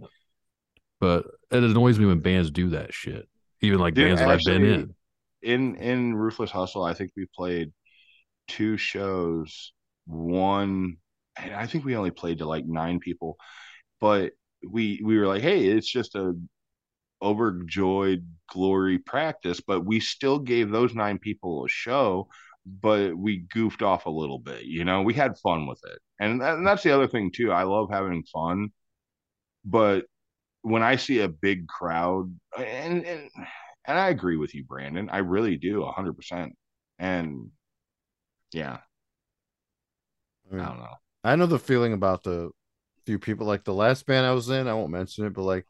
but 1.01 1.27
it 1.53 1.63
annoys 1.63 1.99
me 2.01 2.07
when 2.07 2.19
bands 2.21 2.51
do 2.51 2.71
that 2.71 2.93
shit. 2.93 3.29
Even 3.61 3.79
like 3.79 3.95
Dude, 3.95 4.09
bands 4.09 4.21
that 4.21 4.31
I've 4.31 4.41
been 4.45 4.65
in. 4.65 4.95
in 5.43 5.77
in 5.77 6.15
Ruthless 6.17 6.51
Hustle, 6.51 6.83
I 6.83 6.93
think 6.93 7.13
we 7.17 7.27
played 7.35 7.73
two 8.49 8.77
shows. 8.77 9.73
One, 10.07 10.97
and 11.39 11.55
I 11.55 11.67
think 11.67 11.85
we 11.85 11.97
only 11.97 12.11
played 12.11 12.39
to 12.39 12.47
like 12.47 12.67
nine 12.67 13.01
people, 13.01 13.37
but 14.01 14.33
we 14.69 15.01
we 15.05 15.19
were 15.19 15.27
like, 15.27 15.43
hey, 15.43 15.67
it's 15.67 15.91
just 15.91 16.15
a 16.15 16.35
overjoyed 17.23 18.27
glory 18.51 18.99
practice, 18.99 19.61
but 19.61 19.85
we 19.85 20.01
still 20.01 20.39
gave 20.39 20.71
those 20.71 20.95
nine 20.95 21.19
people 21.19 21.65
a 21.65 21.69
show, 21.69 22.29
but 22.67 23.17
we 23.17 23.39
goofed 23.53 23.83
off 23.83 24.07
a 24.07 24.11
little 24.11 24.39
bit. 24.39 24.65
You 24.65 24.85
know, 24.85 25.03
we 25.03 25.15
had 25.15 25.39
fun 25.39 25.67
with 25.67 25.81
it, 25.85 25.99
and, 26.21 26.41
that, 26.43 26.57
and 26.59 26.67
that's 26.67 26.83
the 26.83 26.93
other 26.93 27.09
thing 27.09 27.31
too. 27.35 27.53
I 27.53 27.65
love 27.65 27.89
having 27.91 28.25
fun, 28.25 28.71
but 29.65 30.05
when 30.63 30.83
I 30.83 30.97
see 30.97 31.21
a 31.21 31.29
big 31.29 31.69
crowd, 31.69 32.35
and 32.59 33.05
and 33.07 33.31
and 33.87 33.99
I 33.99 34.09
agree 34.09 34.37
with 34.37 34.55
you, 34.55 34.65
Brandon. 34.65 35.09
I 35.11 35.19
really 35.19 35.57
do, 35.57 35.85
hundred 35.85 36.15
percent. 36.15 36.55
And 36.99 37.51
yeah, 38.55 38.79
I, 40.53 40.57
I 40.59 40.69
don't 40.69 40.79
know. 40.79 40.95
I 41.23 41.37
know 41.37 41.47
the 41.47 41.59
feeling 41.59 41.93
about 41.93 42.23
the 42.23 42.51
few 43.07 43.19
people. 43.19 43.47
Like 43.47 43.65
the 43.65 43.75
last 43.75 44.07
band 44.07 44.27
I 44.27 44.33
was 44.33 44.49
in, 44.51 44.69
I 44.69 44.75
won't 44.75 44.91
mention 44.91 45.27
it, 45.27 45.35
but 45.35 45.43
like 45.43 45.67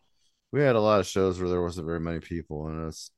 we 0.52 0.60
had 0.62 0.76
a 0.76 0.80
lot 0.80 1.00
of 1.00 1.06
shows 1.06 1.40
where 1.40 1.48
there 1.48 1.62
wasn't 1.62 1.86
very 1.86 2.00
many 2.00 2.20
people, 2.20 2.66
and 2.68 2.88
it's 2.88 3.10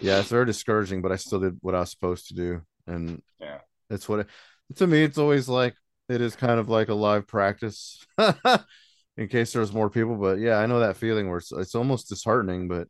yeah, 0.00 0.20
it's 0.20 0.30
very 0.30 0.46
discouraging. 0.46 1.02
But 1.02 1.12
I 1.12 1.16
still 1.16 1.40
did 1.40 1.58
what 1.62 1.74
I 1.74 1.80
was 1.80 1.90
supposed 1.90 2.28
to 2.28 2.34
do, 2.34 2.62
and 2.86 3.22
Yeah. 3.40 3.60
it's 3.90 4.08
what 4.08 4.20
it, 4.20 4.28
to 4.76 4.86
me. 4.86 5.04
It's 5.04 5.18
always 5.18 5.48
like 5.48 5.76
it 6.08 6.20
is 6.20 6.36
kind 6.36 6.60
of 6.60 6.68
like 6.68 6.88
a 6.88 6.94
live 6.94 7.26
practice. 7.26 8.04
in 9.16 9.28
case 9.28 9.52
there's 9.52 9.72
more 9.72 9.90
people, 9.90 10.16
but 10.16 10.38
yeah, 10.38 10.56
I 10.58 10.66
know 10.66 10.80
that 10.80 10.96
feeling 10.96 11.28
where 11.28 11.38
it's, 11.38 11.52
it's 11.52 11.74
almost 11.74 12.08
disheartening, 12.08 12.68
but 12.68 12.88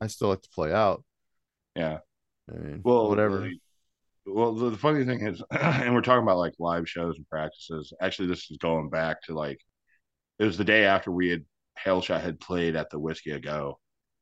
I 0.00 0.08
still 0.08 0.28
like 0.28 0.42
to 0.42 0.50
play 0.50 0.72
out. 0.72 1.04
Yeah. 1.74 1.98
I 2.50 2.58
mean, 2.58 2.80
Well, 2.84 3.08
whatever. 3.10 3.50
Well, 4.26 4.54
the, 4.54 4.70
the 4.70 4.78
funny 4.78 5.04
thing 5.04 5.26
is, 5.26 5.42
and 5.50 5.94
we're 5.94 6.02
talking 6.02 6.22
about 6.22 6.38
like 6.38 6.54
live 6.58 6.88
shows 6.88 7.16
and 7.16 7.28
practices. 7.28 7.92
Actually, 8.00 8.28
this 8.28 8.50
is 8.50 8.58
going 8.58 8.90
back 8.90 9.22
to 9.22 9.34
like 9.34 9.58
it 10.38 10.44
was 10.44 10.58
the 10.58 10.64
day 10.64 10.84
after 10.84 11.10
we 11.10 11.30
had 11.30 11.44
Hailshot 11.84 12.22
had 12.22 12.40
played 12.40 12.76
at 12.76 12.90
the 12.90 12.98
Whiskey 12.98 13.32
a 13.32 13.40
Go, 13.40 13.78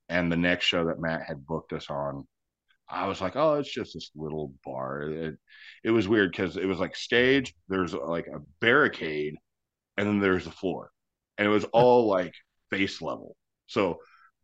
and 0.09 0.31
the 0.31 0.37
next 0.37 0.67
show 0.67 0.87
that 0.87 1.01
Matt 1.01 1.23
had 1.27 1.47
booked 1.47 1.73
us 1.73 1.89
on. 1.91 2.27
I 2.89 3.09
was 3.09 3.21
like, 3.21 3.37
oh, 3.37 3.55
it's 3.55 3.73
just 3.73 3.95
this 3.95 4.11
little 4.15 4.53
bar. 4.65 5.03
It, 5.03 5.37
it 5.85 5.91
was 5.91 6.07
weird 6.07 6.31
because 6.33 6.57
it 6.57 6.67
was 6.67 6.79
like 6.79 6.97
stage. 6.97 7.55
There's 7.69 7.95
like 7.95 8.27
a 8.27 8.41
barricade, 8.61 9.37
and 9.97 10.07
then 10.07 10.21
there's 10.21 10.45
the 10.45 10.51
floor, 10.51 10.91
and 11.39 11.47
it 11.47 11.51
was 11.51 11.65
all 11.73 12.09
like 12.09 12.35
base 12.71 13.01
level. 13.03 13.37
So, 13.67 13.99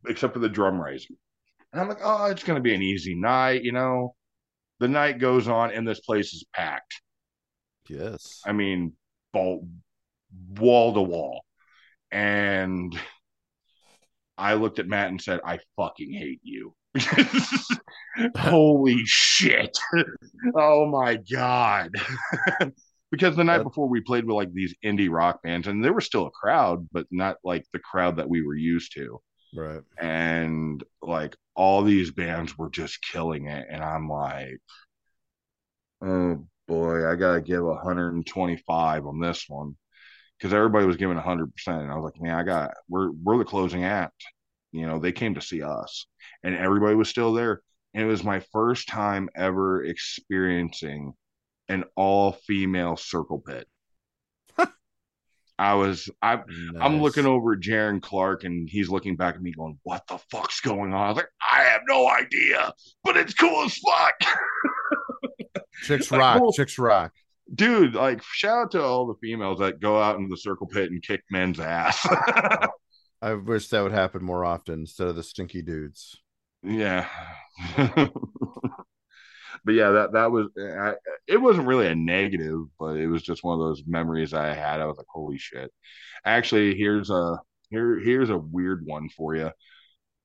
except 0.09 0.33
for 0.35 0.41
the 0.41 0.49
drum 0.49 0.81
raising, 0.81 1.17
and 1.73 1.83
I'm 1.83 1.89
like, 1.89 2.01
oh, 2.03 2.27
it's 2.27 2.45
gonna 2.45 2.61
be 2.61 2.75
an 2.75 2.83
easy 2.83 3.15
night, 3.15 3.63
you 3.63 3.73
know. 3.73 4.15
The 4.81 4.89
night 4.89 5.19
goes 5.19 5.47
on, 5.47 5.71
and 5.71 5.87
this 5.87 6.01
place 6.01 6.33
is 6.35 6.45
packed. 6.55 7.01
yes. 7.89 8.41
I 8.47 8.53
mean, 8.53 8.95
ball, 9.33 9.69
wall 10.49 10.95
to 10.95 11.03
wall. 11.03 11.45
And 12.11 12.99
I 14.37 14.55
looked 14.55 14.79
at 14.79 14.89
Matt 14.89 15.11
and 15.11 15.21
said, 15.21 15.41
I 15.45 15.59
fucking 15.77 16.13
hate 16.13 16.41
you. 16.43 16.75
Holy 18.37 19.03
shit. 19.05 19.79
oh 20.57 20.87
my 20.87 21.17
God. 21.17 21.91
because 23.11 23.37
the 23.37 23.45
night 23.45 23.59
That- 23.59 23.65
before 23.65 23.89
we 23.89 24.01
played 24.01 24.25
with 24.25 24.35
like 24.37 24.53
these 24.53 24.75
indie 24.85 25.11
rock 25.11 25.43
bands, 25.43 25.69
and 25.69 25.85
there 25.85 25.93
was 25.93 26.07
still 26.07 26.27
a 26.27 26.31
crowd, 26.31 26.89
but 26.93 27.07
not 27.11 27.37
like 27.45 27.67
the 27.73 27.79
crowd 27.79 28.17
that 28.17 28.29
we 28.29 28.43
were 28.43 28.57
used 28.57 28.93
to. 28.95 29.21
Right. 29.55 29.83
And 30.01 30.83
like 31.03 31.37
all 31.55 31.83
these 31.83 32.11
bands 32.11 32.57
were 32.57 32.71
just 32.71 33.03
killing 33.03 33.47
it. 33.47 33.67
And 33.71 33.83
I'm 33.83 34.09
like, 34.09 34.59
oh 36.03 36.47
boy, 36.69 37.07
I 37.07 37.17
got 37.17 37.35
to 37.35 37.41
give 37.41 37.65
125 37.65 39.07
on 39.07 39.21
this 39.21 39.45
one 39.49 39.77
because 40.39 40.55
everybody 40.55 40.87
was 40.87 40.97
giving 40.97 41.19
100%. 41.19 41.51
And 41.67 41.91
I 41.91 41.95
was 41.97 42.05
like, 42.05 42.21
man, 42.21 42.35
I 42.35 42.43
got, 42.43 42.71
we're, 42.89 43.11
we're 43.11 43.39
the 43.39 43.45
closing 43.45 43.85
act. 43.85 44.25
You 44.73 44.87
know, 44.87 44.99
they 44.99 45.13
came 45.13 45.35
to 45.35 45.41
see 45.41 45.63
us 45.63 46.07
and 46.45 46.55
everybody 46.55 46.95
was 46.95 47.09
still 47.09 47.33
there. 47.33 47.61
And 47.93 48.05
it 48.05 48.07
was 48.07 48.23
my 48.23 48.41
first 48.53 48.89
time 48.89 49.29
ever 49.35 49.85
experiencing 49.85 51.13
an 51.69 51.85
all 51.97 52.33
female 52.33 52.97
circle 52.97 53.41
pit. 53.41 53.67
I 55.61 55.75
was, 55.75 56.09
I, 56.23 56.39
I'm 56.81 57.03
looking 57.03 57.27
over 57.27 57.53
at 57.53 57.61
Jaron 57.61 58.01
Clark 58.01 58.45
and 58.45 58.67
he's 58.67 58.89
looking 58.89 59.15
back 59.15 59.35
at 59.35 59.43
me 59.43 59.53
going, 59.53 59.79
What 59.83 60.07
the 60.09 60.17
fuck's 60.31 60.63
going 60.63 60.95
on? 60.95 61.05
I 61.05 61.09
was 61.09 61.17
like, 61.17 61.29
I 61.53 61.65
have 61.65 61.83
no 61.87 62.09
idea, 62.09 62.73
but 63.05 63.19
it's 63.19 63.35
cool 63.35 63.67
as 63.67 63.77
fuck. 63.77 64.15
Chicks 65.83 66.11
like, 66.11 66.19
rock. 66.19 66.43
Chicks 66.55 66.79
rock. 66.79 67.13
Dude, 67.55 67.95
like 67.95 68.23
shout 68.23 68.59
out 68.59 68.71
to 68.71 68.83
all 68.83 69.07
the 69.07 69.19
females 69.21 69.59
that 69.59 69.81
go 69.81 70.01
out 70.01 70.17
into 70.17 70.31
the 70.31 70.39
circle 70.39 70.67
pit 70.67 70.91
and 70.91 71.03
kick 71.03 71.21
men's 71.31 71.61
ass. 71.61 72.09
I 73.23 73.35
wish 73.35 73.69
that 73.69 73.83
would 73.83 73.93
happen 73.93 74.25
more 74.25 74.47
often 74.47 74.81
instead 74.81 75.09
of 75.09 75.17
the 75.17 75.23
stinky 75.23 75.61
dudes. 75.61 76.17
yeah. 76.63 77.07
but 79.65 79.75
yeah, 79.75 79.91
that 79.91 80.13
that 80.13 80.31
was 80.31 80.49
I, 80.59 80.95
it 81.27 81.39
wasn't 81.39 81.67
really 81.67 81.87
a 81.87 81.95
negative, 81.95 82.61
but 82.79 82.97
it 82.97 83.07
was 83.09 83.23
just 83.23 83.45
one 83.45 83.55
of 83.55 83.67
those 83.67 83.83
memories 83.87 84.35
I 84.35 84.53
had. 84.55 84.81
I 84.81 84.87
was 84.87 84.97
like, 84.99 85.07
holy 85.09 85.39
shit. 85.39 85.73
Actually, 86.25 86.75
here's 86.77 87.11
a 87.11 87.39
here 87.71 87.99
here's 88.01 88.31
a 88.31 88.39
weird 88.39 88.85
one 88.85 89.09
for 89.11 89.35
you. 89.37 89.51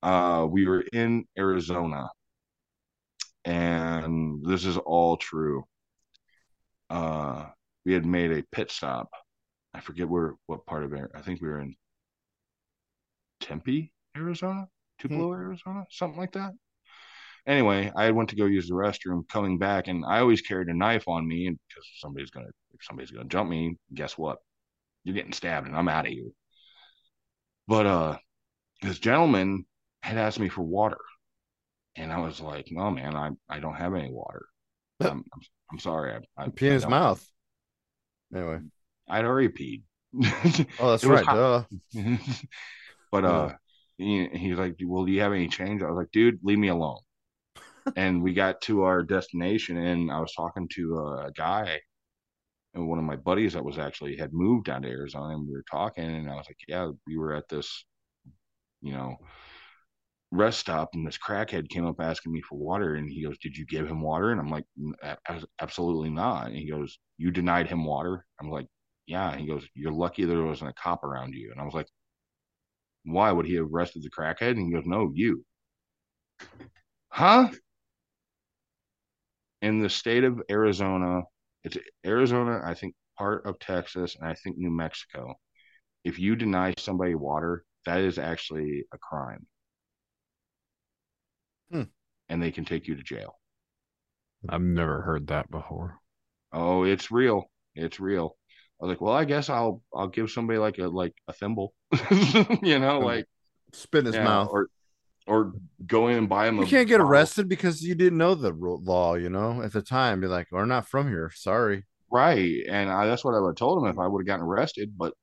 Uh 0.04 0.48
we 0.50 0.68
were 0.68 0.82
in 0.82 1.26
Arizona 1.38 2.10
and 3.44 4.44
this 4.46 4.66
is 4.66 4.78
all 4.78 5.18
true. 5.18 5.66
Uh 6.90 7.46
we 7.86 7.94
had 7.94 8.06
made 8.06 8.32
a 8.32 8.44
pit 8.52 8.72
stop. 8.72 9.10
I 9.74 9.80
forget 9.82 10.10
where 10.10 10.36
what 10.48 10.66
part 10.66 10.84
of 10.84 10.94
it. 10.94 11.12
I 11.14 11.22
think 11.22 11.42
we 11.42 11.48
were 11.50 11.60
in 11.60 11.76
Tempe, 13.40 13.92
Arizona, 14.18 14.68
Tupelo, 15.00 15.34
Arizona, 15.34 15.86
something 15.90 16.20
like 16.20 16.34
that. 16.34 16.54
Anyway, 17.48 17.92
I 17.96 18.12
went 18.12 18.30
to 18.30 18.36
go 18.36 18.46
use 18.46 18.68
the 18.68 18.74
restroom, 18.74 19.28
coming 19.28 19.58
back, 19.58 19.88
and 19.88 20.04
I 20.06 20.20
always 20.20 20.42
carried 20.42 20.68
a 20.68 20.74
knife 20.74 21.08
on 21.08 21.28
me, 21.28 21.48
and 21.48 21.60
because 21.68 21.88
somebody's 21.98 22.32
gonna 22.32 22.48
if 22.74 22.84
somebody's 22.84 23.12
gonna 23.12 23.30
jump 23.30 23.50
me, 23.50 23.78
guess 23.94 24.18
what? 24.18 24.40
You're 25.04 25.16
getting 25.16 25.34
stabbed, 25.34 25.68
and 25.68 25.76
I'm 25.76 25.88
out 25.88 26.08
of 26.08 26.12
here. 26.12 26.32
But 27.68 27.86
uh, 27.86 28.18
this 28.82 29.00
gentleman 29.00 29.66
had 30.02 30.18
asked 30.18 30.40
me 30.40 30.50
for 30.50 30.64
water, 30.64 30.98
and 31.96 32.12
I 32.12 32.20
was 32.20 32.42
like, 32.42 32.68
"No, 32.72 32.90
man, 32.90 33.16
I 33.16 33.30
I 33.50 33.60
don't 33.60 33.76
have 33.76 33.94
any 33.94 34.12
water. 34.12 34.48
I'm 35.00 35.24
I'm, 35.34 35.42
I'm 35.72 35.80
sorry. 35.80 36.14
I, 36.38 36.44
I 36.44 36.50
Pee 36.50 36.68
in 36.68 36.74
his 36.74 36.88
mouth. 36.88 37.24
Anyway. 38.34 38.60
I'd 39.08 39.26
already 39.26 39.50
peed. 39.50 39.84
Oh, 40.80 40.92
that's 40.92 41.04
right. 41.04 41.26
Duh. 41.26 41.64
but 43.12 43.26
uh 43.26 43.54
he, 43.98 44.28
he 44.28 44.50
was 44.50 44.60
like 44.60 44.76
well 44.84 45.06
do 45.06 45.12
you 45.12 45.22
have 45.22 45.32
any 45.32 45.48
change 45.48 45.82
i 45.82 45.86
was 45.86 45.96
like 45.96 46.12
dude 46.12 46.40
leave 46.44 46.58
me 46.58 46.68
alone 46.68 47.00
and 47.96 48.22
we 48.22 48.34
got 48.34 48.62
to 48.62 48.84
our 48.84 49.04
destination 49.04 49.78
and 49.78 50.12
i 50.12 50.20
was 50.20 50.34
talking 50.34 50.68
to 50.72 50.98
a 50.98 51.32
guy 51.36 51.80
and 52.74 52.88
one 52.88 53.00
of 53.00 53.06
my 53.06 53.16
buddies 53.16 53.54
that 53.54 53.64
was 53.64 53.78
actually 53.78 54.18
had 54.18 54.34
moved 54.34 54.66
down 54.66 54.82
to 54.82 54.90
arizona 54.90 55.36
and 55.36 55.48
we 55.48 55.54
were 55.54 55.64
talking 55.70 56.04
and 56.04 56.30
i 56.30 56.36
was 56.36 56.46
like 56.48 56.58
yeah 56.68 56.90
we 57.08 57.18
were 57.18 57.34
at 57.34 57.48
this 57.50 57.86
you 58.82 58.94
know 58.94 59.16
rest 60.32 60.60
stop 60.60 60.90
and 60.94 61.08
this 61.08 61.18
crackhead 61.18 61.70
came 61.70 61.86
up 61.86 62.02
asking 62.02 62.32
me 62.32 62.42
for 62.42 62.58
water 62.58 62.96
and 62.96 63.10
he 63.10 63.24
goes 63.24 63.38
did 63.38 63.56
you 63.56 63.66
give 63.66 63.88
him 63.88 64.02
water 64.02 64.32
and 64.32 64.40
i'm 64.40 64.50
like 64.50 64.66
absolutely 65.62 66.10
not 66.10 66.48
and 66.48 66.56
he 66.56 66.70
goes 66.70 66.98
you 67.18 67.32
denied 67.32 67.68
him 67.68 67.86
water 67.86 68.26
i'm 68.42 68.50
like 68.50 68.68
yeah 69.08 69.32
and 69.32 69.40
he 69.40 69.48
goes 69.48 69.66
you're 69.76 69.92
lucky 69.92 70.26
there 70.26 70.42
wasn't 70.44 70.70
a 70.70 70.74
cop 70.74 71.04
around 71.04 71.34
you 71.34 71.52
and 71.52 71.62
i 71.62 71.64
was 71.64 71.74
like 71.74 71.88
why 73.06 73.32
would 73.32 73.46
he 73.46 73.56
have 73.56 73.68
arrested 73.72 74.04
the 74.04 74.10
crackhead? 74.10 74.52
And 74.52 74.66
he 74.66 74.74
goes, 74.74 74.86
no, 74.86 75.12
you. 75.14 75.46
Huh? 77.10 77.50
In 79.66 79.82
the 79.82 79.90
state 79.90 80.24
of 80.24 80.42
Arizona, 80.52 81.24
it's 81.64 81.76
Arizona, 82.06 82.62
I 82.64 82.76
think 82.76 82.94
part 83.18 83.48
of 83.48 83.58
Texas, 83.58 84.16
and 84.16 84.30
I 84.30 84.36
think 84.36 84.58
New 84.58 84.70
Mexico. 84.70 85.34
If 86.04 86.20
you 86.20 86.36
deny 86.36 86.76
somebody 86.78 87.16
water, 87.16 87.66
that 87.88 88.02
is 88.02 88.20
actually 88.20 88.86
a 88.94 88.98
crime. 89.00 89.48
Hmm. 91.72 91.84
and 92.30 92.44
they 92.44 92.52
can 92.52 92.64
take 92.64 92.88
you 92.88 92.96
to 92.96 93.02
jail. 93.02 93.40
I've 94.48 94.62
never 94.62 95.02
heard 95.02 95.28
that 95.28 95.50
before. 95.50 96.00
Oh, 96.54 96.84
it's 96.84 97.10
real. 97.10 97.50
It's 97.74 98.00
real. 98.00 98.38
I 98.80 98.86
was 98.86 98.90
like, 98.90 99.02
well, 99.02 99.14
I 99.14 99.26
guess 99.26 99.50
I'll 99.50 99.82
I'll 99.96 100.10
give 100.10 100.30
somebody 100.30 100.60
like 100.60 100.78
a 100.78 100.88
like 100.88 101.14
a 101.28 101.34
thimble, 101.34 101.74
you 102.62 102.78
know, 102.78 103.00
like 103.00 103.26
spit 103.74 104.02
in 104.02 104.06
his 104.06 104.18
yeah, 104.18 104.24
mouth. 104.24 104.50
or 104.52 104.68
or 105.28 105.54
go 105.86 106.08
in 106.08 106.18
and 106.18 106.30
buy 106.30 106.46
them. 106.46 106.58
You 106.58 106.64
a 106.64 106.68
can't 106.68 106.88
get 106.88 106.98
bottle. 106.98 107.12
arrested 107.12 107.50
because 107.50 107.82
you 107.82 107.96
didn't 107.96 108.18
know 108.18 108.36
the 108.36 108.52
law, 108.52 109.16
you 109.16 109.30
know, 109.30 109.62
at 109.62 109.74
the 109.74 109.82
time. 109.82 110.22
Be 110.22 110.28
like, 110.28 110.48
we're 110.52 110.66
not 110.66 110.88
from 110.88 111.08
here. 111.08 111.32
Sorry. 111.34 111.86
right? 112.12 112.62
And 112.70 112.90
I, 112.90 113.08
that's 113.08 113.26
what 113.26 113.34
I 113.34 113.40
would 113.40 113.50
have 113.50 113.56
told 113.56 113.84
him 113.84 113.90
if 113.90 113.98
I 114.00 114.08
would 114.08 114.22
have 114.22 114.28
gotten 114.28 114.46
arrested. 114.46 114.94
But 114.98 115.14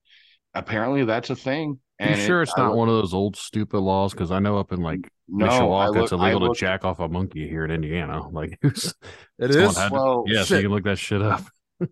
apparently, 0.54 1.04
that's 1.04 1.30
a 1.30 1.36
thing. 1.36 1.78
You 2.00 2.06
And 2.08 2.20
sure 2.20 2.40
it- 2.40 2.48
it's 2.48 2.56
not 2.56 2.68
look- 2.70 2.76
one 2.78 2.88
of 2.88 2.94
those 2.96 3.14
old 3.14 3.36
stupid 3.36 3.78
laws? 3.78 4.12
Because 4.12 4.30
I 4.32 4.40
know 4.40 4.58
up 4.58 4.72
in 4.72 4.80
like 4.80 5.08
No, 5.28 5.46
Mishawaka, 5.46 5.94
look, 5.94 6.02
it's 6.04 6.12
illegal 6.12 6.40
looked- 6.40 6.56
to 6.56 6.60
jack 6.60 6.84
off 6.84 6.98
a 6.98 7.08
monkey 7.08 7.48
here 7.48 7.64
in 7.64 7.70
Indiana. 7.70 8.28
Like, 8.32 8.58
it's, 8.62 8.92
It 9.38 9.52
someone 9.52 9.74
had 9.74 9.88
to- 9.88 9.94
Well, 9.94 10.24
yeah, 10.26 10.42
so 10.42 10.56
you 10.56 10.62
can 10.62 10.72
look 10.72 10.84
that 10.84 10.98
shit 10.98 11.22
up. 11.22 11.42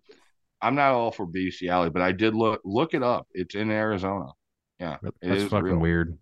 I'm 0.61 0.75
not 0.75 0.91
all 0.91 1.11
for 1.11 1.25
bestiality, 1.25 1.89
but 1.91 2.01
I 2.03 2.11
did 2.11 2.35
look 2.35 2.61
look 2.63 2.93
it 2.93 3.01
up. 3.01 3.27
It's 3.33 3.55
in 3.55 3.71
Arizona. 3.71 4.25
Yeah, 4.79 4.97
it 5.03 5.13
That's 5.21 5.41
is 5.43 5.49
fucking 5.49 5.63
real. 5.65 5.77
weird. 5.79 6.17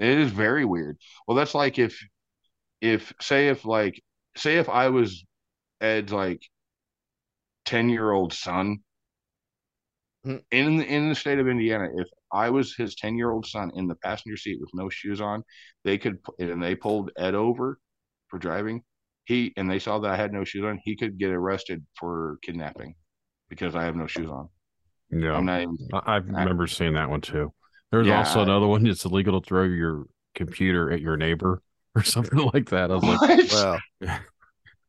It 0.00 0.18
is 0.18 0.32
very 0.32 0.64
weird. 0.66 0.98
Well, 1.28 1.36
that's 1.36 1.54
like 1.54 1.78
if, 1.78 1.98
if 2.80 3.12
say 3.20 3.48
if 3.48 3.64
like 3.66 4.02
say 4.36 4.58
if 4.58 4.68
I 4.68 4.88
was 4.90 5.24
Ed's 5.80 6.12
like 6.12 6.42
ten 7.64 7.88
year 7.88 8.10
old 8.12 8.34
son 8.34 8.80
Hmm. 10.24 10.36
in 10.50 10.82
in 10.82 11.08
the 11.08 11.14
state 11.14 11.38
of 11.38 11.48
Indiana, 11.48 11.88
if 11.96 12.06
I 12.32 12.50
was 12.50 12.74
his 12.76 12.94
ten 12.94 13.16
year 13.16 13.30
old 13.30 13.46
son 13.46 13.70
in 13.74 13.86
the 13.86 13.94
passenger 13.94 14.36
seat 14.36 14.60
with 14.60 14.70
no 14.74 14.90
shoes 14.90 15.20
on, 15.20 15.42
they 15.84 15.96
could 15.96 16.18
and 16.38 16.62
they 16.62 16.74
pulled 16.74 17.10
Ed 17.16 17.34
over 17.34 17.78
for 18.28 18.38
driving. 18.38 18.82
He 19.24 19.52
and 19.56 19.70
they 19.70 19.78
saw 19.78 19.98
that 20.00 20.10
I 20.10 20.16
had 20.16 20.32
no 20.32 20.44
shoes 20.44 20.64
on. 20.64 20.78
He 20.84 20.94
could 20.96 21.18
get 21.18 21.30
arrested 21.30 21.86
for 21.98 22.38
kidnapping 22.42 22.96
because 23.48 23.74
I 23.74 23.84
have 23.84 23.96
no 23.96 24.06
shoes 24.06 24.28
on. 24.28 24.48
Yeah, 25.10 25.32
I'm 25.36 25.46
not 25.46 25.62
even. 25.62 25.78
I, 25.92 25.98
I 25.98 26.14
I- 26.16 26.18
remember 26.18 26.66
seeing 26.66 26.94
that 26.94 27.08
one 27.10 27.20
too. 27.22 27.52
There's 27.90 28.06
Yeah, 28.06 28.18
also 28.18 28.42
another 28.42 28.66
one. 28.66 28.86
It's 28.86 29.04
illegal 29.04 29.40
to 29.40 29.46
throw 29.46 29.64
your 29.64 30.06
computer 30.34 30.90
at 30.92 31.00
your 31.00 31.16
neighbor 31.16 31.62
or 31.94 32.02
something 32.02 32.38
like 32.52 32.70
that. 32.70 32.90
I 32.90 32.94
was 32.94 33.04
like, 33.04 33.50
What? 33.50 33.52
Well, 33.52 33.80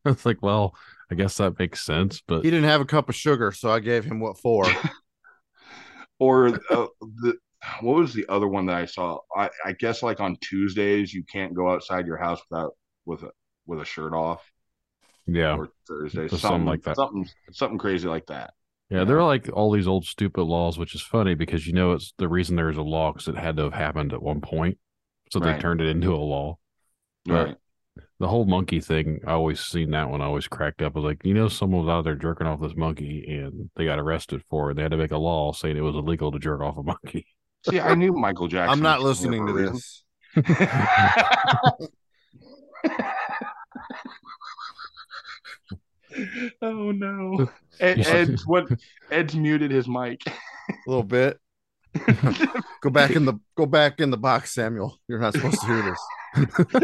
I 0.05 0.09
was 0.09 0.25
like, 0.25 0.41
well, 0.41 0.75
I 1.11 1.15
guess 1.15 1.37
that 1.37 1.59
makes 1.59 1.85
sense, 1.85 2.21
but 2.25 2.43
he 2.43 2.49
didn't 2.49 2.69
have 2.69 2.81
a 2.81 2.85
cup 2.85 3.09
of 3.09 3.15
sugar, 3.15 3.51
so 3.51 3.69
I 3.69 3.79
gave 3.79 4.05
him 4.05 4.19
what 4.19 4.39
for. 4.39 4.65
or 6.19 6.47
uh, 6.69 6.87
the 6.99 7.35
what 7.81 7.97
was 7.97 8.13
the 8.13 8.25
other 8.27 8.47
one 8.47 8.65
that 8.67 8.75
I 8.75 8.85
saw? 8.85 9.19
I, 9.35 9.49
I 9.65 9.73
guess 9.73 10.01
like 10.01 10.19
on 10.19 10.37
Tuesdays 10.41 11.13
you 11.13 11.23
can't 11.31 11.53
go 11.53 11.69
outside 11.69 12.07
your 12.07 12.17
house 12.17 12.41
without 12.49 12.73
with 13.05 13.23
a 13.23 13.31
with 13.65 13.81
a 13.81 13.85
shirt 13.85 14.13
off. 14.13 14.43
yeah, 15.27 15.55
Or 15.55 15.69
Thursday, 15.87 16.27
Something 16.27 16.39
something 16.39 16.65
like 16.65 16.81
that. 16.83 16.95
Something 16.95 17.29
something 17.51 17.77
crazy 17.77 18.07
like 18.07 18.25
that. 18.27 18.53
Yeah, 18.91 19.05
there 19.05 19.17
are 19.17 19.25
like 19.25 19.49
all 19.53 19.71
these 19.71 19.87
old 19.87 20.05
stupid 20.05 20.43
laws, 20.43 20.77
which 20.77 20.93
is 20.93 21.01
funny 21.01 21.33
because 21.33 21.65
you 21.65 21.71
know 21.73 21.93
it's 21.93 22.13
the 22.17 22.27
reason 22.27 22.55
there's 22.57 22.77
a 22.77 22.81
law 22.83 23.11
because 23.13 23.27
it 23.29 23.37
had 23.37 23.55
to 23.57 23.63
have 23.63 23.73
happened 23.73 24.11
at 24.13 24.21
one 24.21 24.41
point, 24.41 24.77
so 25.31 25.39
they 25.39 25.51
Right. 25.51 25.61
turned 25.61 25.79
it 25.81 25.87
into 25.87 26.13
a 26.13 26.17
law. 26.17 26.57
But 27.25 27.47
Right. 27.47 27.57
the 28.19 28.27
whole 28.27 28.45
monkey 28.45 28.81
thing, 28.81 29.21
I 29.25 29.31
always 29.31 29.61
seen 29.61 29.91
that 29.91 30.09
one. 30.09 30.21
I 30.21 30.25
always 30.25 30.47
cracked 30.47 30.81
up. 30.81 30.95
I 30.95 30.99
was 30.99 31.05
like, 31.05 31.23
you 31.23 31.33
know, 31.33 31.47
someone 31.47 31.85
was 31.85 31.89
out 31.91 32.03
there 32.03 32.15
jerking 32.15 32.47
off 32.47 32.59
this 32.59 32.75
monkey, 32.75 33.25
and 33.27 33.69
they 33.77 33.85
got 33.85 33.99
arrested 33.99 34.43
for 34.49 34.71
it. 34.71 34.73
They 34.75 34.81
had 34.81 34.91
to 34.91 34.97
make 34.97 35.11
a 35.11 35.17
law 35.17 35.53
saying 35.53 35.77
it 35.77 35.81
was 35.81 35.95
illegal 35.95 36.31
to 36.31 36.39
jerk 36.39 36.59
off 36.61 36.77
a 36.77 36.83
monkey. 36.83 37.25
See, 37.69 37.79
I 37.79 37.95
knew 37.95 38.11
Michael 38.11 38.49
Jackson. 38.49 38.73
I'm 38.73 38.81
not 38.81 39.01
listening 39.01 39.47
to 39.47 39.53
reason. 39.53 39.75
this. 39.75 40.03
oh 46.61 46.91
no. 46.91 47.49
Ed, 47.79 48.05
Ed's 48.05 48.45
what 48.47 48.67
Ed's 49.09 49.35
muted 49.35 49.71
his 49.71 49.87
mic. 49.87 50.21
A 50.27 50.33
little 50.87 51.03
bit. 51.03 51.39
go 52.81 52.89
back 52.89 53.11
in 53.11 53.25
the 53.25 53.33
go 53.55 53.65
back 53.65 53.99
in 53.99 54.11
the 54.11 54.17
box, 54.17 54.53
Samuel. 54.53 54.97
You're 55.07 55.19
not 55.19 55.33
supposed 55.33 55.59
to 55.61 55.67
hear 55.67 55.81
this. 55.81 56.83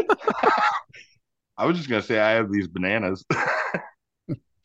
I 1.56 1.64
was 1.64 1.76
just 1.76 1.88
gonna 1.88 2.02
say 2.02 2.18
I 2.18 2.32
have 2.32 2.52
these 2.52 2.68
bananas. 2.68 3.24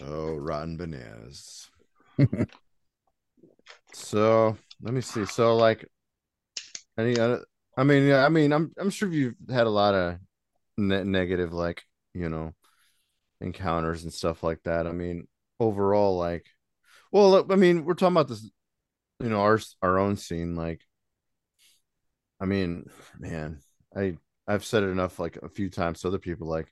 Oh, 0.03 0.35
rotten 0.35 0.75
bananas. 0.75 1.69
so 3.93 4.57
let 4.81 4.93
me 4.93 5.01
see. 5.01 5.25
So 5.25 5.55
like 5.55 5.87
any 6.97 7.17
other 7.17 7.45
I 7.75 7.83
mean, 7.83 8.11
I 8.11 8.29
mean, 8.29 8.53
I'm 8.53 8.71
I'm 8.77 8.89
sure 8.89 9.09
you've 9.09 9.35
had 9.49 9.65
a 9.65 9.71
lot 9.71 9.95
of 9.95 10.17
ne- 10.77 11.03
negative 11.03 11.53
like, 11.53 11.83
you 12.13 12.29
know, 12.29 12.53
encounters 13.41 14.03
and 14.03 14.13
stuff 14.13 14.43
like 14.43 14.61
that. 14.63 14.85
I 14.85 14.91
mean, 14.91 15.27
overall 15.63 16.17
like 16.17 16.45
well, 17.11 17.45
I 17.51 17.55
mean, 17.55 17.85
we're 17.85 17.93
talking 17.93 18.13
about 18.15 18.27
this 18.27 18.49
you 19.19 19.29
know, 19.29 19.41
our 19.41 19.59
our 19.81 19.99
own 19.99 20.17
scene 20.17 20.55
like 20.55 20.81
I 22.39 22.45
mean, 22.45 22.85
man, 23.19 23.59
I 23.95 24.17
I've 24.47 24.65
said 24.65 24.83
it 24.83 24.87
enough 24.87 25.19
like 25.19 25.37
a 25.37 25.49
few 25.49 25.69
times 25.69 26.01
to 26.01 26.07
other 26.09 26.17
people 26.19 26.47
like 26.47 26.71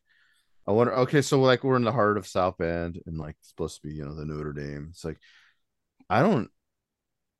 I 0.67 0.71
wonder. 0.71 0.93
Okay, 0.99 1.21
so 1.21 1.39
like 1.39 1.63
we're 1.63 1.75
in 1.77 1.83
the 1.83 1.91
heart 1.91 2.17
of 2.17 2.27
South 2.27 2.57
Bend, 2.57 2.99
and 3.05 3.17
like 3.17 3.35
it's 3.39 3.49
supposed 3.49 3.81
to 3.81 3.87
be, 3.87 3.93
you 3.95 4.05
know, 4.05 4.13
the 4.15 4.25
Notre 4.25 4.53
Dame. 4.53 4.87
It's 4.91 5.03
like 5.05 5.17
I 6.09 6.21
don't 6.21 6.49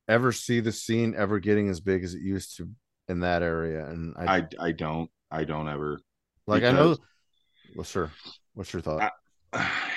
ever 0.08 0.32
see 0.32 0.60
the 0.60 0.72
scene 0.72 1.14
ever 1.18 1.40
getting 1.40 1.70
as 1.70 1.80
big 1.82 2.04
as 2.04 2.14
it 2.14 2.22
used 2.22 2.58
to 2.58 2.70
in 3.08 3.20
that 3.22 3.44
area. 3.44 3.86
And 3.86 4.16
I, 4.18 4.38
I 4.38 4.48
I 4.60 4.72
don't 4.72 5.10
I 5.30 5.44
don't 5.44 5.68
ever 5.68 6.00
like 6.48 6.64
I 6.64 6.72
know. 6.72 6.90
because- 6.92 7.06
Well, 7.76 7.84
sure. 7.84 8.12
What's 8.54 8.74
your 8.74 8.82
thought? 8.82 9.12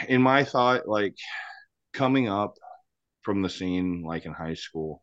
In 0.08 0.22
my 0.22 0.44
thought, 0.44 0.88
like 0.88 1.14
coming 1.92 2.28
up 2.28 2.54
from 3.22 3.42
the 3.42 3.48
scene, 3.48 4.02
like 4.04 4.26
in 4.26 4.32
high 4.32 4.54
school 4.54 5.02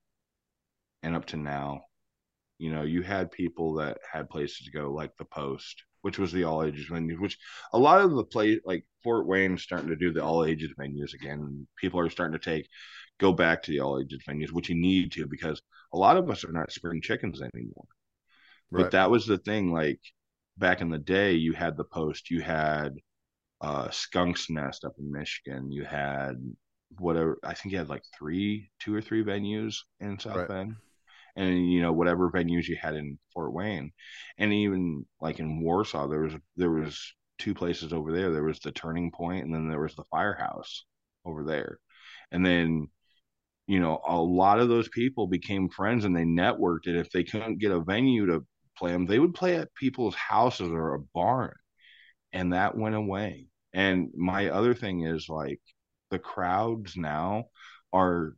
and 1.04 1.16
up 1.16 1.26
to 1.28 1.38
now, 1.38 1.82
you 2.58 2.72
know, 2.72 2.84
you 2.84 3.02
had 3.02 3.32
people 3.32 3.76
that 3.76 3.97
had 4.12 4.30
places 4.30 4.66
to 4.66 4.72
go, 4.72 4.91
like 4.91 5.12
the 5.18 5.26
Post, 5.26 5.84
which 6.02 6.20
was 6.20 6.32
the 6.32 6.43
all 6.43 6.64
ages 6.64 6.86
venue, 6.91 7.20
which 7.20 7.38
a 7.74 7.80
lot 7.80 8.02
of 8.02 8.12
the 8.12 8.24
play, 8.24 8.60
like 8.66 8.86
Fort 9.04 9.26
Wayne, 9.26 9.56
is 9.56 9.64
starting 9.64 9.89
to 9.89 9.95
do 9.95 10.14
the 10.14 10.24
all 10.24 10.45
ages 10.45 10.72
venues 10.80 11.14
again. 11.14 11.68
People 11.78 11.99
are 11.99 12.10
starting 12.10 12.38
to 12.38 12.43
take 12.43 12.68
go 13.20 13.34
back 13.34 13.64
to 13.64 13.72
the 13.72 13.80
all 13.80 13.99
ages 13.99 14.22
venues, 14.28 14.52
which 14.52 14.70
you 14.70 14.76
need 14.76 15.12
to 15.14 15.28
because 15.28 15.62
a 15.93 15.97
lot 15.97 16.18
of 16.18 16.30
us 16.30 16.43
are 16.43 16.52
not 16.52 16.72
spring 16.72 17.02
chickens 17.02 17.41
anymore. 17.41 17.86
Right. 18.70 18.84
But 18.84 18.91
that 18.91 19.12
was 19.12 19.26
the 19.26 19.38
thing, 19.38 19.72
like 19.72 19.99
back 20.58 20.82
in 20.82 20.89
the 20.89 20.99
day, 20.99 21.34
you 21.34 21.54
had 21.54 21.78
the 21.78 21.84
Post, 21.84 22.30
you 22.30 22.41
had 22.41 22.93
uh 23.62 23.89
Skunk's 23.91 24.49
Nest 24.49 24.85
up 24.85 24.94
in 24.99 25.11
Michigan. 25.11 25.72
You 25.72 25.85
had 25.85 26.35
whatever 26.99 27.40
I 27.44 27.53
think 27.53 27.72
you 27.73 27.77
had 27.80 27.90
like 27.90 28.03
three, 28.18 28.72
two 28.80 28.94
or 28.95 29.02
three 29.02 29.23
venues 29.23 29.77
in 29.99 30.19
South 30.19 30.35
Right. 30.35 30.48
Bend. 30.48 30.76
And 31.35 31.72
you 31.72 31.81
know, 31.81 31.94
whatever 31.94 32.31
venues 32.31 32.68
you 32.68 32.77
had 32.81 32.95
in 32.95 33.19
Fort 33.34 33.53
Wayne. 33.53 33.91
And 34.38 34.53
even 34.53 35.06
like 35.22 35.40
in 35.40 35.61
Warsaw, 35.61 36.07
there 36.07 36.22
was 36.22 36.34
there 36.57 36.72
was 36.72 37.14
two 37.40 37.53
places 37.53 37.94
over 37.94 38.11
there. 38.11 38.31
There 38.31 38.44
was 38.44 38.60
the 38.60 38.72
turning 38.72 39.11
point 39.11 39.45
and 39.45 39.53
then 39.53 39.69
there 39.69 39.81
was 39.81 39.95
the 39.95 40.03
firehouse 40.11 40.85
over 41.26 41.44
there. 41.44 41.80
And 42.31 42.45
then 42.45 42.90
you 43.68 43.80
know, 43.80 44.02
a 44.07 44.18
lot 44.19 44.60
of 44.60 44.69
those 44.69 44.90
people 44.90 45.27
became 45.27 45.69
friends 45.69 46.06
and 46.06 46.15
they 46.15 46.23
networked. 46.26 46.88
And 46.88 46.98
if 46.98 47.11
they 47.11 47.23
couldn't 47.23 47.60
get 47.60 47.72
a 47.72 47.80
venue 47.81 48.26
to 48.27 48.45
play 48.77 48.91
them, 48.91 49.06
they 49.06 49.19
would 49.19 49.34
play 49.34 49.56
at 49.57 49.73
people's 49.76 50.15
houses 50.15 50.69
or 50.69 50.95
a 50.95 50.99
barn. 50.99 51.53
And 52.34 52.53
that 52.53 52.77
went 52.77 52.95
away. 52.95 53.48
And 53.73 54.10
my 54.15 54.49
other 54.49 54.73
thing 54.73 55.06
is 55.06 55.30
like 55.30 55.61
the 56.10 56.19
crowds 56.19 56.98
now 56.98 57.45
are 57.93 58.35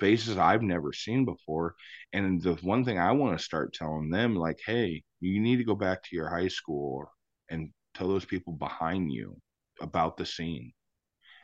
faces 0.00 0.38
I've 0.38 0.62
never 0.62 0.92
seen 0.92 1.24
before. 1.24 1.74
And 2.12 2.42
the 2.42 2.54
one 2.54 2.84
thing 2.84 2.98
I 2.98 3.12
want 3.12 3.38
to 3.38 3.44
start 3.44 3.72
telling 3.72 4.10
them, 4.10 4.34
like, 4.34 4.60
hey, 4.64 5.02
you 5.20 5.40
need 5.40 5.56
to 5.56 5.64
go 5.64 5.74
back 5.74 6.02
to 6.02 6.16
your 6.16 6.28
high 6.28 6.48
school 6.48 7.06
and 7.48 7.70
tell 7.94 8.08
those 8.08 8.24
people 8.24 8.52
behind 8.54 9.12
you 9.12 9.36
about 9.80 10.16
the 10.16 10.26
scene 10.26 10.72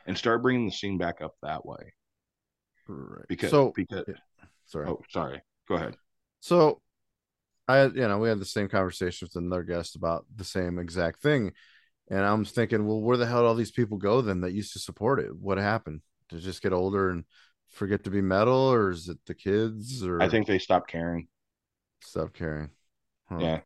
and 0.05 0.17
start 0.17 0.41
bringing 0.41 0.65
the 0.65 0.71
scene 0.71 0.97
back 0.97 1.21
up 1.21 1.35
that 1.41 1.65
way. 1.65 1.93
right. 2.87 3.25
Because, 3.27 3.51
so 3.51 3.71
because, 3.75 4.05
sorry. 4.65 4.89
oh, 4.89 5.01
sorry, 5.09 5.41
go 5.67 5.75
ahead. 5.75 5.95
So 6.39 6.81
I 7.67 7.85
you 7.85 8.07
know, 8.07 8.17
we 8.17 8.29
had 8.29 8.39
the 8.39 8.45
same 8.45 8.67
conversation 8.67 9.27
with 9.27 9.41
another 9.41 9.63
guest 9.63 9.95
about 9.95 10.25
the 10.35 10.43
same 10.43 10.79
exact 10.79 11.21
thing. 11.21 11.51
And 12.09 12.25
I'm 12.25 12.43
thinking, 12.43 12.87
well, 12.87 12.99
where 13.01 13.17
the 13.17 13.25
hell 13.27 13.41
did 13.41 13.47
all 13.47 13.55
these 13.55 13.71
people 13.71 13.97
go 13.97 14.21
then 14.21 14.41
that 14.41 14.53
used 14.53 14.73
to 14.73 14.79
support 14.79 15.19
it? 15.19 15.35
What 15.35 15.57
happened? 15.57 16.01
To 16.29 16.39
just 16.39 16.61
get 16.61 16.73
older 16.73 17.09
and 17.09 17.23
forget 17.69 18.03
to 18.03 18.09
be 18.09 18.21
metal, 18.21 18.71
or 18.71 18.89
is 18.91 19.09
it 19.09 19.17
the 19.25 19.35
kids 19.35 20.03
or 20.03 20.21
I 20.21 20.29
think 20.29 20.47
they 20.47 20.59
stopped 20.59 20.89
caring. 20.89 21.27
stop 22.01 22.33
caring? 22.33 22.69
Huh. 23.29 23.37
Yeah. 23.39 23.59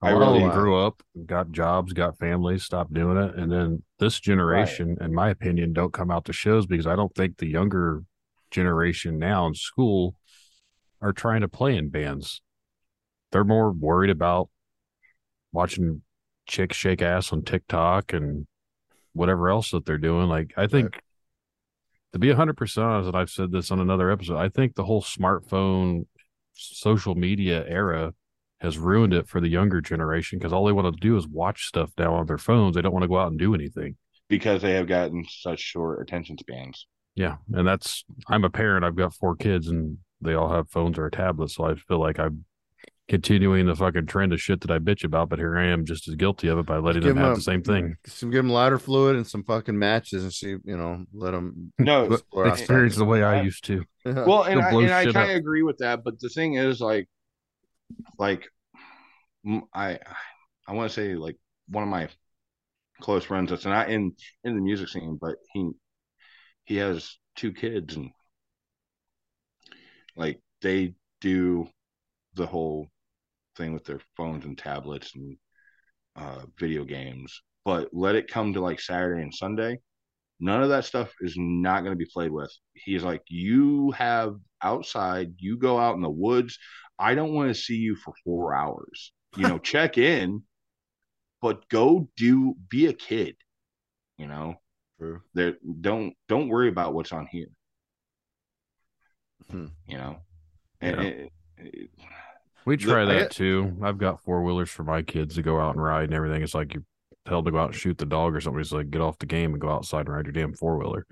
I 0.00 0.10
really- 0.10 0.40
them 0.40 0.50
grew 0.50 0.76
up, 0.76 1.02
got 1.26 1.50
jobs, 1.50 1.92
got 1.92 2.18
families, 2.18 2.64
stopped 2.64 2.94
doing 2.94 3.16
it, 3.16 3.34
and 3.34 3.50
then 3.50 3.82
this 3.98 4.20
generation, 4.20 4.96
in 5.00 5.12
my 5.12 5.28
opinion, 5.30 5.72
don't 5.72 5.92
come 5.92 6.10
out 6.10 6.24
to 6.26 6.32
shows 6.32 6.66
because 6.66 6.86
I 6.86 6.94
don't 6.94 7.12
think 7.14 7.36
the 7.38 7.48
younger 7.48 8.04
generation 8.50 9.18
now 9.18 9.46
in 9.46 9.54
school 9.54 10.14
are 11.00 11.12
trying 11.12 11.40
to 11.40 11.48
play 11.48 11.76
in 11.76 11.90
bands. 11.90 12.40
They're 13.32 13.44
more 13.44 13.72
worried 13.72 14.10
about 14.10 14.50
watching 15.52 16.02
chicks 16.48 16.76
shake 16.76 17.02
ass 17.02 17.32
on 17.32 17.42
TikTok 17.42 18.12
and 18.12 18.46
whatever 19.12 19.48
else 19.50 19.70
that 19.70 19.84
they're 19.86 19.98
doing. 19.98 20.28
Like 20.28 20.52
I 20.56 20.66
think 20.66 21.00
to 22.12 22.18
be 22.18 22.32
hundred 22.32 22.56
percent 22.56 22.86
honest, 22.86 23.08
and 23.08 23.16
I've 23.16 23.30
said 23.30 23.52
this 23.52 23.70
on 23.70 23.80
another 23.80 24.10
episode, 24.10 24.38
I 24.38 24.48
think 24.48 24.74
the 24.74 24.84
whole 24.84 25.02
smartphone 25.02 26.06
social 26.54 27.14
media 27.14 27.64
era 27.68 28.14
has 28.60 28.76
ruined 28.76 29.14
it 29.14 29.28
for 29.28 29.40
the 29.40 29.48
younger 29.48 29.80
generation 29.80 30.38
because 30.38 30.52
all 30.52 30.64
they 30.64 30.72
want 30.72 30.92
to 30.92 31.00
do 31.00 31.16
is 31.16 31.28
watch 31.28 31.66
stuff 31.66 31.90
now 31.96 32.14
on 32.14 32.26
their 32.26 32.38
phones. 32.38 32.74
They 32.74 32.82
don't 32.82 32.92
want 32.92 33.04
to 33.04 33.08
go 33.08 33.18
out 33.18 33.30
and 33.30 33.38
do 33.38 33.54
anything. 33.54 33.96
because 34.28 34.62
they 34.62 34.72
have 34.72 34.88
gotten 34.88 35.24
such 35.28 35.60
short 35.60 36.02
attention 36.02 36.36
spans. 36.38 36.86
Yeah. 37.14 37.36
And 37.52 37.66
that's 37.66 38.04
I'm 38.28 38.44
a 38.44 38.50
parent, 38.50 38.84
I've 38.84 38.96
got 38.96 39.14
four 39.14 39.36
kids 39.36 39.68
and 39.68 39.98
they 40.20 40.34
all 40.34 40.50
have 40.52 40.70
phones 40.70 40.98
or 40.98 41.06
a 41.06 41.10
tablet. 41.10 41.50
So 41.50 41.64
I 41.64 41.74
feel 41.76 42.00
like 42.00 42.18
I'm 42.18 42.44
continuing 43.08 43.66
the 43.66 43.74
fucking 43.74 44.06
trend 44.06 44.32
of 44.32 44.40
shit 44.40 44.60
that 44.60 44.70
I 44.70 44.78
bitch 44.78 45.02
about, 45.02 45.30
but 45.30 45.38
here 45.38 45.56
I 45.56 45.66
am 45.68 45.86
just 45.86 46.08
as 46.08 46.14
guilty 46.14 46.48
of 46.48 46.58
it 46.58 46.66
by 46.66 46.76
letting 46.76 47.02
Give 47.02 47.14
them 47.14 47.24
have 47.24 47.32
a- 47.32 47.36
the 47.36 47.42
same 47.42 47.62
thing. 47.62 47.96
Some 48.06 48.30
give 48.30 48.38
them 48.44 48.50
lighter 48.50 48.78
fluid 48.78 49.16
and 49.16 49.26
some 49.26 49.44
fucking 49.44 49.78
matches 49.78 50.22
and 50.22 50.32
see, 50.32 50.50
you 50.50 50.76
know, 50.76 51.04
let 51.12 51.32
them 51.32 51.72
No, 51.78 52.18
Experience 52.44 52.96
the 52.96 53.04
way 53.04 53.22
I 53.22 53.42
used 53.42 53.64
to. 53.64 53.84
well, 54.04 54.44
and 54.44 54.60
I, 54.60 54.70
and 54.70 54.92
I 54.92 55.04
kind 55.04 55.30
of 55.30 55.36
agree 55.36 55.62
with 55.62 55.78
that. 55.78 56.04
But 56.04 56.20
the 56.20 56.28
thing 56.28 56.54
is, 56.54 56.80
like, 56.80 57.08
like 58.18 58.46
I, 59.72 59.98
I 60.66 60.72
want 60.72 60.90
to 60.90 60.94
say 60.94 61.14
like 61.14 61.36
one 61.68 61.82
of 61.84 61.88
my 61.88 62.08
close 63.00 63.24
friends 63.24 63.50
that's 63.50 63.64
not 63.64 63.90
in 63.90 64.12
in 64.44 64.54
the 64.54 64.60
music 64.60 64.88
scene, 64.88 65.18
but 65.20 65.36
he 65.52 65.70
he 66.64 66.76
has 66.76 67.16
two 67.36 67.52
kids 67.52 67.96
and 67.96 68.10
like 70.16 70.40
they 70.60 70.94
do 71.20 71.68
the 72.34 72.46
whole 72.46 72.88
thing 73.58 73.74
with 73.74 73.84
their 73.84 74.00
phones 74.16 74.44
and 74.46 74.56
tablets 74.56 75.12
and 75.14 75.36
uh, 76.16 76.46
video 76.58 76.84
games. 76.84 77.42
But 77.64 77.90
let 77.92 78.14
it 78.14 78.30
come 78.30 78.54
to 78.54 78.60
like 78.60 78.80
Saturday 78.80 79.20
and 79.22 79.34
Sunday, 79.34 79.80
none 80.40 80.62
of 80.62 80.70
that 80.70 80.86
stuff 80.86 81.12
is 81.20 81.34
not 81.36 81.80
going 81.80 81.92
to 81.92 81.96
be 82.04 82.10
played 82.12 82.30
with. 82.30 82.50
He's 82.72 83.02
like, 83.04 83.22
you 83.28 83.90
have 83.90 84.36
outside, 84.62 85.34
you 85.38 85.58
go 85.58 85.78
out 85.78 85.96
in 85.96 86.00
the 86.00 86.08
woods. 86.08 86.58
I 86.98 87.14
don't 87.14 87.34
want 87.34 87.48
to 87.48 87.60
see 87.60 87.76
you 87.76 87.94
for 87.96 88.14
four 88.24 88.54
hours. 88.54 89.12
You 89.36 89.46
know, 89.48 89.58
check 89.72 89.98
in, 89.98 90.42
but 91.42 91.68
go 91.68 92.08
do 92.16 92.54
be 92.70 92.86
a 92.86 92.92
kid. 92.94 93.36
You 94.16 94.28
know, 94.28 94.56
True. 94.98 95.20
there 95.34 95.56
don't 95.80 96.14
don't 96.28 96.48
worry 96.48 96.68
about 96.68 96.94
what's 96.94 97.12
on 97.12 97.26
here. 97.30 97.48
Hmm. 99.50 99.66
You 99.86 99.96
know, 99.98 100.16
and 100.80 100.96
Yeah. 100.96 101.08
it- 101.08 101.32
it- 101.58 101.90
We 102.64 102.76
try 102.76 103.02
I 103.02 103.04
that 103.06 103.18
get- 103.18 103.30
too. 103.30 103.76
I've 103.82 103.98
got 103.98 104.22
four 104.22 104.42
wheelers 104.42 104.70
for 104.70 104.84
my 104.84 105.02
kids 105.02 105.36
to 105.36 105.42
go 105.42 105.58
out 105.60 105.74
and 105.74 105.82
ride 105.82 106.04
and 106.04 106.14
everything. 106.14 106.42
It's 106.42 106.54
like 106.54 106.74
you're 106.74 106.84
told 107.26 107.44
to 107.46 107.50
go 107.50 107.58
out 107.58 107.70
and 107.70 107.74
shoot 107.74 107.98
the 107.98 108.06
dog 108.06 108.34
or 108.34 108.40
something. 108.40 108.60
It's 108.60 108.72
like 108.72 108.90
get 108.90 109.00
off 109.00 109.18
the 109.18 109.26
game 109.26 109.52
and 109.52 109.60
go 109.60 109.70
outside 109.70 110.00
and 110.06 110.14
ride 110.14 110.26
your 110.26 110.32
damn 110.32 110.54
four 110.54 110.78
wheeler. 110.78 111.06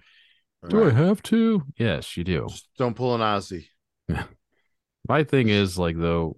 Do 0.68 0.85
I 0.85 0.90
have 0.90 1.23
to? 1.24 1.62
Yes, 1.78 2.16
you 2.16 2.24
do. 2.24 2.47
Just 2.48 2.68
don't 2.77 2.97
pull 2.97 3.14
an 3.14 3.20
Aussie. 3.20 3.66
My 5.09 5.23
thing 5.24 5.48
is 5.48 5.78
like 5.78 5.97
though, 5.98 6.36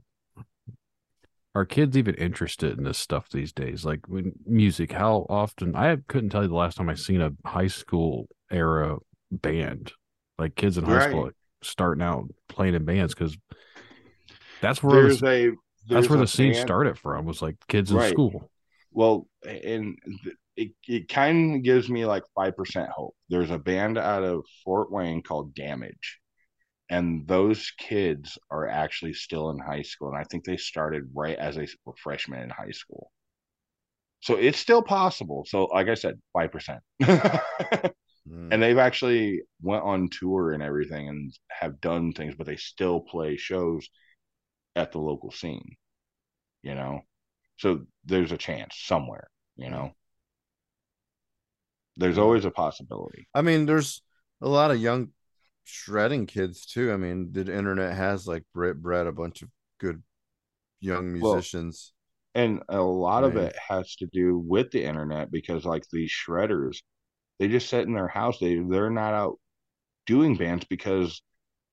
are 1.54 1.64
kids 1.64 1.96
even 1.96 2.14
interested 2.14 2.76
in 2.78 2.84
this 2.84 2.98
stuff 2.98 3.28
these 3.30 3.52
days? 3.52 3.84
Like 3.84 4.00
when 4.06 4.32
music, 4.46 4.92
how 4.92 5.26
often? 5.28 5.74
I 5.74 5.96
couldn't 6.08 6.30
tell 6.30 6.42
you 6.42 6.48
the 6.48 6.54
last 6.54 6.76
time 6.76 6.88
I 6.88 6.94
seen 6.94 7.20
a 7.20 7.32
high 7.44 7.66
school 7.68 8.28
era 8.50 8.98
band, 9.32 9.92
like 10.38 10.54
kids 10.54 10.78
in 10.78 10.84
high 10.84 10.96
Right. 10.98 11.08
school 11.10 11.24
like, 11.24 11.34
starting 11.62 12.02
out 12.02 12.24
playing 12.48 12.74
in 12.74 12.84
bands 12.84 13.14
because 13.14 13.36
that's 14.60 14.82
where 14.82 15.02
there's 15.02 15.20
the, 15.20 15.26
a 15.28 15.52
that's 15.88 16.08
where 16.08 16.18
a 16.18 16.22
the 16.22 16.26
scene 16.26 16.52
band- 16.52 16.66
started 16.66 16.98
from. 16.98 17.24
Was 17.24 17.42
like 17.42 17.56
kids 17.68 17.90
in 17.90 17.96
Right. 17.96 18.10
school. 18.10 18.50
Well, 18.90 19.26
and 19.46 19.96
it, 20.56 20.72
it 20.86 21.08
kind 21.08 21.56
of 21.56 21.62
gives 21.62 21.88
me 21.88 22.04
like 22.04 22.24
5% 22.36 22.88
hope. 22.88 23.14
There's 23.28 23.50
a 23.50 23.58
band 23.58 23.96
out 23.98 24.24
of 24.24 24.44
Fort 24.64 24.90
Wayne 24.90 25.22
called 25.22 25.54
Damage, 25.54 26.18
and 26.90 27.26
those 27.26 27.72
kids 27.78 28.38
are 28.50 28.66
actually 28.68 29.12
still 29.12 29.50
in 29.50 29.58
high 29.58 29.82
school. 29.82 30.08
And 30.08 30.16
I 30.18 30.24
think 30.24 30.44
they 30.44 30.56
started 30.56 31.04
right 31.14 31.38
as 31.38 31.56
they 31.56 31.68
were 31.84 31.94
freshmen 32.02 32.42
in 32.42 32.50
high 32.50 32.72
school. 32.72 33.12
So 34.20 34.34
it's 34.34 34.58
still 34.58 34.82
possible. 34.82 35.44
So, 35.46 35.66
like 35.66 35.88
I 35.88 35.94
said, 35.94 36.18
5%. 36.36 36.78
Mm. 37.02 37.40
and 38.52 38.62
they've 38.62 38.78
actually 38.78 39.42
went 39.62 39.84
on 39.84 40.08
tour 40.10 40.52
and 40.52 40.62
everything 40.62 41.08
and 41.08 41.32
have 41.50 41.80
done 41.80 42.12
things 42.12 42.34
but 42.36 42.46
they 42.46 42.56
still 42.56 43.00
play 43.00 43.36
shows 43.36 43.88
at 44.78 44.92
the 44.92 44.98
local 45.00 45.32
scene 45.32 45.76
you 46.62 46.74
know? 46.74 47.00
So 47.58 47.86
there's 48.04 48.32
a 48.32 48.38
chance 48.38 48.76
somewhere 48.78 49.28
you 49.56 49.70
know? 49.70 49.92
There's 51.96 52.18
always 52.18 52.44
a 52.44 52.50
possibility. 52.50 53.28
I 53.34 53.42
mean, 53.42 53.66
there's 53.66 54.02
a 54.40 54.48
lot 54.48 54.70
of 54.70 54.78
young 54.80 55.08
shredding 55.64 56.26
kids 56.26 56.64
too. 56.66 56.92
I 56.92 56.96
mean, 56.96 57.32
the 57.32 57.40
internet 57.52 57.94
has 57.96 58.26
like 58.26 58.44
bred, 58.54 58.82
bred 58.82 59.06
a 59.06 59.12
bunch 59.12 59.42
of 59.42 59.50
good 59.78 60.02
young 60.80 61.12
Well, 61.20 61.34
musicians. 61.34 61.92
and 62.34 62.62
a 62.68 62.80
lot 62.80 63.24
of 63.24 63.36
it 63.36 63.56
has 63.56 63.96
to 63.96 64.06
do 64.06 64.38
with 64.38 64.70
the 64.70 64.84
internet 64.84 65.30
because 65.30 65.64
like 65.64 65.84
these 65.92 66.10
shredders 66.12 66.78
they 67.38 67.48
just 67.48 67.68
sit 67.70 67.86
in 67.86 67.94
their 67.94 68.08
house. 68.08 68.38
They 68.40 68.56
they're 68.56 68.90
not 68.90 69.14
out 69.14 69.40
doing 70.06 70.36
bands 70.36 70.66
because 70.68 71.22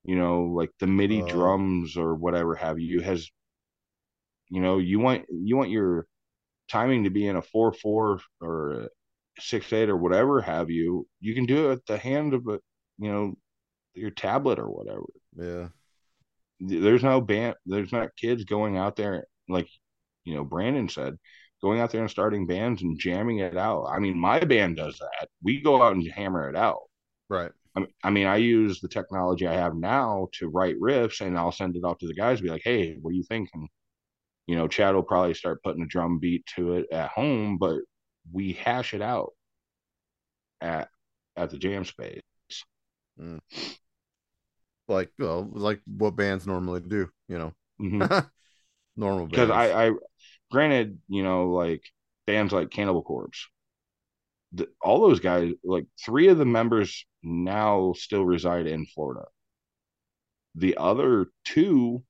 you 0.06 0.16
know 0.16 0.44
like 0.46 0.72
the 0.80 0.88
midi 0.88 1.22
Oh. 1.22 1.26
drums 1.28 1.98
or 1.98 2.16
whatever 2.16 2.56
have 2.56 2.80
you 2.80 3.02
has 3.02 3.30
you 4.50 4.62
know 4.62 4.78
you 4.78 5.00
want 5.00 5.26
you 5.30 5.58
want 5.58 5.70
your 5.70 6.06
timing 6.70 7.04
to 7.04 7.10
be 7.10 7.28
in 7.28 7.36
a 7.36 7.42
4-4 7.42 8.20
or 8.42 8.90
6-8 9.40 9.90
or 9.90 9.98
whatever 9.98 10.42
have 10.42 10.70
you 10.70 11.08
you 11.20 11.36
can 11.36 11.46
do 11.46 11.70
it 11.70 11.74
at 11.74 11.86
the 11.88 11.98
hand 11.98 12.34
of 12.34 12.48
a 12.48 12.60
you 12.98 13.12
know 13.12 13.36
your 13.94 14.12
tablet 14.12 14.60
or 14.60 14.70
whatever 14.70 15.04
yeah. 15.38 15.68
there's 16.60 17.04
no 17.04 17.22
band 17.22 17.56
there's 17.66 17.92
not 17.92 18.16
kids 18.16 18.44
going 18.46 18.78
out 18.78 18.96
there 18.96 19.26
like 19.50 19.68
you 20.24 20.34
know 20.36 20.44
brandon 20.44 20.88
said 20.90 21.18
going 21.62 21.80
out 21.80 21.92
there 21.92 22.02
and 22.02 22.10
starting 22.12 22.48
bands 22.48 22.82
and 22.82 23.00
jamming 23.00 23.40
it 23.40 23.58
out 23.58 23.86
i 23.86 24.00
mean 24.00 24.18
my 24.18 24.40
band 24.40 24.78
does 24.78 24.98
that 25.00 25.28
we 25.44 25.62
go 25.62 25.82
out 25.82 25.96
and 25.96 26.08
hammer 26.12 26.50
it 26.50 26.56
out 26.56 26.82
Right. 27.28 27.52
I 28.04 28.10
mean, 28.10 28.28
I 28.28 28.38
use 28.38 28.80
the 28.82 28.88
technology 28.88 29.48
I 29.48 29.54
have 29.54 29.76
now 29.76 30.30
to 30.34 30.48
write 30.50 30.80
riffs, 30.80 31.22
and 31.22 31.38
I'll 31.38 31.52
send 31.52 31.76
it 31.76 31.84
off 31.84 32.00
to 32.00 32.08
the 32.08 32.14
guys. 32.14 32.42
Be 32.42 32.50
like, 32.50 32.62
"Hey, 32.64 32.96
what 33.02 33.12
do 33.12 33.18
you 33.18 33.24
think?" 33.24 33.50
And 33.54 33.68
you 34.48 34.56
know, 34.56 34.68
Chad 34.68 34.96
will 34.96 35.04
probably 35.04 35.34
start 35.36 35.64
putting 35.64 35.84
a 35.84 35.88
drum 35.88 36.20
beat 36.20 36.46
to 36.58 36.76
it 36.76 36.88
at 36.92 37.12
home, 37.12 37.58
but 37.60 37.80
we 38.34 38.54
hash 38.54 38.94
it 38.94 39.02
out 39.02 39.34
at 40.62 40.90
at 41.38 41.50
the 41.50 41.58
jam 41.58 41.86
space. 41.86 42.22
Like, 44.88 45.12
well, 45.18 45.50
like 45.52 45.82
what 45.86 46.16
bands 46.16 46.46
normally 46.46 46.80
do, 46.82 47.10
you 47.28 47.38
know, 47.40 47.54
Mhm. 47.80 48.16
normal 48.96 49.28
because. 49.28 49.50
I, 49.50 49.88
I 49.88 49.92
granted 50.52 51.00
you 51.08 51.24
know 51.24 51.50
like 51.52 51.84
bands 52.28 52.54
like 52.54 52.70
cannibal 52.72 53.04
corpse 53.04 53.48
the, 54.56 54.68
all 54.82 55.02
those 55.02 55.20
guys 55.20 55.52
like 55.64 55.86
three 56.04 56.28
of 56.30 56.38
the 56.38 56.46
members 56.46 57.06
now 57.24 57.94
still 57.96 58.26
reside 58.26 58.68
in 58.68 58.86
florida 58.86 59.26
the 60.56 60.78
other 60.78 61.28
two 61.44 62.04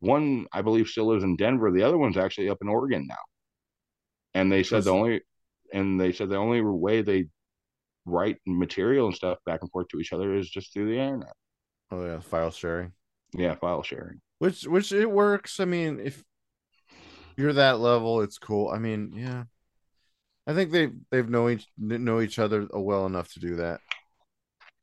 one 0.00 0.46
i 0.52 0.62
believe 0.62 0.88
still 0.88 1.06
lives 1.06 1.24
in 1.24 1.36
denver 1.36 1.70
the 1.70 1.82
other 1.82 1.98
one's 1.98 2.16
actually 2.16 2.48
up 2.48 2.58
in 2.60 2.68
oregon 2.68 3.06
now 3.08 3.14
and 4.34 4.50
they 4.50 4.62
said 4.62 4.84
the 4.84 4.90
only 4.90 5.20
and 5.72 6.00
they 6.00 6.12
said 6.12 6.28
the 6.28 6.36
only 6.36 6.60
way 6.60 7.02
they 7.02 7.26
write 8.04 8.38
material 8.46 9.06
and 9.06 9.14
stuff 9.14 9.38
back 9.46 9.60
and 9.62 9.70
forth 9.70 9.86
to 9.88 10.00
each 10.00 10.12
other 10.12 10.34
is 10.34 10.50
just 10.50 10.72
through 10.72 10.86
the 10.86 10.98
internet 10.98 11.34
oh 11.90 12.04
yeah, 12.04 12.20
file 12.20 12.50
sharing. 12.50 12.92
yeah 13.34 13.54
file 13.54 13.82
sharing 13.82 14.20
Which 14.38 14.64
which 14.66 14.90
it 14.90 15.08
works. 15.08 15.60
I 15.60 15.66
mean, 15.66 16.00
if 16.00 16.24
you're 17.36 17.52
that 17.52 17.78
level, 17.78 18.20
it's 18.22 18.38
cool. 18.38 18.68
I 18.68 18.78
mean, 18.78 19.12
yeah. 19.14 19.44
I 20.46 20.54
think 20.54 20.70
they 20.72 20.90
they've 21.10 21.28
know 21.28 21.48
each 21.48 21.66
know 21.78 22.20
each 22.20 22.38
other 22.38 22.66
well 22.72 23.06
enough 23.06 23.32
to 23.34 23.40
do 23.40 23.56
that. 23.56 23.80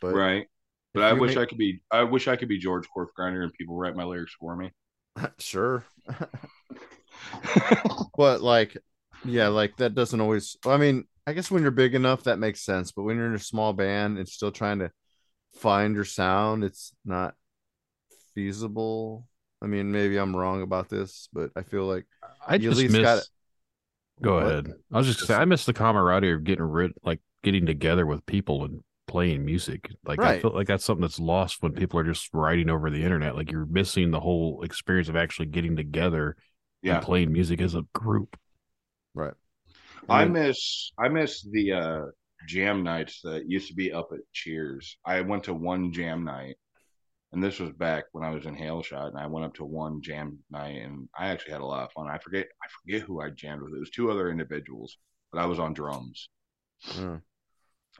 But 0.02 0.14
right 0.14 0.48
but 0.94 1.03
i 1.03 1.14
wish 1.14 1.36
make- 1.36 1.38
i 1.40 1.45
could 1.45 1.57
be 1.57 1.81
i 1.91 2.02
wish 2.03 2.27
i 2.27 2.36
could 2.36 2.48
be 2.48 2.57
george 2.57 2.88
Grinder 3.15 3.44
and 3.44 3.53
people 3.53 3.76
write 3.76 3.95
my 3.95 4.03
lyrics 4.06 4.34
for 4.40 4.56
me 4.56 4.72
sure. 5.38 5.84
but 8.18 8.41
like 8.41 8.77
yeah, 9.26 9.49
like 9.49 9.76
that 9.77 9.95
doesn't 9.95 10.22
always 10.22 10.56
I 10.65 10.77
mean, 10.77 11.06
I 11.27 11.34
guess 11.34 11.52
when 11.52 11.61
you're 11.61 11.72
big 11.72 11.94
enough 11.94 12.23
that 12.23 12.40
makes 12.40 12.61
sense, 12.61 12.91
but 12.91 13.03
when 13.03 13.18
you're 13.18 13.27
in 13.27 13.36
a 13.36 13.40
small 13.40 13.73
band 13.73 14.18
and 14.18 14.27
still 14.27 14.52
trying 14.52 14.80
to 14.80 14.91
find 15.56 15.94
your 15.95 16.06
sound, 16.06 16.64
it's 16.64 16.94
not 17.03 17.36
feasible. 18.34 19.27
I 19.61 19.68
mean, 19.68 19.91
maybe 19.91 20.18
I'm 20.18 20.36
wrong 20.36 20.61
about 20.61 20.88
this, 20.90 21.27
but 21.34 21.52
I 21.56 21.64
feel 21.64 21.84
like 21.86 22.06
I 22.48 22.56
You 22.56 22.56
at 22.56 22.61
just 22.61 22.77
least 22.77 22.94
miss. 22.94 23.02
gotta- 23.02 23.26
Go 24.22 24.36
What? 24.36 24.46
ahead. 24.46 24.74
I 24.91 24.98
was 24.98 25.08
just 25.08 25.20
gonna 25.20 25.28
say 25.28 25.41
I 25.41 25.46
miss 25.46 25.66
the 25.66 25.74
camaraderie 25.74 26.34
of 26.34 26.44
getting 26.44 26.66
rid, 26.66 26.91
like 27.04 27.20
getting 27.44 27.66
together 27.66 28.06
with 28.06 28.26
people 28.26 28.66
and 28.66 28.82
playing 29.08 29.46
music. 29.46 29.90
Like 30.06 30.20
I 30.22 30.40
feel 30.40 30.52
like 30.52 30.68
that's 30.68 30.84
something 30.86 31.02
that's 31.02 31.20
lost 31.20 31.62
when 31.64 31.74
people 31.74 32.00
are 32.00 32.04
just 32.04 32.30
writing 32.34 32.70
over 32.70 32.90
the 32.90 33.04
internet. 33.04 33.36
Like 33.36 33.52
you're 33.52 33.66
missing 33.66 34.12
the 34.12 34.20
whole 34.20 34.62
experience 34.64 35.10
of 35.10 35.16
actually 35.16 35.48
getting 35.48 35.76
together 35.76 36.36
yeah 36.82 36.96
and 36.96 37.04
playing 37.04 37.32
music 37.32 37.62
as 37.62 37.76
a 37.76 37.84
group. 37.94 38.38
Right. 39.14 39.34
I 40.08 40.26
mean- 40.26 40.34
miss 40.34 40.91
I 40.98 41.10
miss 41.10 41.41
the 41.44 41.74
uh 41.74 42.02
jam 42.48 42.84
nights 42.84 43.22
that 43.24 43.50
used 43.50 43.68
to 43.68 43.74
be 43.74 43.91
up 43.91 44.10
at 44.14 44.20
Cheers. 44.32 44.98
I 45.06 45.22
went 45.22 45.44
to 45.46 45.54
one 45.54 45.91
jam 45.91 46.24
night, 46.24 46.56
and 47.31 47.43
this 47.43 47.60
was 47.60 47.72
back 47.72 48.06
when 48.11 48.23
I 48.23 48.31
was 48.31 48.45
in 48.45 48.56
Hail 48.56 48.81
Shot, 48.81 49.10
and 49.10 49.19
I 49.19 49.27
went 49.27 49.45
up 49.45 49.53
to 49.56 49.65
one 49.65 50.01
jam 50.01 50.39
night, 50.49 50.81
and 50.81 51.07
I 51.18 51.27
actually 51.27 51.53
had 51.53 51.61
a 51.61 51.65
lot 51.65 51.84
of 51.84 51.91
fun. 51.91 52.07
I 52.07 52.18
forget 52.18 52.47
I 52.64 52.68
forget 52.81 53.01
who 53.01 53.22
I 53.22 53.30
jammed 53.30 53.61
with. 53.61 53.73
It 53.73 53.80
was 53.80 53.91
two 53.91 54.10
other 54.11 54.30
individuals, 54.30 54.97
but 55.31 55.39
I 55.39 55.45
was 55.45 55.60
on 55.60 55.73
drums. 55.73 56.30
Mm. 56.85 57.22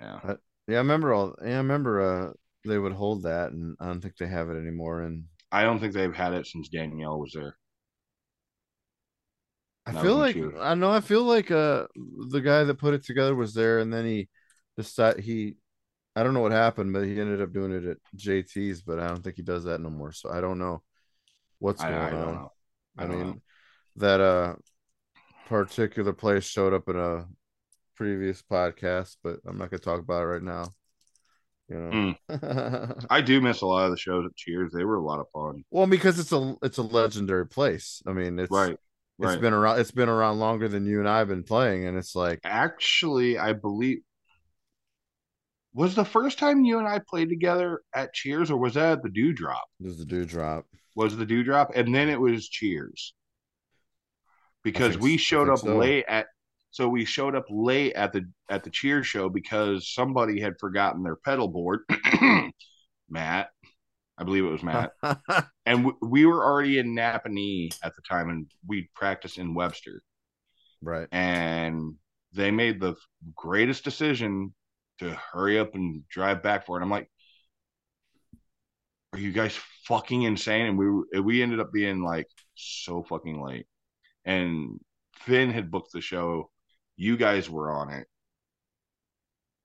Yeah, 0.02 0.20
Yeah, 0.68 0.76
I 0.76 0.80
remember 0.80 1.14
all. 1.14 1.36
Yeah, 1.44 1.56
I 1.56 1.58
remember. 1.58 2.02
Uh, 2.02 2.34
they 2.66 2.78
would 2.78 2.94
hold 2.94 3.24
that, 3.24 3.52
and 3.52 3.76
I 3.80 3.88
don't 3.88 4.02
think 4.02 4.18
they 4.18 4.28
have 4.28 4.50
it 4.50 4.60
anymore. 4.60 5.02
And 5.02 5.26
I 5.52 5.64
don't 5.64 5.80
think 5.80 5.94
they've 5.94 6.14
had 6.14 6.34
it 6.34 6.46
since 6.46 6.70
Danielle 6.70 7.20
was 7.20 7.32
there. 7.34 7.56
I 9.86 10.02
feel 10.02 10.16
like. 10.18 10.38
I 10.60 10.76
know. 10.76 10.92
I 10.92 11.02
feel 11.02 11.24
like 11.24 11.52
uh, 11.52 11.88
the 12.30 12.42
guy 12.42 12.64
that 12.64 12.76
put 12.76 12.94
it 12.94 13.06
together 13.06 13.36
was 13.36 13.54
there, 13.54 13.80
and 13.80 13.94
then 13.94 14.06
he 14.06 14.30
decided 14.78 15.24
he. 15.24 15.56
I 16.20 16.24
don't 16.24 16.34
know 16.34 16.42
what 16.42 16.52
happened, 16.52 16.92
but 16.92 17.06
he 17.06 17.20
ended 17.20 17.42
up 17.42 17.54
doing 17.54 17.72
it 17.72 17.86
at 17.86 17.98
JT's. 18.16 18.82
But 18.82 19.00
I 19.00 19.08
don't 19.08 19.24
think 19.24 19.38
he 19.38 19.42
does 19.42 19.64
that 19.64 19.80
no 19.80 19.90
more. 19.90 20.12
So 20.12 20.30
I 20.30 20.42
don't 20.42 20.60
know 20.60 20.82
what's 21.60 21.82
I, 21.82 21.90
going 21.90 22.02
I 22.02 22.12
on. 22.12 22.34
know. 22.36 22.52
I, 22.98 23.04
I 23.04 23.08
mean, 23.08 23.20
know. 23.20 23.42
that 23.98 24.20
uh 24.20 24.56
particular 25.48 26.14
place 26.14 26.44
showed 26.44 26.74
up 26.74 26.90
in 26.90 26.98
a 26.98 27.26
previous 27.96 28.42
podcast, 28.42 29.18
but 29.24 29.40
I'm 29.46 29.58
not 29.58 29.72
gonna 29.72 29.80
talk 29.80 30.00
about 30.00 30.24
it 30.24 30.26
right 30.26 30.44
now. 30.44 30.70
You 31.70 31.78
know. 31.78 32.16
Mm. 32.30 33.06
I 33.10 33.22
do 33.22 33.40
miss 33.42 33.62
a 33.62 33.68
lot 33.68 33.86
of 33.86 33.92
the 33.92 33.98
shows 33.98 34.26
at 34.26 34.36
Cheers. 34.36 34.72
They 34.74 34.84
were 34.84 34.96
a 34.96 35.04
lot 35.04 35.20
of 35.20 35.28
fun. 35.32 35.64
well, 35.72 35.88
because 35.88 36.20
it's 36.20 36.32
a 36.32 36.56
it's 36.64 36.78
a 36.78 36.84
legendary 36.84 37.48
place. 37.48 38.02
I 38.06 38.14
mean, 38.14 38.40
it's 38.40 38.52
Right. 38.52 38.78
It's 39.22 39.28
Right. 39.28 39.42
been 39.42 39.54
around. 39.54 39.80
It's 39.80 39.92
been 39.92 40.08
around 40.10 40.40
longer 40.40 40.68
than 40.70 40.86
you 40.86 41.00
and 41.00 41.10
I 41.10 41.20
have 41.20 41.28
been 41.28 41.44
playing, 41.44 41.86
and 41.86 41.98
it's 41.98 42.16
like 42.16 42.40
Actually, 42.44 43.38
I 43.38 43.54
believe 43.54 44.00
was 45.74 45.96
the 45.96 46.06
first 46.06 46.40
time 46.40 46.64
you 46.64 46.80
and 46.80 46.88
I 46.88 47.00
played 47.08 47.30
together 47.30 47.82
at 47.94 48.14
Cheers, 48.14 48.50
or 48.52 48.58
was 48.58 48.74
that 48.74 48.94
at 48.94 49.04
the 49.04 49.10
Dewdrop? 49.10 49.66
Was 49.80 49.98
the 49.98 50.06
dewdrop. 50.06 50.66
Was 50.96 51.16
the 51.16 51.26
Dewdrop, 51.26 51.72
and 51.76 51.94
then 51.94 52.10
it 52.10 52.20
was 52.20 52.50
Cheers 52.50 53.14
because 54.64 54.92
think 54.94 55.04
we 55.04 55.18
showed 55.18 55.50
up 55.50 55.60
so. 55.60 55.78
late 55.78 56.06
at. 56.08 56.28
So 56.72 56.88
we 56.88 57.04
showed 57.04 57.34
up 57.36 57.46
late 57.50 57.94
at 57.94 58.14
the 58.14 58.30
at 58.50 58.64
the 58.64 58.70
Cheers 58.70 59.08
show 59.08 59.30
because 59.30 59.92
somebody 59.92 60.40
had 60.40 60.60
forgotten 60.60 61.04
their 61.04 61.16
pedal 61.16 61.48
board. 61.48 61.82
Matt, 63.10 63.50
I 64.18 64.24
believe 64.24 64.46
it 64.46 64.50
was 64.50 64.62
Matt, 64.64 64.92
and 65.66 65.86
w- 65.86 65.98
we 66.02 66.26
were 66.26 66.44
already 66.44 66.78
in 66.78 66.96
Nappanee 66.96 67.76
at 67.84 67.96
the 67.96 68.02
time, 68.08 68.30
and 68.30 68.52
we 68.68 68.90
practiced 68.96 69.38
in 69.40 69.56
Webster. 69.56 70.04
right. 70.82 71.08
and 71.12 71.96
they 72.34 72.52
made 72.52 72.80
the 72.80 72.96
greatest 73.36 73.84
decision 73.84 74.54
to 75.00 75.18
hurry 75.32 75.60
up 75.60 75.76
and 75.76 76.08
drive 76.10 76.42
back 76.44 76.66
for 76.66 76.80
it. 76.80 76.84
I'm 76.84 76.90
like, 76.90 77.10
are 79.14 79.20
you 79.20 79.32
guys 79.32 79.58
fucking 79.86 80.24
insane? 80.24 80.68
And 80.68 80.78
we 80.78 81.20
we 81.22 81.42
ended 81.42 81.60
up 81.60 81.72
being 81.74 82.04
like 82.04 82.28
so 82.56 83.04
fucking 83.04 83.42
late. 83.42 83.66
And 84.26 84.80
Finn 85.16 85.50
had 85.52 85.72
booked 85.72 85.92
the 85.94 86.02
show. 86.02 86.52
You 86.96 87.18
guys 87.18 87.50
were 87.50 87.72
on 87.72 87.90
it. 87.92 88.08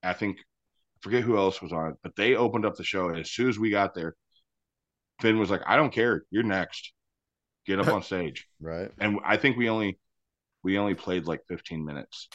I 0.03 0.13
think 0.13 0.39
I 0.39 0.99
forget 1.01 1.23
who 1.23 1.37
else 1.37 1.61
was 1.61 1.73
on 1.73 1.91
it, 1.91 1.97
but 2.03 2.17
they 2.17 2.35
opened 2.37 2.65
up 2.65 2.77
the 2.77 2.85
show. 2.85 3.09
And 3.09 3.19
as 3.19 3.31
soon 3.31 3.49
as 3.49 3.59
we 3.59 3.71
got 3.71 3.95
there, 3.95 4.15
Finn 5.21 5.39
was 5.39 5.51
like, 5.51 5.63
I 5.67 5.77
don't 5.77 5.93
care. 5.93 6.25
You're 6.31 6.43
next. 6.43 6.93
Get 7.67 7.81
up 7.81 7.89
on 7.93 8.03
stage 8.03 8.47
Right. 8.61 8.91
and 8.99 9.19
I 9.25 9.37
think 9.37 9.57
we 9.57 9.69
only 9.69 9.99
we 10.63 10.79
only 10.79 10.95
played 10.95 11.27
like 11.27 11.41
15 11.49 11.85
minutes 11.85 12.29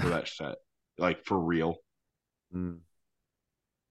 for 0.00 0.10
that 0.10 0.28
set, 0.28 0.56
like 0.98 1.24
for 1.24 1.38
real. 1.38 1.76
Mm. 2.54 2.78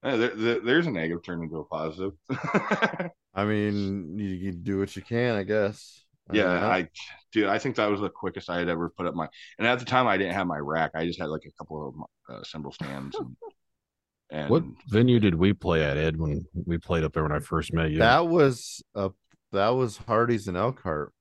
Eh, 0.03 0.15
there, 0.17 0.35
there- 0.35 0.59
there's 0.61 0.87
a 0.87 0.91
negative 0.91 1.23
turned 1.23 1.43
into 1.43 1.57
a 1.57 1.65
positive. 1.65 2.13
I 3.33 3.43
mean, 3.45 4.17
you, 4.17 4.27
you 4.29 4.51
do 4.51 4.79
what 4.79 4.95
you 4.95 5.01
can, 5.01 5.35
I 5.35 5.43
guess. 5.43 6.03
I 6.29 6.35
yeah, 6.35 6.43
know. 6.59 6.67
I 6.67 6.89
dude, 7.31 7.47
I 7.47 7.59
think 7.59 7.75
that 7.75 7.89
was 7.91 7.99
the 8.01 8.09
quickest 8.09 8.49
I 8.49 8.57
had 8.59 8.69
ever 8.69 8.89
put 8.89 9.05
up 9.05 9.13
my. 9.13 9.27
And 9.59 9.67
at 9.67 9.77
the 9.79 9.85
time, 9.85 10.07
I 10.07 10.17
didn't 10.17 10.33
have 10.33 10.47
my 10.47 10.57
rack. 10.57 10.91
I 10.95 11.05
just 11.05 11.19
had 11.19 11.29
like 11.29 11.43
a 11.45 11.51
couple 11.57 12.07
of 12.29 12.35
uh, 12.35 12.43
cymbal 12.43 12.71
stands. 12.71 13.15
And, 13.15 13.35
and 14.31 14.49
What 14.49 14.63
venue 14.87 15.19
did 15.19 15.35
we 15.35 15.53
play 15.53 15.83
at, 15.83 15.97
Ed, 15.97 16.17
when 16.17 16.45
we 16.65 16.77
played 16.79 17.03
up 17.03 17.13
there 17.13 17.23
when 17.23 17.31
I 17.31 17.39
first 17.39 17.73
met 17.73 17.91
you? 17.91 17.99
that 17.99 18.27
was 18.27 18.81
a 18.95 19.11
that 19.51 19.69
was 19.69 19.97
Hardy's 19.97 20.47
and 20.47 20.57
Elkhart. 20.57 21.11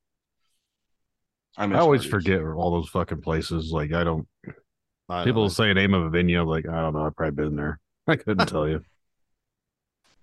I, 1.57 1.65
I 1.67 1.79
always 1.79 2.03
Hardee's. 2.03 2.11
forget 2.11 2.41
all 2.43 2.71
those 2.71 2.89
fucking 2.89 3.21
places. 3.21 3.73
Like 3.73 3.93
I 3.93 4.05
don't. 4.05 4.27
I. 5.09 5.25
People 5.25 5.51
say 5.51 5.73
name 5.75 5.95
of 5.95 6.05
a 6.05 6.11
venue. 6.11 6.41
I'm 6.41 6.47
like, 6.49 6.67
I 6.69 6.81
don't 6.81 6.95
know. 6.95 7.05
I've 7.07 7.17
probably 7.17 7.45
been 7.45 7.57
there. 7.57 7.79
I 8.07 8.17
couldn't 8.17 8.47
tell 8.49 8.69
you. 8.69 8.83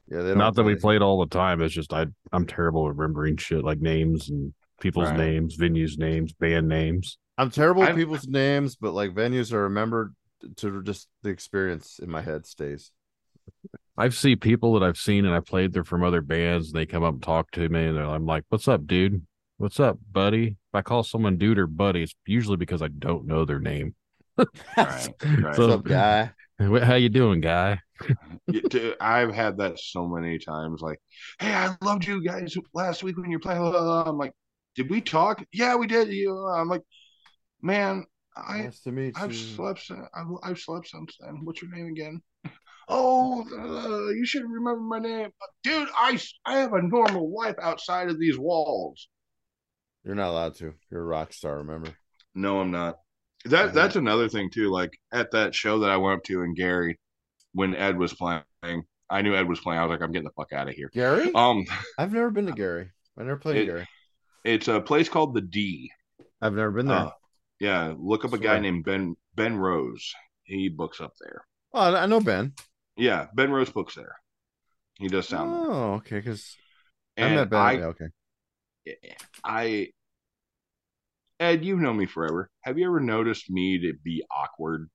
yeah, 0.08 0.22
they 0.22 0.30
don't 0.30 0.38
Not 0.38 0.56
that 0.56 0.64
we 0.64 0.74
play- 0.76 0.82
played 0.82 1.02
all 1.02 1.20
the 1.20 1.28
time. 1.30 1.62
It's 1.62 1.74
just 1.74 1.94
I 1.94 2.08
I'm 2.32 2.45
terrible 2.45 2.88
at 2.90 2.95
remembering 2.95 3.38
shit 3.38 3.64
like 3.64 3.80
names 3.80 4.30
and 4.30 4.53
people's 4.80 5.10
Right. 5.10 5.18
names, 5.20 5.58
venues 5.58 5.98
names, 5.98 6.34
band 6.34 6.68
names. 6.68 7.18
I'm 7.38 7.49
terrible 7.52 7.82
with 7.82 7.90
I'm- 7.90 7.98
people's 7.98 8.28
names, 8.28 8.76
but 8.76 8.91
like 8.94 9.12
venues 9.14 9.52
are 9.53 9.64
remembered 9.64 10.14
to 10.58 10.82
just 10.84 11.08
the 11.22 11.30
experience 11.30 11.99
in 11.99 12.10
my 12.10 12.22
head 12.22 12.45
stays. 12.45 12.91
I've 13.98 14.16
seen 14.16 14.40
people 14.40 14.74
that 14.74 14.84
I've 14.86 14.98
seen 14.98 15.26
and 15.26 15.36
I 15.36 15.40
played 15.40 15.74
there 15.74 15.84
from 15.84 16.03
other 16.03 16.22
bands. 16.22 16.68
And 16.72 16.76
they 16.80 16.86
come 16.86 17.03
up 17.03 17.14
and 17.14 17.22
talk 17.24 17.52
to 17.52 17.68
me, 17.70 17.86
and 17.86 17.99
I'm 17.99 18.26
like, 18.26 18.44
"What's 18.49 18.68
up, 18.68 18.88
dude? 18.88 19.26
What's 19.58 19.80
up, 19.80 19.99
buddy?" 20.12 20.48
If 20.48 20.76
I 20.76 20.82
call 20.82 21.03
someone 21.03 21.38
dude 21.38 21.60
or 21.60 21.68
buddy, 21.68 22.02
it's 22.03 22.16
usually 22.26 22.58
because 22.58 22.82
I 22.82 22.88
don't 22.88 23.26
know 23.28 23.45
their 23.45 23.60
name. 23.60 23.94
Right, 24.77 25.07
right. 25.23 25.43
What's 25.43 25.59
up, 25.59 25.84
guy? 25.84 26.31
How 26.59 26.95
you 26.95 27.09
doing, 27.09 27.41
guy? 27.41 27.80
Dude, 28.69 28.95
I've 28.99 29.34
had 29.34 29.57
that 29.57 29.80
so 29.80 30.07
many 30.07 30.39
times. 30.39 30.81
Like, 30.81 30.99
hey, 31.39 31.53
I 31.53 31.76
loved 31.81 32.05
you 32.05 32.23
guys 32.23 32.55
last 32.73 33.03
week 33.03 33.18
when 33.18 33.31
you 33.31 33.38
were 33.38 33.41
playing. 33.41 33.61
blah, 33.61 33.72
blah, 33.72 33.81
blah." 33.81 34.03
I'm 34.11 34.18
like, 34.18 34.34
did 34.76 34.89
we 34.89 35.01
talk? 35.01 35.43
Yeah, 35.51 35.76
we 35.76 35.88
did. 35.88 36.09
You, 36.09 36.47
I'm 36.47 36.68
like, 36.68 36.84
man, 37.61 38.05
I 38.35 38.63
nice 38.63 38.81
to 38.81 38.91
meet 38.91 39.13
I've 39.15 39.34
you. 39.34 39.38
slept. 39.38 39.89
I've, 39.91 40.27
I've 40.43 40.59
slept 40.59 40.88
since 40.88 41.15
then. 41.19 41.41
What's 41.43 41.61
your 41.61 41.72
name 41.72 41.88
again? 41.88 42.22
Oh, 42.93 43.45
uh, 43.57 44.11
you 44.11 44.26
should 44.26 44.43
remember 44.43 44.81
my 44.81 44.99
name, 44.99 45.30
dude. 45.63 45.88
I 45.95 46.19
I 46.45 46.57
have 46.57 46.73
a 46.73 46.81
normal 46.81 47.34
life 47.34 47.55
outside 47.61 48.09
of 48.09 48.19
these 48.19 48.38
walls. 48.38 49.07
You're 50.03 50.15
not 50.15 50.31
allowed 50.31 50.55
to. 50.55 50.73
You're 50.89 51.03
a 51.03 51.05
rock 51.05 51.31
star. 51.31 51.59
Remember? 51.59 51.95
No, 52.35 52.59
I'm 52.59 52.72
not. 52.72 52.97
That 53.45 53.73
that's 53.73 53.95
another 53.95 54.30
thing 54.30 54.49
too. 54.51 54.69
Like 54.69 54.91
at 55.11 55.31
that 55.31 55.55
show 55.55 55.80
that 55.80 55.89
I 55.89 55.97
went 55.97 56.18
up 56.19 56.23
to 56.26 56.43
in 56.43 56.53
Gary, 56.53 56.99
when 57.53 57.76
Ed 57.76 57.97
was 57.97 58.13
playing, 58.13 58.43
I 59.09 59.22
knew 59.22 59.35
Ed 59.35 59.47
was 59.49 59.59
playing. 59.59 59.80
I 59.80 59.85
was 59.85 59.89
like, 59.91 60.01
I'm 60.01 60.11
getting 60.11 60.27
the 60.27 60.34
fuck 60.41 60.53
out 60.53 60.69
of 60.69 60.76
here. 60.76 60.89
Gary? 60.93 61.31
Um, 61.34 61.65
I've 61.97 62.13
never 62.13 62.30
been 62.30 62.45
to 62.45 62.51
Gary. 62.55 62.91
I 63.18 63.23
never 63.23 63.38
played 63.38 63.57
It- 63.57 63.65
Gary. 63.65 63.88
it's 64.45 64.68
a 64.68 64.80
place 64.80 65.09
called 65.09 65.34
the 65.34 65.41
D. 65.41 65.91
I've 66.41 66.53
never 66.53 66.72
been 66.72 66.88
there. 66.88 66.97
Uh, 66.97 67.11
yeah, 67.59 67.93
look 67.97 68.26
up 68.26 68.34
a 68.34 68.38
guy 68.39 68.59
named 68.59 68.84
Ben 68.85 69.15
Ben 69.35 69.57
Rose. 69.57 70.13
He 70.43 70.69
books 70.69 70.99
up 71.01 71.13
there. 71.19 71.43
oh, 71.73 71.95
I 71.95 72.05
know 72.07 72.19
Ben. 72.19 72.53
Yeah, 72.97 73.27
Ben 73.34 73.51
Rose 73.51 73.69
books 73.69 73.95
there. 73.95 74.15
He 74.99 75.07
does 75.07 75.27
sound. 75.27 75.51
there. 75.53 75.59
Oh, 75.72 75.93
okay. 75.95 76.18
Because 76.18 76.55
I 77.18 77.22
And 77.22 77.35
met 77.35 77.49
Ben. 77.49 77.59
I, 77.59 77.76
okay. 77.84 78.05
I, 79.43 79.88
Ed, 81.41 81.65
you've 81.65 81.80
known 81.80 81.97
me 81.97 82.05
forever. 82.05 82.49
Have 82.61 82.77
you 82.77 82.85
ever 82.85 82.99
noticed 82.99 83.49
me 83.49 83.80
to 83.80 83.93
be 84.03 84.23
awkward? 84.31 84.88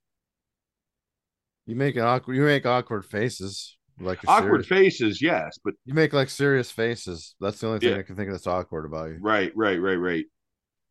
You 1.67 1.75
make 1.75 1.97
an 1.97 2.03
awkward. 2.03 2.37
You 2.37 2.43
make 2.43 2.65
awkward 2.65 3.05
faces. 3.05 3.77
Like 3.99 4.21
Awkward 4.29 4.65
serious- 4.67 4.97
faces, 4.99 5.23
yes, 5.23 5.59
but 5.65 5.75
You 5.87 5.95
make 5.95 6.13
like 6.13 6.31
serious 6.31 6.71
faces. 6.71 7.35
That's 7.41 7.59
the 7.61 7.67
only 7.67 7.81
thing 7.81 7.93
Yeah. 7.93 7.99
I 7.99 8.03
can 8.03 8.15
think 8.15 8.29
of 8.29 8.35
that's 8.35 8.47
awkward 8.47 8.85
about 8.85 9.09
you. 9.09 9.19
right, 9.21 9.51
right, 9.57 9.81
right, 9.81 9.97
right. 9.97 10.25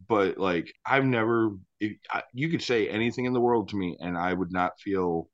But 0.09 0.37
like, 0.37 0.73
I've 0.85 1.05
never. 1.05 1.51
If, 1.79 1.93
I, 2.11 2.23
you 2.33 2.49
could 2.49 2.61
say 2.61 2.89
anything 2.89 3.25
in 3.25 3.33
the 3.33 3.39
world 3.39 3.69
to 3.69 3.77
me, 3.77 3.95
and 4.01 4.17
I 4.17 4.33
would 4.33 4.51
not 4.51 4.79
feel 4.79 5.29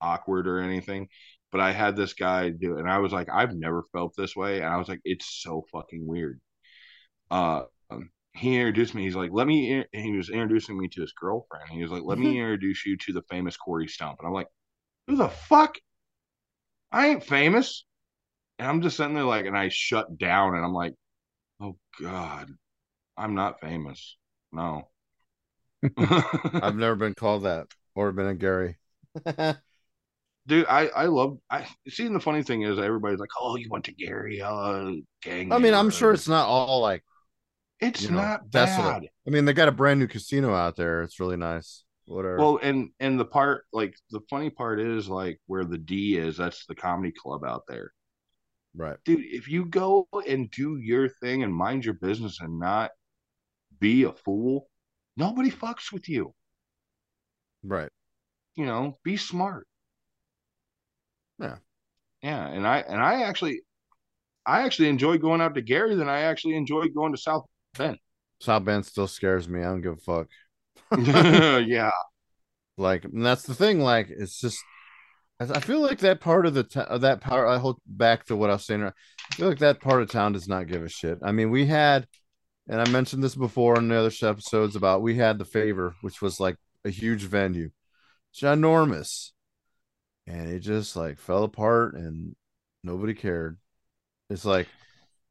awkward 0.00 0.46
or 0.46 0.60
anything. 0.60 1.08
But 1.50 1.62
I 1.62 1.72
had 1.72 1.96
this 1.96 2.12
guy 2.12 2.50
do 2.50 2.76
it, 2.76 2.80
and 2.80 2.90
I 2.90 2.98
was 2.98 3.10
like, 3.10 3.28
I've 3.32 3.54
never 3.54 3.84
felt 3.92 4.14
this 4.16 4.36
way, 4.36 4.58
and 4.58 4.66
I 4.66 4.76
was 4.76 4.86
like, 4.88 5.00
it's 5.04 5.42
so 5.42 5.64
fucking 5.72 6.06
weird. 6.06 6.40
Uh, 7.30 7.62
um, 7.90 8.10
he 8.34 8.56
introduced 8.56 8.94
me. 8.94 9.02
He's 9.02 9.16
like, 9.16 9.30
let 9.32 9.46
me. 9.46 9.84
He 9.92 10.16
was 10.16 10.30
introducing 10.30 10.78
me 10.78 10.88
to 10.88 11.00
his 11.00 11.12
girlfriend. 11.12 11.70
He 11.70 11.82
was 11.82 11.90
like, 11.90 12.02
let 12.04 12.18
me 12.18 12.38
introduce 12.38 12.86
you 12.86 12.96
to 12.98 13.12
the 13.12 13.22
famous 13.22 13.56
Cory 13.56 13.88
Stump, 13.88 14.18
and 14.20 14.28
I'm 14.28 14.34
like, 14.34 14.48
who 15.06 15.16
the 15.16 15.28
fuck? 15.28 15.76
I 16.92 17.08
ain't 17.08 17.24
famous. 17.24 17.84
And 18.58 18.68
I'm 18.68 18.82
just 18.82 18.96
sitting 18.96 19.14
there 19.14 19.24
like, 19.24 19.46
and 19.46 19.56
I 19.56 19.68
shut 19.68 20.18
down, 20.18 20.54
and 20.54 20.64
I'm 20.64 20.72
like, 20.72 20.94
oh 21.60 21.76
god, 22.00 22.48
I'm 23.16 23.34
not 23.34 23.60
famous. 23.60 24.16
No. 24.52 24.88
I've 25.96 26.76
never 26.76 26.96
been 26.96 27.14
called 27.14 27.44
that 27.44 27.68
or 27.94 28.12
been 28.12 28.26
a 28.26 28.34
Gary. 28.34 28.76
Dude, 30.46 30.66
I 30.66 30.88
I 30.88 31.04
love 31.06 31.38
I 31.50 31.66
see. 31.88 32.06
And 32.06 32.16
the 32.16 32.20
funny 32.20 32.42
thing 32.42 32.62
is, 32.62 32.78
everybody's 32.78 33.18
like, 33.18 33.28
"Oh, 33.38 33.56
you 33.56 33.68
went 33.70 33.84
to 33.84 33.92
Gary, 33.92 34.40
uh, 34.40 34.92
gang." 35.22 35.52
I 35.52 35.58
mean, 35.58 35.74
I'm 35.74 35.90
sure 35.90 36.12
it's 36.12 36.26
not 36.26 36.46
all 36.46 36.80
like 36.80 37.04
It's 37.80 38.02
you 38.02 38.10
know, 38.10 38.16
not 38.16 38.50
desolate. 38.50 39.02
bad. 39.02 39.08
I 39.26 39.30
mean, 39.30 39.44
they 39.44 39.52
got 39.52 39.68
a 39.68 39.72
brand 39.72 40.00
new 40.00 40.08
casino 40.08 40.54
out 40.54 40.76
there. 40.76 41.02
It's 41.02 41.20
really 41.20 41.36
nice. 41.36 41.84
Whatever. 42.06 42.38
Well, 42.38 42.58
and 42.62 42.90
and 43.00 43.20
the 43.20 43.24
part 43.24 43.66
like 43.72 43.94
the 44.10 44.20
funny 44.30 44.50
part 44.50 44.80
is 44.80 45.08
like 45.08 45.40
where 45.46 45.64
the 45.64 45.78
D 45.78 46.16
is. 46.16 46.36
That's 46.36 46.64
the 46.66 46.74
comedy 46.74 47.12
club 47.12 47.44
out 47.44 47.64
there, 47.68 47.92
right. 48.74 48.96
dude. 49.04 49.24
If 49.24 49.48
you 49.48 49.66
go 49.66 50.08
and 50.26 50.50
do 50.50 50.78
your 50.78 51.08
thing 51.08 51.42
and 51.42 51.54
mind 51.54 51.84
your 51.84 51.94
business 51.94 52.40
and 52.40 52.58
not 52.58 52.90
be 53.78 54.04
a 54.04 54.12
fool, 54.12 54.68
nobody 55.16 55.50
fucks 55.50 55.92
with 55.92 56.08
you. 56.08 56.34
Right. 57.62 57.90
You 58.56 58.64
know, 58.64 58.98
be 59.04 59.16
smart. 59.16 59.66
Yeah. 61.38 61.56
Yeah, 62.22 62.48
and 62.48 62.66
I 62.66 62.78
and 62.78 63.00
I 63.00 63.22
actually, 63.22 63.60
I 64.44 64.62
actually 64.62 64.88
enjoy 64.88 65.18
going 65.18 65.40
out 65.40 65.54
to 65.54 65.62
Gary 65.62 65.94
than 65.94 66.08
I 66.08 66.22
actually 66.22 66.56
enjoy 66.56 66.88
going 66.88 67.12
to 67.12 67.20
South 67.20 67.44
South 68.40 68.64
Bend 68.64 68.86
still 68.86 69.08
scares 69.08 69.48
me. 69.48 69.60
I 69.60 69.64
don't 69.64 69.80
give 69.82 69.94
a 69.94 69.96
fuck. 69.96 70.28
yeah, 70.96 71.90
Like, 72.76 73.04
and 73.04 73.24
that's 73.26 73.44
the 73.44 73.54
thing. 73.54 73.80
Like, 73.80 74.08
it's 74.10 74.40
just, 74.40 74.66
I 75.40 75.44
I 75.46 75.60
feel 75.60 75.80
like 75.82 76.00
that 76.00 76.20
part 76.20 76.46
of 76.46 76.54
the 76.54 76.64
t- 76.64 76.80
uh, 76.80 76.98
that 76.98 77.20
power. 77.20 77.46
I 77.46 77.58
hold 77.58 77.80
back 77.86 78.26
to 78.26 78.36
what 78.36 78.50
I 78.50 78.54
was 78.54 78.66
saying. 78.66 78.84
I 78.84 78.92
feel 79.36 79.48
like 79.48 79.58
that 79.60 79.80
part 79.80 80.02
of 80.02 80.10
town 80.10 80.32
does 80.32 80.48
not 80.48 80.68
give 80.68 80.84
a 80.84 80.88
shit. 80.88 81.18
I 81.22 81.32
mean, 81.32 81.50
we 81.50 81.66
had, 81.66 82.06
and 82.68 82.80
I 82.82 82.86
mentioned 82.86 83.22
this 83.24 83.36
before 83.36 83.78
in 83.78 83.88
the 83.88 83.96
other 83.96 84.12
episodes 84.28 84.76
about 84.76 85.02
we 85.02 85.16
had 85.16 85.38
the 85.38 85.44
Fever, 85.46 85.96
which 86.02 86.22
was 86.22 86.40
like 86.40 86.56
a 86.84 86.90
huge 86.90 87.24
venue, 87.24 87.70
ginormous, 88.34 89.32
and 90.26 90.50
it 90.50 90.60
just 90.60 90.96
like 90.96 91.18
fell 91.18 91.44
apart 91.44 91.94
and 91.94 92.36
nobody 92.84 93.14
cared. 93.14 93.58
It's 94.30 94.44
like, 94.44 94.68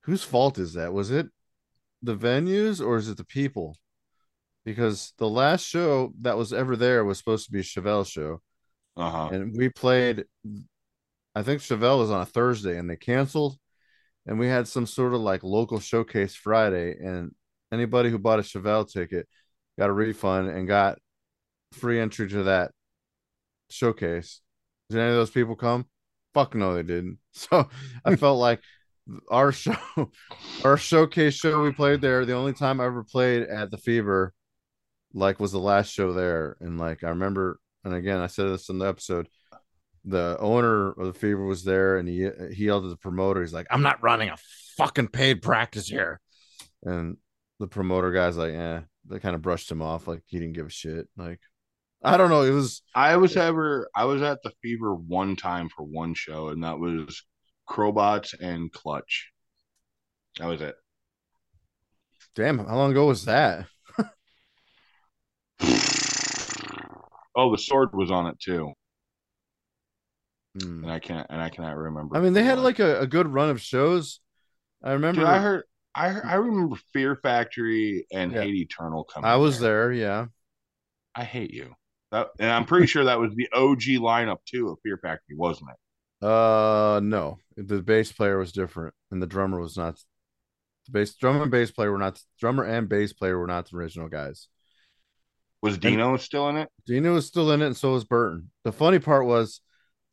whose 0.04 0.24
fault 0.24 0.58
is 0.60 0.74
that? 0.74 0.94
Was 0.94 1.12
it 1.12 1.30
the 2.02 2.16
venues 2.16 2.86
or 2.86 2.98
is 2.98 3.10
it 3.10 3.18
the 3.18 3.26
people? 3.26 3.78
Because 4.66 5.14
the 5.18 5.30
last 5.30 5.66
show 5.66 6.14
that 6.22 6.38
was 6.38 6.52
ever 6.52 6.76
there 6.76 7.06
was 7.06 7.18
supposed 7.18 7.46
to 7.46 7.52
be 7.52 7.60
a 7.60 7.64
Chevelle 7.64 8.06
show, 8.06 8.42
uh 8.98 9.10
huh. 9.10 9.30
and 9.32 9.56
we 9.58 9.70
played. 9.70 10.26
I 11.36 11.44
think 11.44 11.62
Chevelle 11.62 12.00
was 12.00 12.12
on 12.12 12.22
a 12.22 12.26
Thursday, 12.26 12.78
and 12.78 12.90
they 12.90 12.96
canceled. 12.96 13.58
And 14.26 14.38
we 14.38 14.48
had 14.48 14.68
some 14.68 14.86
sort 14.86 15.14
of 15.14 15.22
like 15.22 15.44
local 15.44 15.80
showcase 15.80 16.36
Friday, 16.36 16.98
and 17.00 17.32
anybody 17.72 18.10
who 18.10 18.20
bought 18.20 18.40
a 18.40 18.42
Chevelle 18.42 18.92
ticket 18.92 19.28
got 19.80 19.90
a 19.90 19.94
refund 19.94 20.50
and 20.50 20.68
got 20.68 20.98
free 21.72 22.00
entry 22.00 22.28
to 22.30 22.44
that 22.44 22.72
showcase. 23.70 24.42
Did 24.90 25.00
any 25.00 25.10
of 25.10 25.16
those 25.16 25.32
people 25.32 25.56
come? 25.56 25.86
Fuck 26.34 26.56
no, 26.56 26.76
they 26.76 26.84
didn't. 26.84 27.20
So 27.38 27.70
I 28.04 28.16
felt 28.16 28.40
like 28.40 28.62
our 29.30 29.52
show, 29.52 29.76
our 30.64 30.78
showcase 30.78 31.34
show 31.34 31.62
we 31.62 31.72
played 31.72 32.02
there, 32.02 32.26
the 32.26 32.36
only 32.36 32.54
time 32.54 32.80
I 32.80 32.86
ever 32.86 33.04
played 33.04 33.44
at 33.44 33.72
the 33.72 33.78
Fever, 33.78 34.34
like 35.14 35.40
was 35.40 35.52
the 35.52 35.60
last 35.60 35.92
show 35.92 36.14
there. 36.14 36.58
And 36.60 36.78
like 36.78 37.04
I 37.04 37.10
remember, 37.10 37.60
and 37.84 37.94
again, 37.94 38.20
I 38.20 38.28
said 38.28 38.50
this 38.50 38.70
in 38.70 38.80
the 38.80 38.88
episode, 38.88 39.28
the 40.06 40.38
owner 40.40 40.90
of 40.92 41.08
the 41.08 41.20
Fever 41.20 41.46
was 41.46 41.64
there 41.64 41.98
and 41.98 42.08
he 42.08 42.30
he 42.54 42.66
yelled 42.66 42.86
at 42.86 42.90
the 42.90 42.98
promoter, 42.98 43.42
he's 43.42 43.54
like, 43.54 43.68
I'm 43.70 43.84
not 43.84 44.02
running 44.04 44.30
a 44.30 44.38
fucking 44.78 45.10
paid 45.10 45.42
practice 45.42 45.88
here. 45.88 46.20
And 46.84 47.18
the 47.60 47.68
promoter 47.68 48.12
guy's 48.12 48.38
like, 48.38 48.54
yeah, 48.54 48.82
they 49.06 49.20
kind 49.20 49.36
of 49.36 49.42
brushed 49.42 49.72
him 49.72 49.82
off, 49.82 50.08
like 50.08 50.22
he 50.26 50.40
didn't 50.40 50.54
give 50.54 50.68
a 50.68 50.70
shit. 50.70 51.08
Like, 51.18 51.40
I 52.04 52.18
don't 52.18 52.30
know. 52.30 52.44
It 52.44 52.52
was 52.52 52.84
I 52.94 53.18
was 53.18 53.36
ever 53.36 53.90
I 53.96 54.06
was 54.06 54.22
at 54.22 54.44
the 54.44 54.52
Fever 54.62 54.94
one 54.94 55.36
time 55.36 55.70
for 55.70 55.84
one 55.84 56.14
show, 56.14 56.50
and 56.50 56.64
that 56.64 56.80
was 56.80 57.24
Crowbots 57.68 58.34
and 58.40 58.72
Clutch. 58.72 59.32
That 60.40 60.48
was 60.48 60.62
it. 60.62 60.76
damn, 62.36 62.60
how 62.60 62.76
long 62.76 62.92
ago 62.92 63.08
was 63.08 63.26
that? 63.26 63.66
Oh, 67.40 67.52
the 67.52 67.58
sword 67.60 67.90
was 67.94 68.10
on 68.10 68.26
it 68.28 68.40
too, 68.40 68.74
Hmm. 70.60 70.84
and 70.84 70.92
I 70.92 70.98
can't 70.98 71.28
and 71.30 71.40
I 71.40 71.50
cannot 71.50 71.78
remember. 71.78 72.18
I 72.18 72.20
mean, 72.20 72.34
they 72.34 72.44
had 72.44 72.58
like 72.58 72.80
a, 72.80 73.02
a 73.02 73.08
good 73.08 73.28
run 73.28 73.52
of 73.52 73.62
shows. 73.62 74.20
I 74.84 74.94
remember 74.94 75.22
Dude, 75.22 75.30
I 75.30 75.38
heard 75.40 75.64
I 75.94 76.10
heard, 76.10 76.26
I 76.26 76.34
remember 76.36 76.78
Fear 76.94 77.16
Factory 77.18 78.08
and 78.12 78.32
Yeah. 78.32 78.42
Hate 78.42 78.56
Eternal 78.56 79.04
coming. 79.04 79.30
I 79.30 79.36
was 79.36 79.60
there. 79.60 79.90
there, 79.90 79.94
yeah. 79.94 80.26
I 81.14 81.24
hate 81.26 81.52
you. 81.54 81.76
That, 82.12 82.30
and 82.40 82.50
I'm 82.50 82.66
pretty 82.66 82.88
sure 82.88 83.04
that 83.04 83.20
was 83.20 83.36
the 83.36 83.50
OG 83.54 83.82
lineup 84.02 84.38
too 84.46 84.70
of 84.70 84.80
Fear 84.82 84.98
Factory, 85.04 85.36
wasn't 85.36 85.70
it? 85.72 85.78
Uh 86.22 87.00
no. 87.04 87.38
The 87.56 87.82
bass 87.82 88.12
player 88.12 88.38
was 88.38 88.52
different 88.52 88.94
and 89.12 89.22
the 89.22 89.28
drummer 89.28 89.60
was 89.60 89.78
not 89.78 89.96
the 90.86 90.92
bass 90.92 91.16
drummer 91.16 91.44
and 91.44 91.52
bass 91.52 91.72
player 91.72 91.92
were 91.92 91.98
not 91.98 92.22
drummer 92.40 92.64
and 92.64 92.90
bass 92.90 93.14
player 93.14 93.38
were 93.38 93.48
not 93.48 93.70
the 93.70 93.78
original 93.78 94.08
guys. 94.08 94.48
Was 95.62 95.78
Dino 95.78 96.18
still 96.18 96.50
in 96.50 96.58
it? 96.58 96.70
Dino 96.86 97.14
was 97.14 97.26
still 97.26 97.52
in 97.52 97.62
it, 97.62 97.66
and 97.66 97.78
so 97.78 97.94
was 97.94 98.04
Burton. 98.04 98.52
The 98.64 98.72
funny 98.72 99.00
part 99.00 99.26
was, 99.26 99.62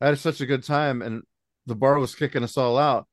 I 0.00 0.06
had 0.06 0.18
such 0.18 0.40
a 0.40 0.46
good 0.46 0.64
time, 0.64 1.02
and 1.02 1.22
the 1.66 1.74
bar 1.74 1.98
was 1.98 2.14
kicking 2.14 2.42
us 2.42 2.56
all 2.56 2.78
out. 2.78 3.06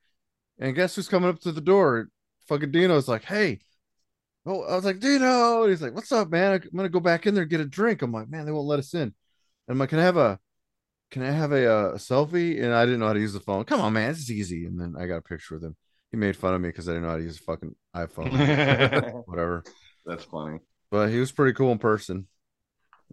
And 0.57 0.75
guess 0.75 0.95
who's 0.95 1.07
coming 1.09 1.29
up 1.29 1.39
to 1.41 1.51
the 1.51 1.61
door? 1.61 2.07
Fucking 2.47 2.71
Dino's 2.71 3.07
like, 3.07 3.23
"Hey." 3.23 3.59
Oh, 4.45 4.63
I 4.63 4.75
was 4.75 4.85
like, 4.85 4.99
Dino. 4.99 5.63
And 5.63 5.69
he's 5.69 5.81
like, 5.81 5.93
"What's 5.93 6.11
up, 6.11 6.29
man? 6.29 6.53
I'm 6.53 6.75
gonna 6.75 6.89
go 6.89 6.99
back 6.99 7.27
in 7.27 7.33
there 7.35 7.43
and 7.43 7.51
get 7.51 7.61
a 7.61 7.65
drink." 7.65 8.01
I'm 8.01 8.11
like, 8.11 8.29
"Man, 8.29 8.45
they 8.45 8.51
won't 8.51 8.67
let 8.67 8.79
us 8.79 8.93
in." 8.93 9.01
And 9.01 9.13
I'm 9.69 9.77
like, 9.77 9.89
"Can 9.89 9.99
I 9.99 10.03
have 10.03 10.17
a, 10.17 10.39
can 11.11 11.21
I 11.23 11.31
have 11.31 11.51
a, 11.51 11.65
uh, 11.71 11.93
selfie?" 11.97 12.61
And 12.63 12.73
I 12.73 12.85
didn't 12.85 12.99
know 13.01 13.07
how 13.07 13.13
to 13.13 13.19
use 13.19 13.33
the 13.33 13.39
phone. 13.39 13.63
Come 13.65 13.81
on, 13.81 13.93
man, 13.93 14.09
it's 14.11 14.29
easy. 14.29 14.65
And 14.65 14.79
then 14.79 14.95
I 14.97 15.05
got 15.05 15.17
a 15.17 15.21
picture 15.21 15.55
with 15.55 15.63
him. 15.63 15.75
He 16.09 16.17
made 16.17 16.35
fun 16.35 16.53
of 16.53 16.61
me 16.61 16.69
because 16.69 16.87
I 16.89 16.93
didn't 16.93 17.03
know 17.03 17.11
how 17.11 17.17
to 17.17 17.23
use 17.23 17.37
a 17.39 17.43
fucking 17.43 17.75
iPhone. 17.95 19.23
Whatever. 19.27 19.63
That's 20.05 20.23
funny. 20.25 20.59
But 20.89 21.09
he 21.09 21.19
was 21.19 21.31
pretty 21.31 21.53
cool 21.53 21.71
in 21.71 21.77
person. 21.77 22.27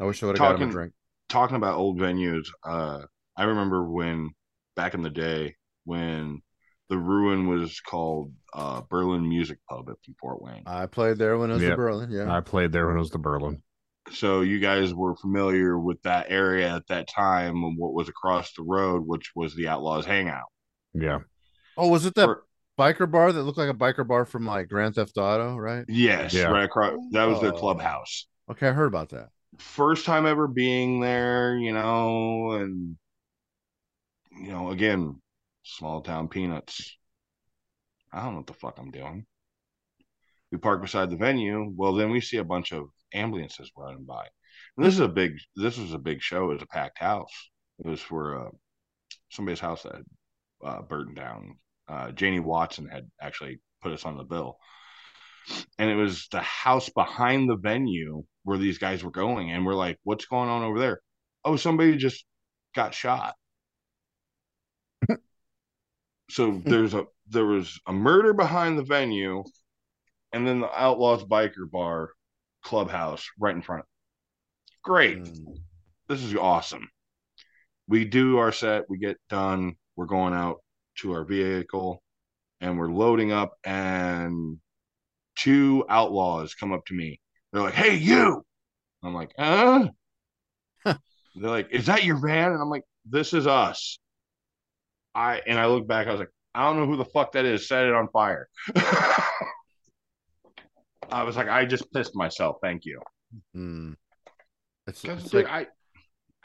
I 0.01 0.05
wish 0.05 0.23
I 0.23 0.27
would 0.27 0.39
have 0.39 0.41
got 0.41 0.49
him 0.51 0.55
a 0.57 0.59
Talking- 0.65 0.71
drink. 0.73 0.93
talking 1.29 1.57
about 1.57 1.77
old 1.77 1.99
venues, 1.99 2.47
uh, 2.65 3.03
I 3.37 3.45
remember 3.45 3.85
when 3.89 4.31
back 4.77 4.95
in 4.95 5.03
the 5.03 5.11
day 5.11 5.57
when 5.85 6.41
the 6.89 6.99
ruin 6.99 7.47
was 7.49 7.81
called 7.81 8.33
uh, 8.55 8.81
Berlin 8.89 9.29
Music 9.29 9.59
Pub 9.69 9.89
at 9.91 9.97
Fort 10.21 10.41
Wayne. 10.43 10.63
I 10.67 10.87
played 10.87 11.19
there 11.19 11.37
when 11.39 11.51
it 11.51 11.55
was 11.55 11.63
Yep. 11.63 11.71
in 11.73 11.77
Berlin. 11.77 12.11
Yeah. 12.11 12.35
I 12.35 12.41
played 12.41 12.73
there 12.73 12.87
when 12.87 12.97
it 12.97 13.01
was 13.01 13.11
the 13.11 13.19
Berlin. 13.19 13.63
So 14.13 14.41
you 14.41 14.59
guys 14.61 14.95
were 14.95 15.17
familiar 15.17 15.79
with 15.79 16.01
that 16.03 16.27
area 16.29 16.75
at 16.75 16.87
that 16.89 17.09
time 17.09 17.63
and 17.65 17.77
what 17.79 17.93
was 17.93 18.09
across 18.09 18.53
the 18.55 18.63
road, 18.63 19.03
which 19.07 19.33
was 19.35 19.55
the 19.55 19.69
Outlaws 19.69 20.07
Hangout. 20.07 20.47
Yeah. 20.95 21.21
Oh, 21.77 21.89
was 21.89 22.07
it 22.07 22.15
that 22.15 22.29
Or- 22.29 22.45
biker 22.79 23.11
bar 23.11 23.33
that 23.33 23.43
looked 23.43 23.59
like 23.59 23.71
a 23.71 23.75
biker 23.75 24.07
bar 24.07 24.25
from 24.25 24.47
like 24.47 24.69
Grand 24.69 24.95
Theft 24.95 25.17
Auto, 25.19 25.57
right? 25.57 25.85
yes, 25.89 26.33
Yeah. 26.35 26.45
right 26.47 26.65
across. 26.65 26.95
That 27.11 27.25
was 27.27 27.41
their 27.41 27.53
Oh. 27.55 27.59
clubhouse. 27.59 28.27
Okay, 28.51 28.69
I 28.69 28.73
heard 28.73 28.87
about 28.87 29.11
that. 29.11 29.29
First 29.59 30.05
time 30.07 30.27
ever 30.27 30.47
being 30.49 31.01
there, 31.01 31.57
you 31.57 31.73
know, 31.73 32.53
and 32.53 32.97
you 34.33 34.49
know, 34.53 34.71
again, 34.71 35.21
small 35.65 36.01
town 36.01 36.29
peanuts. 36.29 36.97
I 38.13 38.23
don't 38.23 38.33
know 38.33 38.39
what 38.39 38.47
the 38.47 38.55
fuck 38.55 38.79
I'm 38.79 38.91
doing. 38.93 39.27
We 40.53 40.59
park 40.59 40.81
beside 40.81 41.11
the 41.11 41.17
venue. 41.17 41.71
Well, 41.75 41.95
then 41.95 42.11
we 42.11 42.21
see 42.21 42.37
a 42.39 42.45
bunch 42.45 42.73
of 42.73 42.89
ambulances 43.13 43.71
running 43.77 44.05
by. 44.05 44.27
And 44.77 44.87
this 44.87 44.95
is 44.95 45.01
a 45.01 45.09
big. 45.09 45.39
This 45.57 45.79
was 45.79 45.93
a 45.93 45.99
big 45.99 46.23
show. 46.23 46.51
It 46.51 46.55
was 46.55 46.63
a 46.63 46.67
packed 46.67 46.99
house. 46.99 47.51
It 47.85 47.89
was 47.89 48.01
for 48.01 48.47
uh, 48.47 48.51
somebody's 49.31 49.61
house 49.61 49.83
that 49.83 49.95
had 49.95 50.05
uh, 50.65 50.83
burned 50.83 51.17
down. 51.17 51.57
Uh, 51.89 52.11
Janie 52.13 52.41
Watson 52.41 52.87
had 52.89 53.09
actually 53.21 53.61
put 53.83 53.93
us 53.93 54.05
on 54.05 54.17
the 54.17 54.25
bill, 54.25 54.59
and 55.79 55.91
it 55.91 55.95
was 55.95 56.29
the 56.31 56.41
house 56.41 56.89
behind 56.91 57.49
the 57.49 57.57
venue 57.57 58.25
where 58.45 58.59
these 58.59 58.79
guys 58.79 59.03
were 59.03 59.11
going. 59.11 59.51
And 59.53 59.65
we're 59.65 59.75
like, 59.75 59.99
"What's 60.03 60.27
going 60.27 60.49
on 60.49 60.63
over 60.63 60.79
there?" 60.79 61.01
Oh, 61.45 61.57
somebody 61.57 61.97
just 61.97 62.25
got 62.75 62.95
shot. 62.95 63.35
so 66.31 66.61
there's 66.65 66.95
a 66.95 67.05
there 67.29 67.47
was 67.47 67.81
a 67.87 67.93
murder 67.93 68.33
behind 68.33 68.79
the 68.79 68.85
venue, 68.85 69.45
and 70.33 70.47
then 70.47 70.61
the 70.61 70.71
Outlaws 70.71 71.25
Biker 71.25 71.71
Bar 71.71 72.11
clubhouse 72.69 73.27
right 73.39 73.55
in 73.57 73.63
front. 73.63 73.85
Great, 74.83 75.19
Mm. 75.25 75.59
this 76.07 76.23
is 76.23 76.35
awesome. 76.37 76.87
We 77.89 78.05
do 78.05 78.37
our 78.37 78.53
set, 78.53 78.91
we 78.91 78.99
get 78.99 79.17
done, 79.31 79.77
we're 79.97 80.05
going 80.05 80.35
out 80.35 80.63
to 80.97 81.13
our 81.13 81.25
vehicle, 81.25 82.03
and 82.61 82.79
we're 82.79 82.93
loading 82.93 83.33
up, 83.33 83.55
and 83.65 84.59
two 85.35 85.87
outlaws 85.89 86.55
come 86.55 86.73
up 86.75 86.85
to 86.87 86.95
me. 86.95 87.21
They're 87.53 87.63
like, 87.63 87.73
"Hey, 87.75 87.97
you!" 87.97 88.45
I'm 89.03 89.15
like, 89.15 89.33
"Uh." 89.39 89.89
They're 90.85 90.99
like, 91.37 91.69
"Is 91.71 91.87
that 91.87 92.05
your 92.05 92.17
van?" 92.17 92.53
And 92.53 92.61
I'm 92.61 92.69
like, 92.69 92.85
"This 93.07 93.33
is 93.33 93.47
us." 93.47 93.99
I 95.15 95.41
and 95.47 95.59
I 95.59 95.67
look 95.67 95.87
back. 95.89 96.07
I 96.07 96.11
was 96.11 96.21
like, 96.21 96.33
"I 96.55 96.65
don't 96.65 96.77
know 96.77 96.87
who 96.87 96.97
the 96.97 97.05
fuck 97.07 97.33
that 97.33 97.47
is. 97.47 97.67
Set 97.67 97.87
it 97.87 97.95
on 97.95 98.09
fire." 98.09 98.49
I 101.11 101.23
was 101.23 101.37
like, 101.37 101.49
"I 101.49 101.65
just 101.65 101.93
pissed 101.93 102.15
myself. 102.15 102.57
Thank 102.63 102.85
you." 102.85 103.01
Mm. 103.57 103.97
It's, 104.87 105.05
it's 105.05 105.25
dude, 105.25 105.45
like, 105.45 105.47
I 105.47 105.67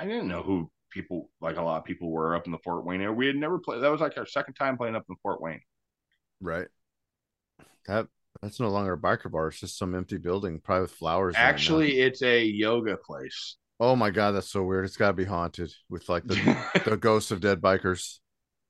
I 0.03 0.05
didn't 0.07 0.27
know 0.27 0.43
who 0.43 0.69
people 0.89 1.29
like 1.41 1.57
a 1.57 1.61
lot 1.61 1.77
of 1.77 1.85
people 1.85 2.11
were 2.11 2.35
up 2.35 2.45
in 2.45 2.51
the 2.51 2.59
Fort 2.63 2.85
Wayne 2.85 3.01
area. 3.01 3.13
We 3.13 3.27
had 3.27 3.35
never 3.35 3.59
played. 3.59 3.81
That 3.81 3.91
was 3.91 4.01
like 4.01 4.17
our 4.17 4.25
second 4.25 4.53
time 4.55 4.77
playing 4.77 4.95
up 4.95 5.05
in 5.09 5.15
Fort 5.21 5.41
Wayne. 5.41 5.61
right. 6.41 6.67
That 7.87 8.07
That's 8.41 8.59
no 8.59 8.69
longer 8.69 8.93
a 8.93 8.97
biker 8.97 9.31
bar. 9.31 9.47
It's 9.47 9.59
just 9.59 9.77
some 9.77 9.95
empty 9.95 10.17
building, 10.17 10.59
probably 10.59 10.83
with 10.83 10.91
flowers. 10.91 11.35
Actually, 11.37 11.99
it's 11.99 12.21
a 12.21 12.43
yoga 12.43 12.97
place. 12.97 13.57
oh 13.79 13.95
my 13.95 14.09
god, 14.09 14.31
that's 14.31 14.49
so 14.49 14.63
weird. 14.63 14.85
It's 14.85 14.97
got 14.97 15.07
to 15.07 15.13
be 15.13 15.25
haunted 15.25 15.73
with 15.89 16.07
like 16.09 16.25
the 16.25 16.57
the 16.85 16.97
ghosts 16.97 17.31
of 17.31 17.41
dead 17.41 17.61
bikers. 17.61 18.19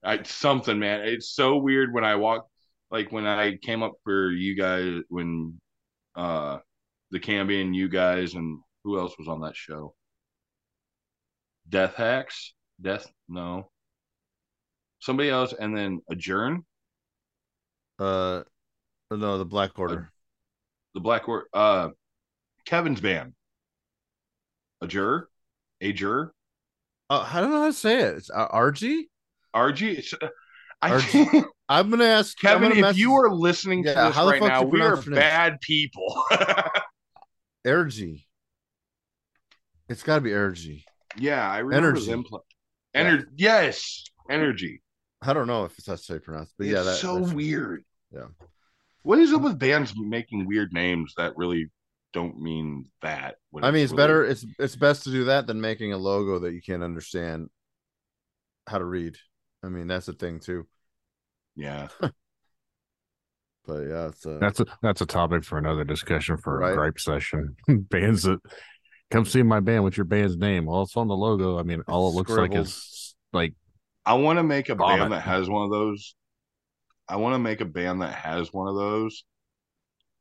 I, 0.04 0.22
something, 0.24 0.80
man. 0.80 1.02
It's 1.08 1.30
so 1.30 1.58
weird 1.58 1.94
when 1.94 2.04
I 2.04 2.16
walk, 2.16 2.48
like 2.92 3.12
when 3.12 3.26
I 3.26 3.58
came 3.58 3.84
up 3.84 3.94
for 4.04 4.32
you 4.32 4.56
guys, 4.56 5.02
when 5.10 5.60
uh 6.16 6.60
the 7.12 7.20
Cambion, 7.20 7.74
you 7.76 7.90
guys, 7.90 8.34
and 8.34 8.60
who 8.84 9.00
else 9.00 9.18
was 9.20 9.28
on 9.28 9.42
that 9.42 9.56
show? 9.56 9.94
Death 11.70 11.96
Hacks? 11.96 12.54
Death? 12.82 13.12
No. 13.30 13.70
Somebody 15.00 15.30
else, 15.30 15.54
and 15.58 15.76
then 15.78 16.02
Adjourn, 16.10 16.66
Uh, 18.00 18.44
no, 19.12 19.38
the 19.38 19.46
Black 19.46 19.78
Order. 19.78 20.12
the 20.96 21.00
Black 21.02 21.28
Or 21.30 21.46
uh 21.54 21.90
Kevin's 22.66 23.02
band. 23.02 23.34
Adjur? 24.84 25.26
Adjur? 25.82 26.30
Uh, 27.10 27.30
I 27.32 27.42
don't 27.42 27.52
know 27.52 27.62
how 27.62 27.68
to 27.68 27.74
say 27.74 28.00
it. 28.00 28.16
It's 28.18 28.30
uh, 28.32 28.48
RG. 28.48 29.04
RG? 29.56 29.98
It's, 30.00 30.14
uh, 30.14 30.28
I 30.82 30.92
RG. 30.92 31.46
I'm 31.74 31.90
gonna 31.90 32.04
ask 32.06 32.38
Kevin, 32.38 32.62
gonna 32.70 32.76
if 32.76 32.82
message- 32.82 33.00
you 33.00 33.14
are 33.16 33.34
listening 33.34 33.84
to 33.84 33.90
Yeah, 33.90 34.08
this 34.08 34.16
how 34.16 34.26
the 34.26 34.32
right 34.32 34.40
fuck 34.40 34.50
now, 34.50 34.64
we 34.64 34.80
are 34.82 34.96
bad 34.98 35.60
people. 35.62 36.06
RG. 37.66 38.26
It's 39.90 40.04
got 40.04 40.16
to 40.16 40.22
be 40.22 40.32
RG. 40.32 40.84
yeah, 41.18 41.50
I 41.50 41.60
remember 41.60 41.90
Energy. 41.90 42.06
them. 42.12 42.24
Pl- 42.24 42.46
Ener- 42.96 43.26
Yes, 43.36 44.04
energy. 44.30 44.82
I 45.22 45.34
don't 45.34 45.48
know 45.48 45.66
if 45.66 45.78
it's 45.78 45.88
that's 45.88 46.08
how 46.08 46.14
you 46.16 46.20
pronounce, 46.20 46.54
but 46.58 46.68
yeah, 46.68 46.82
it's 46.82 47.00
so 47.00 47.16
that's- 47.16 47.34
weird. 47.34 47.84
Yeah. 48.12 48.28
What 49.04 49.20
is 49.20 49.34
up 49.34 49.42
with 49.42 49.58
bands 49.60 49.94
making 49.98 50.46
weird 50.46 50.72
names 50.74 51.14
that 51.18 51.36
really 51.36 51.72
don't 52.14 52.40
mean 52.40 52.86
that? 53.02 53.36
I 53.62 53.72
mean, 53.72 53.84
it's 53.84 53.92
really- 53.92 54.04
better. 54.04 54.26
It's 54.26 54.46
it's 54.60 54.76
best 54.76 55.04
to 55.06 55.10
do 55.12 55.24
that 55.26 55.48
than 55.48 55.60
making 55.60 55.92
a 55.94 55.98
logo 55.98 56.40
that 56.40 56.54
you 56.54 56.62
can't 56.62 56.84
understand 56.84 57.50
how 58.68 58.78
to 58.78 58.86
read. 58.86 59.18
I 59.64 59.70
mean, 59.70 59.88
that's 59.88 60.08
a 60.08 60.14
thing 60.14 60.40
too. 60.40 60.68
Yeah. 61.56 61.88
But 63.66 63.88
yeah, 63.88 64.08
it's 64.08 64.26
uh, 64.26 64.40
That's 64.42 64.60
a 64.60 64.66
that's 64.82 65.00
a 65.00 65.06
topic 65.06 65.46
for 65.46 65.58
another 65.58 65.86
discussion 65.86 66.36
for 66.36 66.58
Right. 66.60 66.72
a 66.74 66.76
gripe 66.76 67.00
session. 67.00 67.56
Bands 67.70 68.24
that 68.24 68.40
come 69.10 69.24
see 69.24 69.42
my 69.42 69.62
band. 69.62 69.84
What's 69.84 69.96
your 69.96 70.04
band's 70.06 70.36
name? 70.36 70.66
Well, 70.66 70.82
it's 70.82 70.98
on 70.98 71.08
the 71.08 71.16
logo. 71.16 71.58
I 71.58 71.64
mean, 71.64 71.82
all 71.88 72.10
it 72.10 72.14
looks 72.16 72.32
like 72.32 72.54
is 72.54 73.16
like 73.32 73.54
I 74.06 74.16
want 74.16 74.38
to 74.40 74.44
make 74.44 74.68
a 74.68 74.76
Vomit. 74.76 75.00
band 75.00 75.14
that 75.14 75.22
has 75.22 75.50
one 75.50 75.64
of 75.64 75.72
those. 75.72 76.14
I 77.08 77.16
want 77.16 77.36
to 77.36 77.40
make 77.40 77.62
a 77.62 77.66
band 77.66 78.02
that 78.02 78.14
has 78.16 78.52
one 78.52 78.68
of 78.68 78.76
those 78.76 79.24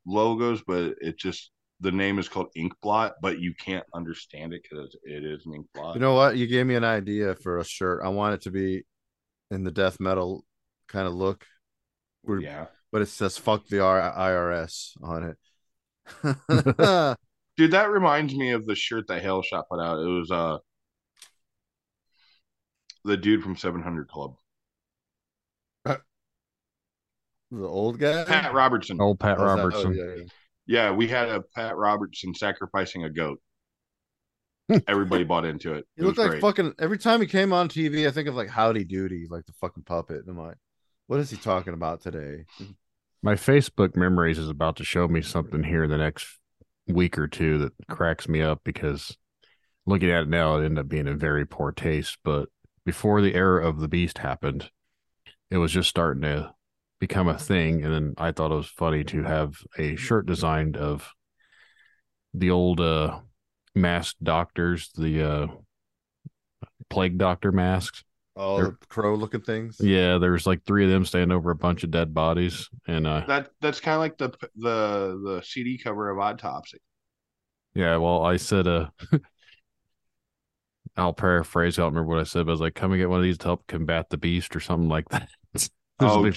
logos, 0.05 0.63
but 0.65 0.95
it 1.01 1.17
just 1.17 1.51
the 1.81 1.91
name 1.91 2.19
is 2.19 2.29
called 2.29 2.47
Inkblot, 2.57 3.11
but 3.21 3.39
you 3.39 3.53
can't 3.55 3.85
understand 3.93 4.53
it 4.53 4.63
because 4.63 4.95
it 5.03 5.25
is 5.25 5.45
an 5.45 5.53
ink 5.55 5.67
blot. 5.73 5.95
you 5.95 6.01
know 6.01 6.13
what? 6.13 6.37
You 6.37 6.47
gave 6.47 6.65
me 6.65 6.75
an 6.75 6.85
idea 6.85 7.35
for 7.35 7.57
a 7.57 7.65
shirt. 7.65 8.03
I 8.05 8.07
want 8.07 8.35
it 8.35 8.41
to 8.43 8.51
be 8.51 8.85
in 9.51 9.65
the 9.65 9.71
death 9.71 9.99
metal 9.99 10.45
kind 10.87 11.07
of 11.07 11.13
look, 11.13 11.45
where- 12.21 12.39
yeah, 12.39 12.65
but 12.91 13.01
it 13.01 13.07
says 13.07 13.37
"fuck 13.37 13.67
the 13.67 13.79
R- 13.83 14.13
IRS" 14.15 14.91
on 15.01 15.23
it. 15.23 15.37
dude, 17.57 17.71
that 17.71 17.89
reminds 17.89 18.35
me 18.35 18.51
of 18.51 18.65
the 18.65 18.75
shirt 18.75 19.07
that 19.07 19.21
Hail 19.21 19.41
Shot 19.41 19.65
put 19.69 19.79
out. 19.79 19.99
It 19.99 20.05
was 20.07 20.31
uh 20.31 20.57
the 23.05 23.17
dude 23.17 23.43
from 23.43 23.55
Seven 23.57 23.81
Hundred 23.81 24.07
Club, 24.07 24.35
the 25.85 25.97
old 27.53 27.99
guy, 27.99 28.23
Pat 28.25 28.53
Robertson. 28.53 28.99
old 29.01 29.19
Pat 29.19 29.37
Oh, 29.39 29.45
is 29.45 29.47
that- 29.55 29.59
oh, 29.59 29.65
Robertson. 29.65 29.93
yeah, 29.95 30.15
yeah. 30.17 30.23
Yeah, 30.65 30.91
we 30.91 31.09
had 31.09 31.27
a 31.27 31.41
Pat 31.41 31.75
Robertson 31.75 32.33
sacrificing 32.33 33.03
a 33.03 33.09
goat. 33.09 33.41
Everybody 34.87 35.25
bought 35.25 35.43
into 35.43 35.73
it. 35.73 35.85
He 35.97 36.01
It 36.01 36.05
looked 36.05 36.17
was 36.17 36.23
like 36.25 36.31
great. 36.31 36.41
fucking 36.41 36.73
every 36.79 36.97
time 36.97 37.19
he 37.19 37.27
came 37.27 37.51
on 37.51 37.67
TV. 37.67 38.07
I 38.07 38.11
think 38.11 38.29
of 38.29 38.35
like 38.35 38.47
Howdy 38.47 38.85
Doody, 38.85 39.27
like 39.29 39.45
the 39.45 39.51
fucking 39.59 39.83
puppet. 39.83 40.21
I'm 40.25 40.37
like, 40.37 40.55
what 41.13 41.19
is 41.19 41.29
he 41.29 41.37
talking 41.37 41.75
about 41.75 42.01
today? 42.01 42.43
My 43.21 43.35
Facebook 43.35 43.95
memories 43.95 44.39
is 44.39 44.49
about 44.49 44.77
to 44.77 44.83
show 44.83 45.07
me 45.07 45.21
something 45.21 45.61
here 45.61 45.83
in 45.83 45.91
the 45.91 45.97
next 45.99 46.39
week 46.87 47.19
or 47.19 47.27
two 47.27 47.59
that 47.59 47.73
cracks 47.87 48.27
me 48.27 48.41
up 48.41 48.61
because 48.63 49.15
looking 49.85 50.09
at 50.09 50.23
it 50.23 50.29
now, 50.29 50.55
it 50.55 50.65
ended 50.65 50.79
up 50.79 50.89
being 50.89 51.05
in 51.05 51.19
very 51.19 51.45
poor 51.45 51.71
taste. 51.71 52.17
But 52.23 52.49
before 52.83 53.21
the 53.21 53.35
era 53.35 53.63
of 53.63 53.79
the 53.79 53.87
beast 53.87 54.17
happened, 54.17 54.71
it 55.51 55.57
was 55.57 55.71
just 55.71 55.87
starting 55.87 56.23
to 56.23 56.55
become 56.99 57.27
a 57.27 57.37
thing. 57.37 57.83
And 57.83 57.93
then 57.93 58.13
I 58.17 58.31
thought 58.31 58.51
it 58.51 58.55
was 58.55 58.65
funny 58.65 59.03
to 59.03 59.21
have 59.21 59.57
a 59.77 59.95
shirt 59.95 60.25
designed 60.25 60.77
of 60.77 61.11
the 62.33 62.49
old 62.49 62.81
uh 62.81 63.19
masked 63.75 64.23
doctors, 64.23 64.89
the 64.97 65.21
uh 65.21 65.47
plague 66.89 67.19
doctor 67.19 67.51
masks. 67.51 68.03
Oh, 68.35 68.57
They're- 68.57 68.77
the 68.79 68.87
crow 68.87 69.15
looking 69.15 69.41
things. 69.41 69.77
Yeah, 69.79 70.17
there's 70.17 70.47
like 70.47 70.63
three 70.65 70.85
of 70.85 70.89
them 70.89 71.05
standing 71.05 71.35
over 71.35 71.51
a 71.51 71.55
bunch 71.55 71.83
of 71.83 71.91
dead 71.91 72.13
bodies. 72.13 72.69
And 72.87 73.05
uh 73.05 73.23
That 73.27 73.51
that's 73.61 73.79
kind 73.79 73.95
of 73.95 73.99
like 74.01 74.17
the 74.17 74.29
the 74.55 75.21
the 75.23 75.41
CD 75.43 75.77
cover 75.77 76.09
of 76.09 76.19
Autopsy. 76.19 76.79
Yeah, 77.75 77.97
well, 77.97 78.23
I 78.23 78.37
said, 78.37 78.67
uh, 78.67 78.89
I'll 80.95 81.13
paraphrase. 81.13 81.77
I 81.79 81.83
don't 81.83 81.93
remember 81.93 82.09
what 82.09 82.19
I 82.19 82.23
said, 82.23 82.45
but 82.45 82.51
I 82.51 82.53
was 82.53 82.61
like, 82.61 82.75
"Come 82.75 82.91
and 82.91 82.99
get 83.01 83.09
one 83.09 83.19
of 83.19 83.23
these 83.23 83.37
to 83.39 83.45
help 83.45 83.65
combat 83.67 84.09
the 84.09 84.17
beast" 84.17 84.55
or 84.55 84.59
something 84.59 84.89
like 84.89 85.09
that. 85.09 85.29
Oh, 85.99 86.25
and 86.25 86.33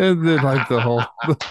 then 0.00 0.42
like 0.42 0.68
the 0.68 0.80
whole 0.80 1.02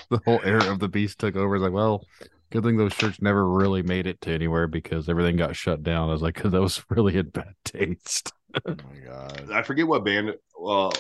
the 0.10 0.20
whole 0.26 0.40
era 0.44 0.72
of 0.72 0.80
the 0.80 0.88
beast 0.88 1.20
took 1.20 1.36
over. 1.36 1.56
It's 1.56 1.62
like, 1.62 1.74
well, 1.74 2.04
good 2.50 2.64
thing 2.64 2.78
those 2.78 2.94
shirts 2.94 3.22
never 3.22 3.48
really 3.48 3.84
made 3.84 4.08
it 4.08 4.22
to 4.22 4.32
anywhere 4.32 4.68
because 4.68 5.08
everything 5.08 5.36
got 5.36 5.56
shut 5.56 5.84
down. 5.84 6.10
I 6.10 6.14
was 6.14 6.22
like, 6.24 6.36
'Cause 6.36 6.54
that 6.54 6.62
was 6.62 6.84
really 6.90 7.18
in 7.18 7.30
bad 7.30 7.54
taste. 7.66 8.34
Oh 8.68 8.76
my 8.90 9.00
god. 9.06 9.52
I 9.52 9.62
forget 9.64 9.88
what 9.88 10.06
band. 10.06 10.30
It, 10.30 10.42
well, 10.58 10.92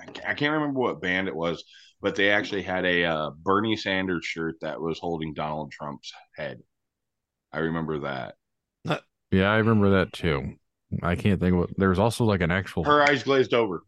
I 0.00 0.04
can't, 0.06 0.28
I 0.28 0.34
can't 0.34 0.52
remember 0.52 0.80
what 0.80 1.00
band 1.00 1.28
it 1.28 1.34
was, 1.34 1.64
but 2.00 2.14
they 2.14 2.30
actually 2.30 2.62
had 2.62 2.84
a 2.84 3.04
uh, 3.04 3.30
Bernie 3.30 3.76
Sanders 3.76 4.24
shirt 4.24 4.56
that 4.60 4.80
was 4.80 4.98
holding 4.98 5.34
Donald 5.34 5.72
Trump's 5.72 6.12
head. 6.36 6.60
I 7.52 7.60
remember 7.60 8.00
that. 8.00 8.34
Yeah, 9.32 9.50
I 9.50 9.56
remember 9.56 9.90
that 9.98 10.12
too. 10.12 10.56
I 11.02 11.16
can't 11.16 11.40
think 11.40 11.54
of 11.54 11.60
what. 11.60 11.70
There 11.78 11.88
was 11.88 11.98
also 11.98 12.24
like 12.24 12.42
an 12.42 12.50
actual. 12.50 12.84
Her 12.84 13.02
eyes 13.02 13.22
glazed 13.22 13.54
over. 13.54 13.82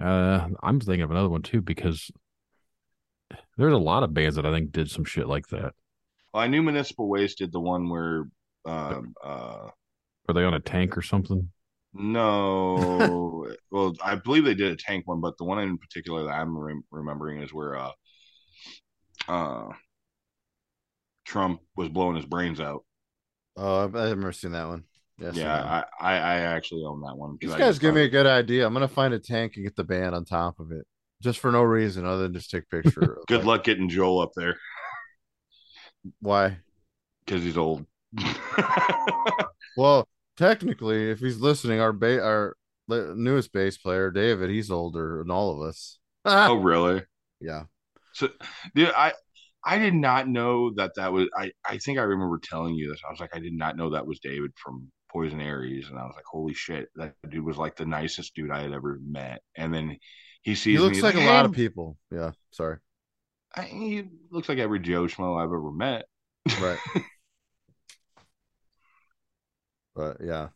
Uh, 0.00 0.48
I'm 0.62 0.80
thinking 0.80 1.02
of 1.02 1.10
another 1.10 1.28
one 1.28 1.42
too 1.42 1.60
because 1.60 2.10
there's 3.58 3.74
a 3.74 3.78
lot 3.78 4.02
of 4.02 4.14
bands 4.14 4.36
that 4.36 4.46
I 4.46 4.52
think 4.52 4.72
did 4.72 4.90
some 4.90 5.04
shit 5.04 5.28
like 5.28 5.48
that. 5.48 5.74
Well, 6.32 6.42
I 6.42 6.46
knew 6.46 6.62
Municipal 6.62 7.08
Waste 7.08 7.38
did 7.38 7.52
the 7.52 7.60
one 7.60 7.88
where, 7.88 8.24
um, 8.64 9.14
uh, 9.22 9.68
Were 10.26 10.34
they 10.34 10.44
on 10.44 10.54
a 10.54 10.60
tank 10.60 10.96
or 10.96 11.02
something? 11.02 11.50
no, 11.96 13.46
well, 13.70 13.94
I 14.02 14.16
believe 14.16 14.44
they 14.44 14.54
did 14.54 14.72
a 14.72 14.76
tank 14.76 15.06
one, 15.06 15.20
but 15.20 15.36
the 15.38 15.44
one 15.44 15.58
in 15.60 15.78
particular 15.78 16.24
that 16.24 16.30
I'm 16.32 16.56
re- 16.56 16.80
remembering 16.90 17.40
is 17.42 17.52
where, 17.52 17.76
uh, 17.76 17.90
uh, 19.28 19.68
Trump 21.24 21.60
was 21.76 21.88
blowing 21.88 22.16
his 22.16 22.26
brains 22.26 22.58
out. 22.60 22.84
Oh, 23.56 23.84
I've, 23.84 23.94
I've 23.94 24.18
never 24.18 24.32
seen 24.32 24.52
that 24.52 24.66
one. 24.66 24.84
Yes, 25.18 25.36
yeah, 25.36 25.54
I, 26.00 26.14
I, 26.14 26.14
I 26.16 26.34
actually 26.40 26.82
own 26.84 27.00
that 27.02 27.16
one. 27.16 27.36
These 27.40 27.54
guys 27.54 27.78
give 27.78 27.90
thought- 27.90 27.96
me 28.00 28.02
a 28.04 28.08
good 28.08 28.26
idea. 28.26 28.66
I'm 28.66 28.72
gonna 28.72 28.88
find 28.88 29.14
a 29.14 29.20
tank 29.20 29.52
and 29.56 29.64
get 29.64 29.76
the 29.76 29.84
band 29.84 30.14
on 30.14 30.24
top 30.24 30.58
of 30.58 30.72
it, 30.72 30.84
just 31.22 31.38
for 31.38 31.52
no 31.52 31.62
reason 31.62 32.04
other 32.04 32.24
than 32.24 32.34
just 32.34 32.50
take 32.50 32.64
a 32.64 32.82
picture. 32.82 33.18
Good 33.28 33.38
Like, 33.38 33.46
luck 33.46 33.64
getting 33.64 33.88
Joel 33.88 34.20
up 34.20 34.32
there 34.34 34.56
Why? 36.20 36.58
because 37.24 37.44
he's 37.44 37.56
old. 37.56 37.86
Well, 39.76 40.08
technically, 40.36 41.10
if 41.10 41.20
he's 41.20 41.38
listening, 41.38 41.80
our 41.80 41.92
ba- 41.92 42.22
our 42.22 42.56
newest 42.88 43.52
bass 43.52 43.78
player, 43.78 44.10
David, 44.10 44.50
he's 44.50 44.70
older 44.70 45.18
than 45.18 45.30
all 45.30 45.52
of 45.52 45.68
us. 45.68 45.98
oh, 46.24 46.56
really? 46.56 47.02
yeah. 47.40 47.64
So, 48.12 48.28
dude, 48.74 48.92
I 48.96 49.12
I 49.64 49.78
did 49.78 49.94
not 49.94 50.28
know 50.28 50.72
that 50.74 50.92
that 50.96 51.12
was. 51.12 51.28
I 51.36 51.52
I 51.68 51.78
think 51.78 51.98
I 51.98 52.02
remember 52.02 52.38
telling 52.42 52.74
you 52.74 52.90
this. 52.90 53.00
I 53.06 53.10
was 53.10 53.20
like, 53.20 53.34
I 53.34 53.40
did 53.40 53.54
not 53.54 53.76
know 53.76 53.90
that 53.90 54.06
was 54.06 54.20
David 54.20 54.52
from 54.56 54.90
Poison 55.10 55.40
Aries, 55.40 55.88
and 55.88 55.98
I 55.98 56.04
was 56.04 56.14
like, 56.14 56.24
holy 56.26 56.54
shit, 56.54 56.88
that 56.96 57.14
dude 57.28 57.44
was 57.44 57.56
like 57.56 57.76
the 57.76 57.86
nicest 57.86 58.34
dude 58.34 58.50
I 58.50 58.62
had 58.62 58.72
ever 58.72 58.98
met. 59.04 59.42
And 59.56 59.72
then 59.72 59.96
he 60.42 60.54
sees 60.54 60.78
He 60.78 60.78
looks 60.78 61.00
like 61.02 61.14
a 61.14 61.20
"Hey, 61.20 61.28
lot 61.28 61.46
of 61.46 61.52
people. 61.52 61.96
Yeah. 62.10 62.32
Sorry. 62.50 62.76
I, 63.56 63.62
he 63.62 64.04
looks 64.30 64.48
like 64.48 64.58
every 64.58 64.80
Joe 64.80 65.04
Schmo 65.04 65.38
I've 65.38 65.44
ever 65.44 65.70
met. 65.70 66.04
Right. 66.60 66.78
but 69.94 70.18
yeah, 70.22 70.48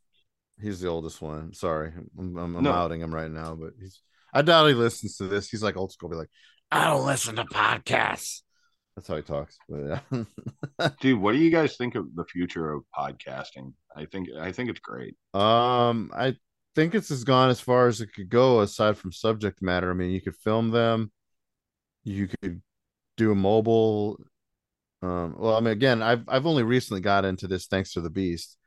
he's 0.60 0.80
the 0.80 0.88
oldest 0.88 1.20
one. 1.22 1.52
Sorry, 1.54 1.92
I'm, 2.18 2.36
I'm, 2.36 2.56
I'm 2.56 2.62
No. 2.64 2.72
outing 2.72 3.00
him 3.00 3.14
right 3.14 3.30
now, 3.30 3.54
but 3.54 3.72
he's. 3.80 4.00
I 4.32 4.42
doubt 4.42 4.66
he 4.68 4.74
listens 4.74 5.16
to 5.16 5.24
this. 5.24 5.48
He's 5.48 5.62
like 5.62 5.76
old 5.76 5.92
school. 5.92 6.10
Be 6.10 6.16
like, 6.16 6.30
I 6.70 6.84
don't 6.86 7.06
listen 7.06 7.36
to 7.36 7.44
podcasts. 7.44 8.42
That's 8.94 9.08
how 9.08 9.16
he 9.16 9.22
talks. 9.22 9.56
But 9.68 10.02
yeah. 10.10 10.88
Dude, 11.00 11.20
what 11.20 11.32
do 11.32 11.38
you 11.38 11.50
guys 11.50 11.76
think 11.76 11.94
of 11.94 12.14
the 12.14 12.24
future 12.24 12.72
of 12.72 12.82
podcasting? 12.94 13.72
I 13.96 14.04
think 14.04 14.28
I 14.38 14.52
think 14.52 14.68
it's 14.70 14.80
great. 14.80 15.14
Um, 15.34 16.10
I 16.14 16.36
think 16.74 16.94
it's 16.94 17.10
as 17.10 17.24
gone 17.24 17.48
as 17.48 17.60
far 17.60 17.86
as 17.86 18.00
it 18.02 18.12
could 18.12 18.28
go 18.28 18.60
aside 18.60 18.98
from 18.98 19.12
subject 19.12 19.62
matter. 19.62 19.90
I 19.90 19.94
mean, 19.94 20.10
you 20.10 20.20
could 20.20 20.36
film 20.36 20.70
them. 20.70 21.10
you 22.04 22.28
could 22.28 22.60
do 23.16 23.32
a 23.32 23.34
mobile. 23.34 24.18
Um, 25.00 25.36
well, 25.38 25.56
I 25.56 25.60
mean, 25.60 25.72
again, 25.72 26.02
I've 26.02 26.24
I've 26.28 26.46
only 26.46 26.64
recently 26.64 27.00
got 27.00 27.24
into 27.24 27.46
this 27.46 27.66
thanks 27.66 27.92
to 27.94 28.00
the 28.02 28.10
Beast, 28.10 28.57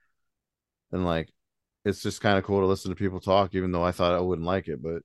and 0.91 1.05
like, 1.05 1.29
it's 1.85 2.01
just 2.01 2.21
kind 2.21 2.37
of 2.37 2.43
cool 2.43 2.59
to 2.61 2.67
listen 2.67 2.91
to 2.91 2.95
people 2.95 3.19
talk, 3.19 3.55
even 3.55 3.71
though 3.71 3.83
I 3.83 3.91
thought 3.91 4.13
I 4.13 4.19
wouldn't 4.19 4.45
like 4.47 4.67
it. 4.67 4.81
But 4.81 5.01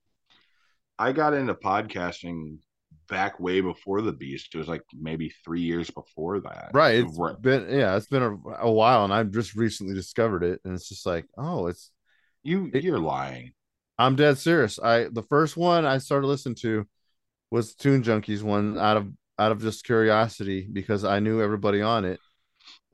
I 0.99 1.11
got 1.11 1.33
into 1.33 1.53
podcasting 1.53 2.57
back 3.09 3.39
way 3.39 3.61
before 3.61 4.01
the 4.01 4.11
Beast. 4.11 4.53
It 4.53 4.57
was 4.57 4.67
like 4.67 4.83
maybe 4.93 5.33
three 5.43 5.61
years 5.61 5.89
before 5.89 6.39
that. 6.41 6.71
right, 6.73 6.95
it's 6.95 7.17
Right. 7.17 7.39
been 7.41 7.67
yeah, 7.69 7.95
it's 7.95 8.07
been 8.07 8.23
a, 8.23 8.37
a 8.59 8.71
while, 8.71 9.03
and 9.03 9.13
I've 9.13 9.31
just 9.31 9.55
recently 9.55 9.93
discovered 9.93 10.43
it, 10.43 10.61
and 10.65 10.73
it's 10.73 10.89
just 10.89 11.05
like, 11.05 11.25
oh, 11.37 11.67
it's 11.67 11.91
You 12.43 12.69
It- 12.73 12.83
you're 12.83 12.99
lying. 12.99 13.53
I'm 13.97 14.15
dead 14.15 14.37
serious. 14.37 14.77
I 14.79 15.05
the 15.11 15.23
first 15.23 15.57
one 15.57 15.85
I 15.85 15.97
started 15.97 16.27
listening 16.27 16.55
to 16.55 16.87
was 17.49 17.73
Tune 17.73 18.03
Junkies 18.03 18.43
one 18.43 18.77
out 18.77 18.97
of 18.97 19.11
out 19.39 19.51
of 19.51 19.61
just 19.61 19.85
curiosity 19.85 20.67
because 20.71 21.03
I 21.03 21.19
knew 21.19 21.41
everybody 21.41 21.81
on 21.81 22.05
it. 22.05 22.19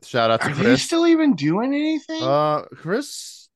Shout 0.06 0.32
out 0.32 0.42
to 0.42 0.48
Chris. 0.48 0.60
Are 0.60 0.64
they 0.64 0.76
still 0.78 1.08
even 1.08 1.36
doing 1.36 1.74
anything? 1.74 2.22
Uh, 2.22 2.64
Chris, 2.76 3.50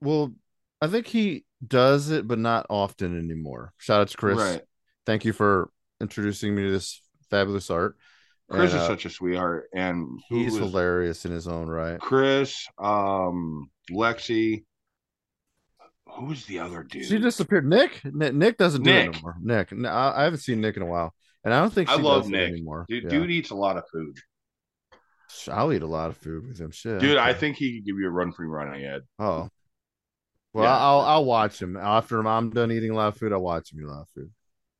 well, 0.00 0.32
I 0.80 0.88
think 0.88 1.06
he 1.06 1.44
does 1.66 2.10
it, 2.10 2.26
but 2.26 2.38
not 2.38 2.66
often 2.68 3.18
anymore. 3.18 3.72
Shout 3.78 4.00
out 4.00 4.08
to 4.08 4.16
Chris. 4.16 4.38
Right. 4.38 4.62
Thank 5.06 5.24
you 5.24 5.32
for 5.32 5.70
introducing 6.00 6.54
me 6.54 6.62
to 6.64 6.70
this 6.70 7.00
fabulous 7.30 7.70
art. 7.70 7.96
Chris 8.50 8.72
And, 8.72 8.80
is 8.80 8.84
uh, 8.84 8.86
such 8.88 9.06
a 9.06 9.10
sweetheart, 9.10 9.68
and 9.74 10.20
he's 10.28 10.52
was- 10.58 10.70
hilarious 10.70 11.24
in 11.24 11.32
his 11.32 11.48
own 11.48 11.68
right. 11.68 11.98
Chris, 12.00 12.66
um, 12.78 13.70
Lexi. 13.90 14.64
Who 16.16 16.26
was 16.26 16.44
the 16.44 16.58
other 16.58 16.82
dude? 16.82 17.06
She 17.06 17.18
disappeared. 17.18 17.66
Nick, 17.66 18.02
Nick, 18.04 18.34
Nick 18.34 18.58
doesn't 18.58 18.82
do 18.82 18.90
it 18.90 19.04
Nick. 19.06 19.14
no 19.14 19.20
more. 19.22 19.36
Nick, 19.40 19.72
I 19.86 20.24
haven't 20.24 20.40
seen 20.40 20.60
Nick 20.60 20.76
in 20.76 20.82
a 20.82 20.86
while, 20.86 21.14
and 21.44 21.54
I 21.54 21.60
don't 21.60 21.72
think 21.72 21.88
I 21.88 21.94
love 21.96 22.28
Nick. 22.28 22.50
anymore. 22.50 22.84
Dude, 22.88 23.04
Yeah. 23.04 23.08
dude 23.10 23.30
eats 23.30 23.48
a 23.50 23.54
lot 23.54 23.78
of 23.78 23.84
food. 23.90 24.18
I'll 25.50 25.72
eat 25.72 25.82
a 25.82 25.86
lot 25.86 26.10
of 26.10 26.16
food 26.16 26.46
with 26.46 26.58
him. 26.60 26.70
Shit, 26.70 27.00
Dude, 27.00 27.16
I 27.16 27.32
think 27.34 27.56
he 27.56 27.78
could 27.78 27.86
give 27.86 27.96
you 27.98 28.06
a 28.06 28.10
run 28.10 28.32
for 28.32 28.44
your 28.44 28.64
money, 28.64 28.84
Ed. 28.84 29.02
Oh, 29.18 29.48
well, 30.52 30.64
Yeah. 30.64 30.76
I'll 30.76 31.00
I'll 31.00 31.24
watch 31.24 31.60
him 31.60 31.76
after 31.76 32.26
I'm 32.26 32.50
done 32.50 32.70
eating 32.72 32.90
a 32.90 32.94
lot 32.94 33.08
of 33.08 33.16
food. 33.16 33.32
I'll 33.32 33.40
watch 33.42 33.72
him 33.72 33.80
eat 33.80 33.84
a 33.86 33.90
lot 33.90 34.02
of 34.02 34.08
food. 34.10 34.30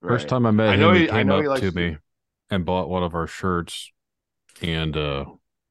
First 0.03 0.25
Right. 0.25 0.29
time 0.31 0.47
I 0.47 0.51
met 0.51 0.69
I 0.71 0.75
him, 0.75 0.81
know 0.81 0.93
he 0.93 1.01
he- 1.03 1.11
I 1.11 1.13
came 1.15 1.27
know 1.29 1.41
he 1.41 1.47
up 1.47 1.51
likes 1.51 1.61
to 1.63 1.71
to- 1.71 1.77
me 1.77 1.97
and 2.51 2.65
bought 2.65 2.89
one 2.89 3.03
of 3.03 3.15
our 3.15 3.27
shirts, 3.27 3.93
and 4.61 4.97
uh, 4.97 5.25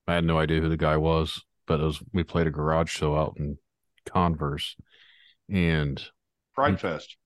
I 0.08 0.16
had 0.16 0.24
no 0.26 0.40
idea 0.40 0.62
who 0.62 0.70
the 0.70 0.78
guy 0.78 0.98
was, 0.98 1.44
but 1.68 1.80
it 1.80 1.84
was 1.84 2.02
we 2.14 2.24
played 2.24 2.48
a 2.48 2.52
garage 2.52 2.90
show 2.92 3.16
out 3.16 3.36
in 3.38 3.58
Converse, 4.06 4.76
and 5.50 6.04
Pride 6.56 6.80
Fest. 6.80 7.18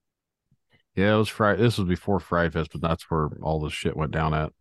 yeah, 0.96 1.14
it 1.16 1.18
was 1.18 1.30
Friday. 1.30 1.62
This 1.62 1.78
was 1.78 1.88
before 1.88 2.20
Friday 2.20 2.50
Fest, 2.50 2.72
but 2.74 2.82
that's 2.82 3.10
where 3.10 3.30
all 3.42 3.60
the 3.62 3.70
shit 3.70 3.96
went 3.96 4.12
down 4.12 4.34
at. 4.34 4.52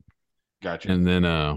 Gotcha. 0.62 0.90
And 0.92 1.04
then 1.06 1.24
uh 1.24 1.56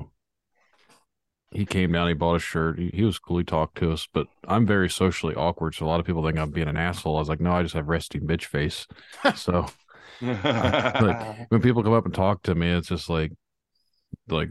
he 1.52 1.66
came 1.66 1.92
down, 1.92 2.08
he 2.08 2.14
bought 2.14 2.36
a 2.36 2.40
shirt. 2.40 2.78
He, 2.78 2.90
he 2.94 3.04
was 3.04 3.20
cool, 3.20 3.38
he 3.38 3.44
talked 3.44 3.78
to 3.78 3.92
us, 3.92 4.08
but 4.12 4.28
I'm 4.48 4.66
very 4.66 4.90
socially 4.90 5.36
awkward, 5.36 5.76
so 5.76 5.86
a 5.86 5.88
lot 5.88 6.00
of 6.00 6.06
people 6.06 6.24
think 6.26 6.38
I'm 6.38 6.52
being 6.52 6.68
an 6.68 6.78
asshole. 6.78 7.16
I 7.16 7.20
was 7.20 7.30
like, 7.30 7.42
no, 7.42 7.52
I 7.54 7.64
just 7.64 7.76
have 7.76 7.88
resting 7.88 8.28
bitch 8.28 8.46
face. 8.46 8.88
so 9.36 9.68
like 10.22 11.50
when 11.50 11.62
people 11.62 11.84
come 11.84 11.94
up 11.94 12.06
and 12.06 12.14
talk 12.14 12.44
to 12.44 12.56
me, 12.56 12.72
it's 12.72 12.90
just 12.90 13.10
like 13.10 13.32
like 14.30 14.50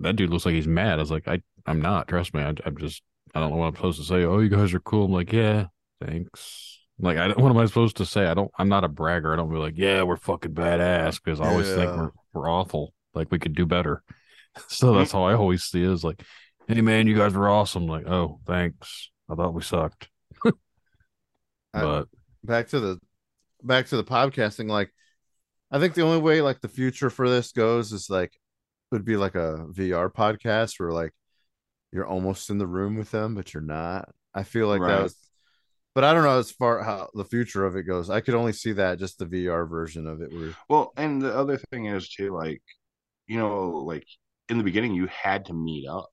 that 0.00 0.16
dude 0.16 0.30
looks 0.30 0.46
like 0.46 0.54
he's 0.54 0.66
mad. 0.66 0.98
I 0.98 1.02
was 1.02 1.10
like, 1.10 1.26
I 1.26 1.40
I'm 1.66 1.80
not, 1.80 2.08
trust 2.08 2.34
me. 2.34 2.42
I, 2.42 2.54
I'm 2.64 2.76
just 2.76 3.02
I 3.34 3.40
don't 3.40 3.50
know 3.50 3.56
what 3.56 3.66
I'm 3.66 3.74
supposed 3.74 4.00
to 4.00 4.06
say. 4.06 4.24
Oh, 4.24 4.38
you 4.38 4.48
guys 4.48 4.72
are 4.74 4.80
cool. 4.80 5.06
I'm 5.06 5.12
like, 5.12 5.32
yeah, 5.32 5.66
thanks. 6.04 6.78
Like, 6.98 7.18
I 7.18 7.28
don't, 7.28 7.38
what 7.40 7.50
am 7.50 7.58
I 7.58 7.66
supposed 7.66 7.96
to 7.98 8.06
say? 8.06 8.26
I 8.26 8.34
don't. 8.34 8.50
I'm 8.58 8.68
not 8.68 8.84
a 8.84 8.88
bragger. 8.88 9.32
I 9.32 9.36
don't 9.36 9.50
be 9.50 9.56
like, 9.56 9.74
yeah, 9.76 10.02
we're 10.02 10.16
fucking 10.16 10.52
badass 10.52 11.20
because 11.22 11.40
I 11.40 11.50
always 11.50 11.68
think 11.68 11.90
we're 11.96 12.10
we're 12.32 12.50
awful. 12.50 12.92
Like 13.14 13.30
we 13.30 13.38
could 13.38 13.54
do 13.54 13.66
better. 13.66 14.02
So 14.68 14.94
that's 14.94 15.12
how 15.12 15.24
I 15.24 15.34
always 15.34 15.64
see 15.64 15.82
it. 15.82 15.90
Is 15.90 16.04
like, 16.04 16.22
hey 16.66 16.80
man, 16.80 17.06
you 17.06 17.16
guys 17.16 17.34
were 17.34 17.48
awesome. 17.48 17.86
Like, 17.86 18.06
oh, 18.06 18.40
thanks. 18.46 19.10
I 19.30 19.34
thought 19.34 19.54
we 19.54 19.62
sucked. 19.62 20.08
I- 20.44 20.52
but 21.72 22.08
back 22.44 22.68
to 22.68 22.80
the 22.80 23.00
back 23.62 23.86
to 23.88 23.96
the 23.96 24.04
podcasting 24.04 24.68
like 24.70 24.90
i 25.72 25.78
think 25.80 25.94
the 25.94 26.02
only 26.02 26.20
way 26.20 26.40
like 26.40 26.60
the 26.60 26.68
future 26.68 27.10
for 27.10 27.28
this 27.28 27.50
goes 27.52 27.92
is 27.92 28.08
like 28.08 28.32
it 28.32 28.94
would 28.94 29.04
be 29.04 29.16
like 29.16 29.34
a 29.34 29.66
vr 29.72 30.08
podcast 30.12 30.78
where 30.78 30.92
like 30.92 31.12
you're 31.92 32.06
almost 32.06 32.48
in 32.50 32.58
the 32.58 32.66
room 32.66 32.94
with 32.96 33.10
them 33.10 33.34
but 33.34 33.52
you're 33.52 33.62
not 33.62 34.08
i 34.32 34.44
feel 34.44 34.68
like 34.68 34.80
that 34.80 35.02
was 35.02 35.16
but 35.94 36.04
i 36.04 36.14
don't 36.14 36.22
know 36.22 36.38
as 36.38 36.52
far 36.52 36.82
how 36.84 37.08
the 37.14 37.24
future 37.24 37.66
of 37.66 37.74
it 37.76 37.82
goes 37.82 38.08
i 38.08 38.20
could 38.20 38.34
only 38.34 38.52
see 38.52 38.72
that 38.72 38.98
just 39.00 39.18
the 39.18 39.26
vr 39.26 39.68
version 39.68 40.06
of 40.06 40.22
it 40.22 40.32
where 40.32 40.54
Well, 40.68 40.92
and 40.96 41.20
the 41.20 41.36
other 41.36 41.58
thing 41.72 41.86
is 41.86 42.08
too, 42.08 42.32
like, 42.32 42.62
you 43.26 43.36
know, 43.38 43.70
like 43.70 44.06
in 44.48 44.58
the 44.58 44.64
beginning, 44.64 44.94
you 44.94 45.06
had 45.06 45.46
to 45.46 45.52
meet 45.52 45.86
up 45.88 46.08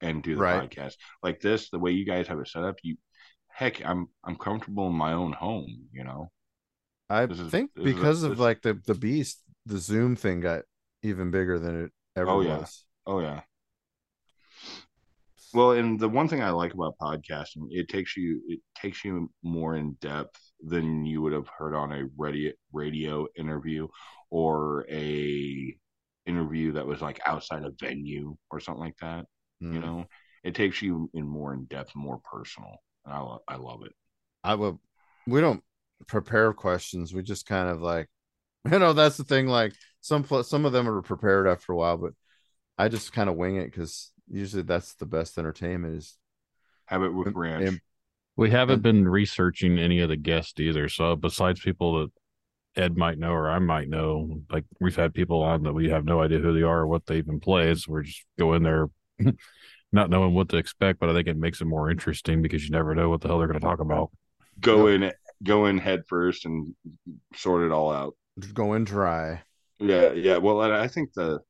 and 0.00 0.22
do 0.22 0.34
the 0.34 0.40
Right. 0.40 0.68
podcast 0.70 0.94
like 1.22 1.40
this. 1.40 1.70
The 1.70 1.78
way 1.78 1.92
you 1.92 2.04
guys 2.04 2.26
have 2.28 2.38
it 2.40 2.48
set 2.48 2.64
up, 2.64 2.76
you, 2.82 2.96
heck, 3.48 3.84
I'm 3.84 4.08
I'm 4.24 4.36
comfortable 4.36 4.86
in 4.88 4.94
my 4.94 5.12
own 5.12 5.32
home. 5.32 5.88
You 5.92 6.04
know, 6.04 6.30
i 7.10 7.24
is- 7.24 7.40
think 7.50 7.70
is 7.76 7.82
a- 7.82 7.84
because 7.84 8.22
of 8.22 8.30
this- 8.30 8.38
like 8.40 8.62
the 8.62 8.74
the 8.86 8.94
beast 8.94 9.42
the 9.66 9.78
zoom 9.78 10.16
thing 10.16 10.40
got 10.40 10.64
even 11.02 11.30
bigger 11.30 11.58
than 11.58 11.84
it 11.84 11.92
ever 12.16 12.30
Oh, 12.30 12.40
yeah. 12.40 12.58
was 12.58 12.84
oh 13.06 13.20
yeah. 13.20 13.42
Well, 15.54 15.72
and 15.72 16.00
the 16.00 16.08
one 16.08 16.28
thing 16.28 16.42
I 16.42 16.48
like 16.50 16.72
about 16.72 16.96
podcasting, 16.98 17.66
it 17.70 17.88
takes 17.88 18.16
you 18.16 18.40
it 18.48 18.60
takes 18.74 19.04
you 19.04 19.30
more 19.42 19.76
in 19.76 19.92
depth 20.00 20.40
than 20.62 21.04
you 21.04 21.20
would 21.20 21.34
have 21.34 21.48
heard 21.48 21.74
on 21.74 21.92
a 21.92 22.06
radio 22.16 22.52
radio 22.72 23.26
interview 23.36 23.86
or 24.30 24.86
a 24.90 25.76
interview 26.26 26.72
that 26.72 26.86
was 26.86 27.00
like 27.00 27.20
outside 27.26 27.64
a 27.64 27.70
venue 27.80 28.36
or 28.50 28.60
something 28.60 28.82
like 28.84 28.96
that. 29.00 29.26
Mm. 29.62 29.74
You 29.74 29.80
know, 29.80 30.06
it 30.44 30.54
takes 30.54 30.80
you 30.82 31.10
in 31.14 31.26
more 31.26 31.54
in 31.54 31.64
depth, 31.64 31.94
more 31.94 32.20
personal. 32.30 32.76
And 33.04 33.14
I 33.14 33.18
lo- 33.20 33.42
I 33.48 33.56
love 33.56 33.84
it. 33.84 33.92
I 34.44 34.54
will. 34.54 34.80
We 35.26 35.40
don't 35.40 35.62
prepare 36.08 36.52
questions. 36.52 37.12
We 37.14 37.22
just 37.22 37.46
kind 37.46 37.68
of 37.68 37.80
like, 37.80 38.08
you 38.70 38.78
know, 38.78 38.92
that's 38.92 39.16
the 39.16 39.24
thing. 39.24 39.46
Like 39.46 39.72
some 40.00 40.22
pl- 40.24 40.44
some 40.44 40.64
of 40.64 40.72
them 40.72 40.88
are 40.88 41.02
prepared 41.02 41.46
after 41.48 41.72
a 41.72 41.76
while, 41.76 41.96
but 41.96 42.12
I 42.78 42.88
just 42.88 43.12
kind 43.12 43.28
of 43.28 43.36
wing 43.36 43.56
it 43.56 43.66
because 43.66 44.10
usually 44.28 44.62
that's 44.62 44.94
the 44.94 45.06
best 45.06 45.38
entertainment. 45.38 45.96
Is 45.96 46.16
Have 46.86 47.02
it 47.02 47.12
with 47.14 47.34
Ranch. 47.34 47.68
and- 47.68 47.80
we 48.34 48.48
haven't 48.50 48.74
And- 48.76 48.82
been 48.82 49.08
researching 49.08 49.78
any 49.78 50.00
of 50.00 50.08
the 50.08 50.16
guests 50.16 50.58
either. 50.58 50.88
So 50.88 51.14
besides 51.16 51.60
people 51.60 52.00
that 52.00 52.10
Ed 52.76 52.96
might 52.96 53.18
know 53.18 53.32
or 53.32 53.50
I 53.50 53.58
might 53.58 53.88
know, 53.88 54.40
like 54.50 54.64
we've 54.80 54.96
had 54.96 55.14
people 55.14 55.42
on 55.42 55.62
that 55.64 55.72
we 55.72 55.90
have 55.90 56.04
no 56.04 56.22
idea 56.22 56.38
who 56.38 56.54
they 56.54 56.62
are 56.62 56.80
or 56.80 56.86
what 56.86 57.06
they 57.06 57.18
even 57.18 57.40
play. 57.40 57.74
So 57.74 57.92
we're 57.92 58.02
just 58.02 58.24
go 58.38 58.54
in 58.54 58.62
there 58.62 58.88
not 59.92 60.10
knowing 60.10 60.34
what 60.34 60.48
to 60.50 60.56
expect, 60.56 60.98
but 60.98 61.10
I 61.10 61.12
think 61.12 61.28
it 61.28 61.36
makes 61.36 61.60
it 61.60 61.66
more 61.66 61.90
interesting 61.90 62.42
because 62.42 62.64
you 62.64 62.70
never 62.70 62.94
know 62.94 63.10
what 63.10 63.20
the 63.20 63.28
hell 63.28 63.38
they're 63.38 63.48
going 63.48 63.60
to 63.60 63.66
talk 63.66 63.80
about. 63.80 64.10
go 64.60 64.86
in 64.86 65.12
go 65.42 65.66
in 65.66 65.78
head 65.78 66.02
first 66.08 66.46
and 66.46 66.74
sort 67.34 67.64
it 67.64 67.72
all 67.72 67.92
out. 67.92 68.14
Just 68.38 68.54
go 68.54 68.64
going 68.64 68.84
dry. 68.84 69.42
Yeah, 69.78 70.12
yeah. 70.12 70.38
Well, 70.38 70.60
I 70.60 70.88
think 70.88 71.12
the 71.12 71.40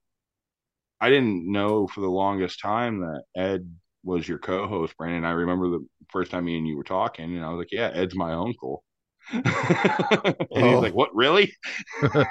I 1.00 1.10
didn't 1.10 1.50
know 1.50 1.86
for 1.86 2.00
the 2.00 2.08
longest 2.08 2.60
time 2.60 3.00
that 3.00 3.24
Ed 3.36 3.68
was 4.04 4.26
your 4.26 4.38
co-host, 4.38 4.96
Brandon. 4.96 5.24
I 5.24 5.32
remember 5.32 5.68
the 5.68 5.86
first 6.10 6.30
time 6.30 6.44
me 6.44 6.58
and 6.58 6.66
you 6.66 6.76
were 6.76 6.84
talking, 6.84 7.36
and 7.36 7.44
I 7.44 7.50
was 7.50 7.58
like, 7.58 7.72
"Yeah, 7.72 7.90
Ed's 7.92 8.14
my 8.14 8.32
uncle." 8.32 8.84
and 9.32 9.44
Oh. 10.50 10.70
he's 10.70 10.80
like, 10.82 10.94
"What? 10.94 11.14
Really?" 11.14 11.52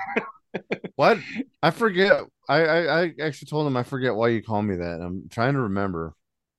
What? 0.95 1.17
I 1.63 1.71
forget. 1.71 2.23
I, 2.49 2.61
I 2.65 3.01
I 3.03 3.13
actually 3.21 3.47
told 3.47 3.67
him 3.67 3.77
I 3.77 3.83
forget 3.83 4.15
why 4.15 4.29
you 4.29 4.43
call 4.43 4.61
me 4.61 4.75
that. 4.77 4.99
I'm 5.01 5.29
trying 5.29 5.53
to 5.53 5.61
remember. 5.61 6.13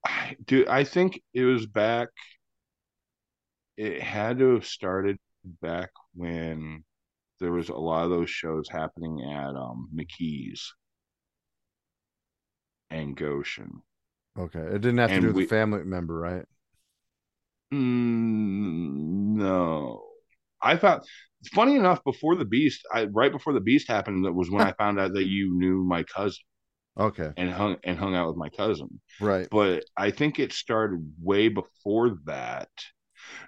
I- 0.05 0.35
Dude, 0.45 0.67
I 0.67 0.83
think 0.83 1.21
it 1.33 1.43
was 1.43 1.65
back. 1.65 2.09
It 3.77 4.01
had 4.01 4.39
to 4.39 4.55
have 4.55 4.65
started 4.65 5.19
back 5.61 5.91
when 6.15 6.83
there 7.39 7.51
was 7.51 7.69
a 7.69 7.75
lot 7.75 8.03
of 8.05 8.09
those 8.09 8.29
shows 8.29 8.67
happening 8.69 9.21
at 9.31 9.55
um 9.55 9.89
McKee's 9.95 10.73
and 12.89 13.15
Goshen. 13.17 13.81
Okay, 14.37 14.59
it 14.59 14.81
didn't 14.81 14.97
have 14.99 15.13
to 15.13 15.15
And 15.15 15.21
do 15.21 15.27
with 15.27 15.35
we- 15.35 15.43
the 15.43 15.49
family 15.49 15.83
member, 15.83 16.15
right? 16.19 16.45
Mm, 17.73 19.35
no, 19.35 20.03
I 20.63 20.77
thought 20.77 21.05
funny 21.51 21.75
enough 21.75 22.03
before 22.03 22.35
the 22.35 22.45
beast, 22.45 22.85
I, 22.91 23.05
right 23.05 23.31
before 23.31 23.53
the 23.53 23.59
beast 23.59 23.87
happened, 23.87 24.25
that 24.25 24.33
was 24.33 24.49
when 24.49 24.65
I 24.65 24.73
found 24.77 24.99
out 24.99 25.13
that 25.13 25.27
you 25.27 25.53
knew 25.57 25.83
my 25.83 26.03
cousin. 26.03 26.43
Okay. 26.97 27.31
And 27.37 27.49
hung 27.51 27.77
and 27.83 27.97
hung 27.97 28.15
out 28.15 28.27
with 28.27 28.37
my 28.37 28.49
cousin. 28.49 29.01
Right. 29.19 29.47
But 29.49 29.85
I 29.97 30.11
think 30.11 30.39
it 30.39 30.53
started 30.53 31.13
way 31.21 31.47
before 31.47 32.17
that. 32.25 32.69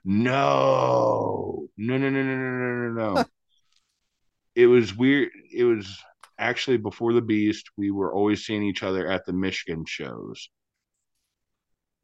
No, 0.03 1.67
no, 1.77 1.97
no, 1.97 2.09
no, 2.09 2.23
no, 2.23 2.35
no, 2.35 2.89
no, 2.89 3.13
no. 3.13 3.25
it 4.55 4.65
was 4.65 4.95
weird. 4.95 5.29
It 5.53 5.63
was 5.63 5.95
actually 6.39 6.77
before 6.77 7.13
the 7.13 7.21
Beast. 7.21 7.69
We 7.77 7.91
were 7.91 8.13
always 8.13 8.45
seeing 8.45 8.63
each 8.63 8.81
other 8.81 9.07
at 9.07 9.25
the 9.25 9.33
Michigan 9.33 9.83
shows, 9.85 10.49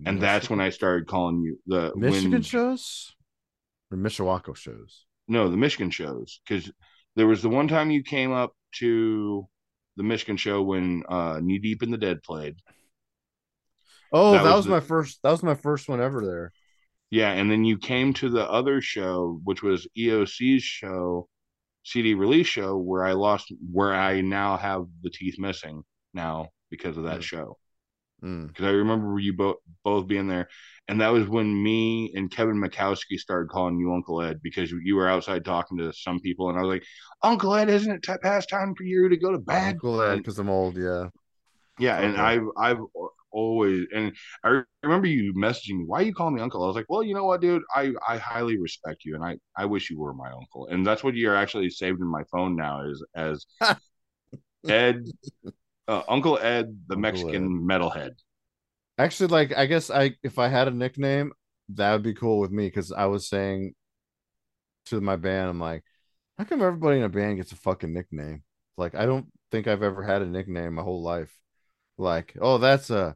and 0.06 0.16
Michigan. 0.16 0.20
that's 0.20 0.50
when 0.50 0.60
I 0.60 0.70
started 0.70 1.08
calling 1.08 1.42
you 1.42 1.60
the 1.66 1.94
Michigan 1.96 2.32
when, 2.32 2.42
shows 2.44 3.16
or 3.92 3.98
Mishawaka 3.98 4.56
shows. 4.56 5.06
No, 5.28 5.50
the 5.50 5.58
Michigan 5.58 5.92
shows 5.92 6.40
because 6.48 6.72
there 7.16 7.28
was 7.28 7.42
the 7.42 7.50
one 7.50 7.68
time 7.68 7.92
you 7.92 8.04
came 8.04 8.32
up 8.32 8.54
to 8.76 9.48
the 9.98 10.04
Michigan 10.04 10.38
show 10.38 10.62
when 10.62 11.04
uh, 11.10 11.40
Knee 11.42 11.60
Deep 11.60 11.84
in 11.84 11.92
the 11.92 11.98
Dead 11.98 12.24
played. 12.24 12.56
Oh, 14.14 14.32
That 14.34 14.44
that, 14.44 14.50
was 14.50 14.56
was, 14.58 14.66
the- 14.66 14.72
my 14.72 14.80
first. 14.80 15.20
That 15.24 15.32
was 15.32 15.44
my 15.44 15.56
first 15.56 15.88
one 15.90 16.02
ever 16.02 16.26
there. 16.26 16.52
Yeah, 17.10 17.32
and 17.34 17.52
then 17.52 17.66
you 17.66 17.78
came 17.78 18.14
to 18.16 18.30
the 18.30 18.50
other 18.50 18.82
show, 18.82 19.40
which 19.44 19.62
was 19.62 19.86
EOC's 19.98 20.64
show, 20.64 21.28
CD 21.84 22.14
release 22.14 22.48
show, 22.48 22.78
where 22.78 23.04
I 23.06 23.12
lost, 23.14 23.52
where 23.72 23.94
I 23.94 24.22
now 24.22 24.56
have 24.58 24.86
the 25.04 25.10
teeth 25.10 25.36
missing 25.38 25.84
now 26.14 26.50
because 26.70 26.96
of 26.98 27.04
that 27.04 27.20
Mm. 27.20 27.24
show. 27.24 27.58
Mm. 28.24 28.48
Because 28.48 28.66
I 28.66 28.70
remember 28.72 29.20
you 29.20 29.34
both 29.34 29.58
both 29.84 30.08
being 30.08 30.28
there, 30.28 30.48
and 30.92 31.00
that 31.00 31.14
was 31.14 31.26
when 31.26 31.64
me 31.64 32.12
and 32.16 32.30
Kevin 32.30 32.62
Mikowski 32.62 33.18
started 33.18 33.50
calling 33.50 33.80
you 33.80 33.94
Uncle 33.94 34.22
Ed 34.22 34.42
because 34.44 34.72
you 34.72 34.98
were 34.98 35.08
outside 35.08 35.46
talking 35.46 35.78
to 35.78 35.94
some 35.94 36.20
people, 36.20 36.50
and 36.50 36.60
I 36.60 36.64
was 36.64 36.70
like, 36.70 36.84
"Uncle 37.24 37.56
Ed, 37.56 37.70
isn't 37.70 37.90
it 37.90 38.04
t- 38.04 38.18
past 38.22 38.50
time 38.50 38.76
for 38.76 38.84
you 38.84 39.08
to 39.08 39.16
go 39.16 39.32
to 39.32 39.40
bed?" 39.40 39.76
Uncle 39.76 40.02
Ed, 40.02 40.18
because 40.18 40.38
I'm 40.38 40.50
old. 40.50 40.76
Yeah. 40.76 41.08
yeah, 41.80 41.98
and 41.98 42.18
I've 42.18 42.44
I've 42.58 42.80
always 43.32 43.88
and 43.96 44.14
I 44.44 44.64
remember 44.84 45.08
you 45.08 45.34
messaging 45.34 45.78
me, 45.78 45.86
why 45.86 46.02
you 46.02 46.14
calling 46.14 46.36
me 46.36 46.42
uncle? 46.42 46.62
I 46.62 46.68
was 46.68 46.76
like, 46.76 46.90
well, 46.90 47.04
you 47.04 47.14
know 47.14 47.24
what, 47.24 47.40
dude, 47.40 47.64
I 47.74 47.94
I 48.06 48.18
highly 48.18 48.60
respect 48.60 49.06
you, 49.06 49.16
and 49.16 49.24
I 49.24 49.38
I 49.56 49.64
wish 49.64 49.90
you 49.90 49.98
were 49.98 50.14
my 50.14 50.30
uncle, 50.30 50.68
and 50.68 50.86
that's 50.86 51.06
what 51.06 51.16
you're 51.16 51.38
actually 51.38 51.70
saved 51.70 52.02
in 52.02 52.08
my 52.08 52.26
phone 52.30 52.58
now 52.58 52.86
is 52.86 53.02
as 53.16 53.46
Ed, 54.68 55.06
uh, 55.88 56.02
Uncle 56.10 56.38
Ed, 56.38 56.66
the 56.88 56.96
Uncle 56.96 57.02
Mexican 57.02 57.66
metalhead. 57.66 58.12
Actually, 59.02 59.28
like 59.28 59.58
I 59.58 59.66
guess 59.66 59.90
I 59.90 60.16
if 60.24 60.38
I 60.38 60.48
had 60.48 60.68
a 60.68 60.72
nickname, 60.72 61.32
that 61.70 61.92
would 61.94 62.04
be 62.04 62.14
cool 62.14 62.40
with 62.40 62.52
me 62.52 62.68
because 62.68 62.92
I 62.92 63.06
was 63.06 63.28
saying 63.28 63.74
to 64.86 65.02
my 65.02 65.16
band, 65.16 65.50
I'm 65.50 65.60
like, 65.60 65.84
how 66.38 66.44
come 66.44 66.62
everybody 66.62 66.98
in 66.98 67.04
a 67.04 67.10
band 67.10 67.38
gets 67.38 67.52
a 67.52 67.56
fucking 67.56 67.94
nickname? 67.94 68.44
Like 68.78 68.96
I 68.96 69.06
don't 69.06 69.26
think 69.52 69.68
I've 69.68 69.84
ever 69.84 70.04
had 70.04 70.22
a 70.22 70.26
nickname 70.26 70.76
my 70.76 70.84
whole 70.84 71.02
life. 71.02 71.34
Like, 71.98 72.38
oh, 72.40 72.58
that's 72.58 72.90
a, 72.90 73.16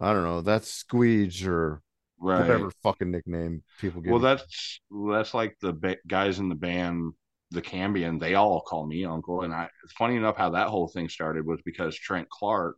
I 0.00 0.12
don't 0.12 0.24
know, 0.24 0.40
that's 0.40 0.84
Squeege 0.84 1.46
or 1.46 1.82
Right. 2.18 2.40
whatever 2.40 2.70
fucking 2.82 3.10
nickname 3.10 3.62
people 3.80 4.00
get. 4.00 4.10
Well, 4.12 4.20
that's 4.20 4.80
that's 5.10 5.34
like 5.34 5.56
the 5.60 5.72
ba- 5.72 5.98
guys 6.06 6.38
in 6.38 6.48
the 6.48 6.54
band, 6.54 7.12
the 7.50 7.60
Cambion. 7.60 8.18
They 8.18 8.34
all 8.34 8.62
call 8.62 8.86
me 8.86 9.04
uncle, 9.04 9.42
and 9.42 9.52
I. 9.52 9.68
It's 9.82 9.92
funny 9.92 10.16
enough 10.16 10.36
how 10.36 10.50
that 10.50 10.68
whole 10.68 10.88
thing 10.88 11.08
started 11.08 11.44
was 11.46 11.60
because 11.64 11.96
Trent 11.96 12.28
Clark. 12.30 12.76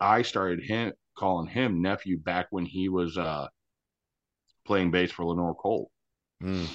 I 0.00 0.22
started 0.22 0.62
him 0.64 0.92
calling 1.16 1.48
him 1.48 1.82
nephew 1.82 2.18
back 2.18 2.46
when 2.50 2.64
he 2.64 2.88
was 2.88 3.18
uh 3.18 3.48
playing 4.66 4.90
bass 4.90 5.10
for 5.10 5.24
Lenore 5.24 5.54
Cole, 5.54 5.90
Mm. 6.42 6.68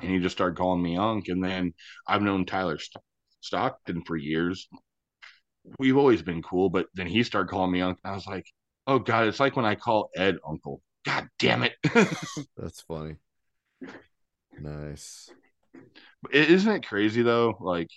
and 0.00 0.10
he 0.10 0.18
just 0.18 0.36
started 0.36 0.56
calling 0.58 0.82
me 0.82 0.96
Unc. 0.96 1.28
And 1.28 1.42
then 1.42 1.74
I've 2.06 2.22
known 2.22 2.44
Tyler 2.44 2.78
St- 2.78 3.02
Stockton 3.40 4.02
for 4.04 4.16
years. 4.16 4.68
We've 5.78 5.96
always 5.96 6.22
been 6.22 6.42
cool, 6.42 6.70
but 6.70 6.86
then 6.94 7.06
he 7.06 7.22
started 7.22 7.50
calling 7.50 7.70
me 7.72 7.80
Unc. 7.80 7.98
And 8.04 8.12
I 8.12 8.14
was 8.14 8.26
like, 8.26 8.46
oh 8.86 8.98
god, 8.98 9.26
it's 9.26 9.40
like 9.40 9.56
when 9.56 9.64
I 9.64 9.74
call 9.74 10.10
Ed 10.16 10.36
Uncle. 10.46 10.82
God 11.04 11.28
damn 11.38 11.62
it. 11.62 11.74
That's 12.56 12.80
funny. 12.82 13.16
Nice. 14.58 15.30
Isn't 16.32 16.72
it 16.74 16.86
crazy 16.86 17.22
though? 17.22 17.56
Like, 17.60 17.88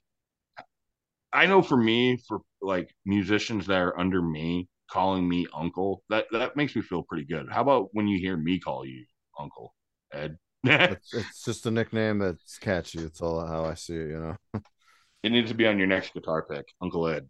I 1.34 1.46
know 1.46 1.62
for 1.62 1.78
me, 1.78 2.18
for 2.28 2.42
like 2.62 2.94
musicians 3.06 3.68
that 3.68 3.80
are 3.80 3.98
under 4.00 4.22
me, 4.22 4.68
calling 4.90 5.28
me 5.28 5.48
uncle, 5.56 6.04
that 6.10 6.26
that 6.32 6.56
makes 6.56 6.76
me 6.76 6.82
feel 6.82 7.04
pretty 7.04 7.26
good. 7.26 7.48
How 7.50 7.62
about 7.62 7.90
when 7.94 8.08
you 8.08 8.20
hear 8.20 8.36
me 8.38 8.60
call 8.60 8.86
you 8.86 9.06
uncle, 9.40 9.74
Ed? 10.14 10.38
It's, 10.64 11.14
it's 11.14 11.44
just 11.44 11.66
a 11.66 11.72
nickname 11.72 12.20
that's 12.20 12.60
catchy. 12.60 13.00
It's 13.00 13.20
all 13.22 13.46
how 13.48 13.66
I 13.66 13.74
see 13.74 13.96
it, 13.96 14.10
you 14.10 14.20
know. 14.20 14.36
It 15.24 15.32
needs 15.32 15.50
to 15.52 15.56
be 15.56 15.68
on 15.68 15.78
your 15.78 15.86
next 15.88 16.16
guitar 16.16 16.44
pick, 16.50 16.66
Uncle 16.82 17.08
Ed. 17.08 17.28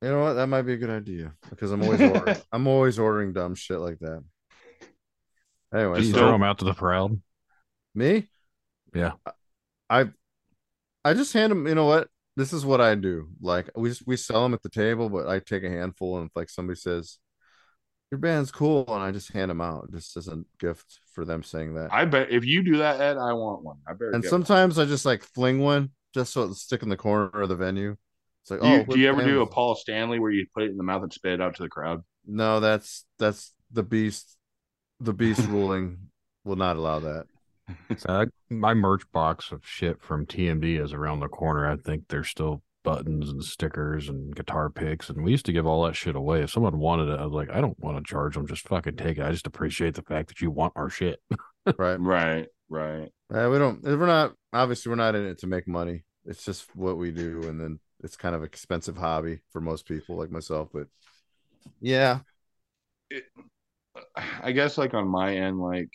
You 0.00 0.08
know 0.08 0.22
what? 0.22 0.32
That 0.34 0.46
might 0.46 0.62
be 0.62 0.72
a 0.72 0.78
good 0.78 0.88
idea 0.90 1.34
because 1.50 1.70
I'm 1.70 1.82
always 1.82 2.00
ordering, 2.00 2.36
I'm 2.52 2.66
always 2.66 2.98
ordering 2.98 3.32
dumb 3.34 3.54
shit 3.54 3.78
like 3.78 3.98
that. 4.00 4.22
Anyway, 5.74 6.00
Just 6.00 6.12
so- 6.12 6.18
throw 6.18 6.32
them 6.32 6.42
out 6.42 6.58
to 6.60 6.64
the 6.64 6.72
crowd. 6.74 7.20
Me? 7.94 8.28
Yeah. 8.94 9.12
I 9.90 10.10
I 11.04 11.12
just 11.14 11.32
hand 11.34 11.50
them, 11.50 11.66
you 11.66 11.74
know 11.74 11.84
what? 11.86 12.08
This 12.36 12.52
is 12.52 12.66
what 12.66 12.80
I 12.80 12.94
do. 12.94 13.28
Like 13.40 13.70
we 13.74 13.88
just, 13.88 14.06
we 14.06 14.16
sell 14.16 14.42
them 14.42 14.54
at 14.54 14.62
the 14.62 14.68
table, 14.68 15.08
but 15.08 15.26
I 15.26 15.38
take 15.38 15.64
a 15.64 15.70
handful 15.70 16.18
and 16.18 16.26
if 16.26 16.36
like 16.36 16.50
somebody 16.50 16.78
says 16.78 17.18
your 18.10 18.18
band's 18.18 18.52
cool 18.52 18.84
and 18.88 19.02
I 19.02 19.10
just 19.10 19.32
hand 19.32 19.50
them 19.50 19.60
out 19.60 19.90
just 19.90 20.16
as 20.16 20.28
a 20.28 20.42
gift 20.60 21.00
for 21.12 21.24
them 21.24 21.42
saying 21.42 21.74
that. 21.74 21.92
I 21.92 22.04
bet 22.04 22.30
if 22.30 22.44
you 22.44 22.62
do 22.62 22.78
that, 22.78 23.00
Ed, 23.00 23.16
I 23.16 23.32
want 23.32 23.64
one. 23.64 23.78
I 23.88 23.92
better. 23.92 24.12
and 24.12 24.22
get 24.22 24.30
one. 24.30 24.44
sometimes 24.44 24.78
I 24.78 24.84
just 24.84 25.04
like 25.04 25.22
fling 25.22 25.58
one 25.58 25.90
just 26.14 26.32
so 26.32 26.44
it's 26.44 26.62
stick 26.62 26.82
in 26.82 26.88
the 26.88 26.96
corner 26.96 27.42
of 27.42 27.48
the 27.48 27.56
venue. 27.56 27.96
It's 28.42 28.50
like, 28.50 28.60
do 28.60 28.68
you, 28.68 28.76
oh, 28.76 28.84
do 28.84 28.98
you 29.00 29.08
ever 29.08 29.24
do 29.24 29.42
a 29.42 29.46
Paul 29.46 29.74
Stanley 29.74 30.20
where 30.20 30.30
you 30.30 30.46
put 30.54 30.62
it 30.62 30.70
in 30.70 30.76
the 30.76 30.84
mouth 30.84 31.02
and 31.02 31.12
spit 31.12 31.32
it 31.32 31.40
out 31.40 31.56
to 31.56 31.62
the 31.64 31.68
crowd? 31.68 32.04
No, 32.24 32.60
that's 32.60 33.04
that's 33.18 33.52
the 33.72 33.82
beast. 33.82 34.36
The 35.00 35.12
beast 35.12 35.46
ruling 35.48 35.98
will 36.44 36.56
not 36.56 36.76
allow 36.76 37.00
that. 37.00 37.26
So 37.96 38.08
I- 38.08 38.26
my 38.54 38.74
merch 38.74 39.02
box 39.12 39.50
of 39.52 39.62
shit 39.66 40.00
from 40.02 40.26
TMD 40.26 40.82
is 40.82 40.92
around 40.92 41.20
the 41.20 41.28
corner. 41.28 41.68
I 41.70 41.76
think 41.76 42.04
there's 42.08 42.28
still 42.28 42.62
buttons 42.84 43.28
and 43.30 43.42
stickers 43.42 44.08
and 44.08 44.34
guitar 44.36 44.70
picks, 44.70 45.08
and 45.10 45.24
we 45.24 45.32
used 45.32 45.46
to 45.46 45.52
give 45.52 45.66
all 45.66 45.84
that 45.84 45.96
shit 45.96 46.14
away. 46.14 46.42
If 46.42 46.50
someone 46.50 46.78
wanted 46.78 47.08
it, 47.08 47.18
I 47.18 47.24
was 47.24 47.32
like, 47.32 47.50
I 47.50 47.60
don't 47.60 47.78
want 47.80 47.96
to 47.96 48.08
charge 48.08 48.34
them. 48.34 48.46
Just 48.46 48.68
fucking 48.68 48.96
take 48.96 49.18
it. 49.18 49.24
I 49.24 49.32
just 49.32 49.46
appreciate 49.48 49.94
the 49.94 50.02
fact 50.02 50.28
that 50.28 50.40
you 50.40 50.50
want 50.50 50.72
our 50.76 50.88
shit. 50.90 51.20
Right. 51.76 51.98
Right, 51.98 52.46
right. 52.68 53.08
Uh, 53.28 53.48
we 53.50 53.58
don't. 53.58 53.82
We're 53.82 54.06
not. 54.06 54.34
Obviously, 54.52 54.88
we're 54.88 54.94
not 54.94 55.16
in 55.16 55.26
it 55.26 55.38
to 55.40 55.48
make 55.48 55.66
money. 55.66 56.04
It's 56.24 56.44
just 56.44 56.68
what 56.76 56.96
we 56.96 57.10
do, 57.10 57.42
and 57.48 57.60
then 57.60 57.80
it's 58.04 58.16
kind 58.16 58.36
of 58.36 58.42
an 58.42 58.46
expensive 58.46 58.96
hobby 58.96 59.40
for 59.50 59.60
most 59.60 59.84
people, 59.84 60.16
like 60.16 60.30
myself. 60.30 60.68
But 60.72 60.86
yeah, 61.80 62.20
I 64.40 64.52
guess 64.52 64.78
like 64.78 64.94
on 64.94 65.08
my 65.08 65.34
end, 65.34 65.58
like 65.58 65.90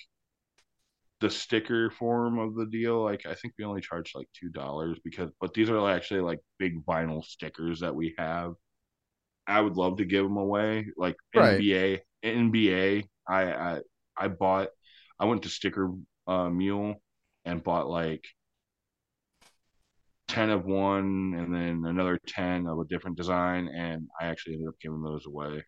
the 1.22 1.30
sticker 1.30 1.92
form 1.92 2.40
of 2.40 2.56
the 2.56 2.66
deal, 2.66 3.04
like 3.04 3.26
I 3.26 3.36
think 3.36 3.54
we 3.58 3.66
only 3.66 3.82
charge 3.82 4.14
like 4.16 4.28
two 4.34 4.50
dollars 4.50 5.00
because, 5.04 5.32
but 5.42 5.54
these 5.54 5.70
are 5.70 5.90
actually 5.90 6.22
like 6.22 6.40
big 6.60 6.84
vinyl 6.86 7.24
stickers 7.24 7.80
that 7.82 7.96
we 7.96 8.16
have. 8.18 8.54
I 9.48 9.62
would 9.62 9.76
love 9.78 9.98
to 9.98 10.06
give 10.06 10.24
them 10.24 10.38
away, 10.38 10.88
like 10.98 11.16
Right. 11.36 11.60
NBA. 11.60 12.02
NBA, 12.24 13.10
I 13.28 13.54
I 13.54 13.82
I 14.18 14.28
bought. 14.30 14.70
I 15.20 15.26
went 15.26 15.44
to 15.44 15.50
Sticker 15.50 15.92
uh, 16.28 16.50
Mule 16.50 17.02
and 17.46 17.64
bought 17.64 17.88
like 17.90 18.26
ten 20.28 20.50
of 20.50 20.66
one, 20.66 21.34
and 21.38 21.54
then 21.54 21.84
another 21.90 22.20
ten 22.28 22.68
of 22.68 22.80
a 22.80 22.86
different 22.86 23.18
design, 23.18 23.68
and 23.68 24.08
I 24.20 24.28
actually 24.28 24.54
ended 24.56 24.70
up 24.70 24.80
giving 24.82 25.02
those 25.04 25.26
away. 25.26 25.64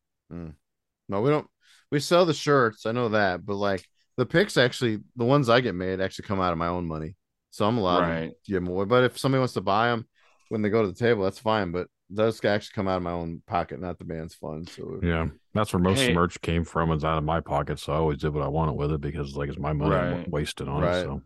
no, 1.09 1.21
we 1.21 1.29
don't. 1.29 1.47
We 1.91 1.99
sell 1.99 2.25
the 2.25 2.33
shirts. 2.33 2.85
I 2.85 2.91
know 2.91 3.09
that, 3.09 3.45
but 3.45 3.55
like 3.55 3.85
the 4.17 4.25
picks, 4.25 4.57
actually, 4.57 4.99
the 5.15 5.25
ones 5.25 5.49
I 5.49 5.61
get 5.61 5.75
made 5.75 5.99
actually 6.01 6.27
come 6.27 6.39
out 6.39 6.51
of 6.51 6.57
my 6.57 6.67
own 6.67 6.85
money, 6.85 7.15
so 7.51 7.65
I'm 7.67 7.77
allowed 7.77 7.99
Right. 8.01 8.29
to 8.45 8.51
give 8.51 8.63
them 8.63 8.71
away. 8.73 8.85
But 8.85 9.03
if 9.05 9.17
somebody 9.17 9.39
wants 9.39 9.53
to 9.55 9.61
buy 9.61 9.89
them 9.89 10.07
when 10.49 10.61
they 10.61 10.69
go 10.69 10.81
to 10.81 10.87
the 10.87 10.93
table, 10.93 11.23
that's 11.23 11.39
fine. 11.39 11.71
But 11.71 11.87
those 12.09 12.43
actually 12.45 12.73
come 12.75 12.87
out 12.87 12.97
of 12.97 13.03
my 13.03 13.11
own 13.11 13.41
pocket, 13.47 13.79
not 13.79 13.97
the 13.97 14.05
band's 14.05 14.35
fund. 14.35 14.69
So 14.69 14.99
Yeah, 15.01 15.29
that's 15.53 15.73
where 15.73 15.81
most 15.81 15.99
Hey. 15.99 16.13
merch 16.13 16.39
came 16.41 16.63
from. 16.63 16.91
Is 16.91 17.03
out 17.03 17.17
of 17.17 17.23
my 17.23 17.39
pocket, 17.39 17.79
so 17.79 17.93
I 17.93 17.97
always 17.97 18.19
did 18.19 18.33
what 18.33 18.43
I 18.43 18.47
wanted 18.49 18.73
with 18.73 18.91
it 18.91 19.01
because 19.01 19.35
like 19.35 19.49
it's 19.49 19.57
my 19.57 19.73
money 19.73 20.13
Right. 20.13 20.27
wasted 20.29 20.67
on 20.67 20.81
Right. 20.81 20.97
it. 20.99 21.03
So 21.03 21.21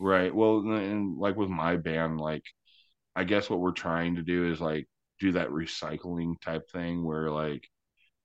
Right. 0.00 0.34
Well, 0.34 0.58
and- 0.58 0.72
and 0.72 1.18
like 1.18 1.36
with 1.36 1.48
my 1.50 1.76
band, 1.76 2.20
like 2.20 2.44
I 3.14 3.22
guess 3.22 3.48
what 3.48 3.60
we're 3.60 3.70
trying 3.72 4.16
to 4.16 4.22
do 4.22 4.50
is 4.50 4.60
like 4.60 4.88
do 5.20 5.32
that 5.32 5.50
recycling 5.50 6.40
type 6.40 6.68
thing 6.70 7.04
where 7.04 7.30
like, 7.30 7.68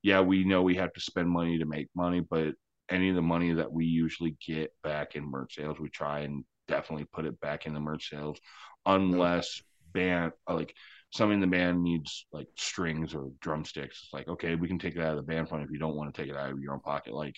yeah, 0.01 0.21
we 0.21 0.43
know 0.43 0.63
we 0.63 0.75
have 0.75 0.93
to 0.93 0.99
spend 0.99 1.29
money 1.29 1.59
to 1.59 1.65
make 1.65 1.89
money, 1.95 2.21
but 2.21 2.55
any 2.89 3.09
of 3.09 3.15
the 3.15 3.21
money 3.21 3.53
that 3.53 3.71
we 3.71 3.85
usually 3.85 4.35
get 4.45 4.73
back 4.83 5.15
in 5.15 5.29
merch 5.29 5.55
sales, 5.55 5.79
we 5.79 5.89
try 5.89 6.19
and 6.21 6.43
definitely 6.67 7.05
put 7.05 7.25
it 7.25 7.39
back 7.39 7.65
in 7.65 7.73
the 7.73 7.79
merch 7.79 8.09
sales, 8.09 8.39
unless 8.85 9.61
band 9.93 10.31
like 10.47 10.73
something 11.11 11.35
in 11.35 11.41
the 11.41 11.47
band 11.47 11.81
needs 11.81 12.25
like 12.31 12.47
strings 12.55 13.15
or 13.15 13.31
drumsticks. 13.41 14.01
It's 14.03 14.13
like, 14.13 14.27
okay, 14.27 14.55
we 14.55 14.67
can 14.67 14.79
take 14.79 14.95
it 14.95 15.01
out 15.01 15.11
of 15.11 15.17
the 15.17 15.31
band 15.31 15.49
fund 15.49 15.63
if 15.63 15.71
you 15.71 15.79
don't 15.79 15.95
want 15.95 16.13
to 16.13 16.21
take 16.21 16.29
it 16.29 16.37
out 16.37 16.51
of 16.51 16.59
your 16.59 16.73
own 16.73 16.79
pocket. 16.79 17.13
Like 17.13 17.35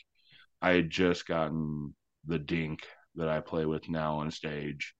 I 0.61 0.73
had 0.73 0.89
just 0.89 1.25
gotten 1.25 1.95
the 2.27 2.39
dink 2.39 2.81
that 3.15 3.29
I 3.29 3.39
play 3.39 3.65
with 3.65 3.89
now 3.89 4.17
on 4.17 4.31
stage, 4.31 4.93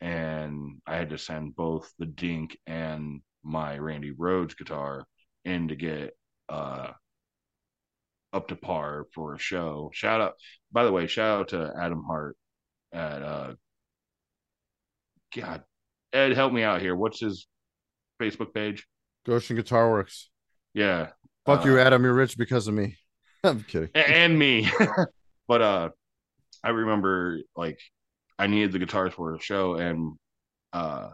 and 0.00 0.80
I 0.86 0.96
had 0.96 1.10
to 1.10 1.18
send 1.18 1.56
both 1.56 1.90
the 1.98 2.06
dink 2.06 2.56
and 2.66 3.20
my 3.42 3.78
Randy 3.78 4.12
Rhoads 4.12 4.56
guitar 4.56 5.06
in 5.44 5.68
to 5.68 5.76
get 5.76 6.16
uh 6.48 6.90
up 8.36 8.48
to 8.48 8.56
par 8.56 9.06
for 9.14 9.34
a 9.34 9.38
show. 9.38 9.90
Shout 9.92 10.20
out 10.20 10.34
by 10.72 10.84
the 10.84 10.92
way, 10.92 11.06
shout 11.06 11.40
out 11.40 11.48
to 11.48 11.72
Adam 11.80 12.04
Hart 12.06 12.36
at 12.92 13.22
uh 13.22 13.54
God 15.34 15.62
Ed, 16.12 16.32
help 16.32 16.52
me 16.52 16.62
out 16.62 16.80
here. 16.80 16.94
What's 16.94 17.20
his 17.20 17.46
Facebook 18.20 18.54
page? 18.54 18.86
Goshen 19.26 19.56
Guitar 19.56 19.90
Works. 19.90 20.30
Yeah. 20.72 21.08
Fuck 21.44 21.64
you, 21.64 21.78
Uh, 21.78 21.82
Adam. 21.82 22.04
You're 22.04 22.14
rich 22.14 22.38
because 22.38 22.68
of 22.68 22.74
me. 22.74 22.96
I'm 23.44 23.62
kidding. 23.62 23.90
And 23.94 24.38
me. 24.38 24.70
but 25.48 25.62
uh 25.62 25.88
I 26.62 26.70
remember 26.70 27.38
like 27.56 27.78
I 28.38 28.46
needed 28.46 28.72
the 28.72 28.78
guitars 28.78 29.14
for 29.14 29.34
a 29.34 29.40
show 29.40 29.74
and 29.74 30.14
uh, 30.72 31.10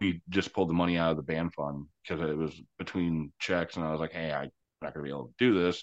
we 0.00 0.20
just 0.28 0.52
pulled 0.52 0.68
the 0.68 0.74
money 0.74 0.96
out 0.98 1.10
of 1.10 1.16
the 1.16 1.22
band 1.22 1.52
fund 1.54 1.86
because 2.02 2.20
it 2.28 2.36
was 2.36 2.52
between 2.78 3.32
checks, 3.38 3.76
and 3.76 3.84
I 3.84 3.90
was 3.90 4.00
like, 4.00 4.12
"Hey, 4.12 4.32
I'm 4.32 4.50
not 4.82 4.94
gonna 4.94 5.04
be 5.04 5.10
able 5.10 5.28
to 5.28 5.34
do 5.38 5.54
this. 5.54 5.82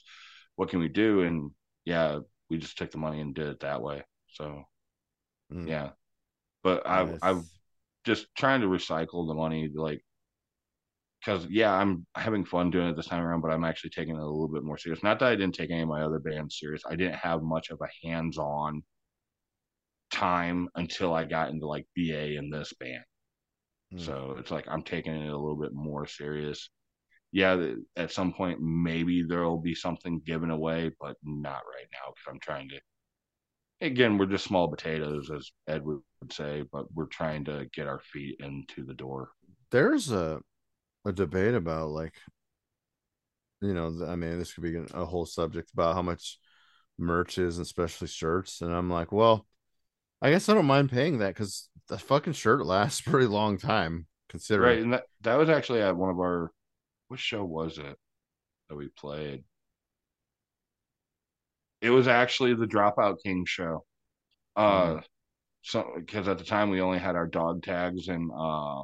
What 0.56 0.70
can 0.70 0.80
we 0.80 0.90
do?" 0.90 1.22
And 1.22 1.52
yeah, 1.86 2.20
we 2.49 2.57
just 2.57 2.78
took 2.78 2.91
the 2.91 2.98
money 2.98 3.22
and 3.22 3.36
did 3.36 3.48
it 3.48 3.60
that 3.61 3.82
way. 3.82 4.03
So 4.30 4.65
Mm. 5.52 5.68
yeah, 5.68 5.91
but 6.64 6.88
I've 6.88 7.24
I've 7.24 7.44
just 8.06 8.28
trying 8.36 8.61
to 8.61 8.68
recycle 8.68 9.28
the 9.28 9.34
money, 9.36 9.70
like 9.74 10.03
because 11.20 11.45
yeah, 11.49 11.72
I'm 11.72 12.06
having 12.15 12.44
fun 12.45 12.70
doing 12.70 12.90
it 12.90 12.95
this 12.95 13.07
time 13.07 13.24
around, 13.24 13.41
but 13.41 13.52
I'm 13.52 13.64
actually 13.64 13.91
taking 13.91 14.15
it 14.15 14.22
a 14.22 14.26
little 14.26 14.49
bit 14.49 14.64
more 14.64 14.78
serious. 14.78 15.03
Not 15.03 15.20
that 15.20 15.30
I 15.32 15.36
didn't 15.36 15.56
take 15.56 15.72
any 15.72 15.82
of 15.82 15.88
my 15.88 16.02
other 16.03 16.20
bands 16.20 16.57
serious. 16.60 16.84
I 16.86 16.95
didn't 16.95 17.15
have 17.15 17.41
much 17.41 17.70
of 17.70 17.80
a 17.82 18.07
hands-on 18.07 18.84
time 20.11 20.70
until 20.76 21.14
I 21.14 21.24
got 21.24 21.49
into 21.49 21.68
like 21.68 21.88
BA 21.95 22.36
in 22.38 22.49
this 22.49 22.74
band. 22.74 23.03
Mm. 23.94 23.99
So 24.02 24.36
it's 24.38 24.52
like 24.52 24.65
I'm 24.68 24.84
taking 24.84 25.14
it 25.14 25.30
a 25.30 25.38
little 25.38 25.56
bit 25.60 25.74
more 25.74 26.06
serious. 26.06 26.70
Yeah, 27.34 27.73
at 27.97 28.11
some 28.14 28.31
point 28.31 28.61
maybe 28.61 29.23
there'll 29.23 29.60
be 29.60 29.76
something 29.76 30.22
given 30.26 30.51
away, 30.51 30.91
but 31.01 31.18
not 31.23 31.64
right 31.68 31.88
now 31.91 32.14
because 32.14 32.27
I'm 32.30 32.39
trying 32.39 32.69
to. 32.69 32.80
Again, 33.81 34.18
we're 34.18 34.27
just 34.27 34.45
small 34.45 34.69
potatoes, 34.69 35.30
as 35.30 35.51
Ed 35.68 35.84
would 35.84 36.01
say, 36.31 36.64
but 36.72 36.85
we're 36.93 37.07
trying 37.07 37.43
to 37.45 37.65
get 37.73 37.88
our 37.88 37.99
feet 37.99 38.38
into 38.39 38.85
the 38.85 38.93
door. 38.93 39.31
there's 39.72 40.11
a 40.11 40.39
a 41.05 41.11
debate 41.11 41.55
about 41.55 41.89
like 41.89 42.14
you 43.61 43.73
know 43.73 43.91
i 44.07 44.15
mean 44.15 44.38
this 44.39 44.53
could 44.53 44.64
be 44.64 44.76
a 44.93 45.05
whole 45.05 45.26
subject 45.26 45.72
about 45.73 45.95
how 45.95 46.01
much 46.01 46.39
merch 46.97 47.38
is 47.38 47.60
especially 47.60 48.07
shirts 48.07 48.61
and 48.61 48.73
i'm 48.73 48.89
like 48.89 49.11
well 49.11 49.45
i 50.22 50.30
guess 50.30 50.47
i 50.47 50.53
don't 50.53 50.65
mind 50.65 50.91
paying 50.91 51.18
that 51.18 51.30
because 51.34 51.69
the 51.89 51.97
fucking 51.97 52.34
shirt 52.34 52.65
lasts 52.65 53.01
pretty 53.05 53.27
long 53.27 53.57
time 53.57 54.05
Considering 54.30 54.68
Right, 54.68 54.81
and 54.81 54.93
that 54.93 55.03
that 55.22 55.35
was 55.35 55.49
actually 55.49 55.81
at 55.81 55.95
one 55.95 56.10
of 56.10 56.18
our. 56.18 56.51
What 57.07 57.19
show 57.21 57.45
was 57.45 57.77
it 57.77 57.97
that 58.69 58.75
we 58.75 58.89
played? 58.89 59.45
It 61.81 61.89
was 61.91 62.07
actually 62.07 62.55
the 62.55 62.65
Dropout 62.65 63.21
King 63.23 63.45
show. 63.45 63.85
Uh, 64.55 65.01
so 65.63 65.93
because 65.97 66.27
at 66.27 66.38
the 66.39 66.43
time 66.45 66.69
we 66.69 66.81
only 66.81 66.99
had 66.99 67.15
our 67.15 67.27
dog 67.27 67.63
tags 67.63 68.07
and 68.09 68.31
uh, 68.35 68.84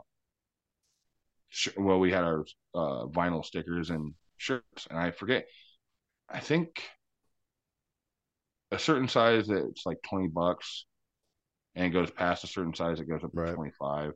sh- 1.50 1.70
well, 1.78 2.00
we 2.00 2.12
had 2.12 2.24
our 2.24 2.46
uh 2.74 3.06
vinyl 3.08 3.44
stickers 3.44 3.90
and 3.90 4.14
shirts, 4.38 4.88
and 4.90 5.00
I 5.00 5.12
forget. 5.12 5.46
I 6.30 6.40
think 6.40 6.84
a 8.72 8.80
certain 8.80 9.08
size 9.08 9.50
it's 9.50 9.86
like 9.86 10.02
twenty 10.04 10.28
bucks, 10.28 10.86
and 11.76 11.86
it 11.86 11.92
goes 11.92 12.12
past 12.12 12.44
a 12.44 12.48
certain 12.48 12.74
size, 12.76 13.00
it 13.00 13.10
goes 13.10 13.24
up 13.24 13.34
to 13.34 13.42
Right. 13.42 13.56
twenty 13.56 13.72
five. 13.80 14.14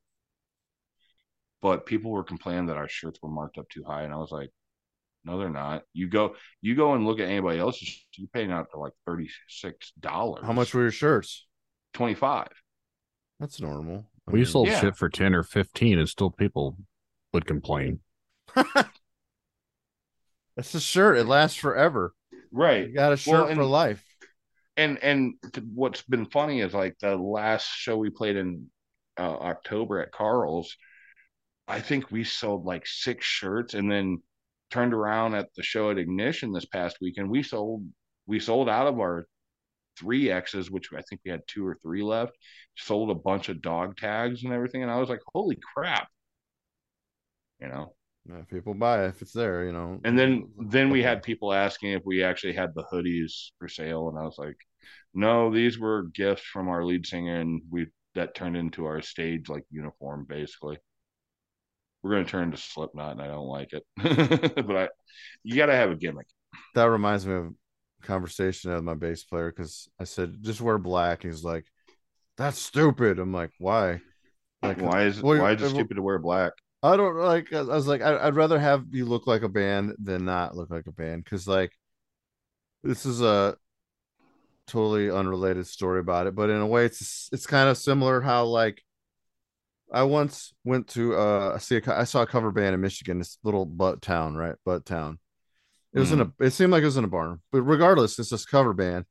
But 1.63 1.85
people 1.87 2.11
were 2.11 2.23
complaining 2.25 2.67
that 2.67 2.77
our 2.77 2.87
shirts 2.89 3.17
were 3.23 3.29
marked 3.29 3.57
up 3.57 3.67
too 3.69 3.83
high, 3.87 4.03
and 4.03 4.13
I 4.13 4.17
was 4.17 4.31
like, 4.31 4.49
"No, 5.23 5.39
they're 5.39 5.49
not. 5.49 5.83
You 5.93 6.07
go, 6.09 6.35
you 6.61 6.75
go 6.75 6.93
and 6.93 7.05
look 7.07 7.19
at 7.21 7.29
anybody 7.29 7.57
else's. 7.57 8.05
You're 8.17 8.27
paying 8.27 8.51
out 8.51 8.67
to 8.73 8.79
like 8.79 8.91
thirty 9.07 9.29
six 9.47 9.91
dollars. 9.99 10.43
how 10.45 10.51
much 10.53 10.73
were 10.75 10.81
your 10.81 10.91
shirts 10.91 11.47
Twenty 11.93 12.15
five. 12.15 12.49
that's 13.39 13.59
normal 13.61 14.05
I 14.27 14.31
We 14.31 14.39
mean, 14.39 14.45
sold 14.45 14.67
Yeah. 14.67 14.81
shit 14.81 14.95
for 14.97 15.07
ten 15.09 15.33
or 15.33 15.41
fifteen, 15.43 15.97
and 15.97 16.07
still 16.09 16.29
people 16.31 16.77
would 17.31 17.45
complain. 17.45 18.01
that's 20.55 20.73
a 20.75 20.79
shirt 20.81 21.17
it 21.17 21.25
lasts 21.25 21.57
forever 21.57 22.13
Right. 22.51 22.87
you 22.89 22.93
got 22.93 23.13
a 23.13 23.17
shirt 23.17 23.47
Well, 23.47 23.55
for 23.55 23.63
life 23.65 24.03
and 24.77 25.01
and 25.03 25.35
th- 25.53 25.65
what's 25.73 26.01
been 26.03 26.25
funny 26.25 26.59
is 26.61 26.73
like 26.73 26.97
the 26.99 27.15
last 27.15 27.65
show 27.67 27.97
we 27.97 28.09
played 28.09 28.35
in 28.35 28.67
uh, 29.17 29.21
October 29.37 29.99
at 30.01 30.11
Carl's, 30.11 30.75
I 31.73 31.81
think 31.81 32.11
we 32.11 32.23
sold 32.23 32.65
like 32.65 32.85
six 32.85 33.25
shirts, 33.25 33.73
and 33.73 33.91
then 33.91 34.21
turned 34.69 34.93
around 34.93 35.35
at 35.35 35.49
the 35.55 35.63
show 35.63 35.89
at 35.89 35.97
Ignition 35.97 36.51
this 36.53 36.65
past 36.65 36.97
weekend. 37.01 37.29
We 37.29 37.43
sold 37.43 37.87
we 38.27 38.39
sold 38.39 38.69
out 38.69 38.87
of 38.87 38.99
our 38.99 39.25
three 39.97 40.29
X's, 40.31 40.69
which 40.71 40.89
I 40.93 41.01
think 41.01 41.21
we 41.25 41.31
had 41.31 41.41
two 41.47 41.65
or 41.65 41.77
three 41.81 42.03
left. 42.03 42.33
Sold 42.77 43.09
a 43.09 43.15
bunch 43.15 43.49
of 43.49 43.61
dog 43.61 43.97
tags 43.97 44.43
and 44.43 44.53
everything, 44.53 44.83
and 44.83 44.91
I 44.91 44.99
was 44.99 45.09
like, 45.09 45.21
"Holy 45.33 45.57
crap!" 45.73 46.09
You 47.59 47.69
know. 47.69 47.95
People 48.49 48.73
buy 48.73 49.03
it 49.03 49.09
if 49.09 49.21
it's 49.21 49.33
there 49.33 49.65
you 49.65 49.73
know 49.73 49.99
And 50.05 50.17
then 50.17 50.49
then 50.57 50.89
we 50.89 51.03
had 51.03 51.23
people 51.23 51.51
asking 51.51 51.91
if 51.91 52.03
we 52.05 52.23
actually 52.23 52.53
had 52.53 52.73
the 52.73 52.85
hoodies 52.85 53.51
for 53.59 53.67
sale, 53.67 54.09
and 54.09 54.17
I 54.17 54.23
was 54.23 54.37
like, 54.37 54.55
no, 55.13 55.51
these 55.53 55.77
were 55.79 56.03
gifts 56.13 56.43
from 56.43 56.69
our 56.69 56.85
lead 56.85 57.05
singer, 57.05 57.39
and 57.41 57.61
we 57.69 57.87
that 58.15 58.35
turned 58.35 58.57
into 58.57 58.85
our 58.85 59.01
stage 59.01 59.49
like 59.49 59.65
uniform 59.71 60.25
basically. 60.29 60.77
We're 62.03 62.11
gonna 62.11 62.25
turn 62.25 62.43
into 62.43 62.57
Slipknot, 62.57 63.13
and 63.13 63.21
I 63.21 63.27
don't 63.27 63.47
like 63.47 63.71
it, 63.73 63.83
but 64.67 64.75
I 64.75 64.89
you 65.43 65.55
gotta 65.55 65.75
have 65.75 65.91
a 65.91 65.95
gimmick. 65.95 66.27
that 66.75 66.83
reminds 66.89 67.25
me 67.25 67.33
of 67.33 67.45
a 67.45 68.05
conversation 68.05 68.73
with 68.73 68.83
my 68.83 68.93
bass 68.93 69.23
player 69.23 69.51
because 69.51 69.89
I 69.99 70.03
said 70.03 70.37
just 70.41 70.61
wear 70.61 70.77
black. 70.77 71.23
He's 71.23 71.43
like, 71.43 71.65
"That's 72.37 72.59
stupid." 72.59 73.19
I'm 73.19 73.33
like, 73.33 73.51
"Why?" 73.57 74.01
Like, 74.61 74.81
Why 74.81 75.03
is 75.03 75.21
well, 75.21 75.39
why 75.39 75.53
is 75.53 75.61
it 75.61 75.69
stupid 75.69 75.95
to 75.95 76.01
wear 76.01 76.19
black? 76.19 76.53
I 76.81 76.97
don't 76.97 77.15
like. 77.15 77.53
I 77.53 77.61
was 77.61 77.87
like, 77.87 78.01
I, 78.01 78.27
I'd 78.27 78.35
rather 78.35 78.59
have 78.59 78.85
you 78.91 79.05
look 79.05 79.27
like 79.27 79.41
a 79.41 79.49
band 79.49 79.95
than 79.97 80.25
not 80.25 80.55
look 80.55 80.69
like 80.69 80.87
a 80.87 80.91
band 80.91 81.23
because 81.23 81.47
like 81.47 81.71
this 82.83 83.05
is 83.05 83.21
a 83.21 83.55
totally 84.67 85.09
unrelated 85.09 85.67
story 85.67 85.99
about 85.99 86.27
it, 86.27 86.35
but 86.35 86.49
in 86.49 86.59
a 86.59 86.67
way, 86.67 86.85
it's 86.85 87.29
it's 87.31 87.45
kind 87.45 87.69
of 87.69 87.77
similar. 87.77 88.21
How 88.21 88.45
like 88.45 88.81
I 89.93 90.03
once 90.03 90.53
went 90.63 90.87
to 90.89 91.15
uh 91.15 91.53
I 91.55 91.59
see 91.59 91.77
a, 91.77 91.81
I 91.99 92.03
saw 92.05 92.23
a 92.23 92.27
cover 92.27 92.51
band 92.51 92.75
in 92.75 92.81
Michigan, 92.81 93.19
this 93.19 93.37
little 93.43 93.65
butt 93.65 94.01
town, 94.01 94.35
right? 94.35 94.55
Butt 94.65 94.85
town. 94.85 95.19
It 95.93 95.99
was 95.99 96.11
in 96.11 96.21
a. 96.21 96.31
It 96.39 96.51
seemed 96.51 96.71
like 96.71 96.81
it 96.81 96.85
was 96.87 96.97
in 96.97 97.03
a 97.03 97.07
barn, 97.09 97.39
but 97.51 97.61
regardless, 97.61 98.17
it's 98.17 98.29
this 98.29 98.45
cover 98.45 98.73
band, 98.73 99.05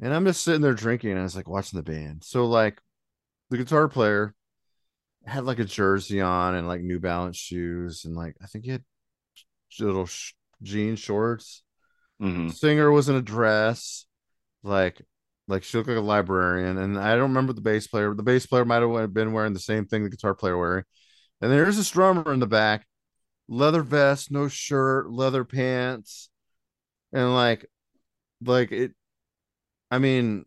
and 0.00 0.14
I'm 0.14 0.24
just 0.24 0.42
sitting 0.44 0.60
there 0.60 0.74
drinking, 0.74 1.10
and 1.10 1.20
I 1.20 1.24
was 1.24 1.34
like 1.36 1.48
watching 1.48 1.76
the 1.76 1.82
band. 1.82 2.22
So 2.24 2.46
like, 2.46 2.80
the 3.50 3.58
guitar 3.58 3.88
player 3.88 4.34
had 5.26 5.44
like 5.44 5.58
a 5.58 5.64
jersey 5.64 6.20
on 6.20 6.54
and 6.54 6.68
like 6.68 6.82
New 6.82 7.00
Balance 7.00 7.36
shoes, 7.36 8.04
and 8.04 8.14
like 8.16 8.36
I 8.42 8.46
think 8.46 8.64
he 8.64 8.70
had 8.72 8.84
little 9.80 10.06
sh- 10.06 10.32
jean 10.62 10.96
shorts. 10.96 11.62
Mhm. 12.20 12.52
Singer 12.52 12.90
was 12.90 13.08
in 13.08 13.16
a 13.16 13.22
dress, 13.22 14.06
like 14.62 15.00
like 15.50 15.64
she 15.64 15.76
looked 15.78 15.88
like 15.90 15.98
a 15.98 16.02
librarian, 16.02 16.78
and 16.78 16.98
I 16.98 17.12
don't 17.12 17.30
remember 17.30 17.52
the 17.52 17.60
bass 17.62 17.86
player. 17.86 18.14
The 18.14 18.22
bass 18.22 18.46
player 18.46 18.64
might 18.64 18.82
have 18.82 19.14
been 19.14 19.32
wearing 19.32 19.52
the 19.54 19.60
same 19.60 19.86
thing 19.86 20.04
the 20.04 20.10
guitar 20.10 20.34
player 20.34 20.58
wearing. 20.58 20.84
And 21.40 21.52
there's 21.52 21.76
this 21.78 21.90
drummer 21.90 22.32
in 22.32 22.40
the 22.40 22.46
back, 22.46 22.86
leather 23.48 23.82
vest, 23.82 24.30
no 24.30 24.48
shirt, 24.48 25.10
leather 25.10 25.44
pants, 25.44 26.30
and 27.12 27.34
like, 27.34 27.66
like 28.42 28.72
it. 28.72 28.92
I 29.90 29.98
mean, 29.98 30.44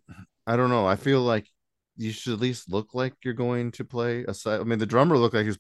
I 0.47 0.55
don't 0.57 0.69
know. 0.69 0.85
I 0.87 0.95
feel 0.95 1.21
like 1.21 1.47
you 1.97 2.11
should 2.11 2.33
at 2.33 2.39
least 2.39 2.71
look 2.71 2.93
like 2.93 3.13
you're 3.23 3.33
going 3.33 3.71
to 3.73 3.85
play 3.85 4.23
a 4.27 4.33
side. 4.33 4.61
I 4.61 4.63
mean, 4.63 4.79
the 4.79 4.85
drummer 4.85 5.17
looked 5.17 5.35
like 5.35 5.45
he's 5.45 5.57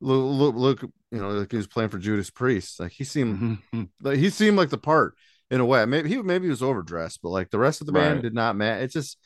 look, 0.00 0.54
look, 0.54 0.80
look, 0.82 0.92
you 1.10 1.18
know, 1.20 1.30
like 1.30 1.50
he 1.50 1.56
was 1.56 1.66
playing 1.66 1.90
for 1.90 1.98
Judas 1.98 2.30
Priest. 2.30 2.80
Like 2.80 2.92
he 2.92 3.04
seemed 3.04 3.58
Mhm. 3.72 3.88
like 4.02 4.18
he 4.18 4.30
seemed 4.30 4.56
like 4.56 4.70
the 4.70 4.78
part 4.78 5.14
in 5.50 5.60
a 5.60 5.64
way. 5.66 5.84
Maybe 5.84 6.08
he 6.08 6.22
maybe 6.22 6.46
he 6.46 6.50
was 6.50 6.62
overdressed, 6.62 7.20
but 7.22 7.30
like 7.30 7.50
the 7.50 7.58
rest 7.58 7.80
of 7.80 7.86
the 7.86 7.92
band 7.92 8.14
Right. 8.14 8.22
did 8.22 8.34
not 8.34 8.56
match. 8.56 8.82
It's 8.82 8.94
just 8.94 9.18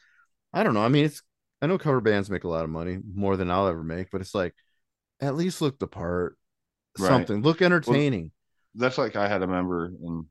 I 0.53 0.63
don't 0.63 0.75
know. 0.75 0.85
I 0.85 0.89
mean, 0.89 1.05
it's 1.05 1.23
I 1.61 1.67
know 1.67 1.79
cover 1.79 2.01
bands 2.01 2.31
make 2.31 2.45
a 2.45 2.49
lot 2.49 2.65
of 2.65 2.71
money, 2.71 2.99
more 3.15 3.37
than 3.37 3.51
I'll 3.51 3.69
ever 3.69 3.83
make, 3.83 4.11
but 4.11 4.21
it's 4.21 4.35
like 4.35 4.55
at 5.21 5.37
least 5.37 5.61
look 5.61 5.79
the 5.79 5.87
part. 5.87 6.37
Right. 6.99 7.09
Something 7.09 7.43
look 7.43 7.63
entertaining. 7.63 8.33
that's 8.75 8.99
like 8.99 9.17
I 9.17 9.29
had 9.29 9.43
a 9.43 9.47
member 9.47 9.87
and 9.87 10.27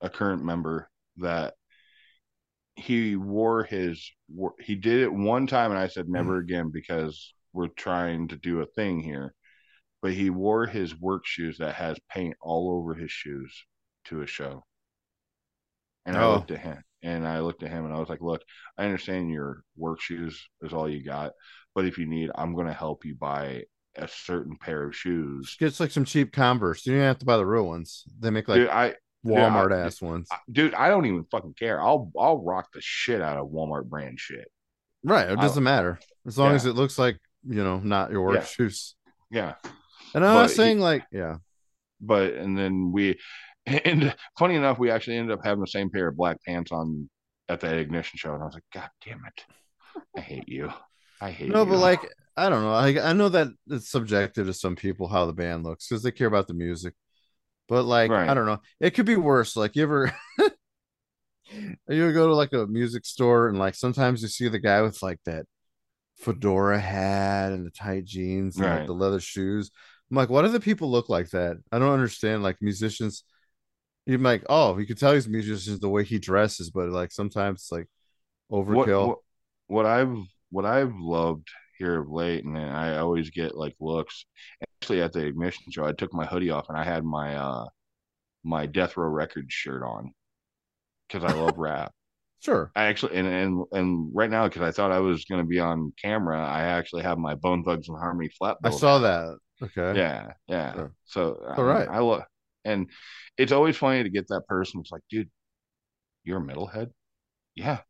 a 0.00 0.10
current 0.10 0.44
member 0.44 0.90
that 1.18 1.54
he 2.74 3.14
wore 3.16 3.64
his 3.64 4.10
he 4.60 4.74
did 4.74 5.02
it 5.02 5.12
one 5.12 5.46
time 5.46 5.70
and 5.70 5.78
I 5.78 5.88
said 5.88 6.08
never 6.08 6.40
mm. 6.40 6.44
again 6.44 6.70
because 6.72 7.34
we're 7.52 7.68
trying 7.68 8.28
to 8.28 8.36
do 8.36 8.60
a 8.60 8.66
thing 8.66 9.00
here. 9.00 9.34
But 10.02 10.14
he 10.14 10.30
wore 10.30 10.66
his 10.66 10.98
work 10.98 11.26
shoes 11.26 11.58
that 11.58 11.74
has 11.74 11.98
paint 12.10 12.36
all 12.40 12.72
over 12.72 12.94
his 12.94 13.10
shoes 13.10 13.54
to 14.06 14.22
a 14.22 14.26
show. 14.26 14.64
And 16.06 16.16
I 16.16 16.24
Oh. 16.24 16.32
looked 16.34 16.50
at 16.50 16.58
him 16.60 16.82
and 17.02 17.26
I 17.26 17.40
looked 17.40 17.62
at 17.62 17.70
him 17.70 17.84
and 17.84 17.94
I 17.94 17.98
was 17.98 18.08
like, 18.08 18.20
look, 18.20 18.42
I 18.78 18.84
understand 18.84 19.30
your 19.30 19.62
work 19.76 20.00
shoes 20.00 20.48
is 20.62 20.72
all 20.72 20.88
you 20.88 21.02
got, 21.04 21.32
but 21.74 21.84
if 21.84 21.98
you 21.98 22.06
need, 22.06 22.30
I'm 22.34 22.54
gonna 22.54 22.72
help 22.72 23.04
you 23.04 23.14
buy 23.14 23.64
a 23.96 24.08
certain 24.08 24.56
pair 24.56 24.84
of 24.84 24.96
shoes. 24.96 25.56
Get 25.58 25.78
like 25.80 25.90
some 25.90 26.04
cheap 26.04 26.32
Converse. 26.32 26.86
You 26.86 26.94
don't 26.94 27.02
have 27.02 27.18
to 27.18 27.26
buy 27.26 27.36
the 27.36 27.46
real 27.46 27.66
ones. 27.66 28.04
They 28.18 28.30
make 28.30 28.48
like 28.48 28.56
Dude, 28.60 28.68
I 28.68 28.94
Walmart 29.26 29.72
I- 29.72 29.80
ass 29.86 30.00
ones. 30.00 30.28
dude, 30.50 30.74
I 30.74 30.88
don't 30.88 31.06
even 31.06 31.24
fucking 31.30 31.54
care. 31.54 31.80
I'll 31.80 32.10
I'll 32.18 32.42
rock 32.42 32.68
the 32.72 32.80
shit 32.80 33.20
out 33.20 33.36
of 33.38 33.48
Walmart 33.48 33.86
brand 33.88 34.18
shit. 34.18 34.50
Right. 35.04 35.28
It 35.30 35.40
doesn't 35.40 35.62
matter. 35.64 35.98
As 36.26 36.38
long 36.38 36.50
Yeah. 36.50 36.56
as 36.56 36.66
it 36.66 36.74
looks 36.74 36.98
like, 36.98 37.18
you 37.46 37.62
know, 37.62 37.78
not 37.80 38.10
your 38.10 38.22
work 38.22 38.36
Yeah. 38.36 38.44
shoes. 38.44 38.94
Yeah, 39.30 39.54
And 40.14 40.24
I'm 40.24 40.34
not 40.34 40.42
But 40.44 40.50
he- 40.50 40.56
saying 40.56 40.80
like, 40.80 41.04
yeah. 41.12 41.36
but 42.00 42.34
and 42.34 42.56
then 42.58 42.90
we, 42.92 43.18
and 43.66 44.14
funny 44.38 44.54
enough, 44.54 44.78
we 44.78 44.90
actually 44.90 45.16
ended 45.16 45.36
up 45.38 45.44
having 45.44 45.60
the 45.60 45.66
same 45.66 45.90
pair 45.90 46.08
of 46.08 46.16
black 46.16 46.38
pants 46.46 46.72
on 46.72 47.08
at 47.48 47.60
that 47.60 47.78
ignition 47.78 48.16
show, 48.16 48.32
and 48.34 48.42
I 48.42 48.46
was 48.46 48.54
like, 48.54 48.64
God 48.72 48.88
damn 49.04 49.22
it, 49.26 49.44
I 50.16 50.20
hate 50.20 50.48
you. 50.48 50.70
I 51.20 51.30
hate 51.30 51.50
No, 51.50 51.64
you. 51.64 51.70
but 51.70 51.78
like 51.78 52.08
I 52.36 52.48
don't 52.48 52.62
know. 52.62 52.72
I 52.72 53.10
I 53.10 53.12
know 53.12 53.28
that 53.28 53.48
it's 53.68 53.90
subjective 53.90 54.46
to 54.46 54.54
some 54.54 54.76
people 54.76 55.08
how 55.08 55.26
the 55.26 55.32
band 55.32 55.64
looks 55.64 55.86
because 55.88 56.02
they 56.02 56.12
care 56.12 56.28
about 56.28 56.48
the 56.48 56.54
music. 56.54 56.94
But 57.68 57.84
like, 57.84 58.10
Right. 58.10 58.28
I 58.28 58.34
don't 58.34 58.46
know. 58.46 58.58
It 58.80 58.92
could 58.92 59.06
be 59.06 59.16
worse. 59.16 59.56
Like 59.56 59.76
you 59.76 59.82
ever 59.82 60.12
you 60.38 61.76
ever 61.88 62.12
go 62.12 62.28
to 62.28 62.34
like 62.34 62.52
a 62.52 62.66
music 62.66 63.04
store 63.04 63.48
and 63.48 63.58
like 63.58 63.74
sometimes 63.74 64.22
you 64.22 64.28
see 64.28 64.48
the 64.48 64.58
guy 64.58 64.82
with 64.82 65.02
like 65.02 65.18
that 65.26 65.44
fedora 66.16 66.78
hat 66.78 67.52
and 67.52 67.66
the 67.66 67.70
tight 67.70 68.04
jeans 68.04 68.56
and 68.56 68.66
like 68.66 68.86
the 68.86 68.92
leather 68.92 69.20
shoes. 69.20 69.70
I'm 70.10 70.16
like, 70.16 70.28
why 70.30 70.42
do 70.42 70.48
the 70.48 70.60
people 70.60 70.90
look 70.90 71.08
like 71.08 71.30
that? 71.30 71.56
I 71.72 71.78
don't 71.78 71.92
understand. 71.92 72.42
Like 72.42 72.56
musicians, 72.60 73.24
you're 74.10 74.20
like, 74.20 74.44
oh, 74.48 74.78
you 74.78 74.86
can 74.86 74.96
tell 74.96 75.14
he's 75.14 75.26
a 75.26 75.30
musician 75.30 75.78
the 75.80 75.88
way 75.88 76.04
he 76.04 76.18
dresses, 76.18 76.70
but 76.70 76.88
like 76.88 77.12
sometimes 77.12 77.60
it's 77.60 77.72
like 77.72 77.88
what, 78.48 78.66
overkill. 78.66 79.08
what 79.08 79.18
what 79.66 79.86
I've 79.86 80.16
what 80.50 80.64
I've 80.66 80.94
loved 80.94 81.48
here 81.78 82.00
of 82.00 82.10
late, 82.10 82.44
and 82.44 82.58
I 82.58 82.98
always 82.98 83.30
get 83.30 83.56
like 83.56 83.74
looks. 83.80 84.26
Actually, 84.82 85.02
at 85.02 85.12
the 85.12 85.26
admission 85.26 85.64
show, 85.70 85.84
I 85.84 85.92
took 85.92 86.12
my 86.12 86.26
hoodie 86.26 86.50
off 86.50 86.68
and 86.68 86.78
I 86.78 86.84
had 86.84 87.04
my 87.04 87.36
uh 87.36 87.66
my 88.44 88.66
Death 88.66 88.96
Row 88.96 89.08
Records 89.08 89.52
shirt 89.52 89.82
on 89.82 90.12
because 91.08 91.24
I 91.24 91.34
love 91.36 91.58
rap. 91.58 91.92
Sure. 92.42 92.72
I 92.74 92.84
actually 92.84 93.16
and 93.16 93.28
and 93.28 93.64
and 93.72 94.10
right 94.14 94.30
now 94.30 94.48
because 94.48 94.62
I 94.62 94.70
thought 94.70 94.92
I 94.92 95.00
was 95.00 95.26
going 95.26 95.42
to 95.42 95.46
be 95.46 95.60
on 95.60 95.92
camera, 96.02 96.42
I 96.42 96.62
actually 96.62 97.02
have 97.02 97.18
my 97.18 97.34
Bone 97.34 97.62
Thugs 97.62 97.90
and 97.90 97.98
Harmony 97.98 98.30
flat. 98.30 98.56
I 98.64 98.70
saw 98.70 98.98
hat. 98.98 99.36
that. 99.60 99.66
Okay. 99.66 99.98
Yeah, 99.98 100.32
yeah. 100.48 100.72
Sure. 100.72 100.92
So 101.04 101.38
I 101.46 101.56
all 101.56 101.64
mean, 101.64 101.66
right. 101.66 101.88
I 101.90 101.98
love, 101.98 102.22
and 102.64 102.88
it's 103.38 103.52
always 103.52 103.76
funny 103.76 104.02
to 104.02 104.10
get 104.10 104.28
that 104.28 104.46
person 104.48 104.80
who's 104.80 104.90
like, 104.92 105.02
dude, 105.10 105.30
you're 106.24 106.38
a 106.38 106.42
metalhead. 106.42 106.90
Yeah, 107.54 107.80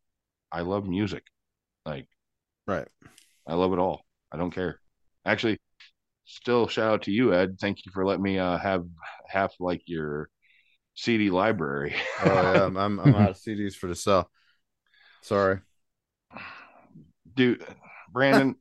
I 0.53 0.63
love 0.63 0.87
music. 0.87 1.25
Like, 1.85 2.07
Right. 2.67 2.89
I 3.47 3.55
love 3.55 3.73
it 3.73 3.79
all. 3.79 4.05
I 4.33 4.37
don't 4.37 4.53
care. 4.53 4.79
Actually, 5.25 5.59
still 6.25 6.69
shout 6.69 6.93
out 6.93 7.03
to 7.03 7.11
you, 7.11 7.35
Ed. 7.35 7.57
Thank 7.61 7.85
you 7.85 7.93
for 7.93 8.05
letting 8.05 8.23
me 8.23 8.39
uh, 8.39 8.59
have 8.59 8.85
half 9.29 9.55
like 9.59 9.83
your 9.87 10.29
CD 10.95 11.31
library. 11.31 11.95
Oh 12.23 12.27
yeah, 12.27 12.65
I'm 12.67 12.77
I'm, 12.77 13.01
I'm 13.01 13.15
out 13.15 13.31
of 13.31 13.37
CDs 13.37 13.75
for 13.75 13.89
the 13.89 13.95
sell. 13.95 14.31
Sorry. 15.23 15.61
dude 17.35 17.65
brandon 18.13 18.57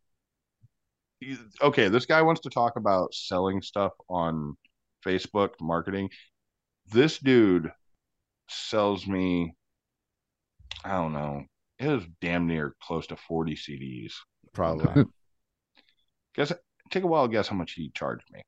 okay 1.62 1.90
this 1.90 2.06
guy 2.06 2.22
wants 2.22 2.42
to 2.42 2.50
talk 2.50 2.76
about 2.76 3.14
selling 3.14 3.62
stuff 3.62 3.94
on 4.10 4.56
facebook 5.06 5.50
marketing. 5.62 6.10
This 6.92 7.18
dude 7.20 7.72
sells 8.52 9.06
me 9.06 9.54
i 10.84 10.90
don't 10.94 11.14
know 11.14 11.44
it 11.78 11.88
was 11.88 12.04
damn 12.20 12.48
near 12.48 12.74
close 12.82 13.06
to 13.06 13.16
40 13.16 13.54
cds 13.56 14.14
Probably. 14.54 15.04
guess 16.36 16.52
take 16.90 17.04
a 17.04 17.08
wild 17.08 17.32
guess 17.32 17.48
how 17.48 17.56
much 17.56 17.74
he 17.74 17.92
charged 17.94 18.26
me. 18.32 18.42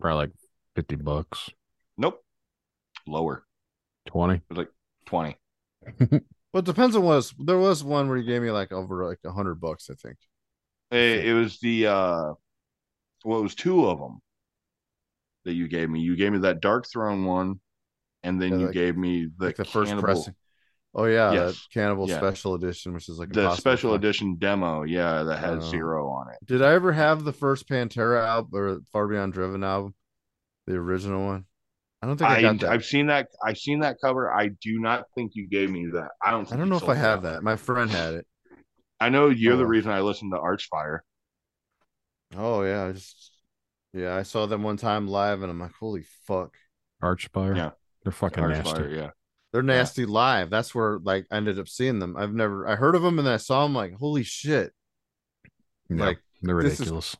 Probably 0.00 0.16
like 0.26 0.32
fifty 0.74 0.96
bucks, 0.96 1.48
nope. 1.96 2.20
Lower. 3.06 3.44
Twenty. 4.08 4.34
it 4.34 4.42
was 4.48 4.58
like 4.58 4.70
20 5.06 5.36
Well, 6.52 6.58
it 6.60 6.64
depends 6.64 6.96
on 6.96 7.02
what 7.02 7.14
was, 7.14 7.34
there 7.38 7.58
was 7.58 7.84
one 7.84 8.08
where 8.08 8.18
he 8.18 8.24
gave 8.24 8.42
me 8.42 8.50
like 8.50 8.72
over 8.72 9.06
like 9.06 9.20
a 9.24 9.30
hundred 9.30 9.60
bucks, 9.60 9.88
I 9.88 9.94
think. 9.94 10.16
it, 10.90 11.26
it 11.26 11.34
was 11.34 11.60
the 11.60 11.86
uh 11.86 12.32
well 13.24 13.38
it 13.38 13.42
was 13.44 13.54
two 13.54 13.86
of 13.86 14.00
them 14.00 14.18
that 15.44 15.52
you 15.52 15.68
gave 15.68 15.88
me 15.90 16.00
you 16.00 16.16
gave 16.16 16.32
me 16.32 16.38
that 16.40 16.60
Darkthrone 16.60 17.24
one 17.24 17.60
and 18.22 18.40
then 18.40 18.52
Yeah, 18.52 18.58
you 18.58 18.64
like- 18.66 18.74
gave 18.74 18.96
me 18.96 19.28
the, 19.38 19.46
like 19.46 19.56
the 19.56 19.64
first 19.64 19.96
pressing. 19.98 20.34
Oh 20.92 21.04
yeah, 21.04 21.32
Yes. 21.32 21.54
that 21.54 21.60
Cannibal 21.72 22.08
Yeah. 22.08 22.16
Special 22.18 22.54
Edition, 22.54 22.92
which 22.94 23.08
is 23.08 23.16
like 23.18 23.32
the 23.32 23.54
special 23.54 23.94
edition 23.94 24.36
demo, 24.36 24.82
yeah, 24.82 25.22
that 25.22 25.38
has 25.38 25.64
Oh. 25.64 25.70
zero 25.70 26.08
on 26.08 26.30
it. 26.32 26.38
Did 26.44 26.62
I 26.62 26.72
ever 26.72 26.92
have 26.92 27.22
the 27.24 27.32
first 27.32 27.68
Pantera 27.68 28.24
album 28.26 28.50
or 28.60 28.80
Far 28.92 29.06
Beyond 29.06 29.32
Driven 29.32 29.62
album, 29.62 29.94
the 30.66 30.74
original 30.74 31.24
one? 31.24 31.46
I 32.02 32.06
don't 32.08 32.16
think 32.16 32.30
I, 32.30 32.38
I, 32.38 32.42
got 32.42 32.58
that. 32.60 32.70
I've 32.70 32.84
seen 32.84 33.06
that. 33.06 33.28
I've 33.44 33.58
seen 33.58 33.80
that 33.80 33.98
cover. 34.02 34.32
I 34.32 34.48
do 34.48 34.80
not 34.80 35.04
think 35.14 35.32
you 35.34 35.46
gave 35.48 35.70
me 35.70 35.86
that. 35.92 36.10
I 36.24 36.30
don't. 36.32 36.50
I 36.52 36.56
don't 36.56 36.68
know 36.70 36.76
if 36.76 36.88
I 36.88 36.94
have 36.96 37.22
me 37.22 37.28
that. 37.30 37.42
My 37.44 37.56
friend 37.56 37.88
had 37.90 38.14
it. 38.14 38.26
I 38.98 39.10
know 39.10 39.28
you're 39.28 39.56
the 39.56 39.64
Oh. 39.64 39.66
reason 39.68 39.92
I 39.92 40.00
listened 40.00 40.32
to 40.32 40.38
Archspire. 40.38 41.00
Oh 42.36 42.62
yeah, 42.62 42.86
I 42.86 42.92
just 42.92 43.29
yeah, 43.92 44.14
I 44.14 44.22
saw 44.22 44.46
them 44.46 44.62
one 44.62 44.76
time 44.76 45.08
live, 45.08 45.42
and 45.42 45.50
I'm 45.50 45.60
like, 45.60 45.72
holy 45.78 46.04
fuck, 46.26 46.54
Archspire. 47.02 47.56
Yeah. 47.56 47.70
They're 48.02 48.12
fucking 48.12 48.48
nasty. 48.48 48.70
Archspire, 48.70 48.96
yeah. 48.96 49.10
they're 49.52 49.62
nasty 49.62 50.06
live. 50.06 50.48
That's 50.50 50.74
where 50.74 50.98
like 51.02 51.26
I 51.30 51.36
ended 51.36 51.58
up 51.58 51.68
seeing 51.68 51.98
them. 51.98 52.16
I've 52.16 52.32
never 52.32 52.66
I 52.68 52.76
heard 52.76 52.94
of 52.94 53.02
them, 53.02 53.18
and 53.18 53.26
then 53.26 53.34
I 53.34 53.38
saw 53.38 53.62
them. 53.64 53.74
Like, 53.74 53.94
holy 53.94 54.22
shit, 54.22 54.72
Yeah, 55.88 56.04
like 56.04 56.18
they're 56.42 56.62
this 56.62 56.74
is- 56.74 56.80
ridiculous. 56.80 57.16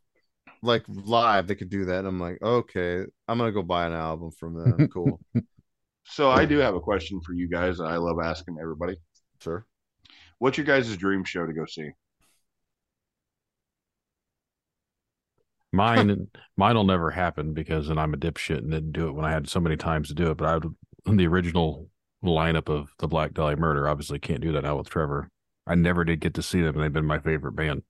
like 0.63 0.85
live 0.89 1.47
they 1.49 1.55
could 1.55 1.71
do 1.71 1.87
that. 1.87 2.05
I'm 2.07 2.19
like, 2.21 2.41
okay, 2.43 3.05
I'm 3.29 3.39
gonna 3.39 3.53
go 3.53 3.63
buy 3.63 3.87
an 3.87 3.93
album 3.93 4.31
from 4.31 4.55
them. 4.55 4.89
Cool, 4.93 5.21
So 6.05 6.31
I 6.31 6.45
do 6.47 6.59
have 6.59 6.75
a 6.75 6.81
question 6.81 7.21
for 7.21 7.35
you 7.35 7.49
guys 7.49 7.79
I 7.81 7.97
love 7.97 8.17
asking 8.23 8.57
everybody. 8.61 8.97
sure. 9.41 9.67
What's 10.39 10.57
your 10.57 10.65
guys' 10.67 10.97
dream 10.97 11.25
show 11.25 11.45
to 11.47 11.53
go 11.53 11.67
see? 11.67 11.91
Mine, 15.73 16.29
mine'll 16.57 16.85
never 16.85 17.11
happen 17.11 17.53
because 17.55 17.89
then 17.89 17.99
I'm 17.99 18.15
a 18.15 18.17
dipshit 18.17 18.59
and 18.59 18.71
didn't 18.71 18.93
do 18.93 19.09
it 19.09 19.13
when 19.13 19.25
I 19.25 19.31
had 19.31 19.49
so 19.49 19.61
many 19.61 19.77
times 19.77 20.09
to 20.09 20.15
do 20.15 20.31
it. 20.31 20.37
But 20.37 20.49
I 20.49 20.55
would, 20.57 20.75
the 21.19 21.27
original 21.27 21.89
lineup 22.25 22.69
of 22.69 22.91
the 22.99 23.09
Black 23.09 23.33
Dahlia 23.33 23.57
Murder, 23.57 23.89
obviously 23.89 24.19
can't 24.19 24.41
do 24.41 24.53
that 24.53 24.63
now 24.63 24.77
with 24.77 24.89
Trevor. 24.91 25.31
I 25.67 25.75
never 25.75 26.05
did 26.05 26.21
get 26.21 26.35
to 26.35 26.43
see 26.43 26.61
them, 26.61 26.75
and 26.75 26.83
they've 26.83 26.93
been 26.93 27.07
my 27.07 27.19
favorite 27.21 27.53
band. 27.53 27.83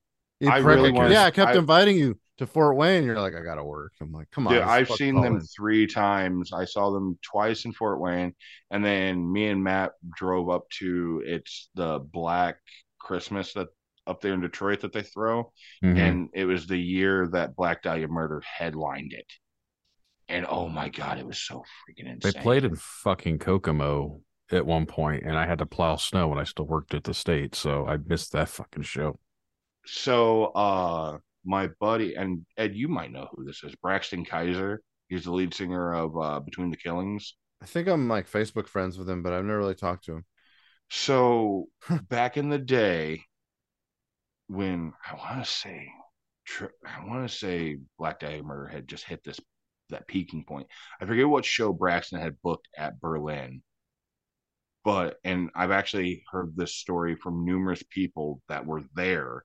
I 0.47 0.59
really 0.59 0.93
wanna- 0.93 1.13
yeah, 1.13 1.25
I 1.25 1.31
kept 1.31 1.53
I- 1.53 1.59
inviting 1.59 1.97
you 1.97 2.19
to 2.39 2.47
Fort 2.47 2.77
Wayne. 2.77 3.05
You're 3.05 3.21
like, 3.21 3.35
I 3.35 3.43
gotta 3.43 3.63
work. 3.65 3.93
I'm 4.01 4.13
like, 4.13 4.31
come 4.31 4.47
on. 4.47 4.55
Dude, 4.55 4.63
just 4.63 4.71
I've 4.73 4.91
seen 4.93 5.15
call 5.15 5.25
them 5.25 5.37
in. 5.37 5.41
three 5.43 5.87
times. 5.87 6.53
I 6.53 6.65
saw 6.65 6.91
them 6.91 7.19
twice 7.23 7.67
in 7.67 7.73
Fort 7.73 8.01
Wayne, 8.01 8.35
and 8.71 8.85
then 8.85 9.31
me 9.31 9.49
and 9.49 9.63
Matt 9.63 9.93
drove 10.17 10.49
up 10.49 10.69
to 10.79 11.23
it's 11.27 11.69
the 11.75 11.99
Black 11.99 12.57
Christmas 12.99 13.53
that 13.55 13.69
up 14.07 14.21
there 14.21 14.35
in 14.35 14.41
Detroit 14.41 14.81
that 14.81 14.93
they 14.93 15.03
throw, 15.03 15.53
Mhm. 15.83 15.97
and 15.99 16.29
it 16.33 16.45
was 16.45 16.67
the 16.67 16.79
year 16.79 17.29
that 17.29 17.55
Black 17.57 17.83
Dahlia 17.83 18.09
Murder 18.09 18.41
headlined 18.41 19.13
it. 19.13 19.31
And 20.29 20.47
oh 20.49 20.69
my 20.69 20.89
god, 20.89 21.19
it 21.19 21.27
was 21.27 21.39
so 21.41 21.61
freaking 21.61 22.07
insane. 22.07 22.33
They 22.35 22.41
played 22.41 22.65
in 22.65 22.77
fucking 22.77 23.39
Kokomo 23.41 24.23
at 24.51 24.65
one 24.67 24.87
point, 24.87 25.25
and 25.25 25.37
I 25.37 25.47
had 25.47 25.59
to 25.59 25.67
plow 25.67 25.97
snow 25.97 26.29
when 26.29 26.39
I 26.39 26.45
still 26.45 26.67
worked 26.67 26.95
at 26.95 27.05
the 27.05 27.15
state, 27.15 27.55
so 27.55 27.87
I 27.87 27.97
missed 27.99 28.33
that 28.33 28.49
fucking 28.49 28.83
show. 28.83 29.19
So, 29.87 30.47
uh, 30.47 31.19
my 31.45 31.69
buddy 31.81 32.15
and 32.15 32.45
Ed, 32.57 32.75
you 32.75 32.89
might 32.89 33.13
know 33.13 33.29
who 33.33 33.45
this 33.45 33.65
is. 33.65 33.75
Braxton 33.77 34.25
Kaiser. 34.25 34.83
He's 35.09 35.25
the 35.25 35.33
lead 35.33 35.55
singer 35.55 35.93
of 35.95 36.17
uh, 36.17 36.41
Between 36.41 36.71
the 36.71 36.77
Killings. 36.77 37.35
I 37.63 37.67
think 37.67 37.89
I'm 37.89 38.09
like 38.09 38.31
Facebook 38.31 38.69
friends 38.69 38.99
with 38.99 39.09
him, 39.09 39.23
but 39.23 39.33
I've 39.33 39.45
never 39.45 39.59
really 39.59 39.75
talked 39.75 40.05
to 40.05 40.17
him. 40.17 40.25
So 40.91 41.67
back 42.09 42.37
in 42.37 42.49
the 42.51 42.59
day, 42.59 43.25
when 44.51 44.93
I 45.09 45.15
want 45.15 45.45
to 45.45 45.51
say, 45.51 45.89
I 46.85 47.07
want 47.07 47.29
to 47.29 47.35
say 47.35 47.79
Black 47.99 48.19
Dahlia 48.19 48.43
Murder 48.43 48.67
had 48.67 48.89
just 48.89 49.05
hit 49.05 49.23
this 49.23 49.39
that 49.91 50.09
peaking 50.09 50.45
point. 50.45 50.67
I 51.01 51.07
forget 51.07 51.29
what 51.29 51.45
show 51.45 51.73
Braxton 51.73 52.21
had 52.21 52.41
booked 52.43 52.67
at 52.77 53.01
Berlin, 53.01 53.63
but 54.85 55.19
and 55.23 55.51
I've 55.55 55.71
actually 55.71 56.25
heard 56.33 56.57
this 56.57 56.75
story 56.75 57.15
from 57.15 57.45
numerous 57.45 57.83
people 57.91 58.43
that 58.49 58.67
were 58.67 58.83
there. 58.95 59.45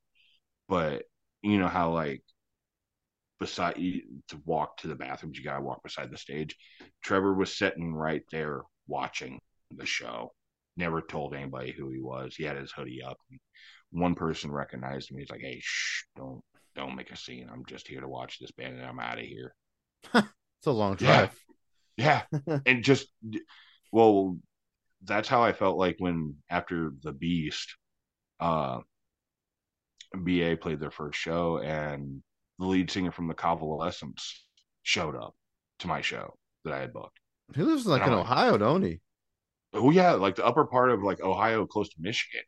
But 0.67 1.03
you 1.43 1.59
know 1.59 1.67
how 1.67 1.91
like 1.91 2.23
beside 3.39 3.77
you 3.77 4.01
to 4.29 4.41
walk 4.43 4.77
to 4.77 4.87
the 4.87 4.95
bathrooms, 4.95 5.37
you 5.37 5.43
gotta 5.43 5.61
walk 5.61 5.83
beside 5.83 6.09
the 6.09 6.17
stage. 6.17 6.55
Trevor 7.03 7.35
was 7.35 7.55
sitting 7.55 7.93
right 7.93 8.23
there 8.31 8.63
watching 8.87 9.39
the 9.69 9.85
show 9.85 10.31
never 10.77 11.01
told 11.01 11.33
anybody 11.33 11.71
who 11.71 11.89
he 11.89 11.99
was. 11.99 12.35
He 12.35 12.43
had 12.43 12.57
his 12.57 12.71
hoodie 12.71 13.03
up. 13.03 13.17
One 13.91 14.15
person 14.15 14.51
recognized 14.51 15.11
me. 15.11 15.21
He's 15.21 15.29
like, 15.29 15.41
"Hey, 15.41 15.59
shh, 15.61 16.03
don't 16.15 16.41
don't 16.75 16.95
make 16.95 17.11
a 17.11 17.17
scene. 17.17 17.49
I'm 17.51 17.65
just 17.65 17.87
here 17.87 18.01
to 18.01 18.07
watch 18.07 18.39
this 18.39 18.51
band, 18.51 18.77
and 18.77 18.85
I'm 18.85 18.99
out 18.99 19.19
of 19.19 19.25
here." 19.25 19.55
It's 20.59 20.67
a 20.67 20.71
long 20.71 20.95
drive. 20.95 21.31
Yeah, 21.95 22.23
and 22.65 22.83
just 22.83 23.07
well, 23.91 24.37
that's 25.03 25.27
how 25.27 25.43
I 25.43 25.53
felt 25.53 25.77
like 25.77 25.97
when 25.99 26.37
after 26.49 26.91
the 27.03 27.11
Beast, 27.11 27.75
uh, 28.39 28.79
BA 30.15 30.57
played 30.59 30.79
their 30.79 30.89
first 30.91 31.19
show, 31.19 31.59
and 31.59 32.23
the 32.57 32.65
lead 32.65 32.89
singer 32.89 33.11
from 33.11 33.27
the 33.27 33.33
Convalescence 33.33 34.45
showed 34.83 35.15
up 35.15 35.35
to 35.79 35.87
my 35.87 36.01
show 36.01 36.35
that 36.63 36.73
I 36.73 36.79
had 36.79 36.93
booked. 36.93 37.19
He 37.53 37.61
lives 37.61 37.85
like 37.85 38.01
in 38.01 38.11
like, 38.11 38.21
Ohio, 38.21 38.57
don't 38.57 38.81
he? 38.81 39.01
Oh 39.73 39.91
yeah, 39.91 40.13
like 40.13 40.35
the 40.35 40.45
upper 40.45 40.65
part 40.65 40.89
of 40.89 41.03
like 41.03 41.21
Ohio, 41.21 41.65
close 41.65 41.89
to 41.89 41.95
Michigan. 41.99 42.43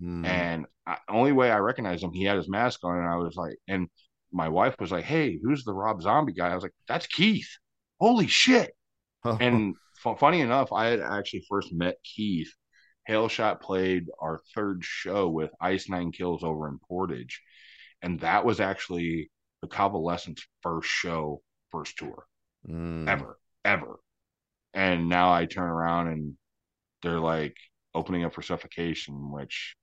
Hmm. 0.00 0.24
And 0.24 0.66
I, 0.86 0.98
only 1.08 1.32
way 1.32 1.50
I 1.50 1.58
recognized 1.58 2.02
him, 2.04 2.12
he 2.12 2.24
had 2.24 2.36
his 2.36 2.48
mask 2.48 2.84
on, 2.84 2.98
and 2.98 3.08
I 3.08 3.16
was 3.16 3.36
like, 3.36 3.56
and 3.66 3.88
my 4.32 4.48
wife 4.48 4.76
was 4.78 4.92
like, 4.92 5.04
"Hey, 5.04 5.38
who's 5.42 5.64
the 5.64 5.72
Rob 5.74 6.02
Zombie 6.02 6.32
guy?" 6.32 6.48
I 6.50 6.54
was 6.54 6.62
like, 6.62 6.74
"That's 6.86 7.06
Keith." 7.06 7.48
Holy 8.00 8.26
shit! 8.26 8.74
And 9.24 9.74
fu- 9.98 10.14
funny 10.16 10.40
enough, 10.40 10.72
I 10.72 10.86
had 10.86 11.00
actually 11.00 11.44
first 11.48 11.72
met 11.72 11.96
Keith. 12.04 12.52
Hailshot 13.08 13.60
played 13.60 14.06
our 14.20 14.40
third 14.54 14.84
show 14.84 15.28
with 15.28 15.50
Ice 15.60 15.88
Nine 15.88 16.12
Kills 16.12 16.44
over 16.44 16.68
in 16.68 16.78
Portage, 16.78 17.42
and 18.02 18.20
that 18.20 18.44
was 18.44 18.60
actually 18.60 19.30
the 19.62 19.68
Convalescence 19.68 20.46
first 20.62 20.88
show, 20.88 21.42
first 21.70 21.96
tour 21.98 22.26
Mm. 22.68 23.08
ever, 23.08 23.38
ever. 23.64 23.98
And 24.74 25.08
now 25.08 25.32
I 25.32 25.46
turn 25.46 25.68
around 25.70 26.08
and 26.08 26.36
they're 27.02 27.20
like 27.20 27.56
opening 27.94 28.24
up 28.24 28.34
for 28.34 28.42
suffocation, 28.42 29.30
which 29.32 29.76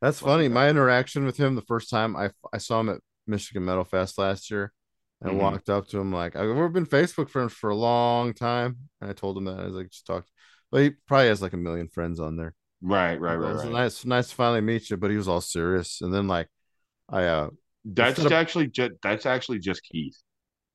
That's 0.00 0.20
funny. 0.20 0.48
My 0.48 0.68
interaction 0.68 1.24
with 1.24 1.36
him 1.36 1.54
the 1.54 1.62
first 1.62 1.90
time 1.90 2.16
I 2.16 2.30
I 2.52 2.58
saw 2.58 2.80
him 2.80 2.88
at 2.90 3.00
Michigan 3.26 3.64
Metal 3.64 3.84
Fest 3.84 4.18
last 4.18 4.50
year, 4.50 4.72
and 5.20 5.32
Mhm. 5.32 5.38
walked 5.40 5.68
up 5.70 5.88
to 5.88 5.98
him 5.98 6.12
like 6.12 6.36
I- 6.36 6.46
we've 6.46 6.72
been 6.72 6.86
Facebook 6.86 7.28
friends 7.30 7.52
for 7.52 7.70
a 7.70 7.74
long 7.76 8.32
time, 8.34 8.78
and 9.00 9.10
I 9.10 9.12
told 9.12 9.36
him 9.36 9.44
that 9.46 9.58
I 9.58 9.64
was 9.64 9.74
like 9.74 9.90
just 9.90 10.06
talked, 10.06 10.30
but 10.70 10.82
he 10.82 10.90
probably 10.90 11.28
has 11.28 11.42
like 11.42 11.52
a 11.52 11.56
million 11.56 11.88
friends 11.88 12.20
on 12.20 12.36
there. 12.36 12.54
right, 12.80 13.20
right, 13.20 13.34
It 13.34 13.38
right, 13.38 13.52
was 13.54 13.64
right. 13.64 13.72
nice, 13.72 14.04
nice 14.04 14.28
to 14.30 14.34
finally 14.36 14.60
meet 14.60 14.88
you, 14.88 14.96
but 14.96 15.10
he 15.10 15.16
was 15.16 15.26
all 15.28 15.40
serious, 15.40 16.00
and 16.00 16.14
then 16.14 16.28
like 16.28 16.48
I 17.08 17.24
uh 17.24 17.50
That's 17.84 18.18
of- 18.20 18.32
actually 18.32 18.68
just 18.68 18.92
that's 19.02 19.26
actually 19.26 19.58
just 19.58 19.82
Keith. 19.82 20.16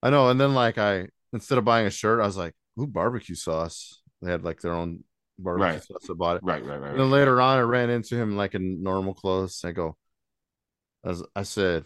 I 0.02 0.10
know, 0.10 0.30
and 0.30 0.40
then 0.42 0.54
like 0.54 0.78
I 0.78 1.08
instead 1.32 1.58
of 1.58 1.64
buying 1.66 1.88
a 1.88 1.90
shirt, 1.92 2.20
I 2.20 2.26
was 2.26 2.38
like, 2.38 2.54
ooh, 2.80 2.88
barbecue 2.88 3.36
sauce. 3.36 4.02
They 4.22 4.30
had 4.32 4.44
like 4.44 4.60
their 4.62 4.74
own 4.74 5.04
barbecue 5.40 5.74
Right. 5.74 5.84
sauce. 5.84 6.10
I 6.10 6.14
bought 6.14 6.38
it. 6.38 6.44
Right, 6.44 6.64
right, 6.66 6.80
right. 6.80 6.92
And 6.92 7.00
then 7.00 7.10
right. 7.10 7.20
later 7.20 7.42
on, 7.42 7.58
I 7.58 7.62
ran 7.62 7.90
into 7.90 8.16
him 8.16 8.36
like 8.36 8.56
in 8.56 8.84
normal 8.84 9.14
clothes. 9.14 9.62
I 9.64 9.72
go, 9.72 9.98
as 11.04 11.24
I 11.36 11.44
said, 11.44 11.86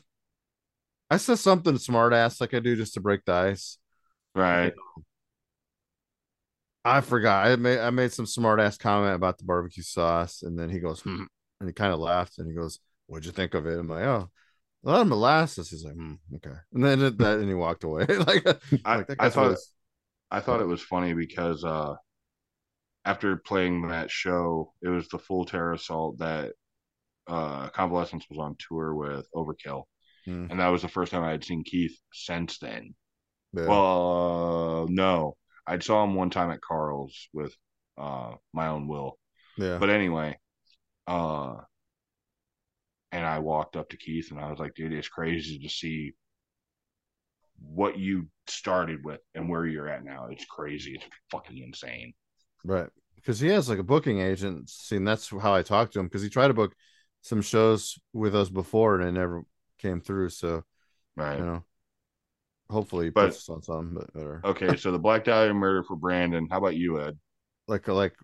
I 1.09 1.17
said 1.17 1.39
something 1.39 1.77
smart 1.77 2.13
ass 2.13 2.41
like 2.41 2.53
I 2.53 2.59
do 2.59 2.75
just 2.75 2.93
to 2.95 3.01
break 3.01 3.23
the 3.25 3.33
ice. 3.33 3.77
Right. 4.35 4.73
I 6.85 7.01
forgot. 7.01 7.47
I 7.47 7.55
made 7.57 7.79
I 7.79 7.89
made 7.89 8.13
some 8.13 8.25
smart 8.25 8.59
ass 8.59 8.77
comment 8.77 9.15
about 9.15 9.37
the 9.37 9.43
barbecue 9.43 9.83
sauce, 9.83 10.41
and 10.43 10.57
then 10.57 10.69
he 10.69 10.79
goes, 10.79 11.01
hmm, 11.01 11.23
and 11.59 11.67
he 11.69 11.73
kind 11.73 11.93
of 11.93 11.99
laughed, 11.99 12.37
and 12.37 12.47
he 12.47 12.55
goes, 12.55 12.79
"What'd 13.07 13.25
you 13.25 13.31
think 13.31 13.53
of 13.53 13.65
it?" 13.65 13.77
I'm 13.77 13.89
like, 13.89 14.03
"Oh, 14.05 14.29
a 14.85 14.89
lot 14.89 15.01
of 15.01 15.07
molasses." 15.07 15.69
He's 15.69 15.83
like, 15.83 15.95
hmm, 15.95 16.15
"Okay," 16.35 16.55
and 16.73 16.83
then 16.83 16.99
that, 17.17 17.39
and 17.39 17.47
he 17.49 17.55
walked 17.55 17.83
away. 17.83 18.05
like, 18.27 18.45
I, 18.85 18.97
like, 18.97 19.15
I 19.19 19.29
thought 19.29 19.47
really- 19.47 19.57
I 20.31 20.39
thought 20.41 20.61
it 20.61 20.67
was 20.67 20.81
funny 20.81 21.13
because 21.13 21.63
uh 21.63 21.95
after 23.07 23.37
playing 23.37 23.87
that 23.87 24.11
show, 24.11 24.73
it 24.81 24.89
was 24.89 25.07
the 25.09 25.19
full 25.19 25.45
terror 25.45 25.73
assault 25.73 26.19
that 26.19 26.53
uh 27.27 27.69
Convalescence 27.69 28.25
was 28.29 28.39
on 28.39 28.55
tour 28.67 28.93
with 28.95 29.27
Overkill. 29.35 29.83
Hmm. 30.25 30.47
And 30.49 30.59
that 30.59 30.69
was 30.69 30.81
the 30.81 30.87
first 30.89 31.11
time 31.11 31.23
I 31.23 31.31
had 31.31 31.43
seen 31.43 31.63
Keith 31.63 31.97
since 32.13 32.57
then. 32.59 32.95
Yeah. 33.53 33.67
Well, 33.67 34.83
uh, 34.83 34.85
no. 34.89 35.37
I 35.65 35.79
saw 35.79 36.03
him 36.03 36.15
one 36.15 36.29
time 36.29 36.51
at 36.51 36.61
Carl's 36.61 37.29
with 37.33 37.55
uh 37.97 38.33
my 38.53 38.67
own 38.67 38.87
will. 38.87 39.17
yeah, 39.57 39.77
But 39.79 39.89
anyway, 39.89 40.37
uh 41.07 41.55
and 43.11 43.25
I 43.25 43.39
walked 43.39 43.75
up 43.75 43.89
to 43.89 43.97
Keith 43.97 44.31
and 44.31 44.39
I 44.39 44.49
was 44.49 44.59
like, 44.59 44.73
dude, 44.75 44.93
it's 44.93 45.07
crazy 45.07 45.59
to 45.59 45.69
see 45.69 46.13
what 47.59 47.97
you 47.97 48.27
started 48.47 49.03
with 49.03 49.19
and 49.33 49.49
where 49.49 49.65
you're 49.65 49.89
at 49.89 50.03
now. 50.03 50.27
It's 50.31 50.45
crazy. 50.45 50.95
It's 50.95 51.05
fucking 51.31 51.57
insane. 51.57 52.13
Right. 52.63 52.89
Because 53.15 53.39
he 53.39 53.47
has 53.49 53.67
like 53.69 53.79
a 53.79 53.83
booking 53.83 54.19
agent. 54.21 54.71
And 54.91 55.05
that's 55.07 55.29
how 55.29 55.53
I 55.53 55.61
talked 55.61 55.93
to 55.93 55.99
him 55.99 56.05
because 56.05 56.21
he 56.21 56.29
tried 56.29 56.47
to 56.47 56.53
book 56.53 56.73
some 57.21 57.41
shows 57.41 57.99
with 58.13 58.35
us 58.35 58.49
before 58.49 58.99
and 58.99 59.07
it 59.09 59.11
never 59.19 59.43
came 59.79 59.99
through. 59.99 60.29
So 60.29 60.63
Right. 61.15 61.39
you 61.39 61.45
know, 61.45 61.63
hopefully 62.69 63.05
he 63.05 63.09
But- 63.09 63.29
puts 63.31 63.49
on 63.49 63.61
something, 63.63 63.93
but 63.95 64.13
better. 64.13 64.41
Okay, 64.45 64.77
so 64.77 64.91
the 64.91 64.99
Black 64.99 65.23
Dahlia 65.25 65.53
murder 65.53 65.83
for 65.83 65.95
Brandon. 65.95 66.47
How 66.49 66.57
about 66.57 66.75
you, 66.75 67.01
Ed? 67.01 67.17
like 67.67 67.87
a 67.89 67.93
like 67.93 68.15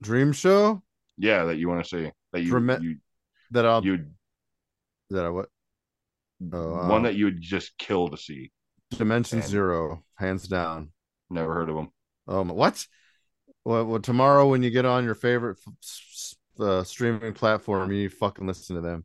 dream 0.00 0.32
show 0.32 0.82
Yeah, 1.18 1.44
that 1.44 1.56
you 1.56 1.68
want 1.68 1.84
to 1.84 1.88
see 1.88 2.10
that 2.32 2.40
you 2.42 2.48
Drama- 2.50 2.78
you 2.80 2.96
that 3.50 3.66
I'll 3.66 3.84
you 3.84 4.06
that 5.10 5.24
I 5.24 5.28
what 5.28 5.50
Oh, 6.52 6.72
one 6.74 6.90
um, 6.90 7.02
that 7.04 7.14
you 7.14 7.26
would 7.26 7.40
just 7.40 7.76
kill 7.78 8.08
to 8.08 8.16
see. 8.16 8.52
Dimension 8.90 9.38
And- 9.40 9.48
Zero, 9.48 10.04
hands 10.16 10.48
down. 10.48 10.92
Never 11.30 11.52
heard 11.54 11.68
of 11.70 11.76
him. 11.76 11.88
Um, 12.28 12.48
what? 12.48 12.86
Well, 13.66 13.84
well, 13.84 13.98
tomorrow 14.00 14.48
when 14.48 14.62
you 14.62 14.70
get 14.70 14.84
on 14.84 15.02
your 15.02 15.16
favorite 15.16 15.58
uh, 16.60 16.84
streaming 16.84 17.32
platform, 17.32 17.90
you 17.90 18.08
fucking 18.08 18.46
listen 18.46 18.76
to 18.76 18.80
them. 18.80 19.04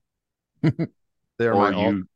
they're 1.39 1.55
my 1.55 1.73
all, 1.73 1.93
you 1.93 2.07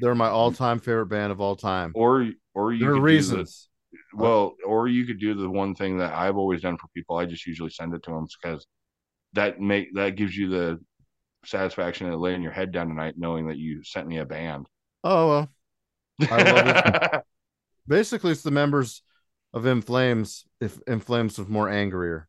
they're 0.00 0.16
my 0.16 0.28
all 0.28 0.50
time 0.50 0.80
favorite 0.80 1.06
band 1.06 1.30
of 1.30 1.40
all 1.40 1.54
time. 1.54 1.92
or 1.94 2.28
or 2.54 2.72
you 2.72 2.80
there 2.80 2.90
are 2.90 2.94
do 2.94 3.00
the- 3.00 3.02
reasons. 3.02 3.68
Well, 4.12 4.56
or 4.66 4.88
you 4.88 5.06
could 5.06 5.20
do 5.20 5.34
the 5.34 5.48
one 5.48 5.76
thing 5.76 5.98
that 5.98 6.12
I've 6.12 6.36
always 6.36 6.60
done 6.60 6.76
for 6.76 6.88
people. 6.92 7.18
I 7.18 7.24
just 7.24 7.46
usually 7.46 7.70
send 7.70 7.94
it 7.94 8.02
to 8.02 8.10
them 8.10 8.26
because 8.42 8.66
that 9.34 9.60
make 9.60 9.94
that 9.94 10.16
gives 10.16 10.36
you 10.36 10.48
the 10.48 10.80
satisfaction 11.44 12.12
of 12.12 12.18
laying 12.18 12.42
your 12.42 12.50
head 12.50 12.72
down 12.72 12.88
tonight 12.88 13.14
knowing 13.16 13.46
that 13.46 13.58
you 13.58 13.84
sent 13.84 14.08
me 14.08 14.18
a 14.18 14.24
band. 14.24 14.66
Oh 15.04 15.28
well, 15.28 16.30
I 16.32 16.42
love 17.12 17.22
basically 17.86 18.32
it's 18.32 18.42
the 18.42 18.50
members 18.50 19.02
of 19.56 19.66
In 19.66 19.82
Flames. 19.82 20.44
If 20.60 20.78
In 20.86 21.00
Flames 21.00 21.38
was 21.38 21.48
more 21.48 21.68
angrier, 21.68 22.28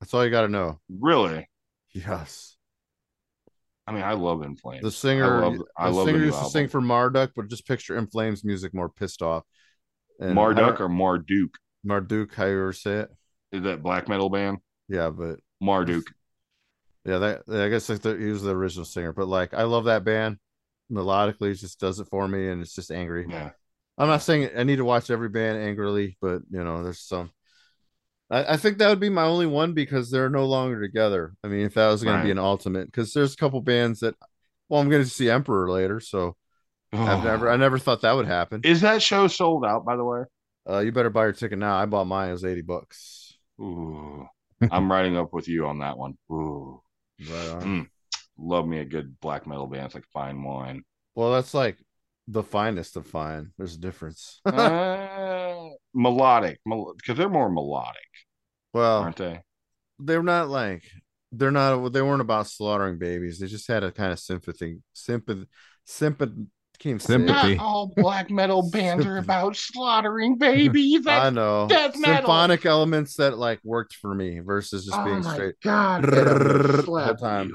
that's 0.00 0.12
all 0.12 0.24
you 0.24 0.30
got 0.30 0.42
to 0.42 0.48
know. 0.48 0.80
really? 0.88 1.48
Yes, 1.92 2.56
I 3.86 3.92
mean, 3.92 4.02
I 4.02 4.12
love 4.12 4.42
In 4.42 4.56
Flames. 4.56 4.82
The 4.82 4.90
singer, 4.90 5.44
I 5.44 5.48
love, 5.48 5.62
I 5.76 5.90
the 5.90 5.96
love 5.96 6.06
singer 6.06 6.24
used 6.24 6.38
to 6.38 6.44
sing 6.46 6.68
for 6.68 6.80
Marduk, 6.80 7.32
but 7.34 7.48
just 7.48 7.66
picture 7.66 7.96
In 7.96 8.06
Flames 8.06 8.44
music 8.44 8.72
more 8.72 8.88
pissed 8.88 9.20
off. 9.20 9.44
And 10.20 10.34
Marduk 10.34 10.80
or 10.80 10.88
Marduk? 10.88 11.50
Marduk, 11.84 12.34
how 12.34 12.44
you 12.46 12.52
ever 12.52 12.72
say 12.72 12.98
it? 13.00 13.10
Is 13.52 13.62
that 13.64 13.82
black 13.82 14.08
metal 14.08 14.30
band? 14.30 14.58
Yeah, 14.88 15.10
but 15.10 15.40
Marduk. 15.60 16.04
yeah, 17.04 17.18
that 17.18 17.42
I 17.48 17.68
guess 17.68 17.88
like 17.88 18.00
the, 18.00 18.16
he 18.16 18.26
was 18.26 18.42
the 18.42 18.54
original 18.54 18.84
singer. 18.84 19.12
But 19.12 19.28
like, 19.28 19.54
I 19.54 19.64
love 19.64 19.84
that 19.86 20.04
band. 20.04 20.38
Melodically, 20.90 21.50
it 21.50 21.54
just 21.56 21.80
does 21.80 21.98
it 21.98 22.08
for 22.08 22.28
me, 22.28 22.48
and 22.48 22.62
it's 22.62 22.74
just 22.74 22.90
angry. 22.90 23.26
Yeah. 23.28 23.50
I'm 24.00 24.08
not 24.08 24.22
saying 24.22 24.48
I 24.56 24.64
need 24.64 24.76
to 24.76 24.84
watch 24.84 25.10
every 25.10 25.28
band 25.28 25.58
angrily, 25.58 26.16
but 26.22 26.40
you 26.50 26.64
know, 26.64 26.82
there's 26.82 27.00
some. 27.00 27.30
I, 28.30 28.54
I 28.54 28.56
think 28.56 28.78
that 28.78 28.88
would 28.88 28.98
be 28.98 29.10
my 29.10 29.24
only 29.24 29.44
one 29.46 29.74
because 29.74 30.10
they're 30.10 30.30
no 30.30 30.46
longer 30.46 30.80
together. 30.80 31.34
I 31.44 31.48
mean, 31.48 31.66
if 31.66 31.74
that 31.74 31.88
was 31.88 32.02
going 32.02 32.16
to 32.18 32.24
be 32.24 32.30
an 32.30 32.38
ultimate, 32.38 32.86
because 32.86 33.12
there's 33.12 33.34
a 33.34 33.36
couple 33.36 33.60
bands 33.60 34.00
that, 34.00 34.14
well, 34.70 34.80
I'm 34.80 34.88
going 34.88 35.04
to 35.04 35.08
see 35.08 35.28
Emperor 35.28 35.70
later, 35.70 36.00
so 36.00 36.34
I've 36.94 37.22
never, 37.22 37.50
I 37.50 37.56
never 37.56 37.78
thought 37.78 38.00
that 38.00 38.16
would 38.16 38.26
happen. 38.26 38.62
Is 38.64 38.80
that 38.80 39.02
show 39.02 39.28
sold 39.28 39.66
out? 39.66 39.84
By 39.84 39.96
the 39.96 40.04
way. 40.04 40.22
Uh, 40.68 40.78
you 40.78 40.92
better 40.92 41.10
buy 41.10 41.24
your 41.24 41.32
ticket 41.32 41.58
now. 41.58 41.76
I 41.76 41.84
bought 41.84 42.06
mine; 42.06 42.30
it 42.30 42.32
was 42.32 42.44
eighty 42.44 42.62
bucks. 42.62 43.36
Ooh, 43.60 44.26
I'm 44.70 44.90
riding 44.90 45.16
up 45.18 45.32
with 45.34 45.46
you 45.46 45.66
on 45.66 45.80
that 45.80 45.98
one. 45.98 46.16
Ooh, 46.32 46.80
Right 47.30 47.48
on. 47.50 47.62
Mm. 47.62 47.86
love 48.38 48.66
me 48.66 48.78
a 48.78 48.84
good 48.84 49.20
black 49.20 49.46
metal 49.46 49.66
band. 49.66 49.86
It's 49.86 49.94
like 49.94 50.06
fine 50.12 50.42
wine. 50.42 50.84
Well, 51.14 51.32
that's 51.32 51.52
like 51.52 51.76
the 52.30 52.42
finest 52.42 52.96
of 52.96 53.06
fine. 53.06 53.50
There's 53.58 53.74
a 53.74 53.80
difference. 53.80 54.40
uh, 54.46 55.68
melodic, 55.94 56.60
because 56.64 57.16
they're 57.18 57.28
more 57.28 57.50
melodic, 57.50 57.96
well, 58.72 59.02
aren't 59.02 59.16
they? 59.16 59.40
they're 59.98 60.22
not 60.22 60.48
like 60.48 60.84
they're 61.32 61.50
not. 61.50 61.92
They 61.92 62.02
weren't 62.02 62.20
about 62.20 62.46
slaughtering 62.46 62.98
babies. 62.98 63.38
They 63.38 63.46
just 63.46 63.68
had 63.68 63.82
a 63.84 63.92
kind 63.92 64.12
of 64.12 64.18
sympathy, 64.18 64.78
sympathy, 64.92 65.46
sympathy. 65.84 66.46
Can't 66.78 67.02
say 67.02 67.16
it. 67.16 67.18
Sympathy. 67.18 67.58
all 67.58 67.92
black 67.94 68.30
metal 68.30 68.70
bands 68.70 69.04
are 69.04 69.18
about 69.18 69.54
slaughtering 69.54 70.38
babies. 70.38 71.06
I 71.06 71.28
know 71.28 71.66
death 71.68 71.94
metal. 71.98 72.16
symphonic 72.16 72.64
elements 72.64 73.16
that 73.16 73.36
like 73.36 73.60
worked 73.62 73.94
for 73.94 74.14
me 74.14 74.38
versus 74.38 74.86
just 74.86 74.96
Oh 74.98 75.04
being 75.04 75.22
straight. 75.22 75.56
god! 75.62 76.04
the 76.04 77.16
time. 77.20 77.52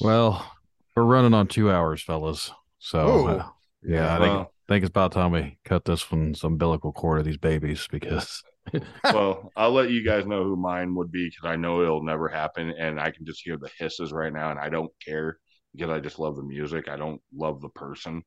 Well, 0.00 0.46
we're 0.94 1.02
running 1.02 1.34
on 1.34 1.48
two 1.48 1.70
hours, 1.72 2.02
fellas. 2.02 2.52
So 2.82 3.26
uh, 3.28 3.48
yeah, 3.84 4.16
I 4.16 4.18
think 4.18 4.32
Well, 4.32 4.52
think 4.68 4.82
it's 4.82 4.90
about 4.90 5.12
time 5.12 5.30
we 5.30 5.58
cut 5.64 5.84
this 5.84 6.10
one's 6.10 6.42
umbilical 6.42 6.92
cord 6.92 7.20
of 7.20 7.24
these 7.24 7.36
babies 7.36 7.86
because 7.90 8.42
well, 9.04 9.52
I'll 9.56 9.70
let 9.70 9.90
you 9.90 10.04
guys 10.04 10.26
know 10.26 10.42
who 10.42 10.56
mine 10.56 10.94
would 10.96 11.12
be 11.12 11.28
because 11.28 11.48
I 11.48 11.56
know 11.56 11.82
it'll 11.82 12.02
never 12.02 12.28
happen, 12.28 12.74
and 12.76 13.00
I 13.00 13.10
can 13.12 13.24
just 13.24 13.42
hear 13.44 13.56
the 13.56 13.70
hisses 13.78 14.12
right 14.12 14.32
now, 14.32 14.50
and 14.50 14.58
I 14.58 14.68
don't 14.68 14.90
care 15.04 15.38
because 15.72 15.90
I 15.90 16.00
just 16.00 16.18
love 16.18 16.36
the 16.36 16.42
music. 16.42 16.88
I 16.88 16.96
don't 16.96 17.20
love 17.32 17.60
the 17.60 17.68
person, 17.70 18.22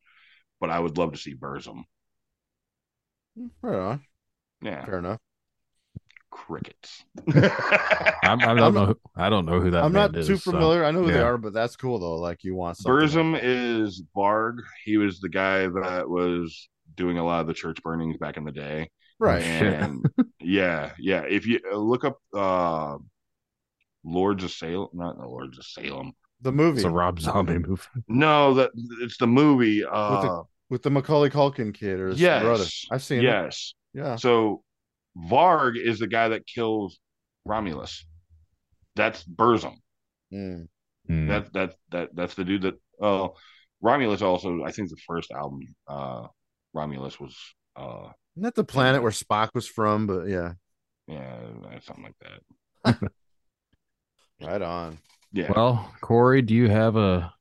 but 0.62 0.70
I 0.70 0.80
would 0.80 0.98
love 0.98 1.12
to 1.14 1.20
see 1.20 1.36
Burzum. 1.36 1.84
Right 3.62 3.80
on. 3.80 4.04
Yeah, 4.62 4.86
Fair 4.86 5.00
enough. 5.00 5.20
Crickets. 6.36 7.04
I'm, 7.34 8.40
I 8.42 8.54
don't 8.54 8.60
I'm- 8.60 8.74
know. 8.74 8.86
Who, 8.88 9.00
I 9.16 9.30
don't 9.30 9.46
know 9.46 9.60
who 9.62 9.72
that 9.72 9.84
I'm 9.84 9.94
not 9.94 10.12
band 10.12 10.28
too 10.28 10.34
is, 10.34 10.44
so- 10.44 10.52
familiar. 10.52 10.84
I 10.84 10.92
know 10.92 11.04
who 11.04 11.12
they 11.12 11.20
are, 11.22 11.38
but 11.38 11.54
that's 11.54 11.76
cool 11.76 12.00
though. 12.00 12.16
Like 12.16 12.44
you 12.44 12.56
want 12.56 12.78
something. 12.78 13.08
Burzum 13.08 13.40
is 13.42 14.04
Varg. 14.16 14.58
He 14.84 14.98
was 14.98 15.20
the 15.20 15.30
guy 15.30 15.68
that 15.68 16.10
was 16.10 16.70
doing 16.96 17.18
a 17.18 17.26
lot 17.26 17.42
of 17.42 17.48
the 17.48 17.54
church 17.54 17.82
burnings 17.84 18.18
back 18.18 18.38
in 18.38 18.44
the 18.44 18.52
day. 18.52 18.90
right? 19.20 19.42
And 19.44 20.06
yeah, 20.42 20.92
yeah. 21.00 21.22
If 21.22 21.46
you 21.48 21.60
uh, 21.72 21.78
look 21.78 22.04
up 22.04 22.20
uh 22.36 22.98
Lords 24.04 24.44
of 24.44 24.52
Salem, 24.52 24.90
not 24.94 25.18
the 25.18 25.26
Lords 25.26 25.58
of 25.58 25.66
Salem. 25.66 26.14
The 26.42 26.52
movie 26.52 26.78
It's 26.78 26.86
a 26.86 26.90
Rob 26.90 27.20
Zombie 27.20 27.58
movie. 27.60 27.82
No, 28.08 28.54
that 28.56 28.72
it's 29.02 29.18
the 29.18 29.26
movie. 29.28 29.84
Uh, 29.84 30.44
with 30.70 30.84
the 30.84 30.90
Macaulay 30.92 31.30
Culkin 31.30 31.74
kid 31.74 32.00
or 32.00 32.10
his 32.10 32.20
yes, 32.20 32.44
brother. 32.44 32.66
I've 32.92 33.02
seen 33.04 33.20
it. 33.20 33.24
yes. 33.24 33.74
Yeah. 33.94 34.18
So 34.18 34.64
Varg 35.18 35.74
is 35.78 36.00
the 36.00 36.08
guy 36.08 36.30
that 36.30 36.46
kills 36.46 37.00
Romulus. 37.46 38.06
That's 38.96 39.24
Burzum. 39.24 39.76
Mm. 40.34 40.68
That 41.08 41.54
that 41.54 41.76
that 41.92 42.16
that's 42.16 42.36
the 42.36 42.44
dude 42.44 42.64
that 42.64 42.76
Well, 42.98 43.38
Romulus 43.82 44.22
also, 44.22 44.64
I 44.64 44.72
think 44.72 44.90
the 44.90 44.98
first 45.08 45.32
album, 45.32 45.62
uh, 45.88 46.28
Romulus 46.74 47.20
was, 47.20 47.38
uh, 47.76 48.10
Isn't 48.36 48.44
that 48.44 48.56
the 48.56 48.64
planet 48.64 49.02
where 49.02 49.12
Spock 49.12 49.50
was 49.54 49.68
from? 49.68 50.08
But 50.08 50.28
yeah, 50.28 50.54
yeah, 51.08 51.38
something 51.84 52.06
like 52.06 52.16
that. 52.84 53.12
right 54.42 54.62
on. 54.62 54.98
Yeah. 55.32 55.52
Well, 55.56 55.94
Corey, 56.02 56.42
do 56.42 56.54
you 56.54 56.70
have 56.70 56.96
a 56.96 57.34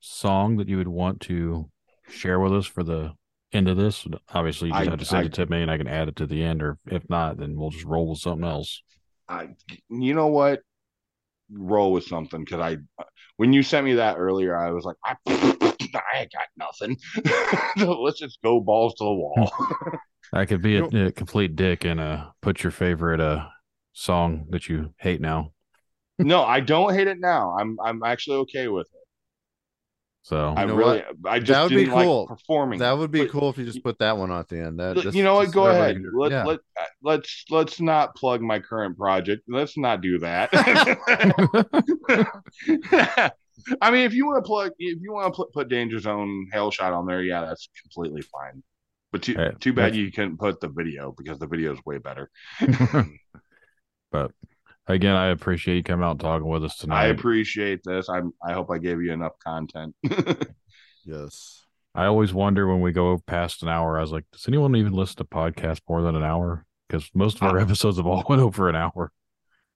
song 0.00 0.56
that 0.56 0.68
you 0.68 0.78
would 0.78 0.88
want 0.88 1.20
to 1.22 1.70
share 2.08 2.40
with 2.40 2.52
us 2.52 2.66
for 2.66 2.82
the 2.82 3.12
end 3.52 3.68
of 3.68 3.76
this? 3.76 4.06
Obviously, 4.32 4.68
you 4.68 4.74
just 4.74 4.86
I- 4.86 4.90
have 4.90 4.98
to 4.98 5.04
send 5.04 5.22
I- 5.22 5.26
it 5.26 5.34
to 5.34 5.46
me, 5.46 5.62
and 5.62 5.70
I 5.70 5.78
can 5.78 5.88
add 5.88 6.08
it 6.08 6.16
to 6.16 6.26
the 6.26 6.42
end. 6.42 6.62
Or 6.62 6.78
if 6.86 7.08
not, 7.08 7.38
then 7.38 7.56
we'll 7.56 7.70
just 7.70 7.84
roll 7.84 8.08
with 8.10 8.18
something 8.18 8.46
else. 8.48 8.82
I, 9.28 9.48
you 9.88 10.14
know 10.14 10.26
what? 10.28 10.60
Roll 11.50 11.92
with 11.92 12.04
something 12.04 12.40
because 12.44 12.60
I, 12.60 12.78
when 13.36 13.52
you 13.52 13.62
sent 13.62 13.84
me 13.84 13.94
that 13.94 14.16
earlier, 14.16 14.56
I 14.56 14.70
was 14.70 14.84
like, 14.84 14.96
I, 15.04 15.16
I 15.26 16.28
got 16.32 16.48
nothing. 16.56 16.96
Let's 18.02 18.18
just 18.18 18.38
go 18.42 18.60
balls 18.60 18.94
to 18.94 19.04
the 19.04 19.12
wall. 19.12 19.52
I 20.32 20.46
could 20.46 20.62
be 20.62 20.76
a, 20.78 20.84
a 20.84 21.12
complete 21.12 21.56
dick 21.56 21.84
and 21.84 22.00
uh, 22.00 22.26
put 22.40 22.62
your 22.62 22.70
favorite 22.70 23.20
uh 23.20 23.46
song 23.92 24.46
that 24.48 24.68
you 24.70 24.94
hate 24.98 25.20
now. 25.20 25.52
no, 26.18 26.42
I 26.42 26.60
don't 26.60 26.94
hate 26.94 27.08
it 27.08 27.18
now. 27.20 27.54
I'm 27.58 27.76
I'm 27.84 28.02
actually 28.02 28.38
okay 28.38 28.68
with 28.68 28.86
it. 28.86 29.01
So 30.24 30.54
I 30.56 30.66
know 30.66 30.76
really, 30.76 31.02
I 31.26 31.40
just 31.40 31.50
That 31.50 31.62
would 31.64 31.70
be 31.70 31.76
didn't 31.76 31.94
like 31.94 32.06
cool. 32.06 32.28
performing. 32.28 32.78
That 32.78 32.96
would 32.96 33.10
be 33.10 33.22
But- 33.22 33.30
cool 33.32 33.48
if 33.50 33.58
you 33.58 33.64
just 33.64 33.82
put 33.82 33.98
that 33.98 34.16
one 34.16 34.30
at 34.30 34.48
the 34.48 34.60
end. 34.60 34.78
That 34.78 34.94
Look, 34.94 35.04
that's 35.06 35.16
you 35.16 35.24
know 35.24 35.34
what? 35.34 35.50
Go 35.50 35.66
ahead. 35.66 35.96
everybody 35.96 36.14
Let, 36.14 36.30
yeah. 36.30 36.44
let 36.44 36.60
uh, 36.80 36.84
let's 37.02 37.44
let's 37.50 37.80
not 37.80 38.14
plug 38.14 38.40
my 38.40 38.60
current 38.60 38.96
project. 38.96 39.42
Let's 39.48 39.76
not 39.76 40.00
do 40.00 40.20
that. 40.20 40.50
I 43.80 43.90
mean, 43.90 44.02
if 44.02 44.14
you 44.14 44.26
want 44.26 44.44
to 44.44 44.46
plug, 44.46 44.72
if 44.78 44.98
you 45.02 45.12
want 45.12 45.32
to 45.32 45.36
put, 45.36 45.52
put 45.52 45.68
Danger 45.68 45.98
Zone 45.98 46.48
Hail 46.52 46.70
Shot 46.70 46.92
on 46.92 47.06
there, 47.06 47.22
yeah, 47.22 47.44
that's 47.44 47.68
completely 47.82 48.22
fine. 48.22 48.62
But 49.10 49.22
too 49.22 49.34
Hey, 49.34 49.50
too 49.60 49.72
bad 49.72 49.94
you 49.94 50.10
couldn't 50.10 50.38
put 50.38 50.60
the 50.60 50.68
video 50.68 51.12
because 51.16 51.38
the 51.38 51.46
video 51.46 51.72
is 51.72 51.78
way 51.84 51.98
better. 51.98 52.30
but 54.10 54.32
again, 54.86 55.16
I 55.16 55.28
appreciate 55.28 55.76
you 55.76 55.82
coming 55.82 56.04
out 56.04 56.12
and 56.12 56.20
talking 56.20 56.48
with 56.48 56.64
us 56.64 56.76
tonight. 56.76 57.02
I 57.02 57.06
appreciate 57.08 57.80
this. 57.84 58.08
I'm 58.08 58.32
I 58.46 58.52
hope 58.52 58.70
I 58.70 58.78
gave 58.78 59.00
you 59.02 59.12
enough 59.12 59.38
content. 59.44 59.94
yes. 61.04 61.64
I 61.94 62.06
always 62.06 62.32
wonder 62.32 62.66
when 62.66 62.80
we 62.80 62.92
go 62.92 63.18
past 63.26 63.62
an 63.62 63.68
hour. 63.68 63.98
I 63.98 64.00
was 64.00 64.12
like, 64.12 64.24
does 64.32 64.48
anyone 64.48 64.74
even 64.76 64.92
listen 64.92 65.16
to 65.16 65.24
podcasts 65.24 65.82
more 65.88 66.02
than 66.02 66.16
an 66.16 66.22
hour? 66.22 66.64
Because 66.88 67.10
most 67.14 67.36
of 67.36 67.42
our 67.42 67.58
Uh, 67.58 67.62
episodes 67.62 67.98
have 67.98 68.06
all 68.06 68.24
went 68.28 68.40
over 68.42 68.68
an 68.68 68.76
hour. 68.76 69.12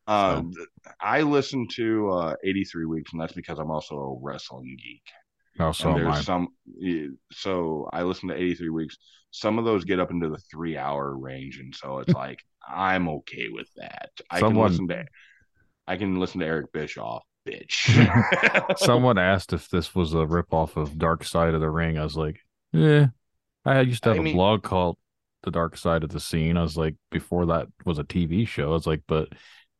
Uh, 0.06 0.42
I 1.00 1.22
listen 1.22 1.66
to 1.72 2.10
uh, 2.10 2.34
83 2.44 2.86
weeks, 2.86 3.12
and 3.12 3.20
that's 3.20 3.32
because 3.32 3.58
I'm 3.58 3.70
also 3.70 3.96
a 3.96 4.18
wrestling 4.22 4.76
geek. 4.82 5.02
Oh, 5.58 5.72
so 5.72 5.90
and 5.90 5.96
there's 5.96 6.24
some 6.24 6.48
so 7.32 7.88
i 7.92 8.02
listen 8.02 8.28
to 8.28 8.34
83 8.34 8.68
weeks 8.68 8.98
some 9.30 9.58
of 9.58 9.64
those 9.64 9.84
get 9.84 9.98
up 9.98 10.10
into 10.10 10.28
the 10.28 10.36
three 10.50 10.76
hour 10.76 11.16
range 11.16 11.58
and 11.60 11.74
so 11.74 11.98
it's 11.98 12.12
like 12.12 12.44
i'm 12.68 13.08
okay 13.08 13.48
with 13.50 13.68
that 13.76 14.10
i 14.30 14.40
Someone- 14.40 14.68
can 14.68 14.86
listen 14.86 14.88
to 14.88 15.04
i 15.86 15.96
can 15.96 16.16
listen 16.20 16.40
to 16.40 16.46
eric 16.46 16.72
bischoff 16.72 17.22
bitch 17.46 18.78
Someone 18.78 19.18
asked 19.32 19.52
if 19.52 19.68
this 19.68 19.94
was 19.94 20.14
a 20.14 20.18
ripoff 20.18 20.76
of 20.76 20.98
Dark 20.98 21.22
Side 21.24 21.54
of 21.54 21.60
the 21.60 21.70
Ring. 21.70 21.96
I 21.96 22.02
was 22.02 22.16
like, 22.16 22.40
yeah. 22.72 23.06
I 23.64 23.82
used 23.82 24.02
to 24.02 24.08
have 24.10 24.16
I 24.18 24.20
a 24.20 24.22
mean- 24.24 24.34
blog 24.34 24.64
called 24.64 24.96
The 25.44 25.52
Dark 25.52 25.76
Side 25.76 26.02
of 26.02 26.10
the 26.10 26.18
Scene. 26.18 26.56
I 26.56 26.62
was 26.62 26.76
like, 26.76 26.96
before 27.12 27.46
that 27.46 27.68
was 27.84 28.00
a 28.00 28.04
TV 28.04 28.48
show. 28.48 28.70
I 28.70 28.72
was 28.72 28.86
like, 28.88 29.02
but 29.06 29.28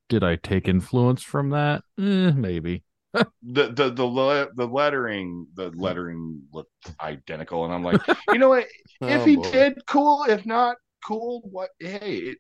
did 0.09 0.23
I 0.23 0.37
take 0.37 0.69
influence 0.69 1.25
from 1.25 1.51
that? 1.51 1.83
Eh, 1.99 2.31
maybe. 2.31 2.85
the 3.15 3.73
the 3.73 3.91
the 3.91 4.05
le- 4.05 4.49
the 4.55 4.67
lettering 4.69 5.49
the 5.55 5.71
lettering 5.75 6.43
looked 6.53 6.71
identical 7.01 7.65
and 7.65 7.73
i'm 7.73 7.83
like 7.83 7.99
you 8.31 8.39
know 8.39 8.51
what 8.51 8.67
if 9.01 9.23
Oh, 9.23 9.25
he 9.25 9.37
boy. 9.37 9.51
did 9.51 9.87
cool 9.87 10.25
if 10.29 10.45
not 10.45 10.77
cool 11.05 11.41
what 11.51 11.71
hey 11.81 12.17
it, 12.19 12.39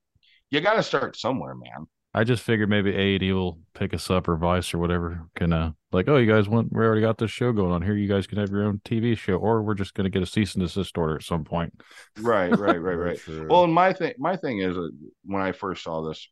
you 0.50 0.60
got 0.60 0.74
to 0.74 0.82
start 0.82 1.16
somewhere 1.16 1.54
man 1.54 1.86
I 2.16 2.24
just 2.24 2.42
figured 2.42 2.70
maybe 2.70 2.96
AED 2.96 3.34
will 3.34 3.58
pick 3.74 3.92
us 3.92 4.08
up 4.08 4.26
or 4.26 4.38
Vice 4.38 4.72
or 4.72 4.78
whatever. 4.78 5.28
Can 5.36 5.52
uh 5.52 5.72
like, 5.92 6.08
oh, 6.08 6.16
you 6.16 6.26
guys 6.26 6.48
want 6.48 6.72
we 6.72 6.82
already 6.82 7.02
got 7.02 7.18
this 7.18 7.30
show 7.30 7.52
going 7.52 7.72
on 7.72 7.82
here. 7.82 7.94
You 7.94 8.08
guys 8.08 8.26
can 8.26 8.38
have 8.38 8.48
your 8.48 8.64
own 8.64 8.80
TV 8.86 9.18
show, 9.18 9.34
or 9.34 9.62
we're 9.62 9.74
just 9.74 9.92
gonna 9.92 10.08
get 10.08 10.22
a 10.22 10.26
cease 10.26 10.54
and 10.54 10.64
desist 10.64 10.96
order 10.96 11.16
at 11.16 11.24
some 11.24 11.44
point. 11.44 11.78
right 12.18 12.56
right 12.58 12.80
right 12.80 12.94
right 12.94 13.18
true. 13.18 13.46
Well, 13.50 13.64
and 13.64 13.74
my 13.74 13.92
thing, 13.92 14.14
my 14.16 14.34
thing 14.36 14.60
is 14.60 14.78
uh, 14.78 14.88
when 15.26 15.42
I 15.42 15.52
first 15.52 15.84
saw 15.84 16.08
this 16.08 16.26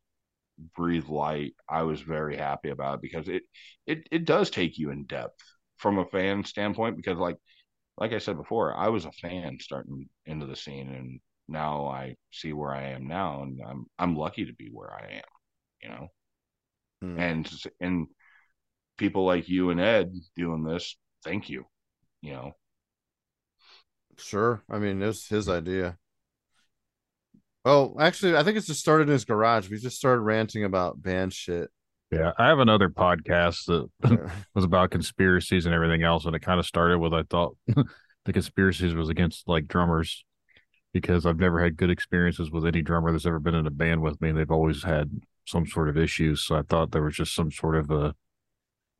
breathe 0.74 1.08
light, 1.08 1.52
I 1.68 1.82
was 1.82 2.00
very 2.00 2.38
happy 2.38 2.70
about 2.70 2.94
it 2.94 3.02
because 3.02 3.28
it 3.28 3.42
it 3.86 4.08
it 4.10 4.24
does 4.24 4.48
take 4.48 4.78
you 4.78 4.88
in 4.88 5.04
depth 5.04 5.38
from 5.76 5.98
a 5.98 6.06
fan 6.06 6.44
standpoint. 6.44 6.96
Because 6.96 7.18
like 7.18 7.36
like 7.98 8.14
I 8.14 8.18
said 8.18 8.38
before, 8.38 8.74
I 8.74 8.88
was 8.88 9.04
a 9.04 9.12
fan 9.12 9.58
starting 9.60 10.08
into 10.24 10.46
the 10.46 10.56
scene, 10.56 10.88
and 10.88 11.20
now 11.48 11.86
I 11.86 12.16
see 12.32 12.52
where 12.52 12.72
I 12.72 12.90
am 12.90 13.06
now, 13.06 13.42
and 13.42 13.60
I'm 13.66 13.86
I'm 13.98 14.16
lucky 14.16 14.46
to 14.46 14.52
be 14.54 14.68
where 14.72 14.92
I 14.92 15.16
am, 15.16 15.22
you 15.82 15.88
know. 15.88 16.08
Hmm. 17.02 17.18
And 17.18 17.52
and 17.80 18.06
people 18.98 19.24
like 19.24 19.48
you 19.48 19.70
and 19.70 19.80
Ed 19.80 20.12
doing 20.36 20.64
this, 20.64 20.96
thank 21.24 21.50
you, 21.50 21.64
you 22.22 22.32
know. 22.32 22.52
Sure. 24.16 24.62
I 24.70 24.78
mean, 24.78 25.02
it's 25.02 25.28
his 25.28 25.48
idea. 25.48 25.98
Well, 27.64 27.96
actually, 27.98 28.36
I 28.36 28.42
think 28.42 28.58
it's 28.58 28.66
just 28.66 28.80
started 28.80 29.08
in 29.08 29.12
his 29.12 29.24
garage. 29.24 29.70
We 29.70 29.78
just 29.78 29.96
started 29.96 30.20
ranting 30.20 30.64
about 30.64 31.00
band 31.00 31.32
shit. 31.32 31.70
Yeah, 32.10 32.32
I 32.38 32.46
have 32.48 32.58
another 32.58 32.88
podcast 32.90 33.64
that 33.66 33.88
Yeah. 34.08 34.30
was 34.54 34.64
about 34.64 34.90
conspiracies 34.90 35.66
and 35.66 35.74
everything 35.74 36.02
else, 36.02 36.26
and 36.26 36.36
it 36.36 36.40
kind 36.40 36.60
of 36.60 36.66
started 36.66 36.98
with 36.98 37.14
I 37.14 37.22
thought 37.22 37.56
the 38.24 38.32
conspiracies 38.32 38.94
was 38.94 39.08
against 39.08 39.48
like 39.48 39.66
drummers 39.66 40.24
because 40.94 41.26
I've 41.26 41.40
never 41.40 41.62
had 41.62 41.76
good 41.76 41.90
experiences 41.90 42.50
with 42.50 42.66
any 42.66 42.82
drummer 42.82 43.12
that's 43.12 43.26
ever 43.26 43.40
been 43.40 43.56
in 43.56 43.66
a 43.66 43.70
band 43.70 44.00
with 44.02 44.20
me. 44.22 44.32
They've 44.32 44.50
always 44.50 44.84
had 44.84 45.10
some 45.46 45.66
sort 45.66 45.90
of 45.90 45.98
issues, 45.98 46.46
so 46.46 46.56
I 46.56 46.62
thought 46.62 46.92
there 46.92 47.02
was 47.02 47.16
just 47.16 47.34
some 47.34 47.52
sort 47.52 47.76
of 47.76 47.90
a 47.90 48.14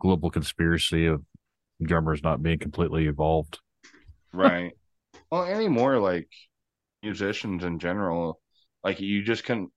global 0.01 0.31
conspiracy 0.31 1.07
of 1.07 1.23
drummers 1.83 2.23
not 2.23 2.43
being 2.43 2.59
completely 2.59 3.07
evolved. 3.07 3.61
right 4.33 4.73
well 5.31 5.45
anymore 5.45 5.99
like 5.99 6.29
musicians 7.03 7.65
in 7.65 7.79
general 7.79 8.41
like 8.83 9.01
you 9.01 9.23
just 9.23 9.45
couldn't 9.45 9.71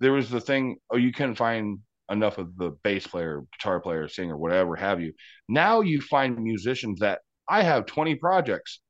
there 0.00 0.12
was 0.12 0.30
the 0.30 0.40
thing 0.40 0.76
oh 0.92 0.96
you 0.96 1.12
couldn't 1.12 1.36
find 1.36 1.78
enough 2.10 2.38
of 2.38 2.56
the 2.56 2.70
bass 2.84 3.06
player 3.06 3.42
guitar 3.58 3.80
player 3.80 4.08
singer 4.08 4.36
whatever 4.36 4.76
have 4.76 5.00
you 5.00 5.12
now 5.48 5.80
you 5.80 6.00
find 6.00 6.38
musicians 6.38 7.00
that 7.00 7.20
i 7.48 7.62
have 7.62 7.86
20 7.86 8.16
projects 8.16 8.80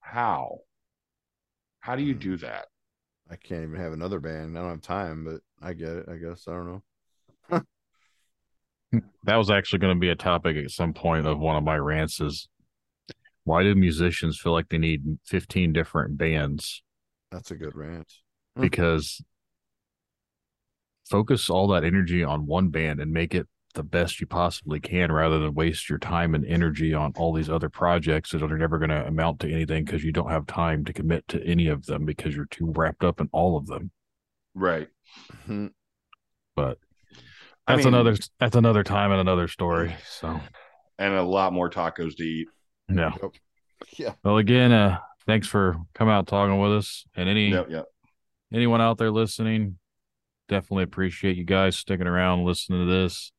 how 0.00 0.58
how 1.80 1.96
do 1.96 2.02
you 2.02 2.14
do 2.14 2.36
that 2.36 2.66
I 3.30 3.36
can't 3.36 3.62
even 3.62 3.76
have 3.80 3.92
another 3.92 4.20
band. 4.20 4.56
I 4.56 4.62
don't 4.62 4.70
have 4.70 4.80
time, 4.80 5.24
but 5.24 5.40
I 5.66 5.74
get 5.74 5.90
it. 5.90 6.08
I 6.08 6.16
guess 6.16 6.44
I 6.48 6.52
don't 6.52 6.66
know. 6.66 6.82
That 9.24 9.36
was 9.36 9.50
actually 9.50 9.80
going 9.80 9.94
to 9.94 10.00
be 10.00 10.08
a 10.08 10.14
topic 10.14 10.56
at 10.56 10.70
some 10.70 10.94
point 10.94 11.26
of 11.26 11.38
one 11.38 11.56
of 11.56 11.62
my 11.62 11.76
rants 11.76 12.22
is 12.22 12.48
why 13.44 13.62
do 13.62 13.74
musicians 13.74 14.40
feel 14.40 14.52
like 14.52 14.70
they 14.70 14.78
need 14.78 15.18
15 15.26 15.74
different 15.74 16.16
bands? 16.16 16.82
That's 17.30 17.50
a 17.50 17.54
good 17.54 17.76
rant. 17.76 18.10
Hmm. 18.56 18.62
Because 18.62 19.22
focus 21.04 21.50
all 21.50 21.68
that 21.68 21.84
energy 21.84 22.24
on 22.24 22.46
one 22.46 22.68
band 22.70 22.98
and 22.98 23.12
make 23.12 23.34
it 23.34 23.46
the 23.78 23.84
best 23.84 24.20
you 24.20 24.26
possibly 24.26 24.80
can 24.80 25.12
rather 25.12 25.38
than 25.38 25.54
waste 25.54 25.88
your 25.88 26.00
time 26.00 26.34
and 26.34 26.44
energy 26.44 26.92
on 26.92 27.12
all 27.16 27.32
these 27.32 27.48
other 27.48 27.68
projects 27.68 28.32
that 28.32 28.42
are 28.42 28.58
never 28.58 28.76
going 28.78 28.90
to 28.90 29.06
amount 29.06 29.38
to 29.38 29.48
anything 29.52 29.84
because 29.84 30.02
you 30.02 30.10
don't 30.10 30.30
have 30.32 30.46
time 30.48 30.84
to 30.84 30.92
commit 30.92 31.26
to 31.28 31.40
any 31.46 31.68
of 31.68 31.86
them 31.86 32.04
because 32.04 32.34
you're 32.34 32.46
too 32.46 32.72
wrapped 32.74 33.04
up 33.04 33.20
in 33.20 33.28
all 33.32 33.56
of 33.56 33.66
them. 33.68 33.92
right 34.54 34.88
Hmm. 35.46 35.68
But 36.56 36.78
I 37.68 37.76
that's 37.76 37.84
mean- 37.84 37.94
another 37.94 38.16
that's 38.40 38.56
another 38.56 38.82
time 38.82 39.12
and 39.12 39.20
another 39.20 39.46
story. 39.46 39.94
So 40.08 40.40
and 40.98 41.14
a 41.14 41.22
lot 41.22 41.52
more 41.52 41.70
tacos 41.70 42.16
to 42.16 42.24
eat 42.24 42.48
yeah. 42.90 43.12
Yeah. 43.96 44.14
Well, 44.24 44.38
again, 44.38 44.72
uh, 44.72 44.98
thanks 45.24 45.46
for 45.46 45.76
coming 45.94 46.12
out 46.12 46.26
talking 46.26 46.58
with 46.58 46.72
us. 46.72 47.04
And 47.14 47.28
any 47.28 47.50
yep 47.50 47.68
yep 47.70 47.86
anyone 48.52 48.80
out 48.80 48.98
there 48.98 49.12
listening, 49.12 49.78
definitely 50.48 50.82
appreciate 50.84 51.36
you 51.36 51.44
guys 51.44 51.76
sticking 51.76 52.08
around, 52.08 52.44
listening 52.44 52.84
to 52.84 52.92
this. 52.92 53.30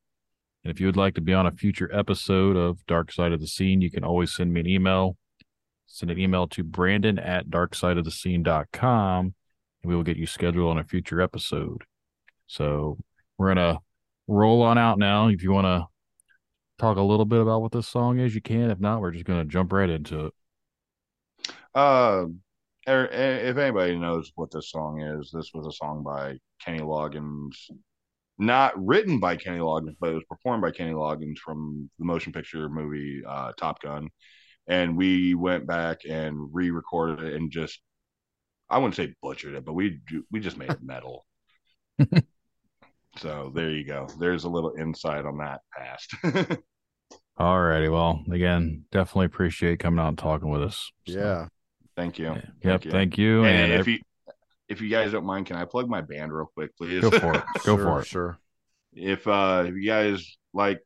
And 0.63 0.71
if 0.71 0.79
you 0.79 0.87
would 0.87 0.97
like 0.97 1.15
to 1.15 1.21
be 1.21 1.33
on 1.33 1.45
a 1.45 1.51
future 1.51 1.89
episode 1.93 2.57
of 2.57 2.85
Dark 2.85 3.11
Side 3.11 3.31
of 3.31 3.39
the 3.39 3.47
Scene, 3.47 3.81
you 3.81 3.89
can 3.89 4.03
always 4.03 4.35
send 4.35 4.53
me 4.53 4.59
an 4.59 4.67
email. 4.67 5.17
Send 5.87 6.11
an 6.11 6.19
email 6.19 6.47
to 6.49 6.63
Brandon 6.63 7.17
at 7.17 7.47
darksideofthescene.com 7.47 9.33
and 9.83 9.89
we 9.89 9.95
will 9.95 10.03
get 10.03 10.17
you 10.17 10.25
scheduled 10.25 10.69
on 10.69 10.77
a 10.77 10.83
future 10.83 11.21
episode. 11.21 11.83
So 12.47 12.97
we're 13.37 13.53
gonna 13.53 13.79
roll 14.27 14.61
on 14.61 14.77
out 14.77 14.99
now. 14.99 15.27
If 15.27 15.43
you 15.43 15.51
want 15.51 15.65
to 15.65 15.87
talk 16.77 16.97
a 16.97 17.01
little 17.01 17.25
bit 17.25 17.41
about 17.41 17.61
what 17.61 17.71
this 17.71 17.87
song 17.87 18.19
is, 18.19 18.35
you 18.35 18.41
can. 18.41 18.71
If 18.71 18.79
not, 18.79 19.01
we're 19.01 19.11
just 19.11 19.25
gonna 19.25 19.45
jump 19.45 19.71
right 19.71 19.89
into 19.89 20.27
it. 20.27 20.33
Uh, 21.73 22.25
er- 22.87 23.09
eh, 23.11 23.49
if 23.49 23.57
anybody 23.57 23.97
knows 23.97 24.31
what 24.35 24.51
this 24.51 24.71
song 24.71 25.01
is, 25.01 25.31
this 25.31 25.51
was 25.53 25.67
a 25.67 25.71
song 25.71 26.03
by 26.03 26.37
Kenny 26.63 26.79
Loggins, 26.79 27.69
not 28.39 28.73
written 28.83 29.19
by 29.19 29.35
Kenny 29.35 29.59
Loggins, 29.59 29.95
but 29.99 30.11
it 30.11 30.15
was 30.15 30.23
performed 30.29 30.61
by 30.61 30.71
Kenny 30.71 30.93
Loggins 30.93 31.37
from 31.37 31.89
the 31.99 32.05
motion 32.05 32.31
picture 32.31 32.69
movie 32.69 33.21
uh, 33.27 33.51
Top 33.57 33.81
Gun. 33.81 34.07
And 34.67 34.95
we 34.95 35.35
went 35.35 35.67
back 35.67 35.99
and 36.07 36.53
re-recorded 36.53 37.25
it 37.25 37.33
and 37.33 37.51
just 37.51 37.79
I 38.69 38.77
wouldn't 38.77 38.95
say 38.95 39.13
butchered 39.21 39.55
it, 39.55 39.65
but 39.65 39.73
we 39.73 39.99
we 40.31 40.39
just 40.39 40.57
made 40.57 40.69
it 40.69 40.81
metal. 40.81 41.25
so 43.17 43.51
there 43.53 43.71
you 43.71 43.83
go. 43.83 44.07
There's 44.19 44.43
a 44.45 44.49
little 44.49 44.73
insight 44.79 45.25
on 45.25 45.37
that 45.39 45.61
past. 45.75 46.13
All 47.37 47.59
righty. 47.59 47.89
Well, 47.89 48.23
again, 48.31 48.85
definitely 48.91 49.25
appreciate 49.25 49.79
coming 49.79 49.99
out 49.99 50.09
and 50.09 50.17
talking 50.17 50.49
with 50.49 50.61
us. 50.61 50.91
So, 51.07 51.19
Yeah. 51.19 51.47
Thank 51.95 52.19
you. 52.19 52.35
Yep. 52.63 52.85
you. 52.85 52.91
Thank 52.91 53.17
you. 53.17 53.43
And, 53.43 53.71
And, 53.71 53.81
if 53.81 53.87
you 53.87 53.99
if 54.69 54.81
you 54.81 54.89
guys 54.89 55.11
don't 55.11 55.25
mind, 55.25 55.47
can 55.47 55.57
I 55.57 55.65
plug 55.65 55.89
my 55.89 56.01
band 56.01 56.33
real 56.33 56.49
quick, 56.53 56.75
please? 56.77 57.01
go 57.01 57.11
for 57.11 57.35
it. 57.35 57.43
Go 57.65 57.77
sure, 57.77 57.83
for 57.85 58.01
it. 58.01 58.07
Sure. 58.07 58.39
if 58.93 59.27
uh 59.27 59.63
if 59.67 59.75
you 59.75 59.85
guys 59.85 60.37
like 60.53 60.79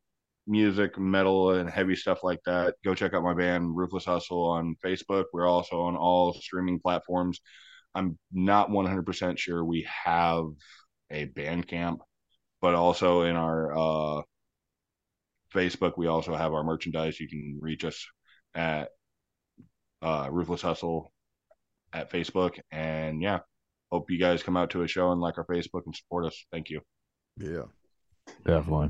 music 0.47 0.97
metal 0.99 1.51
and 1.51 1.69
heavy 1.69 1.95
stuff 1.95 2.23
like 2.23 2.39
that 2.45 2.75
go 2.83 2.93
check 2.93 3.13
out 3.13 3.23
my 3.23 3.33
band 3.33 3.75
ruthless 3.77 4.05
hustle 4.05 4.43
on 4.45 4.75
facebook 4.83 5.25
we're 5.33 5.47
also 5.47 5.81
on 5.83 5.95
all 5.95 6.33
streaming 6.33 6.79
platforms 6.79 7.39
i'm 7.95 8.17
not 8.33 8.69
100% 8.69 9.37
sure 9.37 9.63
we 9.63 9.87
have 10.05 10.45
a 11.11 11.25
band 11.25 11.65
camp 11.67 12.01
but 12.61 12.75
also 12.75 13.21
in 13.23 13.37
our 13.37 13.73
uh 13.77 14.21
facebook 15.53 15.93
we 15.97 16.07
also 16.07 16.35
have 16.35 16.53
our 16.53 16.63
merchandise 16.63 17.19
you 17.21 17.29
can 17.29 17.57
reach 17.61 17.85
us 17.85 18.05
at 18.53 18.89
uh 20.01 20.27
ruthless 20.29 20.61
hustle 20.61 21.13
at 21.93 22.11
facebook 22.11 22.59
and 22.71 23.21
yeah 23.21 23.39
hope 23.93 24.09
you 24.09 24.17
guys 24.19 24.41
come 24.41 24.57
out 24.57 24.71
to 24.71 24.81
a 24.81 24.87
show 24.87 25.11
and 25.11 25.21
like 25.21 25.37
our 25.37 25.45
facebook 25.45 25.83
and 25.85 25.95
support 25.95 26.25
us 26.25 26.45
thank 26.51 26.69
you 26.69 26.81
Yeah. 27.37 27.63
Definitely. 28.45 28.89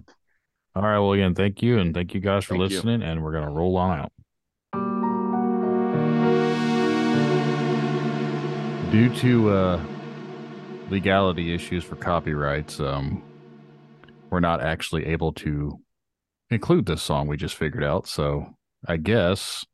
All 0.75 0.83
right. 0.83 0.99
Well, 0.99 1.13
again, 1.13 1.33
thank 1.35 1.61
you. 1.63 1.79
And 1.79 1.93
thank 1.93 2.13
you 2.13 2.19
guys 2.19 2.45
for 2.45 2.55
Thank 2.55 2.69
you. 2.71 2.77
listening. 2.77 3.01
And 3.03 3.23
we're 3.23 3.31
going 3.31 3.45
to 3.47 3.51
roll 3.51 3.77
on 3.77 3.99
out. 3.99 4.11
Due 8.91 9.09
to 9.15 9.49
uh, 9.49 9.81
legality 10.91 11.53
issues 11.55 11.83
for 11.83 11.95
copyrights, 11.95 12.79
um, 12.79 13.23
we're 14.29 14.39
not 14.39 14.61
actually 14.61 15.07
able 15.07 15.33
to 15.33 15.79
include 16.51 16.85
this 16.85 17.01
song 17.01 17.27
we 17.27 17.35
just 17.35 17.55
figured 17.55 17.83
out. 17.83 18.07
So 18.07 18.55
I 18.87 18.97
guess, 18.97 19.65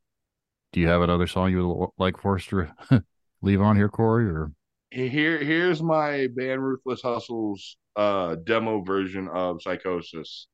do 0.71 0.79
you 0.79 0.87
have 0.87 1.01
another 1.01 1.27
song 1.27 1.51
you 1.51 1.67
would 1.67 1.89
like 1.97 2.17
for 2.21 2.35
us 2.35 2.45
to 2.45 2.67
leave 3.41 3.59
on 3.61 3.75
here, 3.75 3.89
Cory? 3.89 4.29
Or 4.29 4.51
here 4.91 5.37
here's 5.37 5.81
my 5.81 6.27
band 6.35 6.63
ruthless 6.63 7.01
hustles 7.01 7.77
uh 7.95 8.35
demo 8.43 8.81
version 8.81 9.27
of 9.29 9.61
psychosis. 9.61 10.47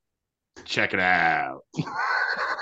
Check 0.65 0.93
it 0.93 0.99
out 0.99 1.61